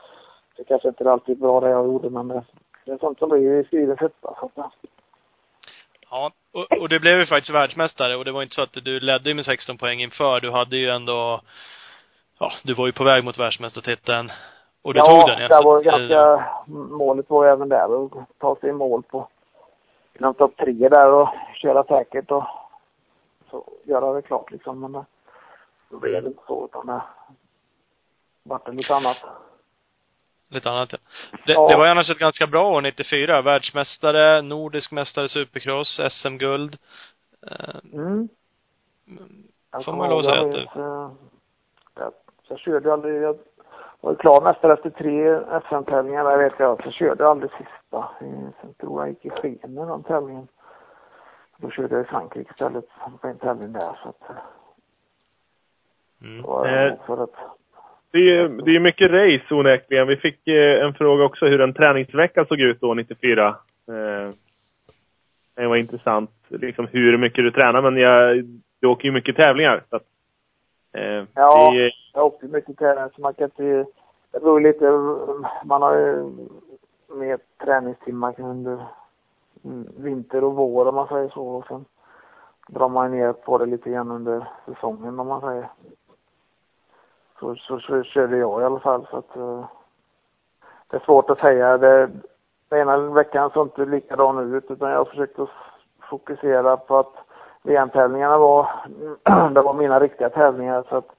det 0.57 0.64
kanske 0.64 0.89
inte 0.89 1.11
alltid 1.11 1.39
bra 1.39 1.61
det 1.61 1.70
jag 1.70 1.87
gjorde 1.87 2.11
men 2.11 2.29
det, 2.29 2.45
det 2.85 2.93
är 2.93 2.99
sånt 2.99 3.18
som 3.18 3.29
blir 3.29 3.61
i 3.61 3.64
skrivens 3.64 4.01
hetta. 4.01 4.35
Så 4.41 4.47
att, 4.47 4.59
eh, 4.59 4.70
Ja, 6.11 6.33
och, 6.53 6.81
och 6.81 6.89
det 6.89 7.01
blev 7.01 7.18
ju 7.18 7.26
faktiskt 7.26 7.55
världsmästare 7.55 8.16
och 8.16 8.24
det 8.24 8.33
var 8.33 8.43
inte 8.43 8.55
så 8.55 8.62
att 8.62 8.72
du 8.72 9.01
ledde 9.01 9.35
med 9.35 9.45
16 9.45 9.79
poäng 9.79 10.01
inför. 10.01 10.41
Du 10.41 10.51
hade 10.51 10.76
ju 10.76 10.91
ändå, 10.91 11.41
ja, 12.39 12.51
du 12.64 12.74
var 12.74 12.87
ju 12.87 12.93
på 12.93 13.05
väg 13.05 13.24
mot 13.24 13.39
världsmästartiteln. 13.39 14.31
Och 14.83 14.95
du 14.95 14.99
ja, 14.99 15.05
tog 15.05 15.26
den 15.26 15.49
det 15.49 15.61
var 15.64 15.83
ganska, 15.83 16.47
målet 16.97 17.31
var 17.31 17.45
ju 17.45 17.51
även 17.51 17.68
där 17.68 18.05
att 18.05 18.11
ta 18.39 18.57
sig 18.57 18.70
i 18.70 18.72
mål 18.72 19.03
på 19.03 19.29
inom 20.18 20.35
topp 20.35 20.57
tre 20.57 20.89
där 20.89 21.12
och 21.12 21.29
köra 21.55 21.85
säkert 21.85 22.31
och 22.31 22.45
så 23.51 23.72
göra 23.84 24.12
det 24.12 24.22
klart 24.22 24.51
liksom. 24.51 24.80
Men 24.80 24.92
det, 24.92 25.05
då 25.90 25.99
blev 25.99 26.22
det 26.22 26.28
inte 26.28 26.42
så 26.46 26.64
utan 26.64 26.86
det 26.86 27.03
vart 28.42 28.66
det 28.66 28.72
lite 28.72 28.94
annat. 28.94 29.16
Lite 30.51 30.70
annat 30.70 30.92
ja. 30.92 30.99
Det, 31.46 31.53
Ja. 31.53 31.68
det 31.68 31.76
var 31.76 31.84
ju 31.84 31.90
annars 31.90 32.11
ett 32.11 32.18
ganska 32.18 32.46
bra 32.46 32.68
år 32.70 32.80
94. 32.82 33.42
Världsmästare, 33.42 34.42
nordisk 34.42 34.92
mästare 34.92 35.28
supercross, 35.28 36.01
SM-guld. 36.11 36.76
Eh, 37.46 37.74
Mm. 37.92 38.28
Får 39.72 39.82
kommer 39.82 39.99
man 39.99 40.11
lov 40.11 40.18
att 40.18 40.24
säga 40.24 40.36
jag 40.36 40.49
att 40.49 40.55
minns, 40.55 40.76
eh, 40.76 41.11
Jag, 41.94 42.12
jag 42.49 42.59
körde 42.59 42.92
aldrig, 42.92 43.22
jag 43.22 43.38
var 44.01 44.14
klar 44.14 44.40
mästare 44.40 44.72
efter 44.72 44.90
tre 44.90 45.40
SM-tävlingar 45.68 46.24
där 46.24 46.38
vet 46.38 46.53
jag. 46.59 46.82
Så 46.84 46.90
körde 46.90 47.24
jag 47.24 47.30
aldrig 47.30 47.51
sista. 47.51 47.99
Eh, 48.20 48.49
Sen 48.61 48.74
tror 48.74 49.01
jag 49.01 49.09
gick 49.09 49.24
i 49.24 49.30
skenen 49.30 49.88
den 49.88 50.03
tävlingen. 50.03 50.49
Då 51.61 51.71
körde 51.71 51.95
jag 51.95 52.05
i 52.05 52.09
Frankrike 52.09 52.51
istället 52.51 52.85
på 53.21 53.29
en 53.29 53.39
tävling 53.39 53.73
där 53.73 53.99
så 54.03 54.09
att 54.09 54.31
eh, 54.31 54.37
mm. 56.23 56.43
var 56.43 56.67
Eh, 56.67 56.95
för 57.07 57.23
att 57.23 57.35
Det 58.11 58.19
är 58.19 58.23
ju 58.23 58.49
det 58.49 58.77
är 58.77 58.81
mycket 58.81 59.11
race 59.11 59.55
onekligen. 59.55 60.07
Vi 60.09 60.17
fick 60.17 60.49
eh, 60.49 60.85
en 60.85 60.95
fråga 60.95 61.25
också 61.25 61.47
hur 61.47 61.61
en 61.61 61.75
träningsvecka 61.75 62.45
såg 62.45 62.61
ut 62.61 62.81
då 62.81 62.95
94. 62.95 63.49
Eh, 63.89 64.35
det 65.55 65.67
var 65.67 65.77
intressant 65.77 66.31
liksom 66.49 66.87
hur 66.87 67.19
mycket 67.19 67.45
du 67.45 67.51
tränar 67.51 67.83
men 67.83 67.97
jag, 67.97 68.45
du 68.81 68.87
åker 68.87 69.05
ju 69.05 69.13
mycket 69.13 69.37
tävlingar. 69.37 69.83
Så 69.91 69.97
att, 69.97 70.07
eh, 70.93 71.25
Ja. 71.35 71.71
det 71.73 71.93
Jag 72.15 72.27
åkte 72.27 72.47
mycket 72.47 72.79
träning 72.79 73.11
så 73.15 73.21
man 73.21 73.35
kan 73.35 73.45
inte, 73.45 73.63
det 74.33 74.41
beror 74.41 74.61
lite, 74.61 74.91
man 75.65 75.83
har 75.83 75.97
ju 75.97 76.31
mer 77.19 77.39
träningstimmar 77.65 78.41
under 78.41 78.79
vinter 79.97 80.45
och 80.45 80.55
vår 80.55 80.89
om 80.89 80.95
man 80.95 81.09
säger 81.09 81.29
så. 81.29 81.49
Och 81.49 81.67
sen 81.67 81.85
drar 82.69 82.89
man 82.89 83.11
ner 83.11 83.33
på 83.33 83.59
det 83.59 83.67
lite 83.67 83.91
grann 83.91 84.11
under 84.11 84.49
säsongen 84.67 85.21
om 85.21 85.27
man 85.27 85.41
säger. 85.41 85.69
Så, 87.41 87.55
så, 87.57 87.81
så 87.81 88.03
körde 88.03 88.37
jag 88.37 88.61
i 88.61 88.65
alla 88.65 88.81
fall 88.81 89.07
så 89.11 89.17
att 89.17 89.37
eh, 89.37 89.65
det 90.91 90.97
är 90.97 91.01
svårt 91.01 91.31
att 91.31 91.41
säga. 91.41 91.79
Det, 91.79 92.11
den 92.69 92.79
ena 92.81 92.97
veckan 92.97 93.51
såg 93.51 93.67
inte 93.67 93.85
likadan 93.85 94.55
ut 94.55 94.71
utan 94.71 94.91
jag 94.91 95.09
försökte 95.09 95.47
fokusera 96.01 96.77
på 96.77 96.97
att 96.97 97.15
VM-tävlingarna 97.63 98.39
var, 98.39 98.69
det 99.55 99.63
var 99.63 99.75
mina 99.75 100.01
riktiga 100.01 100.31
tävlingar 100.31 100.85
så 100.89 100.97
att 100.97 101.11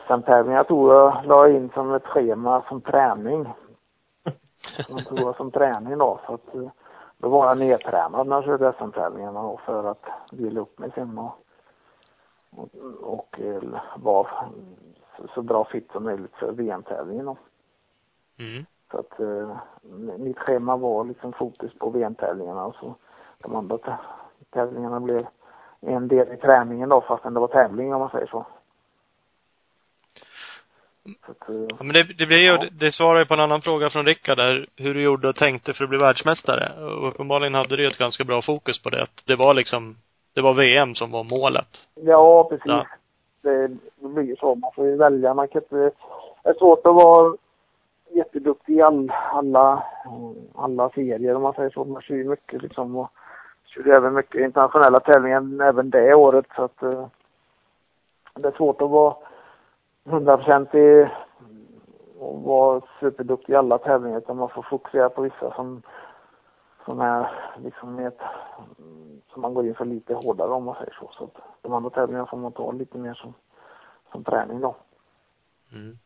SM-tävlingar 0.00 0.64
tror 0.64 0.94
jag 0.94 1.24
la 1.24 1.48
in 1.48 1.70
som 1.74 1.94
ett 1.94 2.06
schema 2.06 2.62
som 2.68 2.80
träning. 2.80 3.48
Som 4.86 4.98
tror 4.98 5.20
jag 5.20 5.36
som 5.36 5.50
träning 5.50 5.98
då. 5.98 6.20
Så 6.26 6.34
att 6.34 6.54
eh, 6.54 6.70
då 7.18 7.28
var 7.28 7.46
jag 7.46 7.58
nedtränad 7.58 8.26
när 8.26 8.36
jag 8.36 8.44
körde 8.44 8.72
SM-tävlingarna 8.72 9.42
då 9.42 9.60
för 9.66 9.84
att 9.90 10.04
vila 10.32 10.60
upp 10.60 10.78
mig 10.78 10.90
sen 10.94 11.18
och, 11.18 11.38
och, 12.50 12.68
och 13.02 13.40
eh, 13.40 13.62
vara 13.96 14.28
så, 15.16 15.28
så 15.34 15.42
bra 15.42 15.64
fit 15.64 15.90
som 15.92 16.04
möjligt 16.04 16.34
för 16.34 16.52
VM-tävlingen. 16.52 17.36
Mm. 18.38 18.66
Så 18.90 18.98
att 18.98 19.20
eh, 19.20 19.56
mitt 20.18 20.38
schema 20.38 20.76
var 20.76 21.04
liksom 21.04 21.32
fokus 21.32 21.78
på 21.78 21.90
VM-tävlingarna 21.90 22.66
och 22.66 22.74
så 22.74 22.94
de 23.42 23.56
andra 23.56 23.78
tävlingarna 24.50 25.00
blev 25.00 25.26
en 25.80 26.08
del 26.08 26.32
i 26.32 26.36
träningen 26.36 26.88
då 26.88 27.00
fastän 27.00 27.34
det 27.34 27.40
var 27.40 27.48
tävling 27.48 27.94
om 27.94 28.00
man 28.00 28.10
säger 28.10 28.26
så. 28.26 28.46
Att, 31.22 31.48
eh, 31.48 31.66
ja, 31.68 31.76
men 31.78 31.92
det, 31.92 32.02
det 32.18 32.26
blir 32.26 32.38
ju, 32.38 32.44
ja. 32.44 32.64
det 32.72 32.92
svarar 32.92 33.18
ju 33.18 33.26
på 33.26 33.34
en 33.34 33.40
annan 33.40 33.62
fråga 33.62 33.90
från 33.90 34.06
Rickard 34.06 34.38
där, 34.38 34.66
hur 34.76 34.94
du 34.94 35.02
gjorde 35.02 35.28
och 35.28 35.36
tänkte 35.36 35.72
för 35.72 35.84
att 35.84 35.90
bli 35.90 35.98
världsmästare. 35.98 36.84
Och 36.84 37.08
uppenbarligen 37.08 37.54
hade 37.54 37.76
du 37.76 37.82
ju 37.82 37.88
ett 37.88 37.98
ganska 37.98 38.24
bra 38.24 38.42
fokus 38.42 38.82
på 38.82 38.90
det. 38.90 39.02
Att 39.02 39.22
det 39.26 39.36
var 39.36 39.54
liksom, 39.54 39.96
det 40.34 40.40
var 40.40 40.54
VM 40.54 40.94
som 40.94 41.10
var 41.10 41.24
målet. 41.24 41.68
Ja, 41.94 42.48
precis. 42.50 42.66
Ja. 42.66 42.86
Det, 43.42 43.68
det 43.68 44.08
blir 44.08 44.24
ju 44.24 44.36
så. 44.36 44.54
Man 44.54 44.70
får 44.74 44.86
ju 44.86 44.96
välja. 44.96 45.34
Man 45.34 45.48
kan 45.48 45.62
inte, 45.62 45.76
det 46.42 46.50
är 46.50 46.54
svårt 46.54 46.86
att 46.86 46.94
vara 46.94 47.36
jätteduktig 48.10 48.76
i 48.76 48.82
all, 48.82 49.12
alla, 49.32 49.82
alla 50.54 50.90
serier 50.90 51.34
om 51.34 51.42
man 51.42 51.54
säger 51.54 51.70
så. 51.70 51.84
Man 51.84 52.02
kör 52.02 52.14
ju 52.14 52.28
mycket 52.28 52.62
liksom 52.62 52.96
och 52.96 53.10
körde 53.66 53.96
även 53.96 54.14
mycket 54.14 54.40
internationella 54.40 55.00
tävlingar 55.00 55.62
även 55.68 55.90
det 55.90 56.14
året 56.14 56.46
så 56.56 56.62
att 56.62 56.82
uh, 56.82 57.06
det 58.34 58.48
är 58.48 58.52
svårt 58.52 58.82
att 58.82 58.90
vara 58.90 59.16
hundraprocentig 60.04 61.08
och 62.18 62.42
vara 62.42 62.82
superduktig 63.00 63.52
i 63.52 63.56
alla 63.56 63.78
tävlingar 63.78 64.18
utan 64.18 64.36
man 64.36 64.48
får 64.48 64.62
fokusera 64.62 65.08
på 65.08 65.22
vissa 65.22 65.54
som 65.54 65.82
som 66.88 67.00
är 67.00 67.30
liksom 67.62 67.98
ett, 67.98 68.18
som 69.32 69.42
man 69.42 69.54
går 69.54 69.66
in 69.66 69.74
för 69.74 69.84
lite 69.84 70.14
hårdare 70.14 70.48
om 70.48 70.64
man 70.64 70.74
säger 70.74 70.96
så. 71.00 71.10
Så 71.12 71.24
att 71.24 71.36
de 71.62 71.72
andra 71.72 71.90
tävlingarna 71.90 72.26
får 72.26 72.36
man 72.36 72.52
ta 72.52 72.72
lite 72.72 72.98
mer 72.98 73.14
som, 73.14 73.34
som 74.12 74.24
träning 74.24 74.60
då. 74.60 74.76
Mm. 75.72 75.98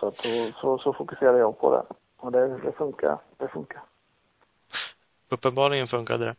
Så, 0.00 0.06
att, 0.06 0.14
så, 0.14 0.52
så, 0.60 0.78
så 0.78 0.92
fokuserar 0.92 1.38
jag 1.38 1.58
på 1.58 1.70
det. 1.70 1.82
Och 2.16 2.32
det, 2.32 2.58
det 2.58 2.72
funkar. 2.72 3.18
Det 3.36 3.48
funkar. 3.48 3.82
Uppenbarligen 5.28 5.86
funkade 5.86 6.24
det. 6.24 6.34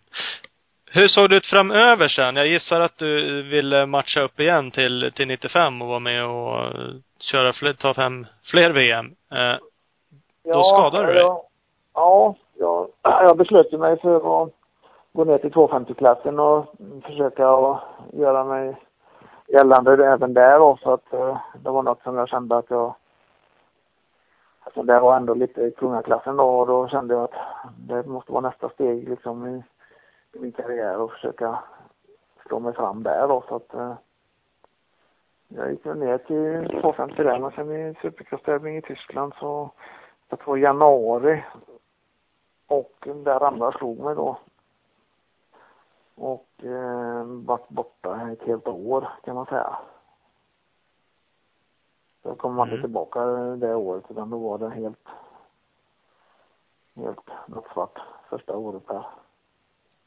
Hur 0.92 1.08
såg 1.08 1.30
det 1.30 1.36
ut 1.36 1.46
framöver 1.46 2.08
sen? 2.08 2.36
Jag 2.36 2.48
gissar 2.48 2.82
att 2.82 2.98
du 2.98 3.42
ville 3.42 3.86
matcha 3.86 4.22
upp 4.22 4.40
igen 4.40 4.72
till, 4.72 5.12
till 5.16 5.28
95 5.28 5.82
och 5.82 5.88
vara 5.88 6.00
med 6.00 6.26
och 6.26 6.74
köra 7.20 7.54
fler, 7.54 7.74
ta 7.74 7.94
fem 7.94 8.26
fler 8.52 8.74
VM. 8.74 9.06
Eh, 9.32 9.58
ja, 10.44 10.54
då 10.54 10.64
skadade 10.64 11.08
du 11.08 11.14
dig. 11.14 11.24
Ja, 11.24 11.46
ja 11.94 12.36
jag, 12.60 12.88
jag 13.04 13.38
beslöt 13.38 13.72
mig 13.72 14.00
för 14.00 14.16
att 14.16 14.52
gå 15.14 15.24
ner 15.24 15.38
till 15.38 15.52
250-klassen 15.52 16.40
och 16.40 16.76
försöka 17.06 17.50
att 17.50 17.82
göra 18.14 18.44
mig 18.44 18.76
gällande 19.48 20.08
även 20.08 20.34
där 20.34 20.60
då, 20.60 20.78
så 20.84 20.94
att 20.94 21.14
eh, 21.14 21.38
det 21.64 21.70
var 21.70 21.84
något 21.84 22.04
som 22.04 22.18
jag 22.18 22.30
kände 22.30 22.58
att 22.58 22.70
jag 22.70 22.96
Alltså 24.64 24.84
det 24.84 25.00
var 25.00 25.18
ändå 25.18 25.34
lite 25.34 25.62
i 25.62 25.72
kungaklassen 25.72 26.38
då 26.38 26.44
och 26.44 26.68
då 26.68 26.88
kände 26.88 27.14
jag 27.14 27.24
att 27.24 27.36
det 27.78 28.08
måste 28.08 28.32
vara 28.32 28.50
nästa 28.50 28.70
steg 28.70 29.10
liksom 29.10 29.48
i 29.48 29.64
min 30.32 30.52
karriär 30.52 30.98
och 30.98 31.12
försöka 31.12 31.64
slå 32.46 32.60
mig 32.60 32.74
fram 32.74 33.04
där 33.04 33.28
då 33.28 33.44
så 33.48 33.56
att 33.56 33.74
eh, 33.74 33.96
jag 35.48 35.72
gick 35.72 35.86
ner 35.86 36.18
till 36.18 36.80
250 36.82 37.24
där 37.24 37.44
och 37.44 37.54
sen 37.54 37.72
i 37.72 37.96
supercross-tävling 38.02 38.78
i 38.78 38.82
Tyskland 38.82 39.34
så 39.40 39.72
jag 40.30 40.40
tror 40.40 40.60
januari 40.60 41.44
och 42.68 43.08
där 43.16 43.40
ramlade 43.40 43.78
slog 43.78 44.00
mig 44.00 44.16
då 44.16 44.38
och 46.16 46.64
eh, 46.64 47.24
varit 47.24 47.70
borta 47.70 48.32
ett 48.32 48.44
helt 48.44 48.68
år 48.68 49.10
kan 49.24 49.36
man 49.36 49.46
säga. 49.46 49.78
Så 52.24 52.36
kom 52.36 52.56
man 52.56 52.68
inte 52.68 52.76
mm. 52.76 52.84
tillbaka 52.84 53.26
det 53.56 53.76
året 53.76 54.04
utan 54.10 54.30
då 54.30 54.38
var 54.38 54.58
det 54.58 54.70
helt, 54.70 55.08
helt 56.96 57.30
nattsvart 57.48 58.00
första 58.30 58.58
året 58.58 58.88
där. 58.88 59.06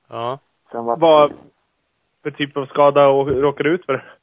Ja. 0.08 0.38
Sen 0.70 0.84
var 0.84 0.96
Vad 0.96 1.32
för 2.22 2.30
typ 2.30 2.56
av 2.56 2.66
skada 2.66 3.08
och 3.08 3.28
råkade 3.28 3.68
du 3.68 3.74
ut 3.74 3.86
för? 3.86 4.16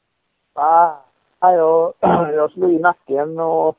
Ah, 0.52 0.96
jag, 1.40 1.94
jag 2.34 2.52
slog 2.52 2.72
i 2.72 2.78
nacken 2.78 3.40
och 3.40 3.76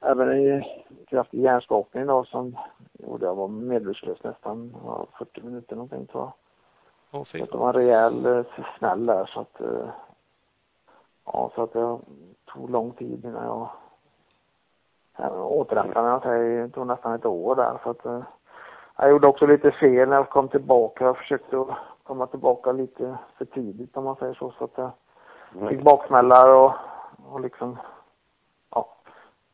även 0.00 0.32
i 0.32 0.62
kraftig 1.08 1.40
hjärnskakning 1.40 2.06
då 2.06 2.24
som 2.24 2.56
gjorde 2.92 3.26
jag 3.26 3.34
var 3.34 3.48
medvetslös 3.48 4.22
nästan 4.22 4.76
ja, 4.84 5.06
40 5.18 5.40
minuter 5.42 5.76
någonting 5.76 6.06
tror 6.06 6.22
jag. 6.22 6.32
Oh, 7.20 7.24
fy. 7.24 7.38
det 7.38 7.54
var 7.54 7.68
en 7.68 7.72
rejäl 7.72 8.26
eh, 8.26 8.44
smäll 8.78 9.06
där 9.06 9.26
så 9.26 9.40
att 9.40 9.60
eh, 9.60 9.88
ja 11.24 11.50
så 11.54 11.62
att 11.62 11.74
jag 11.74 12.00
tog 12.44 12.70
lång 12.70 12.90
tid 12.92 13.24
innan 13.24 13.44
jag, 13.44 13.68
jag 15.16 15.52
återhämtade 15.52 16.28
mig. 16.28 16.56
Det 16.56 16.68
tog 16.68 16.86
nästan 16.86 17.14
ett 17.14 17.26
år 17.26 17.56
där 17.56 17.78
så 17.82 17.90
att 17.90 18.06
eh, 18.06 18.22
jag 18.96 19.10
gjorde 19.10 19.26
också 19.26 19.46
lite 19.46 19.70
fel 19.70 20.08
när 20.08 20.16
jag 20.16 20.30
kom 20.30 20.48
tillbaka. 20.48 21.04
Jag 21.04 21.16
försökte 21.16 21.64
komma 22.02 22.26
tillbaka 22.26 22.72
lite 22.72 23.18
för 23.38 23.44
tidigt 23.44 23.96
om 23.96 24.04
man 24.04 24.16
säger 24.16 24.34
så. 24.34 24.50
Så 24.58 24.64
att 24.64 24.78
jag 24.78 24.90
fick 25.68 25.82
baksmällar 25.82 26.48
och, 26.48 26.72
och 27.32 27.40
liksom, 27.40 27.78
ja, 28.70 28.88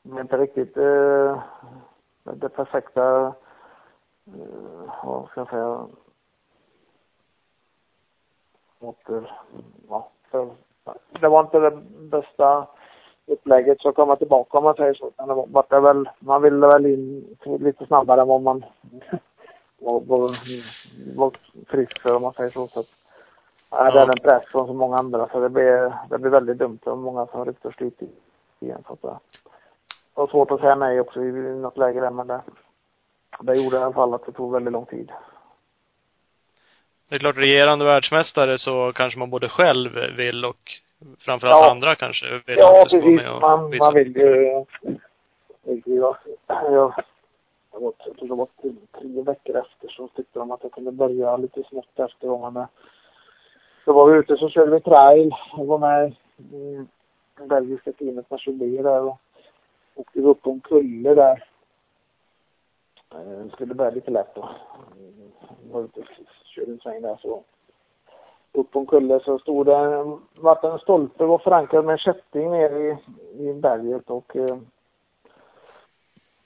det 0.02 0.20
inte 0.20 0.36
riktigt 0.36 0.76
eh, 0.76 1.42
det 2.22 2.48
perfekta, 2.48 3.26
eh, 4.26 4.92
vad 5.04 5.28
ska 5.28 5.40
jag 5.40 5.50
säga, 5.50 5.86
åter, 8.80 9.38
ja, 9.88 10.08
det 11.20 11.28
var 11.28 11.40
inte 11.40 11.58
det 11.58 11.82
bästa 12.00 12.66
upplägget 13.26 13.80
så 13.80 13.92
komma 13.92 14.16
tillbaka 14.16 14.58
om 14.58 14.64
man 14.64 14.74
säger 14.74 14.94
så. 14.94 15.08
Utan 15.08 15.28
det 15.28 15.34
var, 15.34 15.80
väl, 15.80 16.08
man 16.18 16.42
ville 16.42 16.66
väl 16.66 16.86
in 16.86 17.36
lite 17.44 17.86
snabbare 17.86 18.20
än 18.20 18.28
vad 18.28 18.42
man 18.42 18.64
var, 19.82 20.00
var, 20.00 20.38
var 21.16 21.32
frisk 21.66 22.02
för 22.02 22.16
om 22.16 22.22
man 22.22 22.32
säger 22.32 22.50
så. 22.50 22.66
så 22.66 22.80
att, 22.80 22.86
ja. 23.70 23.90
Det 23.90 23.98
är 24.00 24.08
en 24.08 24.22
press 24.22 24.46
från 24.52 24.66
så 24.66 24.74
många 24.74 24.96
andra 24.96 25.28
så 25.28 25.40
det 25.40 25.48
blir, 25.48 25.92
det 26.10 26.18
blir 26.18 26.30
väldigt 26.30 26.58
dumt 26.58 26.78
och 26.84 26.98
många 26.98 27.26
som 27.26 27.44
ryckte 27.44 27.68
och 27.68 27.74
slitit 27.74 28.10
igen. 28.60 28.84
Så 28.86 28.92
att, 28.92 29.02
det 29.02 30.20
var 30.20 30.26
svårt 30.26 30.50
att 30.50 30.60
säga 30.60 30.74
nej 30.74 31.00
också 31.00 31.20
i 31.22 31.32
något 31.32 31.76
läge 31.76 32.00
där 32.00 32.10
men 32.10 32.26
det, 32.26 32.40
det 33.40 33.54
gjorde 33.54 33.76
i 33.76 33.80
alla 33.80 33.92
fall 33.92 34.14
att 34.14 34.26
det 34.26 34.32
tog 34.32 34.52
väldigt 34.52 34.72
lång 34.72 34.86
tid. 34.86 35.12
Det 37.08 37.14
är 37.14 37.18
klart, 37.18 37.36
regerande 37.36 37.84
världsmästare 37.84 38.58
så 38.58 38.92
kanske 38.94 39.18
man 39.18 39.30
både 39.30 39.48
själv 39.48 39.90
vill 40.16 40.44
och 40.44 40.72
framförallt 41.18 41.66
ja. 41.66 41.70
andra 41.70 41.94
kanske 41.96 42.26
vill 42.46 42.56
Ja, 42.58 42.84
precis. 42.90 43.20
Man, 43.40 43.76
man 43.78 43.94
vill 43.94 44.16
ju, 44.16 44.64
vill 45.64 45.82
ju, 45.86 46.12
jag, 47.72 47.82
jag, 47.82 47.94
jag 48.06 48.16
tror 48.16 48.28
det 48.28 48.34
var 48.34 48.48
tre 48.98 49.22
veckor 49.22 49.56
efter 49.56 49.88
så 49.88 50.08
tyckte 50.08 50.38
de 50.38 50.50
att 50.50 50.62
jag 50.62 50.72
kunde 50.72 50.92
börja 50.92 51.36
lite 51.36 51.62
smått 51.62 51.98
efter 51.98 52.28
gången. 52.28 52.66
Så 53.84 53.92
var 53.92 54.10
vi 54.10 54.18
ute 54.18 54.36
så 54.36 54.48
körde 54.48 54.70
vi 54.70 54.80
trail. 54.80 55.34
Jag 55.56 55.64
var 55.64 55.78
med 55.78 56.14
i 56.38 56.86
belgiska 57.44 57.92
teamet 57.92 58.30
med 58.30 58.40
Chauvet 58.40 58.82
där 58.82 59.02
och 59.02 59.18
åkte 59.94 60.20
upp 60.20 60.42
på 60.42 60.50
en 60.50 60.60
kulle 60.60 61.14
där. 61.14 61.44
Jag 63.10 63.52
skulle 63.52 63.74
börja 63.74 63.90
lite 63.90 64.10
lätt 64.10 64.34
då. 64.34 64.48
Mm, 64.96 65.32
var 65.72 65.84
ute 65.84 66.00
och 66.00 66.06
körde 66.44 66.72
en 66.72 66.80
sväng 66.80 67.02
där 67.02 67.16
så 67.22 67.42
upp 68.52 68.70
på 68.70 68.78
en 68.78 68.86
kulle 68.86 69.20
så 69.20 69.38
stod 69.38 69.66
det, 69.66 69.76
en 70.62 70.78
stolpe 70.78 71.24
var 71.24 71.38
förankrad 71.38 71.84
med 71.84 71.92
en 71.92 71.98
kätting 71.98 72.50
ner 72.50 72.70
i, 72.70 72.96
i 73.42 73.52
berget 73.52 74.10
och 74.10 74.36
eh, 74.36 74.56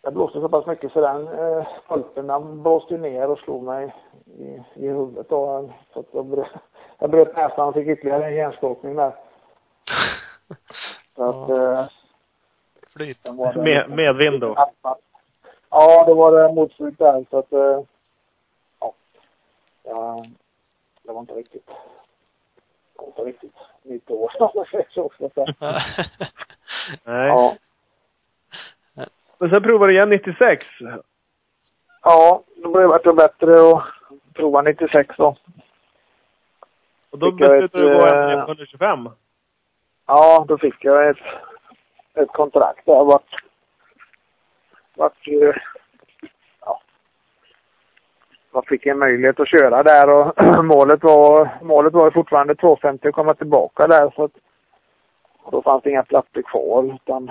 det 0.07 0.13
blåste 0.13 0.41
så 0.41 0.49
pass 0.49 0.67
mycket 0.67 0.93
så 0.93 1.01
den 1.01 1.29
eh, 1.29 1.67
den 2.15 2.63
blåste 2.63 2.97
ner 2.97 3.31
och 3.31 3.39
slog 3.39 3.63
mig 3.63 3.95
i, 4.27 4.63
i 4.75 4.89
huvudet 4.89 5.29
då. 5.29 5.71
Så 5.93 6.01
att 6.01 6.07
jag, 6.13 6.27
bröt, 6.27 6.47
jag 6.99 7.11
bröt 7.11 7.37
näsan 7.37 7.69
och 7.69 7.75
fick 7.75 7.89
ytterligare 7.89 8.27
en 8.27 8.35
hjärnskakning 8.35 8.97
där. 8.97 9.13
Så 11.17 11.25
att... 11.25 11.51
Eh, 11.59 11.87
Flyt. 12.97 13.19
Med, 13.57 13.91
medvind 13.91 14.41
då? 14.41 14.55
Ja, 15.71 16.05
det 16.07 16.15
var 16.15 16.33
det 16.33 16.55
motflyt 16.55 16.99
där 16.99 17.27
så 17.31 17.39
att 17.39 17.53
eh, 17.53 17.81
ja. 18.81 18.93
ja. 19.85 20.25
Det 21.03 21.13
var 21.13 21.21
inte 21.21 21.35
riktigt 21.35 21.71
inte 23.07 23.23
riktigt 23.23 23.55
mitt 23.83 24.11
år 24.11 24.33
om 24.41 24.51
man 24.55 24.65
säger 24.65 24.87
så. 24.91 25.11
Nej. 27.05 27.29
Ja. 27.29 27.57
Men 29.39 29.51
sen 29.51 29.63
provade 29.63 29.93
du 29.93 29.97
igen 29.97 30.09
96? 30.09 30.67
Ja, 32.03 32.43
då 32.57 32.71
blev 32.73 32.89
det 33.05 33.13
bättre 33.13 33.71
att 33.71 33.85
prova 34.35 34.63
96 34.63 35.17
då. 35.17 35.37
Och 37.11 37.19
då 37.19 37.33
beslutade 37.33 37.85
du 37.85 37.97
att 37.97 38.01
gå 38.01 38.17
hem 38.17 38.39
125? 38.39 39.09
Ja, 40.07 40.45
då 40.49 40.59
fick 40.59 40.85
jag 40.85 41.09
ett, 41.09 41.17
ett 42.15 42.33
kontrakt 42.33 42.87
där. 42.87 43.05
Vart, 43.05 43.43
vart 44.97 45.27
jag 48.57 48.67
fick 48.67 48.87
en 48.87 48.99
möjlighet 48.99 49.41
att 49.41 49.49
köra 49.49 49.83
där 49.83 50.11
och 50.11 50.65
målet 50.65 51.03
var, 51.03 51.49
målet 51.63 51.93
var 51.93 52.11
fortfarande 52.11 52.55
250 52.55 53.09
att 53.09 53.15
komma 53.15 53.35
tillbaka 53.35 53.87
där 53.87 54.13
så 54.17 54.25
att 54.25 54.33
då 55.51 55.63
fanns 55.63 55.83
det 55.83 55.91
inga 55.91 56.03
platser 56.03 56.43
kvar 56.43 56.85
utan 56.95 57.31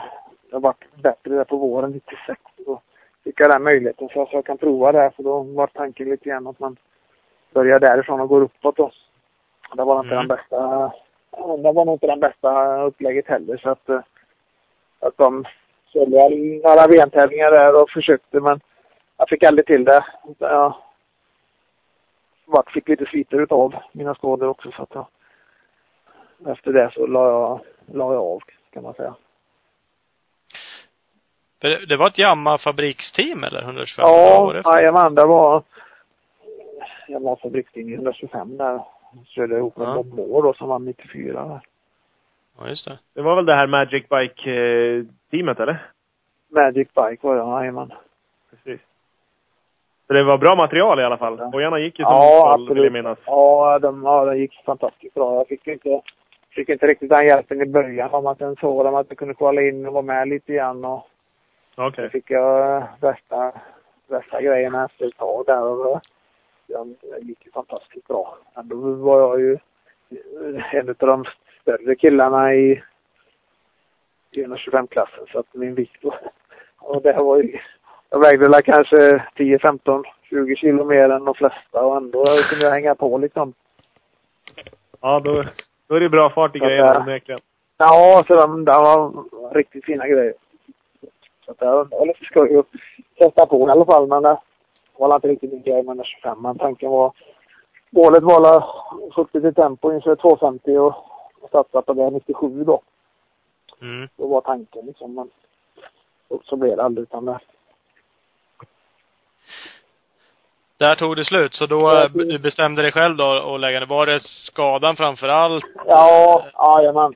det 0.56 0.60
var 0.60 0.76
bättre 0.96 1.36
där 1.36 1.44
på 1.44 1.58
våren 1.58 1.92
96. 1.92 2.42
Då 2.66 2.82
fick 3.24 3.40
jag 3.40 3.52
den 3.52 3.64
möjligheten 3.64 4.10
så 4.10 4.30
jag 4.32 4.46
kan 4.46 4.58
prova 4.58 4.92
det. 4.92 5.12
För 5.16 5.24
då 5.24 5.40
var 5.40 5.68
tanken 5.68 6.10
lite 6.10 6.30
grann 6.30 6.48
att 6.48 6.60
man 6.60 6.78
börjar 7.54 7.80
därifrån 7.80 8.20
och 8.20 8.30
går 8.30 8.42
uppåt 8.42 8.76
då. 8.76 8.92
Det 9.76 9.84
var 9.84 10.00
inte 10.00 10.16
Mm. 10.16 10.28
den 10.28 10.38
bästa, 10.38 10.92
det 11.58 11.72
var 11.72 11.86
nog 11.86 11.96
inte 11.96 12.08
den 12.08 12.20
bästa 12.20 12.82
upplägget 12.82 13.28
heller 13.28 13.58
så 13.58 13.70
att, 13.70 13.90
eh, 13.90 14.02
att 15.00 15.18
de 15.18 15.46
körde 15.94 16.30
några 16.64 16.88
VM-tävlingar 16.88 17.52
där 17.52 17.82
och 17.82 17.90
försökte 17.90 18.40
men 18.40 18.60
jag 19.18 19.30
fick 19.30 19.44
aldrig 19.44 19.66
till 19.66 19.86
det. 19.86 20.06
Jag 20.40 20.76
vart 22.46 22.72
fick 22.72 22.88
lite 22.88 23.06
sviter 23.06 23.42
utav 23.42 23.76
mina 23.92 24.16
skador 24.16 24.48
också 24.48 24.72
så 24.72 24.84
att 24.84 24.94
jag, 24.94 25.08
efter 26.52 26.74
det 26.74 26.92
så 26.94 27.08
la 27.08 27.30
jag, 27.30 27.60
la 27.96 28.14
jag 28.14 28.24
av 28.24 28.42
kan 28.70 28.84
man 28.84 28.94
säga. 28.94 29.16
För 31.66 31.70
det, 31.70 31.86
det 31.86 31.98
var 31.98 32.08
ett 32.08 32.18
Yamaha-fabriksteam 32.18 33.44
eller? 33.44 33.62
125 33.62 34.04
Ja, 34.08 34.44
år 34.44 34.58
efter? 34.58 34.72
jajamän, 34.80 35.16
det 35.16 35.26
var 35.26 35.64
jag 37.08 37.20
var 37.20 37.36
fabrikslinje 37.36 37.96
125 37.96 38.58
där. 38.58 38.82
Körde 39.26 39.58
ihop 39.58 39.78
med 39.78 39.88
Ja. 39.88 39.94
Bob 39.96 40.14
Moore 40.14 40.48
då 40.48 40.54
som 40.54 40.70
vann 40.70 40.86
94 40.86 41.46
där. 41.48 41.60
Ja, 42.60 42.68
just 42.70 42.86
det. 42.86 43.00
Det 43.14 43.22
var 43.22 43.36
väl 43.36 43.46
det 43.46 43.56
här 43.56 43.68
Magic 43.68 44.04
Bike-teamet, 44.10 45.60
eller? 45.60 45.86
Magic 46.50 46.88
Bike 46.88 47.28
var 47.28 47.36
det, 47.36 47.42
jajamän. 47.62 47.94
Precis. 48.50 48.82
Så 50.08 50.14
det 50.14 50.24
var 50.24 50.38
bra 50.38 50.56
material 50.56 51.00
i 51.00 51.04
alla 51.04 51.18
fall. 51.18 51.36
Ja. 51.40 51.46
Hojarna 51.46 51.80
gick 51.80 52.00
ju 52.00 52.06
som 52.06 52.14
Ja, 52.14 52.52
såld, 52.52 52.74
vill 52.74 52.84
jag 52.84 52.94
minnas. 52.94 53.20
Ja, 53.26 53.80
de, 53.80 54.04
ja, 54.04 54.26
det 54.26 54.38
gick 54.38 54.64
fantastiskt 54.66 55.14
bra. 55.14 55.36
Jag 55.36 55.48
fick 55.48 55.68
inte, 55.68 56.02
fick 56.50 56.70
inte 56.70 56.88
riktigt 56.88 57.10
den 57.10 57.26
hjälpen 57.28 57.62
i 57.62 57.66
början 57.66 58.14
om 58.14 58.28
att 58.28 58.40
den 58.40 58.56
såg 58.56 58.86
dem 58.86 58.96
att 58.96 59.06
jag 59.10 59.18
kunde 59.18 59.34
kvala 59.34 59.62
in 59.62 59.86
och 59.88 59.94
vara 59.94 60.04
med 60.04 60.28
lite 60.28 60.54
grann 60.54 60.86
och 60.86 61.08
Okej. 61.76 62.06
så 62.06 62.12
fick 62.12 62.32
jag 62.32 62.84
värsta, 63.02 63.52
värsta 64.08 64.42
grejerna 64.42 64.86
efter 64.86 65.08
ett 65.08 65.18
tag 65.18 65.44
där 65.46 65.62
och 65.64 65.78
då- 65.78 66.02
det 66.68 67.20
gick 67.22 67.46
ju 67.46 67.52
fantastiskt 67.52 68.08
bra. 68.08 68.38
Ändå 68.56 68.76
var 68.94 69.20
jag 69.20 69.40
ju 69.42 69.58
en 70.72 70.90
av 70.90 70.96
de 70.98 71.26
större 71.62 71.96
killarna 71.96 72.54
i, 72.54 72.82
i 74.32 74.44
125-klassen 74.46 75.26
så 75.32 75.40
att 75.40 75.54
min 75.54 75.76
vikt 75.76 76.04
var, 76.04 76.20
och 76.78 77.02
det 77.02 77.14
var 77.14 77.38
ju, 77.38 77.60
jag 78.10 78.20
vägde 78.20 78.50
väl 78.50 78.62
kanske 78.62 79.24
10, 79.36 79.60
15, 79.60 80.04
20 80.30 80.56
kilo 80.56 80.84
mer 80.86 81.10
än 81.10 81.26
de 81.26 81.36
flesta 81.36 81.86
och 81.86 81.98
ändå 81.98 82.26
kunde 82.50 82.66
jag 82.66 82.72
hänga 82.72 82.96
på 82.96 83.18
liksom. 83.18 83.54
Ja, 85.02 85.20
då, 85.20 85.44
då 85.88 85.96
är 85.96 86.00
det 86.00 86.10
bra 86.10 86.30
fart 86.30 86.56
i 86.56 86.60
grejerna 86.60 87.00
onekligen. 87.00 87.40
Ja, 87.78 88.24
så 88.28 88.36
de, 88.36 88.66
de 88.66 88.72
var 89.32 89.54
riktigt 89.54 89.86
fina 89.86 90.08
grejer. 90.08 90.34
Så 91.46 91.52
att 91.52 91.60
det 91.60 91.66
var 91.66 92.06
lite 92.06 92.26
skoj 92.26 92.58
att 92.58 92.66
testa 93.18 93.46
på 93.46 93.68
i 93.68 93.72
alla 93.72 93.86
fall. 93.86 94.08
Men 94.08 94.24
det 94.24 94.38
var 94.98 95.16
inte 95.16 95.28
riktigt 95.28 95.52
min 95.52 95.62
grej 95.62 95.84
med 95.84 95.98
den 95.98 96.06
25. 96.06 96.42
Men 96.42 96.58
tanken 96.58 96.92
var... 96.92 97.14
Målet 97.90 98.24
var 98.24 98.42
la 98.42 98.84
70 99.16 99.42
till 99.42 99.54
tempo 99.54 99.94
inför 99.94 100.16
250 100.16 100.78
och, 100.78 100.96
och 101.42 101.50
satsa 101.52 101.82
på 101.82 101.94
det 101.94 102.10
97 102.10 102.64
då. 102.64 102.82
Mm. 103.82 104.08
Det 104.16 104.26
var 104.26 104.42
tanken 104.42 104.86
liksom. 104.86 105.14
Men 105.16 105.30
och 106.28 106.42
så 106.46 106.56
blev 106.56 106.78
det 106.78 106.84
aldrig 106.84 107.04
utan 107.04 107.26
det. 107.26 107.40
Där 110.78 110.96
tog 110.96 111.16
det 111.16 111.26
slut, 111.26 111.54
så 111.54 111.66
då, 111.66 111.90
eh, 111.90 112.10
du 112.14 112.40
bestämde 112.40 112.82
dig 112.82 112.92
själv 112.92 113.18
då 113.18 113.56
att 113.56 113.60
lägga 113.60 113.80
ner. 113.80 113.88
Var 113.88 114.06
det 114.06 114.20
skadan 114.24 114.96
framför 114.96 115.28
allt? 115.28 115.66
Ja, 115.88 116.46
jajamän. 116.58 117.14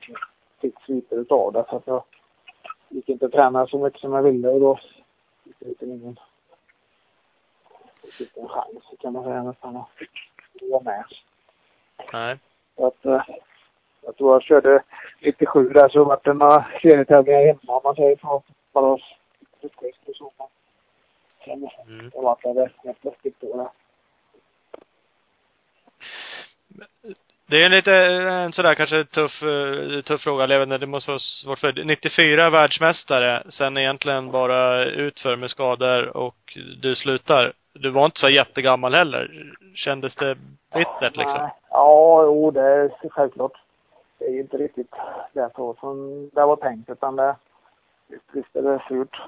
Fick 0.60 0.74
sviter 0.86 1.16
utav 1.16 1.52
det 1.52 1.64
så 1.70 1.76
att 1.76 1.86
jag 1.86 2.02
gick 2.90 3.08
inte 3.08 3.26
att 3.26 3.32
träna 3.32 3.66
så 3.66 3.78
mycket 3.78 4.00
som 4.00 4.12
jag 4.12 4.22
ville 4.22 4.48
och 4.48 4.60
då 4.60 4.80
fick 5.44 5.56
jag 5.58 5.68
inte 5.68 5.84
ingen 5.84 6.18
fick 8.18 8.36
en 8.36 8.48
chans 8.48 8.84
kan 9.00 9.12
man 9.12 9.24
säga 9.24 9.42
nästan 9.42 9.76
att 9.76 9.88
vara 10.70 10.82
med. 10.82 11.04
Nej. 12.12 12.38
Så 12.76 12.86
att, 12.86 13.04
eh, 13.04 13.22
jag 14.02 14.16
tror 14.16 14.32
jag 14.32 14.42
körde 14.42 14.82
97 15.20 15.68
där 15.68 15.88
så 15.88 16.04
vart 16.04 16.24
det 16.24 16.32
några 16.32 16.66
serietävlingar 16.82 17.46
hemma 17.46 17.76
om 17.76 17.80
man 17.84 17.94
säger 17.94 18.16
så. 18.16 18.42
Bara 18.72 18.98
frukost 19.60 20.08
och 20.08 20.16
så. 20.16 20.32
Sen 21.44 21.68
Mm. 21.88 22.10
jag 22.14 22.22
vart 22.22 22.42
det 22.42 22.48
rätt 22.84 23.04
läskigt 23.04 23.40
då. 23.40 23.70
Det 27.50 27.56
är 27.56 27.68
lite, 27.68 27.94
en 28.44 28.52
sådär 28.52 28.74
kanske 28.74 29.04
tuff, 29.04 29.42
eh, 29.42 30.00
tuff 30.00 30.20
fråga. 30.20 30.46
Jag 30.46 30.58
vet 30.58 30.66
inte, 30.66 30.78
det 30.78 30.86
måste 30.86 31.10
vara 31.10 31.18
svårt 31.18 31.58
för 31.58 31.84
94 31.84 32.50
världsmästare, 32.50 33.42
sen 33.48 33.78
egentligen 33.78 34.30
bara 34.30 34.84
utför 34.84 35.36
med 35.36 35.50
skador 35.50 36.16
och 36.16 36.58
du 36.82 36.94
slutar. 36.94 37.52
Du 37.72 37.90
var 37.90 38.04
inte 38.04 38.20
så 38.20 38.28
jättegammal 38.28 38.94
heller. 38.94 39.54
Kändes 39.74 40.16
det 40.16 40.34
bittert 40.74 41.16
liksom? 41.16 41.38
Nej. 41.38 41.50
Ja, 41.70 42.22
jo 42.24 42.50
det 42.50 42.60
är 42.60 43.08
självklart. 43.10 43.52
Det 44.18 44.24
är 44.24 44.30
ju 44.32 44.40
inte 44.40 44.56
riktigt 44.56 44.94
det 45.32 45.50
så 45.56 45.74
som 45.80 46.28
det 46.32 46.46
var 46.46 46.56
tänkt 46.56 46.90
utan 46.90 47.16
det, 47.16 47.36
visst 48.32 48.56
är 48.56 48.62
det 48.62 48.82
surt. 48.88 49.20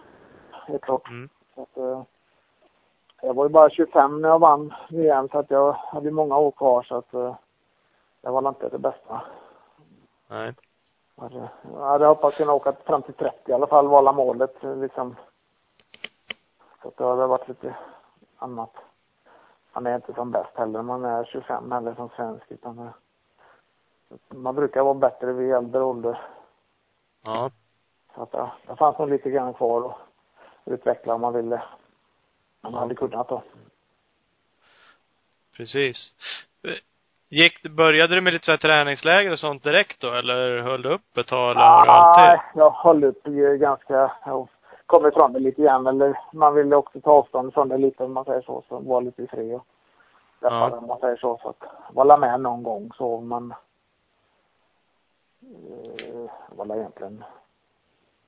Är 0.66 0.78
klart. 0.78 1.08
Mm. 1.08 1.28
Så 1.54 1.62
att, 1.62 1.76
eh, 1.76 2.02
jag 3.22 3.34
var 3.34 3.44
ju 3.44 3.48
bara 3.48 3.70
25 3.70 4.22
när 4.22 4.28
jag 4.28 4.38
vann 4.38 4.74
VM 4.90 5.28
så 5.28 5.38
att 5.38 5.50
jag 5.50 5.72
hade 5.72 6.10
många 6.10 6.38
år 6.38 6.50
kvar 6.50 6.82
så 6.82 6.96
att 6.96 7.14
eh, 7.14 7.34
det 8.22 8.30
var 8.30 8.48
inte 8.48 8.68
det 8.68 8.78
bästa. 8.78 9.22
Nej. 10.28 10.54
Jag 11.16 11.86
hade 11.86 12.06
hoppats 12.06 12.36
kunna 12.36 12.52
åka 12.52 12.72
fram 12.72 13.02
till 13.02 13.14
30 13.14 13.50
i 13.50 13.52
alla 13.52 13.66
fall, 13.66 13.88
var 13.88 14.12
målet 14.12 14.64
eh, 14.64 14.76
liksom. 14.76 15.16
Så 16.82 16.88
att 16.88 16.96
det 16.96 17.04
hade 17.04 17.26
varit 17.26 17.48
lite 17.48 17.76
annat. 18.36 18.70
Man 19.72 19.86
är 19.86 19.94
inte 19.96 20.14
som 20.14 20.30
bäst 20.30 20.50
heller, 20.56 20.82
man 20.82 21.04
är 21.04 21.24
25 21.24 21.72
heller 21.72 21.94
som 21.94 22.08
svensk 22.08 22.44
utan 22.50 22.78
eh, 22.78 22.90
man 24.28 24.54
brukar 24.54 24.82
vara 24.82 24.94
bättre 24.94 25.32
vid 25.32 25.52
äldre 25.52 25.82
ålder. 25.82 26.20
Ja. 27.24 27.50
Så 28.14 28.22
att 28.22 28.32
ja, 28.32 28.52
det 28.66 28.76
fanns 28.76 28.98
nog 28.98 29.08
lite 29.08 29.30
grann 29.30 29.54
kvar 29.54 29.86
att 29.90 29.96
utveckla 30.72 31.14
om 31.14 31.20
man 31.20 31.32
ville. 31.32 31.56
Om 31.56 31.62
man 32.62 32.72
Ja. 32.72 32.78
hade 32.78 32.94
kunnat 32.94 33.28
då. 33.28 33.42
Precis. 35.56 36.16
Gick, 37.34 37.62
började 37.62 38.14
du 38.14 38.20
med 38.20 38.32
lite 38.32 38.44
så 38.44 38.50
här 38.50 38.58
träningsläger 38.58 39.32
och 39.32 39.38
sånt 39.38 39.62
direkt 39.62 40.00
då, 40.00 40.10
eller 40.10 40.62
höll 40.62 40.82
du 40.82 40.94
upp 40.94 41.16
ett 41.16 41.26
tag, 41.26 41.50
eller 41.50 41.60
har 41.60 41.86
du 41.86 41.92
alltid? 41.92 42.24
Nej, 42.26 42.40
jag 42.54 42.70
höll 42.70 43.04
upp 43.04 43.28
ju 43.28 43.58
ganska, 43.58 44.12
jag 44.26 44.48
kom 44.86 45.06
ifrån 45.06 45.32
det 45.32 45.38
lite 45.38 45.62
grann 45.62 45.86
eller 45.86 46.18
man 46.32 46.54
ville 46.54 46.76
också 46.76 47.00
ta 47.00 47.10
avstånd 47.10 47.54
från 47.54 47.68
det 47.68 47.78
lite 47.78 48.04
om 48.04 48.12
man 48.12 48.24
säger 48.24 48.40
så, 48.42 48.62
så 48.68 48.78
var 48.78 49.02
lite 49.02 49.26
fri 49.26 49.54
och 49.54 49.66
släppa 50.38 50.54
Ja. 50.54 50.78
om 50.78 50.86
man 50.86 50.98
säger 50.98 51.16
så. 51.16 51.38
Så 51.42 51.48
att 51.48 51.62
var 51.92 52.04
la 52.04 52.16
med 52.16 52.40
någon 52.40 52.62
gång 52.62 52.90
så 52.94 53.20
man 53.20 53.54
eh, 55.42 56.30
var 56.48 56.76
egentligen 56.76 57.24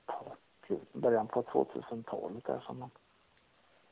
ja, 0.07 0.21
början 0.93 1.27
på 1.27 1.41
2000-talet 1.41 2.45
där 2.45 2.59
som 2.59 2.79
man 2.79 2.89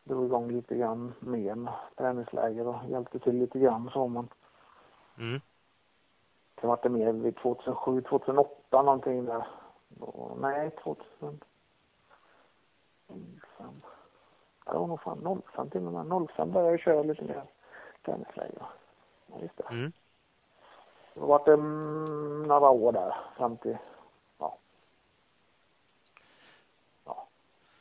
drog 0.03 0.25
igång 0.25 0.51
lite 0.51 0.75
grann 0.75 1.13
mer 1.19 1.55
med 1.55 1.73
träningsläger 1.97 2.67
och 2.67 2.75
hjälpte 2.89 3.19
till 3.19 3.35
lite 3.39 3.59
grann 3.59 3.89
så 3.93 4.07
man 4.07 4.27
Mm. 5.17 5.41
Sen 6.59 6.69
var 6.69 6.79
det 6.83 6.89
mer 6.89 7.11
vid 7.11 7.35
2007, 7.37 8.01
2008 8.01 8.81
någonting 8.81 9.25
där. 9.25 9.47
Då, 9.87 10.37
nej, 10.41 10.71
2005. 10.83 11.39
Ja, 14.65 14.71
det 14.73 14.77
var 14.79 14.87
nog 14.87 15.01
fan 15.01 15.41
05 15.55 15.69
till 15.69 15.87
och 15.87 15.93
med. 16.05 16.27
05 16.29 16.51
började 16.51 16.71
jag 16.71 16.79
köra 16.79 17.03
lite 17.03 17.23
mer 17.23 17.43
tennisläger. 18.05 18.65
Ja, 19.27 19.39
just 19.41 19.57
det. 19.57 19.63
Mm. 19.63 19.91
Då 21.13 21.25
var 21.25 21.41
det 21.45 21.53
mm, 21.53 22.43
några 22.43 22.69
år 22.69 22.91
där 22.91 23.15
fram 23.37 23.57
till, 23.57 23.77
ja. 24.37 24.57
Ja, 27.05 27.27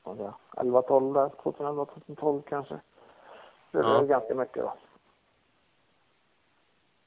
vad 0.02 0.16
säger 0.16 0.32
jag, 0.54 0.60
11, 0.66 0.82
12 0.82 1.12
där. 1.14 1.28
2011, 1.42 1.84
2012 1.84 2.42
kanske. 2.42 2.80
Det 3.70 3.82
var 3.82 3.94
Ja. 3.94 4.02
ganska 4.02 4.34
mycket 4.34 4.62
då. 4.62 4.72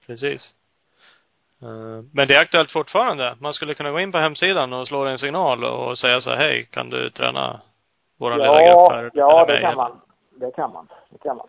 Precis. 0.08 0.54
Eh, 1.62 2.04
Men 2.14 2.28
det 2.28 2.36
är 2.36 2.42
aktuellt 2.42 2.72
fortfarande. 2.72 3.36
Man 3.40 3.54
skulle 3.54 3.74
kunna 3.74 3.92
gå 3.92 4.00
in 4.00 4.12
på 4.12 4.18
hemsidan 4.18 4.74
och 4.74 4.88
slå 4.88 5.06
en 5.06 5.18
signal 5.18 5.64
och 5.64 5.98
säga 5.98 6.22
så 6.22 6.30
här, 6.30 6.38
hej, 6.38 6.66
kan 6.72 6.90
du 6.90 7.10
träna 7.10 7.62
våran 8.18 8.38
lilla 8.38 8.52
grupp 8.56 8.92
här? 8.92 9.12
Ja, 9.14 9.46
det 9.46 9.54
mig? 9.54 9.62
kan 9.62 9.78
man. 9.78 10.02
Det 10.36 10.52
kan 10.52 10.72
man. 10.74 10.88
Det 11.10 11.18
kan 11.18 11.38
man. 11.38 11.48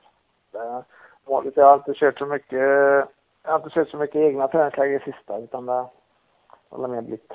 Det 0.53 0.85
vanligt. 1.25 1.57
Jag 1.57 1.67
har 1.67 1.75
inte 1.75 1.95
kört 1.95 2.19
så 2.19 2.27
mycket, 2.27 2.59
jag 3.43 3.51
har 3.53 3.57
inte 3.57 3.71
kört 3.71 3.89
så 3.89 3.97
mycket 3.97 4.17
egna 4.17 4.49
träningsläger 4.49 5.01
i 5.01 5.13
sista 5.13 5.39
utan 5.39 5.67
det 5.67 5.87
har 6.71 6.89
mer 6.89 7.03
blivit 7.03 7.33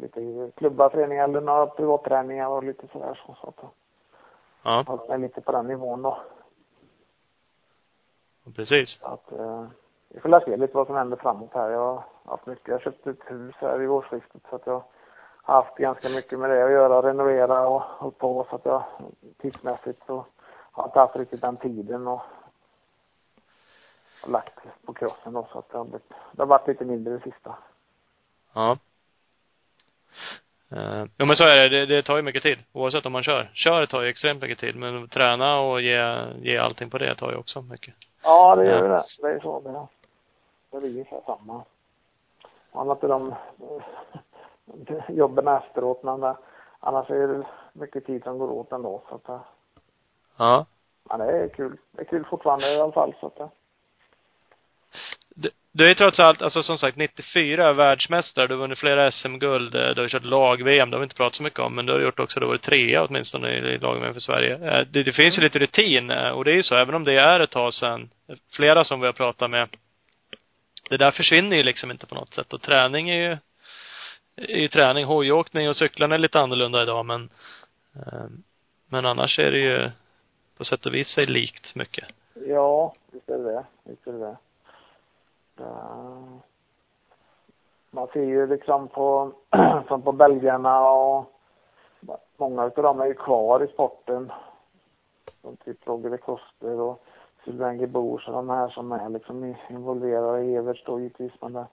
lite 0.00 0.50
klubbar, 0.56 0.90
föreningar 0.90 1.24
eller 1.24 1.40
några 1.40 1.66
privatträningar 1.66 2.48
och 2.48 2.64
lite 2.64 2.86
sådär 2.92 3.20
så. 3.26 3.36
så 3.40 3.48
att 3.48 3.70
Ja, 4.64 4.84
jag 4.86 5.08
har 5.08 5.18
lite 5.18 5.40
på 5.40 5.52
den 5.52 5.66
nivån 5.66 6.02
då. 6.02 6.18
precis. 8.56 8.98
Så 9.00 9.06
att, 9.06 9.32
eh, 9.32 9.66
vi 10.14 10.20
får 10.20 10.40
se 10.40 10.56
lite 10.56 10.76
vad 10.76 10.86
som 10.86 10.96
händer 10.96 11.16
framåt 11.16 11.54
här. 11.54 11.70
Jag 11.70 11.94
har 11.94 12.04
haft 12.24 12.46
mycket, 12.46 12.68
jag 12.68 12.74
har 12.74 12.80
köpt 12.80 13.06
ett 13.06 13.30
hus 13.30 13.54
här 13.58 13.82
i 13.82 13.88
årsskiftet 13.88 14.42
så 14.50 14.56
att 14.56 14.66
jag 14.66 14.84
haft 15.42 15.76
ganska 15.76 16.08
mycket 16.08 16.38
med 16.38 16.50
det 16.50 16.64
att 16.64 16.70
göra, 16.70 17.08
renovera 17.08 17.68
och 17.68 17.82
hållit 17.82 18.18
på 18.18 18.46
så 18.50 18.56
att 18.56 18.64
jag 18.64 18.84
tidsmässigt 19.38 20.02
så 20.06 20.26
har 20.72 20.84
inte 20.84 20.98
haft 20.98 21.16
riktigt 21.16 21.40
den 21.40 21.56
tiden 21.56 22.08
och, 22.08 22.22
och 24.22 24.30
lagt 24.30 24.58
på 24.86 24.92
crossen 24.92 25.32
då 25.32 25.48
så 25.52 25.58
att 25.58 25.68
det 25.70 25.78
har, 25.78 25.84
blivit, 25.84 26.12
det 26.32 26.42
har 26.42 26.46
varit 26.46 26.68
lite 26.68 26.84
mindre 26.84 27.12
det 27.12 27.20
sista. 27.20 27.56
Ja. 28.54 28.78
Uh, 30.72 31.04
jo 31.18 31.26
men 31.26 31.36
så 31.36 31.48
är 31.48 31.58
det. 31.58 31.68
det. 31.68 31.86
Det 31.86 32.02
tar 32.02 32.16
ju 32.16 32.22
mycket 32.22 32.42
tid. 32.42 32.58
Oavsett 32.72 33.06
om 33.06 33.12
man 33.12 33.22
kör. 33.22 33.50
Kör 33.54 33.86
tar 33.86 34.02
ju 34.02 34.08
extremt 34.08 34.42
mycket 34.42 34.58
tid. 34.58 34.76
Men 34.76 35.08
träna 35.08 35.60
och 35.60 35.80
ge, 35.80 36.26
ge 36.36 36.58
allting 36.58 36.90
på 36.90 36.98
det 36.98 37.14
tar 37.14 37.30
ju 37.30 37.36
också 37.36 37.62
mycket. 37.62 37.94
Ja, 38.22 38.56
det 38.56 38.66
gör 38.66 38.82
ju 38.82 38.88
det. 38.88 39.04
Det 39.22 39.28
är 39.28 39.40
så 39.40 39.60
det 39.60 39.86
Det 40.72 40.80
blir 40.80 40.90
ungefär 40.90 41.20
samma. 41.26 41.64
Man 42.74 42.86
har 42.88 42.94
inte 42.94 43.06
de 43.06 43.34
jobben 45.08 45.48
efteråt 45.48 46.02
men 46.02 46.20
det, 46.20 46.36
annars 46.80 47.10
är 47.10 47.28
det 47.28 47.44
mycket 47.72 48.06
tid 48.06 48.22
som 48.22 48.38
går 48.38 48.50
åt 48.50 48.72
ändå 48.72 49.02
så 49.08 49.14
att 49.14 49.24
det, 49.24 49.40
Ja. 50.38 50.66
ja 51.08 51.16
det 51.16 51.24
är 51.24 51.48
kul. 51.48 51.76
Det 51.92 52.00
är 52.00 52.04
kul 52.04 52.24
fortfarande 52.24 52.72
i 52.74 52.80
alla 52.80 52.92
fall 52.92 53.14
så 53.20 53.26
att 53.26 53.36
det, 53.36 53.48
Du, 55.34 55.50
du 55.72 55.90
är 55.90 55.94
trots 55.94 56.20
allt, 56.20 56.42
alltså 56.42 56.62
som 56.62 56.78
sagt 56.78 56.96
94 56.96 57.72
världsmästare. 57.72 58.46
Du 58.46 58.54
har 58.54 58.60
vunnit 58.60 58.78
flera 58.78 59.10
SM-guld. 59.10 59.74
eh, 59.74 59.88
Du 59.94 60.00
har 60.00 60.08
kört 60.08 60.24
lag-VM. 60.24 60.90
Det 60.90 60.96
har 60.96 61.00
vi 61.00 61.04
inte 61.04 61.16
pratat 61.16 61.34
så 61.36 61.42
mycket 61.42 61.60
om. 61.60 61.74
Men 61.74 61.86
du 61.86 61.92
har 61.92 62.00
gjort 62.00 62.20
också, 62.20 62.40
du 62.40 62.46
har 62.46 62.50
varit 62.52 62.62
trea 62.62 63.04
åtminstone 63.04 63.50
i, 63.50 63.78
lag-VM 63.78 64.12
för 64.12 64.20
Sverige. 64.20 64.54
Eh, 64.54 64.86
Det, 64.90 65.02
det 65.02 65.12
finns 65.12 65.38
ju 65.38 65.42
lite 65.42 65.58
rutin. 65.58 66.10
eh, 66.10 66.28
Och 66.30 66.44
det 66.44 66.50
är 66.50 66.54
ju 66.56 66.62
så, 66.62 66.74
även 66.76 66.94
om 66.94 67.04
det 67.04 67.12
är 67.18 67.40
ett 67.40 67.50
tag 67.50 67.74
sedan. 67.74 68.10
Flera 68.52 68.84
som 68.84 69.00
vi 69.00 69.06
har 69.06 69.12
pratat 69.12 69.50
med. 69.50 69.68
Det 70.92 70.98
där 70.98 71.10
försvinner 71.10 71.56
ju 71.56 71.62
liksom 71.62 71.90
inte 71.90 72.06
på 72.06 72.14
något 72.14 72.34
sätt. 72.34 72.52
Och 72.52 72.62
träning 72.62 73.10
är 73.10 73.30
ju, 73.30 73.38
är 74.36 74.58
ju 74.58 74.68
träning. 74.68 75.04
Hojåkning 75.04 75.68
och 75.68 75.76
cyklarna 75.76 76.14
är 76.14 76.18
lite 76.18 76.40
annorlunda 76.40 76.82
idag 76.82 77.06
men, 77.06 77.30
eh, 77.96 78.24
men 78.86 79.06
annars 79.06 79.38
är 79.38 79.50
det 79.50 79.58
ju 79.58 79.90
på 80.58 80.64
sätt 80.64 80.86
och 80.86 80.94
vis 80.94 81.08
sig 81.08 81.26
likt 81.26 81.74
mycket. 81.74 82.04
ja, 82.34 82.94
visst 83.12 83.28
är 83.28 83.38
det 83.38 83.44
det. 83.44 83.64
Visst 83.84 84.06
är 84.06 84.12
det 84.12 84.18
det. 84.18 84.36
Man 87.90 88.08
ser 88.12 88.24
ju 88.24 88.46
liksom 88.46 88.88
på, 88.88 89.32
som 89.88 90.02
på 90.02 90.12
belgarna 90.12 90.90
och 90.90 91.32
många 92.36 92.64
utav 92.66 92.84
dem 92.84 93.00
är 93.00 93.06
ju 93.06 93.14
kvar 93.14 93.64
i 93.64 93.66
sporten. 93.66 94.32
Som 95.42 95.56
typ 95.56 95.86
Roger 95.86 96.10
de 96.10 96.18
Koster 96.18 96.80
och 96.80 97.04
Sylvain 97.44 97.78
Gebors 97.80 98.28
och 98.28 98.34
de 98.34 98.50
här 98.50 98.68
som 98.68 98.92
är 98.92 99.08
liksom 99.08 99.54
involverade 99.70 100.40
i 100.44 100.56
Everts 100.56 100.84
då 100.84 101.00
givetvis. 101.00 101.32
Men 101.40 101.52
det, 101.52 101.66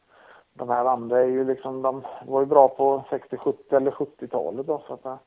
de 0.53 0.69
här 0.69 0.85
andra 0.85 1.19
är 1.19 1.25
ju 1.25 1.43
liksom, 1.43 1.81
de 1.81 2.03
var 2.27 2.39
ju 2.39 2.45
bra 2.45 2.67
på 2.67 3.03
60, 3.09 3.37
70 3.37 3.75
eller 3.75 3.91
70-talet 3.91 4.67
då 4.67 4.81
så 4.87 4.93
att 4.93 5.03
det, 5.03 5.17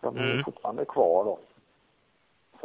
de 0.00 0.16
är 0.16 0.30
Mm. 0.30 0.44
fortfarande 0.44 0.84
kvar 0.84 1.24
då. 1.24 1.38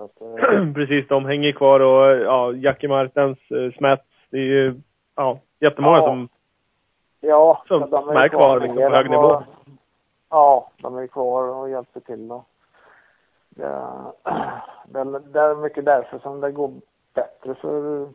Att, 0.03 0.21
eh, 0.21 0.73
Precis, 0.75 1.07
de 1.07 1.25
hänger 1.25 1.51
kvar 1.51 1.79
och 1.79 2.15
ja, 2.17 2.53
Jackie 2.53 2.89
Martens, 2.89 3.39
Smets, 3.77 4.03
det 4.29 4.37
är 4.37 4.41
ju 4.41 4.81
ja, 5.15 5.39
jättemånga 5.59 5.97
Ja. 5.97 6.05
som 6.05 6.29
Ja, 7.21 7.63
Som- 7.67 7.89
de 7.89 8.03
som 8.03 8.09
är 8.17 8.27
kvar 8.27 8.59
liksom 8.59 8.75
på 8.77 8.89
hög 8.95 9.09
nivå. 9.09 9.43
Ja, 10.29 10.69
de 10.81 10.97
är 10.97 11.07
kvar 11.07 11.43
och 11.43 11.69
hjälper 11.69 11.99
till 11.99 12.31
och 12.31 12.43
det, 13.49 13.81
det, 14.85 14.99
är- 14.99 15.19
det 15.33 15.39
är 15.39 15.55
mycket 15.55 15.85
därför 15.85 16.19
som 16.19 16.41
det 16.41 16.51
går 16.51 16.71
bättre 17.13 17.55
för 17.55 18.09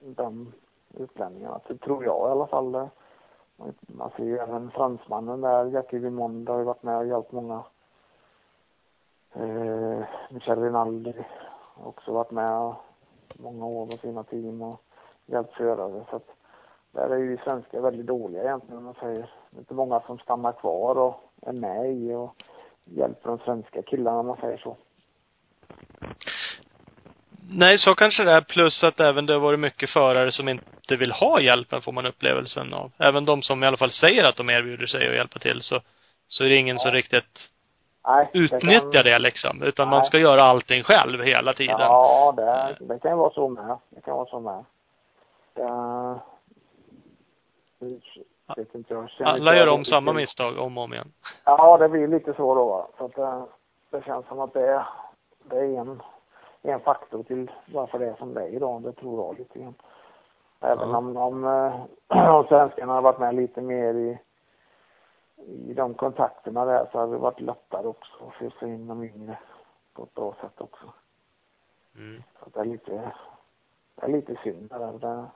de 0.00 0.52
utlänningarna. 0.94 1.60
Det 1.68 1.78
tror 1.78 2.04
jag 2.04 2.28
i 2.28 2.32
alla 2.32 2.46
fall. 2.46 2.88
Man 3.80 4.10
ser 4.16 4.24
ju 4.24 4.38
även 4.38 4.70
fransmannen 4.70 5.40
där, 5.40 5.64
Jackie 5.64 5.98
Vimond 5.98 6.48
har 6.48 6.58
ju 6.58 6.64
varit 6.64 6.82
med 6.82 6.96
och 6.96 7.06
hjälpt 7.06 7.32
många. 7.32 7.64
Eh, 9.32 10.04
Michel 10.30 10.62
Rinaldi 10.62 11.14
har 11.74 11.88
också 11.88 12.12
varit 12.12 12.30
med 12.30 12.74
många 13.38 13.66
år 13.66 13.86
med 13.86 14.00
sina 14.00 14.22
team 14.22 14.62
och 14.62 14.80
hjälpt 15.26 15.54
förare. 15.54 16.04
Så 16.10 16.16
att 16.16 16.28
där 16.92 17.10
är 17.10 17.16
ju 17.16 17.36
svenskar 17.36 17.80
väldigt 17.80 18.06
dåliga 18.06 18.42
egentligen 18.42 18.78
om 18.78 18.84
man 18.84 18.94
säger. 18.94 19.34
Det 19.50 19.56
är 19.56 19.60
inte 19.60 19.74
många 19.74 20.00
som 20.00 20.18
stannar 20.18 20.52
kvar 20.52 20.98
och 20.98 21.14
är 21.42 21.52
med 21.52 21.92
i 21.92 22.14
och 22.14 22.42
hjälper 22.84 23.28
de 23.28 23.38
svenska 23.38 23.82
killarna 23.82 24.20
om 24.20 24.26
man 24.26 24.36
säger 24.36 24.56
så. 24.56 24.76
Nej, 27.52 27.78
så 27.78 27.94
kanske 27.94 28.24
det 28.24 28.32
är. 28.32 28.40
Plus 28.40 28.84
att 28.84 29.00
även 29.00 29.26
det 29.26 29.32
har 29.32 29.40
varit 29.40 29.60
mycket 29.60 29.90
förare 29.90 30.32
som 30.32 30.48
inte 30.48 30.96
vill 30.96 31.12
ha 31.12 31.40
hjälpen, 31.40 31.82
får 31.82 31.92
man 31.92 32.06
upplevelsen 32.06 32.74
av. 32.74 32.92
Även 32.98 33.24
de 33.24 33.42
som 33.42 33.64
i 33.64 33.66
alla 33.66 33.76
fall 33.76 33.90
säger 33.90 34.24
att 34.24 34.36
de 34.36 34.50
erbjuder 34.50 34.86
sig 34.86 35.08
att 35.08 35.14
hjälpa 35.14 35.38
till, 35.38 35.62
så, 35.62 35.80
så 36.26 36.44
är 36.44 36.48
det 36.48 36.56
ingen 36.56 36.78
som 36.78 36.92
riktigt 36.92 37.50
Nej, 38.06 38.28
det 38.32 38.38
utnyttjar 38.38 38.90
kan- 38.92 39.04
det 39.04 39.18
liksom. 39.18 39.62
Utan 39.62 39.88
man 39.88 39.98
Nej. 39.98 40.06
ska 40.06 40.18
göra 40.18 40.42
allting 40.42 40.82
själv 40.82 41.22
hela 41.22 41.52
tiden. 41.52 41.76
Ja, 41.80 42.34
det, 42.36 42.76
det 42.86 42.98
kan 42.98 43.18
vara 43.18 43.30
så 43.30 43.48
med. 43.48 43.76
Det 43.90 44.00
kan 44.00 44.16
vara 44.16 44.26
så 44.26 44.40
med. 44.40 44.64
Det, 45.54 46.20
det 48.56 49.24
Alla 49.24 49.56
gör 49.56 49.68
om 49.68 49.84
samma 49.84 50.12
misstag 50.12 50.58
om 50.58 50.78
och 50.78 50.84
om 50.84 50.92
igen. 50.94 51.12
Ja, 51.44 51.76
det 51.78 51.88
blir 51.88 52.08
lite 52.08 52.32
så 52.34 52.54
då. 52.54 52.64
va. 52.68 52.86
Så 52.98 53.04
att 53.04 53.14
det, 53.14 53.46
det 53.98 54.04
känns 54.04 54.26
som 54.26 54.40
att 54.40 54.52
det, 54.52 54.84
det 55.44 55.56
är 55.56 55.80
en, 55.80 56.02
en 56.62 56.80
faktor 56.80 57.22
till 57.22 57.50
varför 57.72 57.98
det 57.98 58.06
är 58.06 58.14
som 58.16 58.34
det 58.34 58.42
är 58.42 58.48
idag. 58.48 58.82
Det 58.82 58.92
tror 58.92 59.20
jag 59.26 59.38
lite 59.38 59.58
grann. 59.58 59.74
Även 60.60 60.90
Ja. 60.90 60.96
om, 60.96 61.16
om, 61.16 61.44
eh, 61.44 61.86
om 62.34 62.44
svenskarna 62.44 62.92
har 62.92 63.02
varit 63.02 63.18
med 63.18 63.34
lite 63.34 63.60
mer 63.60 63.94
i, 63.94 64.18
i 65.46 65.74
de 65.74 65.94
kontakterna 65.94 66.64
där 66.64 66.88
så 66.92 66.98
hade 66.98 67.12
det 67.12 67.18
varit 67.18 67.40
lättare 67.40 67.86
också 67.86 68.26
att 68.26 68.34
fösa 68.34 68.66
in 68.66 68.86
de 68.86 69.04
yngre 69.04 69.38
på 69.92 70.02
ett 70.02 70.14
bra 70.14 70.34
sätt 70.40 70.60
också. 70.60 70.92
Mm. 71.96 72.22
Så 72.44 72.50
det 72.50 72.60
är 72.60 72.64
lite, 72.64 73.12
det 73.94 74.02
är 74.02 74.08
lite 74.08 74.36
synd 74.42 74.68
där. 74.70 74.92
Det, 74.98 75.26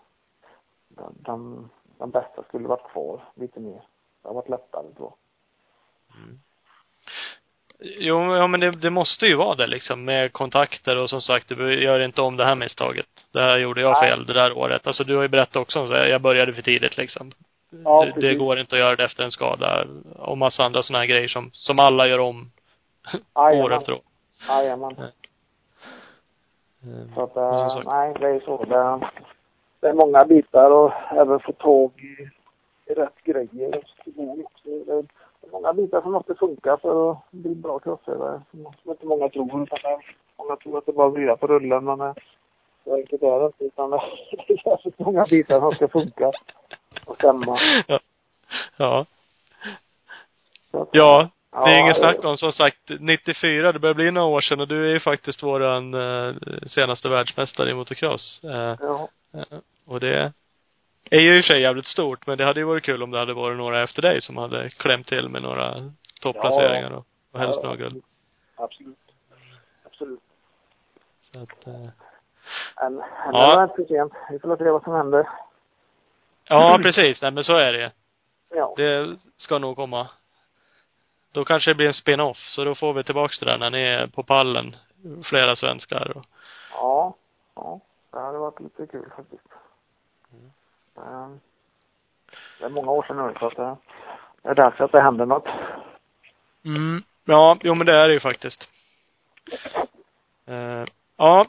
de, 0.89 1.15
de, 1.17 1.69
de 1.99 2.11
bästa 2.11 2.43
skulle 2.43 2.69
varit 2.69 2.91
kvar 2.93 3.23
lite 3.35 3.61
mer. 3.61 3.87
Det 4.23 4.29
har 4.29 4.35
varit 4.35 4.49
lättare 4.49 4.87
då. 4.97 5.15
Jo, 7.81 8.37
ja, 8.37 8.47
men 8.47 8.61
det, 8.61 8.71
det 8.71 8.91
måste 8.91 9.27
ju 9.27 9.35
vara 9.37 9.55
det 9.55 9.67
liksom, 9.67 10.05
med 10.05 10.33
kontakter 10.33 10.97
och 10.97 11.11
som 11.11 11.21
sagt, 11.21 11.49
du 11.49 11.85
gör 11.85 12.01
inte 12.01 12.23
om 12.23 12.37
det 12.37 12.45
här 12.45 12.55
misstaget. 12.55 13.07
Det 13.33 13.41
här 13.41 13.57
gjorde 13.57 13.81
jag 13.81 13.93
Nej. 13.93 14.11
fel 14.11 14.27
det 14.27 14.33
där 14.33 14.59
året. 14.59 14.87
Alltså 14.87 15.05
du 15.05 15.17
har 15.17 15.23
ju 15.23 15.29
berättat 15.29 15.57
också 15.57 15.81
om 15.81 15.89
så 15.89 15.95
här, 15.95 16.05
jag 16.07 16.21
började 16.21 16.53
för 16.53 16.63
tidigt 16.63 16.97
liksom. 16.97 17.33
Ja, 17.85 18.05
det, 18.15 18.21
det 18.21 18.35
går 18.35 18.59
inte 18.59 18.75
att 18.77 18.81
göra 18.81 18.97
det 18.97 19.05
efter 19.05 19.25
en 19.25 19.31
skada. 19.31 19.87
Och 20.17 20.39
massa 20.39 20.65
andra 20.65 20.83
sådana 20.83 20.99
här 20.99 21.07
grejer 21.07 21.29
som, 21.29 21.51
som 21.53 21.79
alla 21.79 22.07
gör 22.07 22.19
om 22.19 22.51
Jajamän. 23.35 23.65
år 23.65 23.75
efter 23.75 23.93
år. 23.93 24.01
Jajamän. 24.49 24.97
Eh, 24.99 25.05
Så 27.15 27.23
att, 27.23 27.37
och 27.37 27.73
som 27.73 27.83
äh, 27.83 27.89
nej, 27.89 28.15
det 28.21 28.27
är 28.29 28.41
så. 28.41 28.65
Det, 28.65 29.09
det 29.81 29.89
är 29.89 29.95
många 29.95 30.25
bitar 30.25 30.71
och 30.71 30.93
även 31.11 31.41
få 31.41 31.53
tag 31.53 31.93
i, 31.97 32.29
i 32.93 32.95
rätt 32.95 33.25
grejer. 33.25 33.83
Det 34.05 35.07
många 35.55 35.73
bitar 35.73 36.01
som 36.03 36.13
måste 36.13 36.35
funka 36.35 36.77
för 36.77 37.11
att 37.11 37.19
bli 37.31 37.55
bra 37.55 37.79
crossförare. 37.79 38.43
Som 38.51 38.67
inte 38.87 39.07
många 39.07 39.29
tror. 39.29 39.63
Utan 39.63 39.79
det, 39.83 39.99
många 40.39 40.57
tror 40.57 40.79
att 40.79 40.87
det 40.87 40.93
bara 40.93 41.11
blir 41.11 41.37
på 41.37 41.47
rullen 41.47 41.85
men 41.85 42.01
eh, 42.01 42.15
så 42.85 42.95
enkelt 42.95 43.23
är 43.23 43.41
det 43.41 43.47
inte. 43.47 43.65
Utan 43.65 43.91
det, 43.91 43.97
är 43.97 44.67
jävligt 44.67 44.99
många 44.99 45.25
bitar 45.25 45.61
som 45.61 45.71
ska 45.71 45.89
funka 45.89 46.31
och 47.07 47.15
stämma. 47.17 47.59
ja. 47.87 47.99
Ja. 48.77 49.07
Att, 50.71 50.89
Ja, 50.93 51.29
det 51.51 51.59
är 51.59 51.75
Ja, 51.75 51.81
inget 51.81 51.97
snack 51.97 52.25
om. 52.25 52.37
Som 52.37 52.53
sagt, 52.53 52.79
94, 53.01 53.73
det 53.73 53.79
börjar 53.79 53.95
bli 53.95 54.11
några 54.11 54.27
år 54.27 54.41
sedan 54.41 54.61
och 54.61 54.69
du 54.69 54.87
är 54.89 54.93
ju 54.93 55.01
faktiskt 55.01 55.43
våran 55.43 55.95
eh, 55.95 56.35
senaste 56.67 57.09
världsmästare 57.09 57.71
i 57.71 57.75
motocross. 57.75 58.45
Eh, 58.45 58.77
Ja, 58.81 59.09
eh, 59.35 59.59
och 59.87 60.01
det 60.01 60.33
är 61.11 61.21
ju 61.21 61.31
i 61.31 61.41
och 61.41 61.45
för 61.45 61.53
sig 61.53 61.63
jävligt 61.63 61.87
stort, 61.87 62.27
men 62.27 62.39
det 62.39 62.45
hade 62.45 62.61
ju 62.61 62.67
varit 62.67 62.85
kul 62.85 63.03
om 63.03 63.11
det 63.11 63.19
hade 63.19 63.35
varit 63.35 63.57
några 63.57 63.83
efter 63.83 64.03
dig 64.03 64.21
som 64.23 64.37
hade 64.37 64.71
klämt 64.71 65.07
till 65.07 65.29
med 65.29 65.43
några 65.43 65.75
topplaceringar 66.21 66.91
och, 66.91 67.07
och 67.33 67.41
helst 67.41 67.59
Ja, 67.63 67.69
några 67.69 67.77
guld. 67.77 68.03
absolut. 68.57 68.99
Absolut. 69.87 70.21
Så 71.33 71.43
att, 71.43 71.67
eh, 71.67 72.87
än 72.87 73.03
Ja. 73.33 73.53
är 73.53 73.57
det 73.57 73.63
inte 73.63 73.75
för 73.77 73.85
sent. 73.85 74.13
Vi 74.31 74.39
får 74.39 74.57
se 74.57 74.65
vad 74.71 74.83
som 74.83 74.93
händer. 74.95 75.29
ja, 76.49 76.79
precis. 76.83 77.23
Nej, 77.23 77.31
men 77.31 77.45
så 77.45 77.57
är 77.57 77.73
det 77.73 77.93
Ja. 78.57 78.75
Det 78.77 79.17
ska 79.37 79.59
nog 79.59 79.77
komma. 79.77 80.09
Då 81.33 81.45
kanske 81.45 81.71
det 81.71 81.75
blir 81.75 81.87
en 81.87 81.95
spin-off, 81.95 82.37
så 82.39 82.65
då 82.65 82.75
får 82.75 82.93
vi 82.95 83.05
tillbaks 83.05 83.39
det 83.39 83.47
där 83.47 83.59
när 83.59 83.71
ni 83.71 83.83
är 83.83 84.07
på 84.07 84.23
pallen. 84.23 84.77
Flera 85.25 85.57
svenskar 85.57 86.17
och, 86.17 86.25
Ja, 86.73 87.15
ja. 87.55 87.81
Det 88.13 88.19
hade 88.21 88.39
varit 88.39 88.61
lite 88.61 88.87
kul 88.87 89.11
faktiskt. 89.17 89.49
Mm. 90.97 91.41
Det 92.61 92.65
är 92.65 92.71
många 92.71 92.91
år 92.91 93.03
sedan 93.03 93.17
nu 93.17 93.35
så 93.39 93.47
att 93.47 93.57
det 93.57 93.77
det 94.43 94.49
är 94.51 94.55
dags 94.55 94.81
att 94.81 94.93
det 94.93 95.01
händer 95.01 95.27
något. 95.27 95.47
Mm. 96.65 97.03
Ja, 97.25 97.57
jo 97.63 97.75
men 97.75 97.87
det 97.87 97.95
är 97.97 98.09
det 98.09 98.15
ju 98.15 98.21
faktiskt. 98.21 98.69
Eh, 100.47 100.85
ja. 101.17 101.47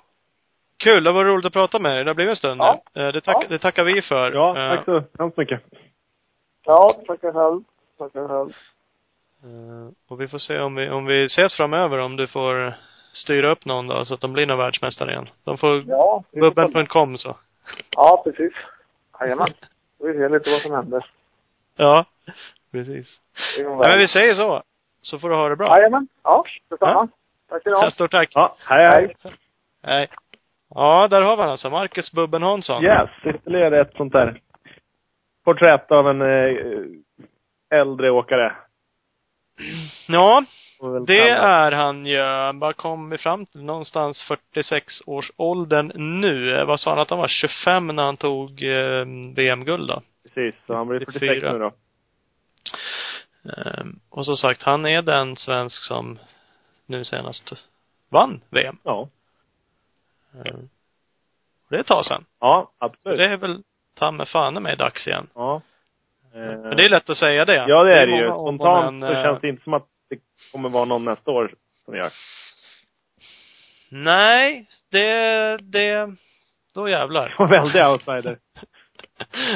Kul, 0.78 1.04
det 1.04 1.12
var 1.12 1.26
roligt 1.26 1.46
att 1.46 1.54
prata 1.54 1.80
med 1.80 1.96
dig. 1.98 2.04
Det 2.04 2.10
har 2.10 2.16
blivit 2.16 2.30
en 2.32 2.36
stund 2.36 2.62
Ja. 2.62 2.82
nu. 2.94 3.02
Eh, 3.08 3.14
det, 3.14 3.22
tack, 3.22 3.38
Ja. 3.44 3.48
det 3.50 3.60
tackar 3.60 3.84
vi 3.84 4.02
för. 4.02 4.32
Ja, 4.32 4.58
Eh, 4.60 4.76
tack 4.76 4.86
så 4.86 5.04
hemskt 5.20 5.38
mycket. 5.38 5.62
Ja, 6.66 6.94
tackar 7.08 7.32
själv. 7.34 7.64
Tackar 7.98 8.28
själv. 8.28 8.50
Eh, 9.44 9.90
och 10.08 10.22
vi 10.22 10.28
får 10.28 10.38
se 10.38 10.60
om 10.60 10.76
vi, 10.76 10.90
om 10.90 11.06
vi 11.06 11.26
ses 11.26 11.56
framöver, 11.58 11.98
om 11.98 12.16
du 12.16 12.28
får 12.28 12.74
styra 13.14 13.52
upp 13.52 13.66
någon 13.66 13.88
då, 13.88 14.06
så 14.06 14.14
att 14.14 14.22
de 14.22 14.34
blir 14.34 14.46
någon 14.48 14.58
världsmästare 14.58 15.12
igen. 15.12 15.30
De 15.44 15.58
får 15.58 15.84
Ja. 15.88 16.24
Bubben.com 16.32 17.18
så. 17.18 17.36
Ja, 17.96 18.22
precis. 18.24 18.54
Jajamän. 19.20 19.48
Vi 20.00 20.14
ser 20.14 20.30
lite 20.30 20.52
vad 20.52 20.62
som 20.62 20.72
händer. 20.72 21.06
Ja, 21.78 22.06
precis. 22.72 23.20
Ja, 23.58 23.78
men 23.78 24.00
vi 24.00 24.08
säger 24.08 24.34
så. 24.34 24.64
Så 25.02 25.20
får 25.20 25.30
du 25.30 25.36
ha 25.36 25.50
det 25.50 25.56
bra. 25.56 25.78
Jajamän. 25.78 26.08
Ja, 26.24 26.44
detsamma. 26.70 26.92
Ja. 26.92 27.08
Tack 27.50 27.62
ska 27.62 27.70
ni 27.70 27.76
ha. 27.76 27.92
Stort 27.92 28.12
tack. 28.12 28.30
Ja, 28.34 28.56
hej 28.60 28.88
hej. 28.94 29.16
Hej. 29.84 30.10
Ja, 30.70 31.08
där 31.08 31.22
har 31.22 31.36
vi 31.36 31.42
han 31.42 31.52
alltså. 31.52 31.70
Marcus 31.70 32.12
Bubben 32.12 32.44
Hansson. 32.44 32.84
Yes, 32.84 33.10
ytterligare 33.24 33.82
ett 33.82 33.94
sånt 33.98 34.14
där 34.14 34.42
porträtt 35.44 35.92
av 35.92 36.10
en 36.10 36.22
eh, 36.22 37.80
äldre 37.80 38.12
åkare. 38.12 38.56
Ja, 40.08 40.44
Får 40.44 40.46
det 41.08 41.30
är 41.30 41.72
han 41.72 42.06
ju. 42.06 42.18
Vad 42.54 42.78
kom 42.78 43.10
vi 43.10 43.18
fram 43.18 43.46
till? 43.46 43.64
Någonstans 43.64 44.24
46 44.24 45.02
års 45.06 45.32
åldern 45.36 45.92
nu. 46.22 46.66
Vad 46.66 46.80
sa 46.80 46.90
han 46.90 47.00
att 47.00 47.10
han 47.10 47.20
var? 47.20 47.28
25 47.28 47.88
när 47.88 48.04
han 48.04 48.18
tog 48.18 48.64
eh, 48.64 49.06
VM-guld 49.36 49.88
då? 49.88 50.02
Precis, 50.24 50.62
så 50.68 50.74
han 50.74 50.88
blir 50.88 51.00
46 51.00 51.20
44. 51.20 51.54
nu 51.54 51.60
då. 51.60 51.72
Ehm, 53.54 54.00
och 54.10 54.26
som 54.26 54.38
sagt, 54.38 54.64
han 54.64 54.86
är 54.86 55.02
den 55.02 55.36
svensk 55.36 55.84
som 55.84 56.20
nu 56.86 57.04
senast 57.04 57.54
vann 58.10 58.42
VM. 58.50 58.78
Ja. 58.84 59.10
Ehm, 60.34 60.70
det 61.70 61.76
är 61.76 61.80
ett 61.80 61.88
tag 61.88 62.06
sedan. 62.06 62.26
Ja, 62.40 62.72
Så 62.80 62.86
absolut. 62.86 63.20
det 63.20 63.26
är 63.28 63.38
väl 63.38 63.64
ta 63.94 64.12
med 64.12 64.28
fan 64.28 64.64
med 64.64 64.78
dags 64.78 65.08
igen. 65.08 65.28
Ja. 65.36 65.62
Eh, 66.34 66.40
Men 66.42 66.78
det 66.78 66.86
är 66.86 66.90
lätt 66.90 67.10
att 67.10 67.18
säga 67.18 67.46
det. 67.46 67.66
Ja, 67.68 67.84
det 67.84 67.94
är 68.02 68.08
det 68.08 68.18
ju. 68.18 68.28
Spontant 68.28 69.00
men, 69.00 69.10
så 69.10 69.16
eh, 69.16 69.24
känns 69.24 69.42
det 69.42 69.48
inte 69.50 69.64
som 69.64 69.74
att 69.74 69.88
kommer 70.56 70.70
vara 70.70 70.86
någon 70.86 71.06
nästa 71.06 71.32
år 71.32 71.52
som 71.86 71.96
gör. 71.96 72.12
Nej, 73.90 74.66
det, 74.92 75.58
det, 75.58 76.10
då 76.76 76.90
jävlar. 76.90 77.36
Och 77.38 77.52
väldigt 77.52 77.86
outsider. 77.86 78.38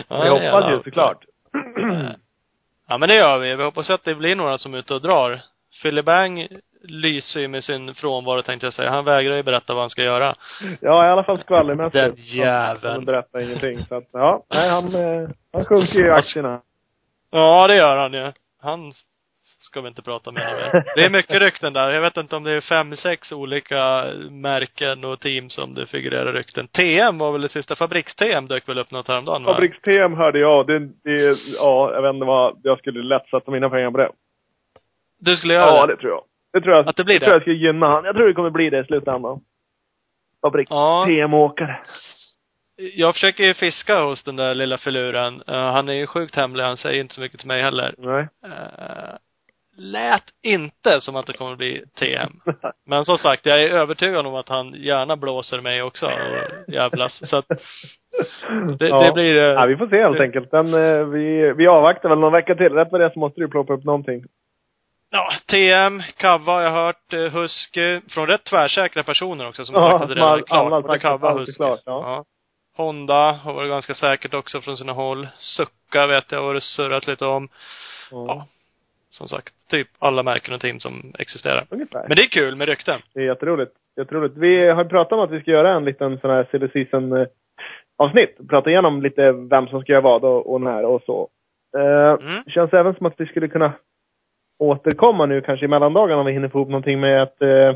Ja, 0.07 0.23
det 0.23 0.29
hoppas 0.29 0.71
ju 0.71 0.83
såklart. 0.83 1.17
Ja 2.87 2.97
men 2.97 3.09
det 3.09 3.15
gör 3.15 3.37
vi. 3.37 3.55
Vi 3.55 3.63
hoppas 3.63 3.89
att 3.89 4.03
det 4.03 4.15
blir 4.15 4.35
några 4.35 4.57
som 4.57 4.73
är 4.73 4.77
ute 4.77 4.93
och 4.93 5.01
drar. 5.01 5.41
Philly 5.81 6.01
Bang 6.01 6.47
lyser 6.83 7.39
ju 7.39 7.47
med 7.47 7.63
sin 7.63 7.95
frånvaro 7.95 8.41
tänkte 8.41 8.65
jag 8.65 8.73
säga. 8.73 8.89
Han 8.89 9.05
vägrar 9.05 9.35
ju 9.35 9.43
berätta 9.43 9.73
vad 9.73 9.83
han 9.83 9.89
ska 9.89 10.03
göra. 10.03 10.35
Ja, 10.81 11.07
i 11.07 11.09
alla 11.09 11.23
fall 11.23 11.39
skvallermässigt. 11.39 11.93
Den 11.93 12.15
jäveln. 12.17 12.93
Han 12.93 13.05
berättar 13.05 13.39
ingenting. 13.39 13.85
Så 13.85 13.95
att, 13.95 14.09
ja, 14.11 14.43
nej, 14.49 14.69
han, 14.69 14.95
eh, 14.95 15.29
han 15.53 15.65
sjunker 15.65 15.99
ju 15.99 16.07
i 16.07 16.11
aktierna. 16.11 16.61
Ja, 17.31 17.67
det 17.67 17.75
gör 17.75 17.97
han 17.97 18.13
ju. 18.13 18.31
Han 18.61 18.93
ska 19.69 19.81
vi 19.81 19.87
inte 19.87 20.01
prata 20.01 20.31
med 20.31 20.43
nu. 20.73 20.83
Det 20.95 21.01
är 21.01 21.09
mycket 21.09 21.41
rykten 21.41 21.73
där. 21.73 21.89
Jag 21.89 22.01
vet 22.01 22.17
inte 22.17 22.35
om 22.35 22.43
det 22.43 22.51
är 22.51 22.61
fem, 22.61 22.95
sex 22.95 23.31
olika 23.31 24.05
märken 24.29 25.05
och 25.05 25.19
team 25.19 25.49
som 25.49 25.73
det 25.73 25.85
figurerar 25.85 26.33
rykten. 26.33 26.67
TM 26.67 27.17
var 27.17 27.31
väl 27.31 27.41
det 27.41 27.49
sista. 27.49 27.75
Fabriks-TM 27.75 28.47
dök 28.47 28.69
väl 28.69 28.79
upp 28.79 28.91
något 28.91 29.07
häromdagen? 29.07 29.43
Fabriks-TM 29.43 30.13
hörde 30.13 30.39
jag. 30.39 30.67
Det, 30.67 30.79
det, 30.79 31.37
ja, 31.57 31.91
jag 31.93 32.01
vet 32.01 32.13
inte 32.13 32.25
vad, 32.25 32.59
jag 32.63 32.79
skulle 32.79 33.03
lätt 33.03 33.29
sätta 33.29 33.51
mina 33.51 33.69
pengar 33.69 33.91
på 33.91 33.97
det. 33.97 34.11
Du 35.19 35.35
skulle 35.37 35.53
göra 35.53 35.65
Ja, 35.69 35.85
det? 35.85 35.93
det 35.93 36.01
tror 36.01 36.11
jag. 36.11 36.23
Det 36.53 36.61
tror 36.61 36.75
jag. 36.75 36.87
Att 36.87 36.95
det 36.95 37.03
blir 37.03 37.13
det? 37.13 37.19
det? 37.19 37.25
tror 37.25 37.35
jag 37.35 37.41
skulle 37.41 37.67
gynna 37.67 37.87
han. 37.87 38.05
Jag 38.05 38.15
tror 38.15 38.27
det 38.27 38.33
kommer 38.33 38.49
bli 38.49 38.69
det 38.69 38.79
i 38.79 38.83
slutändan. 38.83 39.41
Ja. 40.41 40.49
Fabriks-TM-åkare. 40.49 41.79
Jag 42.95 43.13
försöker 43.13 43.43
ju 43.43 43.53
fiska 43.53 44.01
hos 44.01 44.23
den 44.23 44.35
där 44.35 44.53
lilla 44.55 44.77
filuren. 44.77 45.43
Uh, 45.49 45.55
han 45.55 45.89
är 45.89 45.93
ju 45.93 46.07
sjukt 46.07 46.35
hemlig. 46.35 46.63
Han 46.63 46.77
säger 46.77 47.01
inte 47.01 47.15
så 47.15 47.21
mycket 47.21 47.39
till 47.39 47.47
mig 47.47 47.61
heller. 47.61 47.95
Nej. 47.97 48.27
Uh, 48.45 49.15
lät 49.79 50.23
inte 50.43 51.01
som 51.01 51.15
att 51.15 51.25
det 51.25 51.33
kommer 51.33 51.55
bli 51.55 51.83
TM. 51.99 52.31
Men 52.85 53.05
som 53.05 53.17
sagt, 53.17 53.45
jag 53.45 53.63
är 53.63 53.69
övertygad 53.69 54.25
om 54.27 54.35
att 54.35 54.49
han 54.49 54.73
gärna 54.73 55.15
blåser 55.15 55.61
mig 55.61 55.81
också 55.83 56.05
och 56.05 56.73
jävlas. 56.73 57.29
Så 57.29 57.37
att 57.37 57.47
det, 58.79 58.87
ja. 58.87 59.01
det 59.01 59.13
blir... 59.13 59.37
eh, 59.37 59.43
Ja, 59.53 59.65
vi 59.65 59.77
får 59.77 59.87
se 59.87 60.01
helt 60.03 60.17
det- 60.17 60.23
enkelt. 60.23 60.51
Men 60.51 60.73
eh, 60.73 61.03
vi, 61.05 61.53
vi 61.57 61.67
avvaktar 61.67 62.09
väl 62.09 62.19
någon 62.19 62.33
vecka 62.33 62.55
till. 62.55 62.69
Rätt 62.73 62.87
vad 62.91 63.01
det 63.01 63.13
så 63.13 63.19
måste 63.19 63.41
du 63.41 63.47
ploppa 63.47 63.73
upp 63.73 63.83
någonting. 63.83 64.23
Ja, 65.11 65.31
TM, 65.51 66.01
Kava 66.17 66.53
har 66.53 66.61
jag 66.61 66.71
hört, 66.71 67.13
eh, 67.13 67.19
Husky, 67.19 68.01
från 68.09 68.27
rätt 68.27 68.43
tvärsäkra 68.43 69.03
personer 69.03 69.47
också 69.47 69.65
som 69.65 69.75
har 69.75 69.81
Ja, 69.81 69.91
sagt 69.91 70.01
att 70.03 70.09
det 70.09 70.15
redan 70.15 70.39
är 70.39 70.43
klart. 70.43 70.83
Både 70.83 70.93
att 70.93 71.01
Kava 71.01 71.31
och 71.33 71.39
Husky. 71.39 71.55
klart, 71.55 71.79
ja. 71.85 72.25
Honda 72.77 73.31
har 73.31 73.53
varit 73.53 73.69
ganska 73.69 73.93
säkert 73.93 74.33
också 74.33 74.61
från 74.61 74.77
sina 74.77 74.93
håll. 74.93 75.27
Succa 75.37 76.07
vet 76.07 76.31
jag 76.31 76.41
har 76.43 76.53
det 76.53 76.61
surrat 76.61 77.07
lite 77.07 77.25
om. 77.25 77.49
Ja. 78.11 78.47
Som 79.11 79.27
sagt, 79.27 79.53
typ 79.69 79.87
alla 79.99 80.23
märken 80.23 80.53
och 80.53 80.61
team 80.61 80.79
som 80.79 81.13
existerar. 81.19 81.65
Ungefär. 81.69 82.05
Men 82.07 82.17
det 82.17 82.23
är 82.23 82.29
kul 82.29 82.55
med 82.55 82.67
rykten. 82.67 83.01
Det 83.13 83.19
är 83.19 83.25
jätteroligt. 83.25 83.71
Jätteroligt. 83.97 84.37
Vi 84.37 84.69
har 84.69 84.85
pratat 84.85 85.13
om 85.13 85.19
att 85.19 85.31
vi 85.31 85.41
ska 85.41 85.51
göra 85.51 85.73
en 85.75 85.85
liten 85.85 86.19
sån 86.19 86.29
här 86.29 86.47
silly 86.51 86.67
season 86.69 87.11
eh, 87.17 87.27
avsnitt. 87.97 88.37
Prata 88.49 88.69
igenom 88.69 89.01
lite 89.01 89.31
vem 89.31 89.67
som 89.67 89.81
ska 89.81 89.91
göra 89.91 90.01
vad 90.01 90.23
och, 90.23 90.53
och 90.53 90.61
när 90.61 90.85
och 90.85 91.01
så. 91.05 91.27
Eh, 91.77 92.17
Mm. 92.27 92.43
Känns 92.47 92.73
även 92.73 92.95
som 92.95 93.05
att 93.05 93.13
vi 93.17 93.25
skulle 93.25 93.47
kunna 93.47 93.73
återkomma 94.59 95.25
nu 95.25 95.41
kanske 95.41 95.65
i 95.65 95.69
mellandagarna 95.69 96.19
om 96.19 96.25
vi 96.25 96.31
hinner 96.33 96.49
få 96.49 96.57
ihop 96.57 96.69
någonting 96.69 96.99
med 96.99 97.23
ett, 97.23 97.41
eh, 97.41 97.75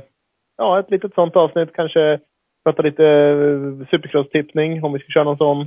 ja, 0.58 0.80
ett 0.80 0.92
litet 0.92 1.14
sånt 1.14 1.36
avsnitt. 1.36 1.74
Kanske 1.74 2.20
prata 2.66 2.82
lite 2.82 3.06
eh, 3.06 3.88
supercross-tippning 3.92 4.84
om 4.84 4.94
vi 4.94 5.00
ska 5.00 5.10
köra 5.12 5.24
någon 5.24 5.38
sån. 5.38 5.66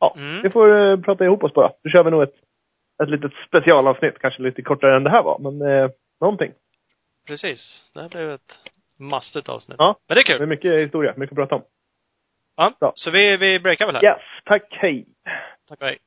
Ja, 0.00 0.14
Mm. 0.18 0.42
vi 0.42 0.50
får 0.50 0.76
eh, 0.90 1.00
prata 1.00 1.24
ihop 1.24 1.44
oss 1.44 1.52
bara. 1.54 1.70
Då 1.84 1.90
kör 1.90 2.04
vi 2.04 2.10
nog 2.10 2.22
ett, 2.22 2.34
ett 3.02 3.08
litet 3.10 3.32
specialavsnitt. 3.48 4.18
Kanske 4.18 4.42
lite 4.42 4.62
kortare 4.62 4.96
än 4.96 5.04
det 5.04 5.10
här 5.10 5.22
var, 5.22 5.38
men 5.38 5.68
eh, 5.68 5.90
någonting. 6.20 6.52
Precis. 7.26 7.90
Det 7.94 8.02
här 8.02 8.08
blev 8.08 8.30
ett 8.30 8.58
mastigt 8.98 9.48
avsnitt. 9.48 9.76
Ja. 9.78 9.96
Men 10.08 10.14
det 10.14 10.20
är 10.20 10.24
Det 10.24 10.32
är 10.34 10.38
kul. 10.38 10.46
mycket 10.46 10.80
historia, 10.80 11.14
mycket 11.16 11.32
att 11.32 11.36
prata 11.36 11.54
om. 11.54 11.62
Ja. 12.56 12.72
Ja. 12.80 12.92
Så 12.94 13.10
vi, 13.10 13.36
vi 13.36 13.60
breakar 13.60 13.86
väl 13.86 13.94
här. 13.96 14.04
Yes, 14.04 14.22
tack, 14.44 14.62
hej! 14.70 15.06
Tack 15.68 15.80
och 15.80 15.86
hej. 15.86 15.98